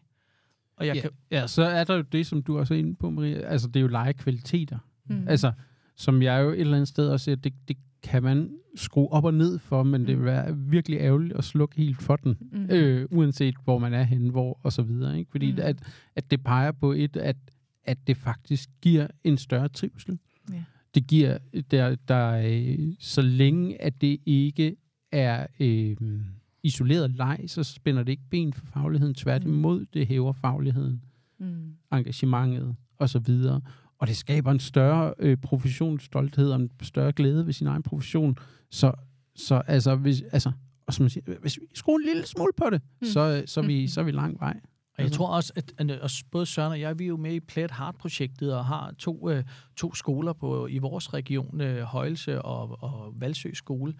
Og 0.78 0.86
jeg 0.86 0.94
ja, 0.96 1.00
kan, 1.00 1.10
ja, 1.30 1.46
så 1.46 1.62
er 1.62 1.84
der 1.84 1.94
jo 1.96 2.02
det, 2.02 2.26
som 2.26 2.42
du 2.42 2.58
også 2.58 2.74
er 2.74 2.78
inde 2.78 2.94
på, 2.94 3.10
Maria. 3.10 3.38
Altså, 3.38 3.68
det 3.68 3.76
er 3.76 3.80
jo 3.80 3.86
legekvaliteter. 3.88 4.78
Mm. 5.10 5.28
Altså, 5.28 5.52
som 5.96 6.22
jeg 6.22 6.42
jo 6.44 6.50
et 6.50 6.60
eller 6.60 6.74
andet 6.74 6.88
sted 6.88 7.08
også 7.08 7.24
siger, 7.24 7.36
det, 7.36 7.52
det 7.68 7.76
kan 8.02 8.22
man 8.22 8.50
skrue 8.76 9.12
op 9.12 9.24
og 9.24 9.34
ned 9.34 9.58
for, 9.58 9.82
men 9.82 10.06
det 10.06 10.16
vil 10.16 10.24
være 10.24 10.56
virkelig 10.56 10.98
ærgerligt 10.98 11.34
at 11.36 11.44
slukke 11.44 11.76
helt 11.76 12.02
for 12.02 12.16
den, 12.16 12.36
Mm. 12.52 12.66
øh, 12.70 13.06
uanset 13.10 13.54
hvor 13.64 13.78
man 13.78 13.94
er 13.94 14.02
henne, 14.02 14.30
hvor 14.30 14.60
og 14.62 14.72
så 14.72 14.82
videre. 14.82 15.18
Ikke? 15.18 15.30
Fordi 15.30 15.50
Mm. 15.50 15.56
mm. 15.56 15.62
at, 15.64 15.76
at 16.16 16.30
det 16.30 16.44
peger 16.44 16.72
på 16.72 16.92
et, 16.92 17.16
at, 17.16 17.36
at 17.84 17.98
det 18.06 18.16
faktisk 18.16 18.70
giver 18.82 19.06
en 19.24 19.38
større 19.38 19.68
trivsel. 19.68 20.18
Ja. 20.52 20.62
Det 20.94 21.06
giver, 21.06 21.38
der, 21.70 21.96
der, 22.08 22.42
øh, 22.46 22.78
så 22.98 23.22
længe 23.22 23.82
at 23.82 24.00
det 24.00 24.18
ikke 24.26 24.76
er 25.12 25.46
øh, 25.60 25.96
isoleret 26.62 27.10
leg, 27.10 27.44
så 27.46 27.62
spænder 27.64 28.02
det 28.02 28.12
ikke 28.12 28.28
ben 28.30 28.52
for 28.52 28.66
fagligheden. 28.66 29.14
Tværtimod, 29.14 29.86
det 29.86 30.06
hæver 30.06 30.32
fagligheden 30.32 31.02
Mm. 31.40 31.72
engagementet 31.92 32.76
og 32.98 33.08
så 33.08 33.18
videre. 33.18 33.60
Og 33.98 34.06
det 34.06 34.16
skaber 34.16 34.50
en 34.50 34.60
større 34.60 35.14
øh, 35.18 35.36
professionsstolthed 35.36 36.50
og 36.50 36.60
en 36.60 36.70
større 36.82 37.12
glæde 37.12 37.46
ved 37.46 37.52
sin 37.52 37.66
egen 37.66 37.82
profession. 37.82 38.36
Så, 38.70 38.92
så 39.36 39.54
altså, 39.66 39.94
hvis, 39.96 40.22
altså, 40.32 40.52
og 40.86 40.94
som 40.94 41.02
man 41.02 41.10
siger, 41.10 41.38
hvis 41.40 41.56
vi 41.56 41.66
skruer 41.74 41.98
en 41.98 42.04
lille 42.04 42.26
smule 42.26 42.52
på 42.56 42.70
det, 42.70 42.82
Mm. 42.82 42.88
mm. 43.00 43.06
så, 43.06 43.42
så, 43.46 43.60
er 43.60 43.66
vi, 43.66 43.86
så 43.88 44.00
er 44.00 44.04
vi 44.04 44.10
lang 44.10 44.40
vej. 44.40 44.50
Og 44.52 44.98
jeg 44.98 45.04
Altså. 45.04 45.16
tror 45.16 45.28
også, 45.28 45.52
at, 45.56 45.72
både 46.30 46.46
Søren 46.46 46.72
og 46.72 46.80
jeg, 46.80 46.98
vi 46.98 47.04
er 47.04 47.08
jo 47.08 47.16
med 47.16 47.34
i 47.34 47.40
Play 47.40 47.64
It 47.64 47.70
Hard-projektet 47.70 48.54
og 48.54 48.64
har 48.64 48.94
to, 48.98 49.30
øh, 49.30 49.44
to 49.76 49.94
skoler 49.94 50.32
på, 50.32 50.66
i 50.66 50.78
vores 50.78 51.14
region, 51.14 51.60
øh, 51.60 51.82
Højelse 51.82 52.42
og, 52.42 52.82
og 52.82 53.14
Valsø 53.20 53.50
skole. 53.54 53.94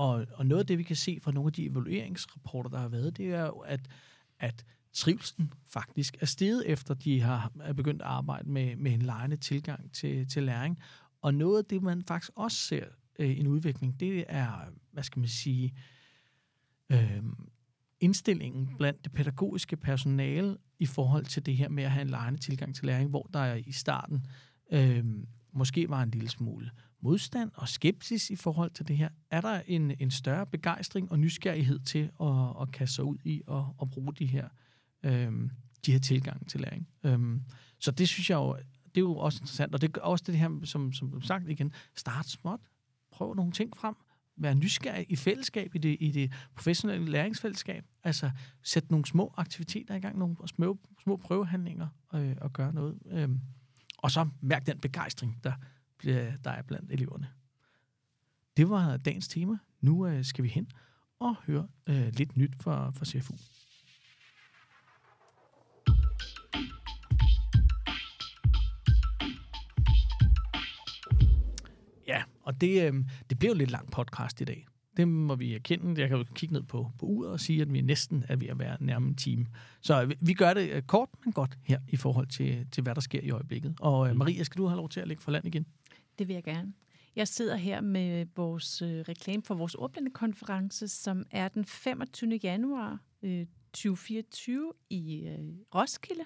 Og, 0.00 0.26
og 0.34 0.46
noget 0.46 0.60
af 0.60 0.66
det, 0.66 0.78
vi 0.78 0.82
kan 0.82 0.96
se 0.96 1.18
fra 1.22 1.32
nogle 1.32 1.48
af 1.48 1.52
de 1.52 1.66
evalueringsrapporter, 1.66 2.70
der 2.70 2.78
har 2.78 2.88
været, 2.88 3.16
det 3.16 3.34
er 3.34 3.46
jo, 3.46 3.58
at, 3.58 3.80
at 4.38 4.64
trivselen 4.92 5.52
faktisk 5.66 6.16
er 6.20 6.26
steget, 6.26 6.66
efter 6.66 6.94
de 6.94 7.20
har 7.20 7.52
er 7.60 7.72
begyndt 7.72 8.02
at 8.02 8.08
arbejde 8.08 8.50
med, 8.50 8.76
med 8.76 8.92
en 8.92 9.02
lejende 9.02 9.36
tilgang 9.36 9.92
til, 9.92 10.28
til 10.28 10.42
læring. 10.42 10.78
Og 11.22 11.34
noget 11.34 11.58
af 11.58 11.64
det, 11.64 11.82
man 11.82 12.02
faktisk 12.02 12.32
også 12.34 12.58
ser 12.58 12.84
øh, 13.18 13.38
en 13.38 13.46
udvikling, 13.46 14.00
det 14.00 14.24
er, 14.28 14.72
hvad 14.92 15.02
skal 15.02 15.20
man 15.20 15.28
sige, 15.28 15.74
øh, 16.92 17.22
indstillingen 18.00 18.76
blandt 18.78 19.04
det 19.04 19.12
pædagogiske 19.12 19.76
personale 19.76 20.56
i 20.78 20.86
forhold 20.86 21.24
til 21.24 21.46
det 21.46 21.56
her 21.56 21.68
med 21.68 21.84
at 21.84 21.90
have 21.90 22.02
en 22.02 22.10
lejende 22.10 22.40
tilgang 22.40 22.74
til 22.74 22.86
læring, 22.86 23.10
hvor 23.10 23.30
der 23.32 23.54
i 23.54 23.72
starten 23.72 24.26
øh, 24.72 25.04
måske 25.52 25.88
var 25.88 26.02
en 26.02 26.10
lille 26.10 26.28
smule 26.28 26.70
modstand 27.00 27.50
og 27.54 27.68
skepsis 27.68 28.30
i 28.30 28.36
forhold 28.36 28.70
til 28.70 28.88
det 28.88 28.96
her. 28.96 29.08
Er 29.30 29.40
der 29.40 29.62
en, 29.66 29.92
en 30.00 30.10
større 30.10 30.46
begejstring 30.46 31.12
og 31.12 31.18
nysgerrighed 31.18 31.78
til 31.78 32.10
at, 32.20 32.62
at 32.62 32.72
kaste 32.72 32.94
sig 32.94 33.04
ud 33.04 33.18
i 33.24 33.42
og 33.46 33.74
at 33.82 33.90
bruge 33.90 34.14
de 34.14 34.26
her, 34.26 34.48
øhm, 35.02 35.50
de 35.86 35.92
her 35.92 35.98
tilgange 35.98 36.44
til 36.44 36.60
læring? 36.60 36.88
Øhm, 37.04 37.42
så 37.78 37.90
det 37.90 38.08
synes 38.08 38.30
jeg 38.30 38.36
jo, 38.36 38.56
det 38.84 38.96
er 38.96 39.00
jo 39.00 39.16
også 39.16 39.38
interessant, 39.42 39.74
og 39.74 39.80
det 39.80 39.96
er 39.96 40.00
også 40.00 40.24
det 40.26 40.38
her, 40.38 40.60
som, 40.64 40.92
som 40.92 41.22
sagt 41.22 41.48
igen, 41.48 41.72
start 41.94 42.28
småt, 42.28 42.60
prøv 43.10 43.34
nogle 43.34 43.52
ting 43.52 43.76
frem, 43.76 43.94
være 44.36 44.54
nysgerrig 44.54 45.06
i 45.08 45.16
fællesskab, 45.16 45.74
i 45.74 45.78
det, 45.78 45.96
i 46.00 46.10
det 46.10 46.32
professionelle 46.54 47.10
læringsfællesskab. 47.10 47.84
Altså 48.04 48.30
sæt 48.62 48.90
nogle 48.90 49.06
små 49.06 49.34
aktiviteter 49.36 49.94
i 49.94 50.00
gang, 50.00 50.18
nogle 50.18 50.36
små, 50.46 50.78
små 51.02 51.16
prøvehandlinger 51.16 51.88
øh, 52.14 52.36
og 52.40 52.52
gøre 52.52 52.74
noget. 52.74 52.98
Øh, 53.10 53.28
og 53.98 54.10
så 54.10 54.28
mærk 54.40 54.66
den 54.66 54.78
begejstring, 54.78 55.40
der, 55.44 55.52
der 56.04 56.50
er 56.50 56.62
blandt 56.62 56.92
eleverne. 56.92 57.28
Det 58.56 58.70
var 58.70 58.96
dagens 58.96 59.28
tema. 59.28 59.58
Nu 59.80 60.06
øh, 60.06 60.24
skal 60.24 60.44
vi 60.44 60.48
hen 60.48 60.70
og 61.18 61.36
høre 61.46 61.68
øh, 61.86 62.08
lidt 62.12 62.36
nyt 62.36 62.56
fra, 62.60 62.90
fra 62.90 63.04
CFU. 63.04 63.34
Ja, 72.06 72.22
og 72.42 72.60
det, 72.60 72.92
øh, 72.92 73.04
det 73.30 73.38
bliver 73.38 73.54
jo 73.54 73.58
lidt 73.58 73.70
lang 73.70 73.90
podcast 73.90 74.40
i 74.40 74.44
dag. 74.44 74.66
Det 74.96 75.08
må 75.08 75.34
vi 75.34 75.54
erkende. 75.54 76.00
Jeg 76.00 76.08
kan 76.08 76.18
jo 76.18 76.24
kigge 76.34 76.52
ned 76.52 76.62
på, 76.62 76.92
på 76.98 77.06
uret 77.06 77.30
og 77.30 77.40
sige, 77.40 77.62
at 77.62 77.72
vi 77.72 77.80
næsten 77.80 78.24
er 78.28 78.36
ved 78.36 78.48
at 78.48 78.58
være 78.58 78.76
nærmere 78.80 79.08
en 79.08 79.16
time. 79.16 79.46
Så 79.80 80.06
vi, 80.06 80.14
vi 80.20 80.34
gør 80.34 80.54
det 80.54 80.86
kort, 80.86 81.08
men 81.24 81.32
godt 81.32 81.58
her 81.62 81.80
i 81.88 81.96
forhold 81.96 82.26
til, 82.26 82.66
til 82.72 82.82
hvad 82.82 82.94
der 82.94 83.00
sker 83.00 83.20
i 83.20 83.30
øjeblikket. 83.30 83.74
Og 83.80 84.08
øh, 84.08 84.16
Maria, 84.16 84.42
skal 84.42 84.58
du 84.58 84.66
have 84.66 84.76
lov 84.76 84.88
til 84.88 85.00
at 85.00 85.08
lægge 85.08 85.22
for 85.22 85.30
land 85.30 85.46
igen? 85.46 85.66
Det 86.20 86.28
vil 86.28 86.34
jeg 86.34 86.44
gerne. 86.44 86.72
Jeg 87.16 87.28
sidder 87.28 87.56
her 87.56 87.80
med 87.80 88.26
vores 88.36 88.82
øh, 88.82 89.00
reklame 89.00 89.42
for 89.42 89.54
vores 89.54 89.74
ordblindekonference, 89.74 90.88
som 90.88 91.26
er 91.30 91.48
den 91.48 91.64
25. 91.64 92.40
januar 92.42 92.98
øh, 93.22 93.46
2024 93.72 94.72
i 94.90 95.26
øh, 95.26 95.38
Roskilde, 95.74 96.24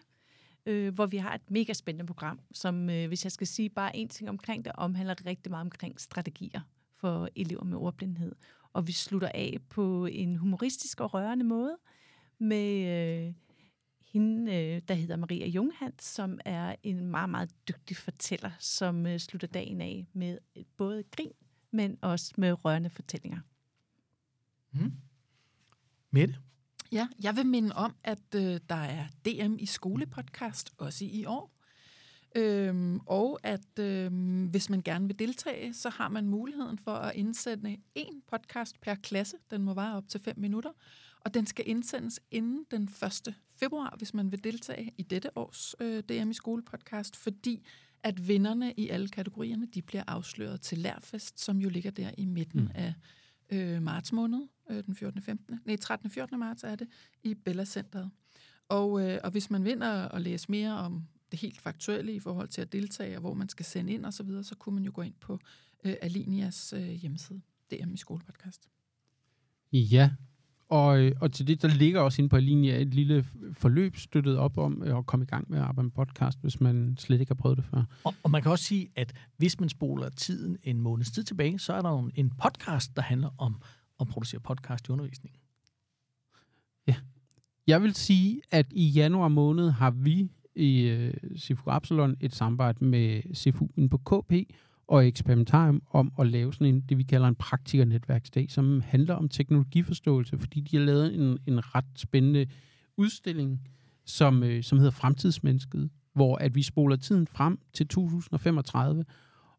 øh, 0.66 0.94
hvor 0.94 1.06
vi 1.06 1.16
har 1.16 1.34
et 1.34 1.50
mega 1.50 1.72
spændende 1.72 2.06
program, 2.06 2.40
som, 2.52 2.90
øh, 2.90 3.08
hvis 3.08 3.24
jeg 3.24 3.32
skal 3.32 3.46
sige 3.46 3.68
bare 3.68 3.96
en 3.96 4.08
ting 4.08 4.28
omkring 4.28 4.64
det, 4.64 4.72
omhandler 4.74 5.26
rigtig 5.26 5.50
meget 5.50 5.64
omkring 5.64 6.00
strategier 6.00 6.60
for 6.96 7.28
elever 7.36 7.64
med 7.64 7.78
ordblindhed. 7.78 8.34
Og 8.72 8.86
vi 8.86 8.92
slutter 8.92 9.28
af 9.34 9.58
på 9.68 10.06
en 10.06 10.36
humoristisk 10.36 11.00
og 11.00 11.14
rørende 11.14 11.44
måde 11.44 11.76
med 12.38 12.86
øh, 13.26 13.34
hende, 14.14 14.54
øh, 14.54 14.82
der 14.88 14.94
hedder 14.94 15.16
Maria 15.16 15.46
Junghans, 15.46 16.04
som 16.04 16.38
er 16.44 16.76
en 16.82 17.06
meget, 17.06 17.30
meget 17.30 17.50
dygtig 17.68 17.96
fortæller, 17.96 18.50
som 18.58 19.06
øh, 19.06 19.18
slutter 19.18 19.48
dagen 19.48 19.80
af 19.80 20.06
med 20.12 20.38
både 20.76 21.04
grin, 21.10 21.32
men 21.70 21.98
også 22.02 22.34
med 22.36 22.64
rørende 22.64 22.90
fortællinger. 22.90 23.38
Mm. 24.72 24.92
Mette? 26.10 26.36
Ja, 26.92 27.08
jeg 27.22 27.36
vil 27.36 27.46
minde 27.46 27.74
om, 27.74 27.94
at 28.04 28.34
øh, 28.34 28.60
der 28.68 28.74
er 28.74 29.06
DM 29.24 29.56
i 29.58 29.66
skolepodcast 29.66 30.72
også 30.78 31.04
i 31.04 31.24
år. 31.24 31.54
Øhm, 32.36 33.00
og 33.06 33.40
at 33.42 33.78
øhm, 33.78 34.46
hvis 34.46 34.70
man 34.70 34.82
gerne 34.82 35.06
vil 35.06 35.18
deltage, 35.18 35.74
så 35.74 35.88
har 35.88 36.08
man 36.08 36.28
muligheden 36.28 36.78
for 36.78 36.94
at 36.94 37.16
indsende 37.16 37.76
en 37.94 38.22
podcast 38.30 38.80
per 38.80 38.94
klasse. 38.94 39.36
Den 39.50 39.62
må 39.62 39.74
vare 39.74 39.96
op 39.96 40.08
til 40.08 40.20
5 40.20 40.38
minutter. 40.38 40.70
Og 41.20 41.34
den 41.34 41.46
skal 41.46 41.68
indsendes 41.68 42.20
inden 42.30 42.66
den 42.70 42.82
1. 42.82 43.34
februar, 43.56 43.94
hvis 43.96 44.14
man 44.14 44.32
vil 44.32 44.44
deltage 44.44 44.92
i 44.98 45.02
dette 45.02 45.38
års 45.38 45.74
øh, 45.80 46.02
DM 46.02 46.30
i 46.30 46.34
skolepodcast, 46.34 47.16
fordi 47.16 47.66
at 48.02 48.28
vinderne 48.28 48.72
i 48.76 48.88
alle 48.88 49.08
kategorierne, 49.08 49.66
de 49.74 49.82
bliver 49.82 50.04
afsløret 50.06 50.60
til 50.60 50.78
Lærfest, 50.78 51.40
som 51.40 51.58
jo 51.58 51.68
ligger 51.68 51.90
der 51.90 52.10
i 52.18 52.24
midten 52.24 52.60
mm. 52.60 52.70
af 52.74 52.94
øh, 53.50 53.82
marts 53.82 54.12
måned, 54.12 54.48
øh, 54.70 54.84
den 54.84 54.94
14. 54.94 55.22
15. 55.22 55.60
Nej, 55.64 55.76
13. 55.76 56.10
14. 56.10 56.38
marts 56.38 56.64
er 56.64 56.76
det, 56.76 56.88
i 57.22 57.34
Bella 57.34 57.64
Centeret. 57.64 58.10
Og, 58.68 59.00
øh, 59.00 59.20
og 59.24 59.30
hvis 59.30 59.50
man 59.50 59.64
vinder 59.64 60.04
og 60.04 60.20
læse 60.20 60.50
mere 60.50 60.72
om 60.72 61.08
det 61.30 61.40
helt 61.40 61.60
faktuelle 61.60 62.12
i 62.12 62.20
forhold 62.20 62.48
til 62.48 62.60
at 62.60 62.72
deltage, 62.72 63.16
og 63.16 63.20
hvor 63.20 63.34
man 63.34 63.48
skal 63.48 63.64
sende 63.64 63.92
ind 63.92 64.06
osv., 64.06 64.12
så, 64.12 64.22
videre, 64.22 64.44
så 64.44 64.54
kunne 64.54 64.74
man 64.74 64.84
jo 64.84 64.90
gå 64.94 65.02
ind 65.02 65.14
på 65.20 65.38
øh, 65.84 65.94
Alinias 66.02 66.72
øh, 66.72 66.88
hjemmeside, 66.88 67.40
DM 67.70 67.94
i 67.94 67.96
skolepodcast. 67.96 68.68
Ja, 69.72 70.10
og, 70.74 71.00
øh, 71.00 71.12
og 71.20 71.32
til 71.32 71.46
det, 71.46 71.62
der 71.62 71.68
ligger 71.68 72.00
også 72.00 72.22
inde 72.22 72.28
på 72.28 72.38
linje 72.38 72.78
et 72.78 72.94
lille 72.94 73.24
forløb 73.52 73.96
støttet 73.96 74.38
op 74.38 74.58
om 74.58 74.82
øh, 74.86 74.98
at 74.98 75.06
komme 75.06 75.24
i 75.24 75.26
gang 75.26 75.50
med 75.50 75.58
at 75.58 75.64
arbejde 75.64 75.86
med 75.86 75.92
podcast, 75.92 76.38
hvis 76.40 76.60
man 76.60 76.96
slet 76.98 77.20
ikke 77.20 77.30
har 77.30 77.34
prøvet 77.34 77.56
det 77.56 77.64
før. 77.64 77.84
Og, 78.04 78.14
og 78.22 78.30
man 78.30 78.42
kan 78.42 78.50
også 78.50 78.64
sige, 78.64 78.88
at 78.96 79.12
hvis 79.36 79.60
man 79.60 79.68
spoler 79.68 80.08
tiden 80.08 80.56
en 80.62 80.80
måneds 80.80 81.10
tid 81.10 81.22
tilbage, 81.22 81.58
så 81.58 81.72
er 81.72 81.82
der 81.82 81.90
jo 81.90 82.10
en 82.14 82.30
podcast, 82.42 82.96
der 82.96 83.02
handler 83.02 83.30
om 83.38 83.62
at 84.00 84.08
producere 84.08 84.40
podcast 84.40 84.88
i 84.88 84.90
undervisningen. 84.90 85.40
Jeg 87.66 87.82
vil 87.82 87.94
sige, 87.94 88.42
at 88.50 88.66
i 88.70 88.88
januar 88.88 89.28
måned 89.28 89.70
har 89.70 89.90
vi 89.90 90.30
i 90.56 90.82
øh, 90.82 91.14
Sifu 91.36 91.70
Absalon 91.70 92.16
et 92.20 92.34
samarbejde 92.34 92.84
med 92.84 93.22
inde 93.76 93.88
på 93.88 93.98
KP, 93.98 94.32
og 94.88 95.06
eksperimentarium 95.06 95.82
om 95.90 96.12
at 96.18 96.26
lave 96.26 96.52
sådan 96.52 96.66
en, 96.66 96.80
det 96.80 96.98
vi 96.98 97.02
kalder 97.02 97.28
en 97.28 97.34
praktikernetværksdag, 97.34 98.50
som 98.50 98.82
handler 98.86 99.14
om 99.14 99.28
teknologiforståelse, 99.28 100.38
fordi 100.38 100.60
de 100.60 100.76
har 100.76 100.84
lavet 100.84 101.14
en, 101.14 101.38
en 101.46 101.74
ret 101.74 101.84
spændende 101.96 102.46
udstilling, 102.96 103.60
som, 104.04 104.42
øh, 104.42 104.62
som 104.62 104.78
hedder 104.78 104.90
Fremtidsmennesket, 104.90 105.90
hvor 106.14 106.36
at 106.36 106.54
vi 106.54 106.62
spoler 106.62 106.96
tiden 106.96 107.26
frem 107.26 107.58
til 107.72 107.88
2035, 107.88 109.04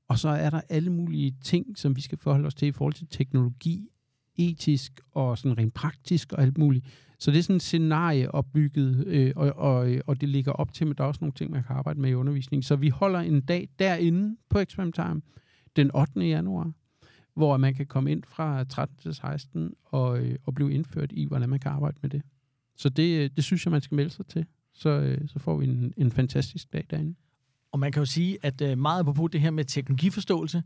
og 0.07 0.19
så 0.19 0.29
er 0.29 0.49
der 0.49 0.61
alle 0.69 0.89
mulige 0.89 1.35
ting, 1.43 1.77
som 1.77 1.95
vi 1.95 2.01
skal 2.01 2.17
forholde 2.17 2.47
os 2.47 2.55
til 2.55 2.67
i 2.67 2.71
forhold 2.71 2.93
til 2.93 3.07
teknologi, 3.07 3.89
etisk 4.37 5.01
og 5.11 5.37
sådan 5.37 5.57
rent 5.57 5.73
praktisk 5.73 6.33
og 6.33 6.41
alt 6.41 6.57
muligt. 6.57 6.85
Så 7.19 7.31
det 7.31 7.37
er 7.37 7.43
sådan 7.43 7.55
et 7.55 7.61
scenarie 7.61 8.31
opbygget, 8.31 9.07
øh, 9.07 9.31
og, 9.35 9.53
og, 9.57 9.89
og 10.07 10.21
det 10.21 10.29
ligger 10.29 10.51
op 10.51 10.73
til, 10.73 10.87
men 10.87 10.95
der 10.97 11.03
er 11.03 11.07
også 11.07 11.21
nogle 11.21 11.33
ting, 11.33 11.51
man 11.51 11.63
kan 11.63 11.75
arbejde 11.75 12.01
med 12.01 12.09
i 12.09 12.13
undervisning. 12.13 12.63
Så 12.63 12.75
vi 12.75 12.89
holder 12.89 13.19
en 13.19 13.41
dag 13.41 13.69
derinde 13.79 14.37
på 14.49 14.59
Experimentarium 14.59 15.23
den 15.75 15.95
8. 15.95 16.19
januar, 16.19 16.71
hvor 17.33 17.57
man 17.57 17.73
kan 17.73 17.85
komme 17.85 18.11
ind 18.11 18.23
fra 18.23 18.63
13 18.63 18.97
til 18.97 19.13
16 19.13 19.73
og, 19.83 20.19
øh, 20.19 20.35
og 20.45 20.53
blive 20.53 20.73
indført 20.73 21.11
i, 21.11 21.25
hvordan 21.25 21.49
man 21.49 21.59
kan 21.59 21.71
arbejde 21.71 21.97
med 22.01 22.09
det. 22.09 22.21
Så 22.75 22.89
det, 22.89 23.23
øh, 23.23 23.29
det 23.35 23.43
synes 23.43 23.65
jeg, 23.65 23.71
man 23.71 23.81
skal 23.81 23.95
melde 23.95 24.09
sig 24.09 24.25
til. 24.25 24.45
Så, 24.73 24.89
øh, 24.89 25.27
så 25.27 25.39
får 25.39 25.57
vi 25.57 25.65
en, 25.65 25.93
en 25.97 26.11
fantastisk 26.11 26.73
dag 26.73 26.85
derinde. 26.89 27.15
Og 27.71 27.79
man 27.79 27.91
kan 27.91 28.01
jo 28.01 28.05
sige, 28.05 28.37
at 28.41 28.61
øh, 28.61 28.77
meget 28.77 29.05
på 29.05 29.27
det 29.27 29.41
her 29.41 29.51
med 29.51 29.65
teknologiforståelse, 29.65 30.63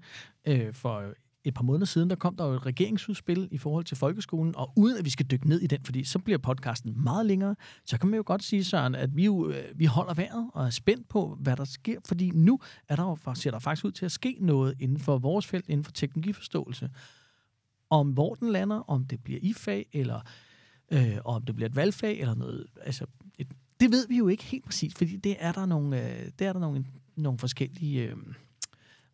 øh, 0.48 0.74
for 0.74 1.14
et 1.44 1.54
par 1.54 1.64
måneder 1.64 1.86
siden, 1.86 2.10
der 2.10 2.16
kom 2.16 2.36
der 2.36 2.46
jo 2.46 2.54
et 2.54 2.66
regeringsudspil 2.66 3.48
i 3.52 3.58
forhold 3.58 3.86
til 3.86 3.98
folkeskolen, 3.98 4.56
og 4.56 4.74
uden 4.76 4.98
at 4.98 5.06
vi 5.06 5.10
skal 5.10 5.26
dykke 5.26 5.50
ned 5.50 5.62
i 5.62 5.68
den, 5.68 5.86
fordi 5.86 6.04
så 6.04 6.20
bliver 6.20 6.38
podcasten 6.38 7.04
meget 7.04 7.26
længere, 7.26 7.56
så 7.86 8.00
kan 8.00 8.10
man 8.10 8.18
jo 8.18 8.24
godt 8.26 8.44
sige, 8.44 8.64
Søren, 8.64 8.96
at 8.96 9.16
vi, 9.16 9.26
jo, 9.26 9.50
øh, 9.50 9.64
vi 9.76 9.86
holder 9.86 10.14
vejret 10.14 10.50
og 10.54 10.66
er 10.66 10.70
spændt 10.70 11.10
på, 11.10 11.38
hvad 11.40 11.56
der 11.56 11.66
sker, 11.66 12.00
fordi 12.06 12.30
nu 12.30 12.60
er 12.90 12.96
der 12.96 13.04
jo, 13.04 13.34
ser 13.34 13.52
der 13.52 13.60
faktisk 13.60 13.86
ud 13.86 13.92
til 13.92 14.06
at 14.06 14.12
ske 14.12 14.38
noget 14.42 14.76
inden 14.80 15.00
for 15.00 15.18
vores 15.18 15.48
felt, 15.48 15.70
inden 15.70 15.84
for 15.84 15.92
teknologiforståelse. 15.92 16.90
Om 17.90 18.12
hvor 18.12 18.34
den 18.34 18.52
lander, 18.52 18.90
om 18.90 19.06
det 19.06 19.24
bliver 19.24 19.40
i 19.44 19.54
fag, 19.54 19.86
eller 19.94 20.22
øh, 20.92 21.18
om 21.26 21.46
det 21.46 21.56
bliver 21.56 21.70
et 21.70 21.76
valgfag, 21.76 22.20
eller 22.20 22.36
noget, 22.36 22.66
altså, 22.82 23.06
et, 23.38 23.48
det 23.80 23.92
ved 23.92 24.08
vi 24.08 24.18
jo 24.18 24.28
ikke 24.28 24.44
helt 24.44 24.66
præcis, 24.66 24.94
fordi 24.96 25.16
det 25.16 25.36
er 25.40 25.52
der 25.52 25.66
nogle, 25.66 26.04
øh, 26.04 26.32
det 26.40 26.48
er 26.48 26.54
der 26.54 26.60
nogle, 26.60 26.86
nogle 27.16 27.40
forskellige... 27.40 28.08
Øh, 28.08 28.18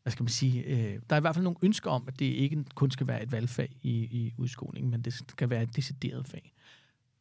hvad 0.06 0.12
skal 0.12 0.24
man 0.24 0.30
sige, 0.30 0.64
øh, 0.64 1.00
der 1.10 1.16
er 1.16 1.18
i 1.18 1.22
hvert 1.22 1.36
fald 1.36 1.44
nogle 1.44 1.58
ønsker 1.62 1.92
om, 1.92 2.04
at 2.08 2.20
det 2.20 2.26
ikke 2.26 2.66
kun 2.76 2.92
skal 2.92 3.08
være 3.08 3.24
et 3.24 3.32
valgfag 3.32 3.70
i, 3.82 3.92
i 3.92 4.34
udskolingen, 4.38 4.92
men 4.92 5.02
det 5.02 5.14
skal 5.14 5.50
være 5.50 5.64
et 5.64 5.76
decideret 5.76 6.28
fag. 6.28 6.54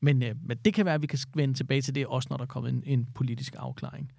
Men, 0.00 0.22
øh, 0.22 0.34
men 0.42 0.56
det 0.64 0.74
kan 0.74 0.84
være, 0.84 0.94
at 0.94 1.02
vi 1.02 1.06
kan 1.06 1.18
vende 1.34 1.54
tilbage 1.54 1.82
til 1.82 1.94
det, 1.94 2.06
også 2.06 2.26
når 2.30 2.36
der 2.36 2.46
kommer 2.46 2.70
en, 2.70 2.82
en 2.86 3.08
politisk 3.14 3.54
afklaring. 3.58 4.12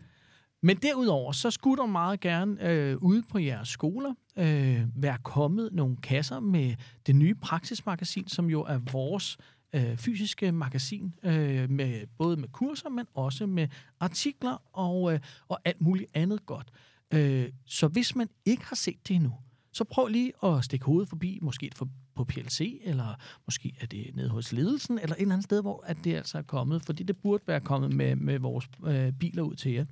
Men 0.61 0.78
derudover, 0.78 1.32
så 1.32 1.51
skulle 1.51 1.82
der 1.82 1.88
meget 1.88 2.20
gerne 2.20 2.70
øh, 2.70 2.97
ude 2.97 3.24
på 3.32 3.39
jeres 3.39 3.70
skoler 3.70 4.13
øh, 4.38 4.82
være 4.95 5.18
kommet 5.24 5.70
nogle 5.74 5.97
kasser 5.97 6.39
med 6.39 6.76
det 7.07 7.16
nye 7.16 7.36
praksismagasin, 7.36 8.28
som 8.28 8.49
jo 8.49 8.61
er 8.61 8.80
vores 8.91 9.38
øh, 9.74 9.97
fysiske 9.97 10.51
magasin, 10.51 11.13
øh, 11.24 11.70
med, 11.70 12.07
både 12.18 12.38
med 12.38 12.49
kurser, 12.49 12.89
men 12.89 13.05
også 13.13 13.45
med 13.45 13.68
artikler 13.99 14.61
og, 14.74 15.13
øh, 15.13 15.20
og 15.47 15.59
alt 15.66 15.82
muligt 15.82 16.11
andet 16.13 16.45
godt. 16.45 16.72
Øh, 17.16 17.49
så 17.66 17.88
hvis 17.88 18.16
man 18.16 18.30
ikke 18.45 18.66
har 18.66 18.76
set 18.76 19.07
det 19.07 19.16
endnu, 19.16 19.34
så 19.72 19.84
prøv 19.84 20.07
lige 20.07 20.34
at 20.43 20.63
stikke 20.66 20.86
hovedet 20.86 21.09
forbi, 21.09 21.39
måske 21.41 21.72
for, 21.76 21.89
på 22.16 22.24
PLC, 22.24 22.82
eller 22.84 23.20
måske 23.45 23.76
er 23.80 23.86
det 23.86 24.11
nede 24.16 24.30
hos 24.30 24.53
ledelsen, 24.53 24.99
eller 24.99 25.16
et 25.16 25.22
eller 25.22 25.34
andet 25.34 25.43
sted, 25.43 25.61
hvor 25.61 25.84
at 25.88 25.97
det 26.03 26.16
altså 26.16 26.38
er 26.38 26.41
kommet, 26.41 26.82
fordi 26.82 27.03
det 27.03 27.18
burde 27.18 27.43
være 27.47 27.59
kommet 27.59 27.95
med, 27.95 28.16
med 28.16 28.39
vores 28.39 28.70
øh, 28.86 29.13
biler 29.13 29.43
ud 29.43 29.55
til 29.55 29.72
jer. 29.72 29.86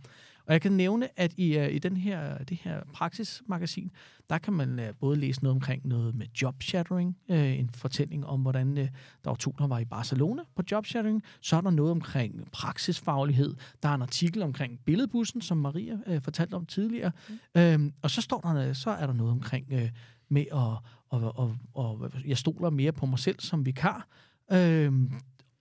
Og 0.46 0.54
jeg 0.54 0.62
kan 0.62 0.72
nævne, 0.72 1.20
at 1.20 1.34
i, 1.38 1.58
uh, 1.58 1.74
i 1.74 1.80
den 1.80 1.98
her, 1.98 2.38
det 2.38 2.58
her 2.64 2.84
praksismagasin, 2.94 3.92
der 4.30 4.38
kan 4.38 4.54
man 4.54 4.80
uh, 4.80 4.86
både 5.00 5.18
læse 5.18 5.44
noget 5.44 5.56
omkring 5.56 5.88
noget 5.88 6.16
med 6.16 6.26
jobshattering, 6.42 7.18
uh, 7.28 7.60
en 7.60 7.70
fortælling 7.70 8.26
om, 8.26 8.42
hvordan 8.42 8.68
uh, 8.68 8.78
der 9.24 9.30
var 9.30 9.36
to, 9.36 9.56
der 9.58 9.68
var 9.68 9.80
i 9.80 9.86
Barcelona 9.86 10.42
på 10.56 10.64
jobshattering. 10.72 11.24
Så 11.42 11.56
er 11.56 11.62
der 11.62 11.70
noget 11.70 11.92
omkring 11.92 12.52
praksisfaglighed. 12.52 13.56
Der 13.84 13.90
er 13.90 13.94
en 13.94 14.02
artikel 14.02 14.42
omkring 14.42 14.80
billedbussen, 14.86 15.42
som 15.42 15.58
Maria 15.58 15.98
uh, 16.08 16.22
fortalte 16.22 16.54
om 16.56 16.66
tidligere. 16.66 17.12
Mm. 17.56 17.86
Uh, 17.86 17.92
og 18.02 18.12
så, 18.12 18.22
står 18.22 18.40
der, 18.40 18.74
så 18.74 18.90
er 18.90 19.06
der 19.06 19.14
noget 19.14 19.32
omkring 19.32 19.66
uh, 19.74 19.90
med 20.30 20.46
at 20.52 20.78
og, 21.14 21.38
og, 21.38 21.56
og, 21.74 22.12
jeg 22.26 22.38
stoler 22.38 22.70
mere 22.70 22.92
på 22.92 23.06
mig 23.06 23.20
selv 23.20 23.40
som 23.40 23.66
vikar. 23.66 24.08
Uh, 24.54 25.12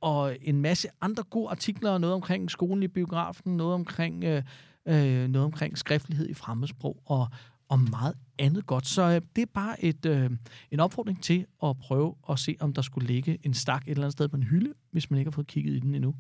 og 0.01 0.37
en 0.41 0.61
masse 0.61 0.89
andre 1.01 1.23
gode 1.23 1.51
artikler, 1.51 1.99
noget 1.99 2.15
omkring 2.15 2.51
skolen 2.51 2.83
i 2.83 2.89
biografen, 2.89 3.57
noget 3.57 3.75
omkring 3.75 4.25
øh, 4.25 4.43
øh, 4.89 5.29
noget 5.29 5.45
omkring 5.45 5.79
skriftlighed 5.79 6.29
i 6.29 6.35
fremmedsprog 6.35 7.03
og, 7.07 7.29
og 7.69 7.81
meget 7.81 8.15
andet 8.39 8.67
godt. 8.67 8.87
Så 8.87 9.03
øh, 9.03 9.21
det 9.37 9.43
er 9.43 9.47
bare 9.55 9.85
et, 9.85 10.07
øh, 10.07 10.31
en 10.71 10.81
opfordring 10.81 11.23
til 11.23 11.47
at 11.63 11.79
prøve 11.79 12.15
at 12.31 12.39
se, 12.39 12.57
om 12.61 12.73
der 12.73 12.83
skulle 12.83 13.07
ligge 13.07 13.39
en 13.43 13.55
stak 13.55 13.83
et 13.83 13.91
eller 13.91 14.03
andet 14.03 14.13
sted 14.13 14.29
på 14.29 14.37
en 14.37 14.43
hylde, 14.43 14.75
hvis 14.91 15.11
man 15.11 15.19
ikke 15.19 15.31
har 15.31 15.35
fået 15.35 15.47
kigget 15.47 15.73
i 15.73 15.79
den 15.79 15.95
endnu. 15.95 16.15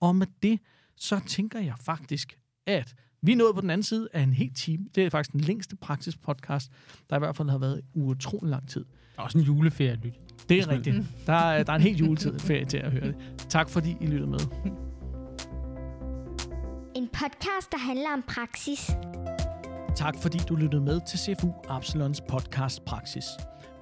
Og 0.00 0.16
med 0.16 0.26
det, 0.42 0.60
så 0.96 1.20
tænker 1.26 1.60
jeg 1.60 1.74
faktisk, 1.80 2.38
at 2.66 2.94
vi 3.22 3.32
er 3.32 3.36
nået 3.36 3.54
på 3.54 3.60
den 3.60 3.70
anden 3.70 3.82
side 3.82 4.08
af 4.12 4.20
en 4.22 4.32
hel 4.32 4.54
time. 4.54 4.86
Det 4.94 5.04
er 5.04 5.10
faktisk 5.10 5.32
den 5.32 5.40
længste 5.40 5.76
praksispodcast, 5.76 6.72
der 7.10 7.16
i 7.16 7.18
hvert 7.18 7.36
fald 7.36 7.48
har 7.48 7.58
været 7.58 7.80
utrolig 7.94 8.50
lang 8.50 8.68
tid. 8.68 8.84
Der 9.16 9.22
er 9.22 9.24
også 9.24 9.38
en 9.38 9.44
juleferie, 9.44 9.94
lyt. 10.02 10.14
Det 10.48 10.58
er 10.58 10.68
rigtigt. 10.68 10.96
Der 11.26 11.32
er, 11.32 11.62
der 11.62 11.72
er 11.72 11.76
en 11.76 11.82
helt 11.82 12.00
juletid 12.00 12.38
ferie 12.38 12.64
til 12.64 12.78
at 12.78 12.92
høre 12.92 13.06
det. 13.06 13.16
Tak 13.48 13.68
fordi 13.68 13.96
I 14.00 14.06
lyttede 14.06 14.30
med. 14.30 14.38
En 16.98 17.08
podcast, 17.08 17.72
der 17.72 17.78
handler 17.78 18.12
om 18.12 18.22
praksis. 18.28 18.90
Tak 19.96 20.14
fordi 20.22 20.38
du 20.38 20.54
lyttede 20.54 20.82
med 20.82 21.00
til 21.06 21.18
CFU 21.18 21.52
Absalons 21.68 22.20
podcast 22.20 22.84
Praksis. 22.84 23.24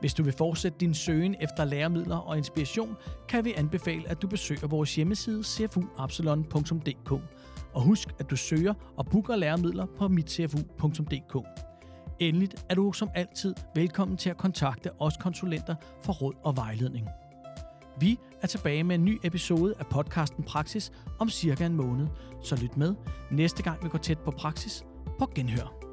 Hvis 0.01 0.15
du 0.15 0.23
vil 0.23 0.33
fortsætte 0.33 0.79
din 0.79 0.95
søgen 0.95 1.37
efter 1.41 1.65
læremidler 1.65 2.17
og 2.17 2.39
inspiration, 2.39 2.97
kan 3.29 3.45
vi 3.45 3.53
anbefale, 3.53 4.09
at 4.09 4.23
du 4.23 4.29
besøger 4.29 4.67
vores 4.67 4.95
hjemmeside 4.95 5.45
cfuabsalon.dk. 5.45 7.13
Og 7.75 7.83
husk, 7.83 8.09
at 8.19 8.31
du 8.31 8.37
søger 8.37 8.75
og 8.97 9.07
booker 9.07 9.37
læremidler 9.37 9.87
på 9.99 10.09
mitcfu.dk. 10.09 11.47
Endelig 12.19 12.49
er 12.71 12.75
du 12.75 12.93
som 12.93 13.11
altid 13.15 13.55
velkommen 13.75 14.17
til 14.17 14.31
at 14.31 14.37
kontakte 14.37 14.91
os 15.01 15.17
konsulenter 15.17 15.75
for 16.05 16.13
råd 16.13 16.35
og 16.45 16.57
vejledning. 16.57 17.09
Vi 18.01 18.19
er 18.43 18.47
tilbage 18.47 18.85
med 18.85 18.95
en 18.95 19.05
ny 19.05 19.21
episode 19.23 19.75
af 19.79 19.87
podcasten 19.87 20.45
Praksis 20.45 20.93
om 21.19 21.29
cirka 21.29 21.67
en 21.67 21.77
måned, 21.77 22.07
så 22.43 22.57
lyt 22.57 22.77
med 22.77 22.95
næste 23.31 23.63
gang 23.63 23.85
vi 23.85 23.89
går 23.89 23.99
tæt 23.99 24.19
på 24.19 24.31
praksis 24.31 24.85
på 25.19 25.31
genhør. 25.35 25.86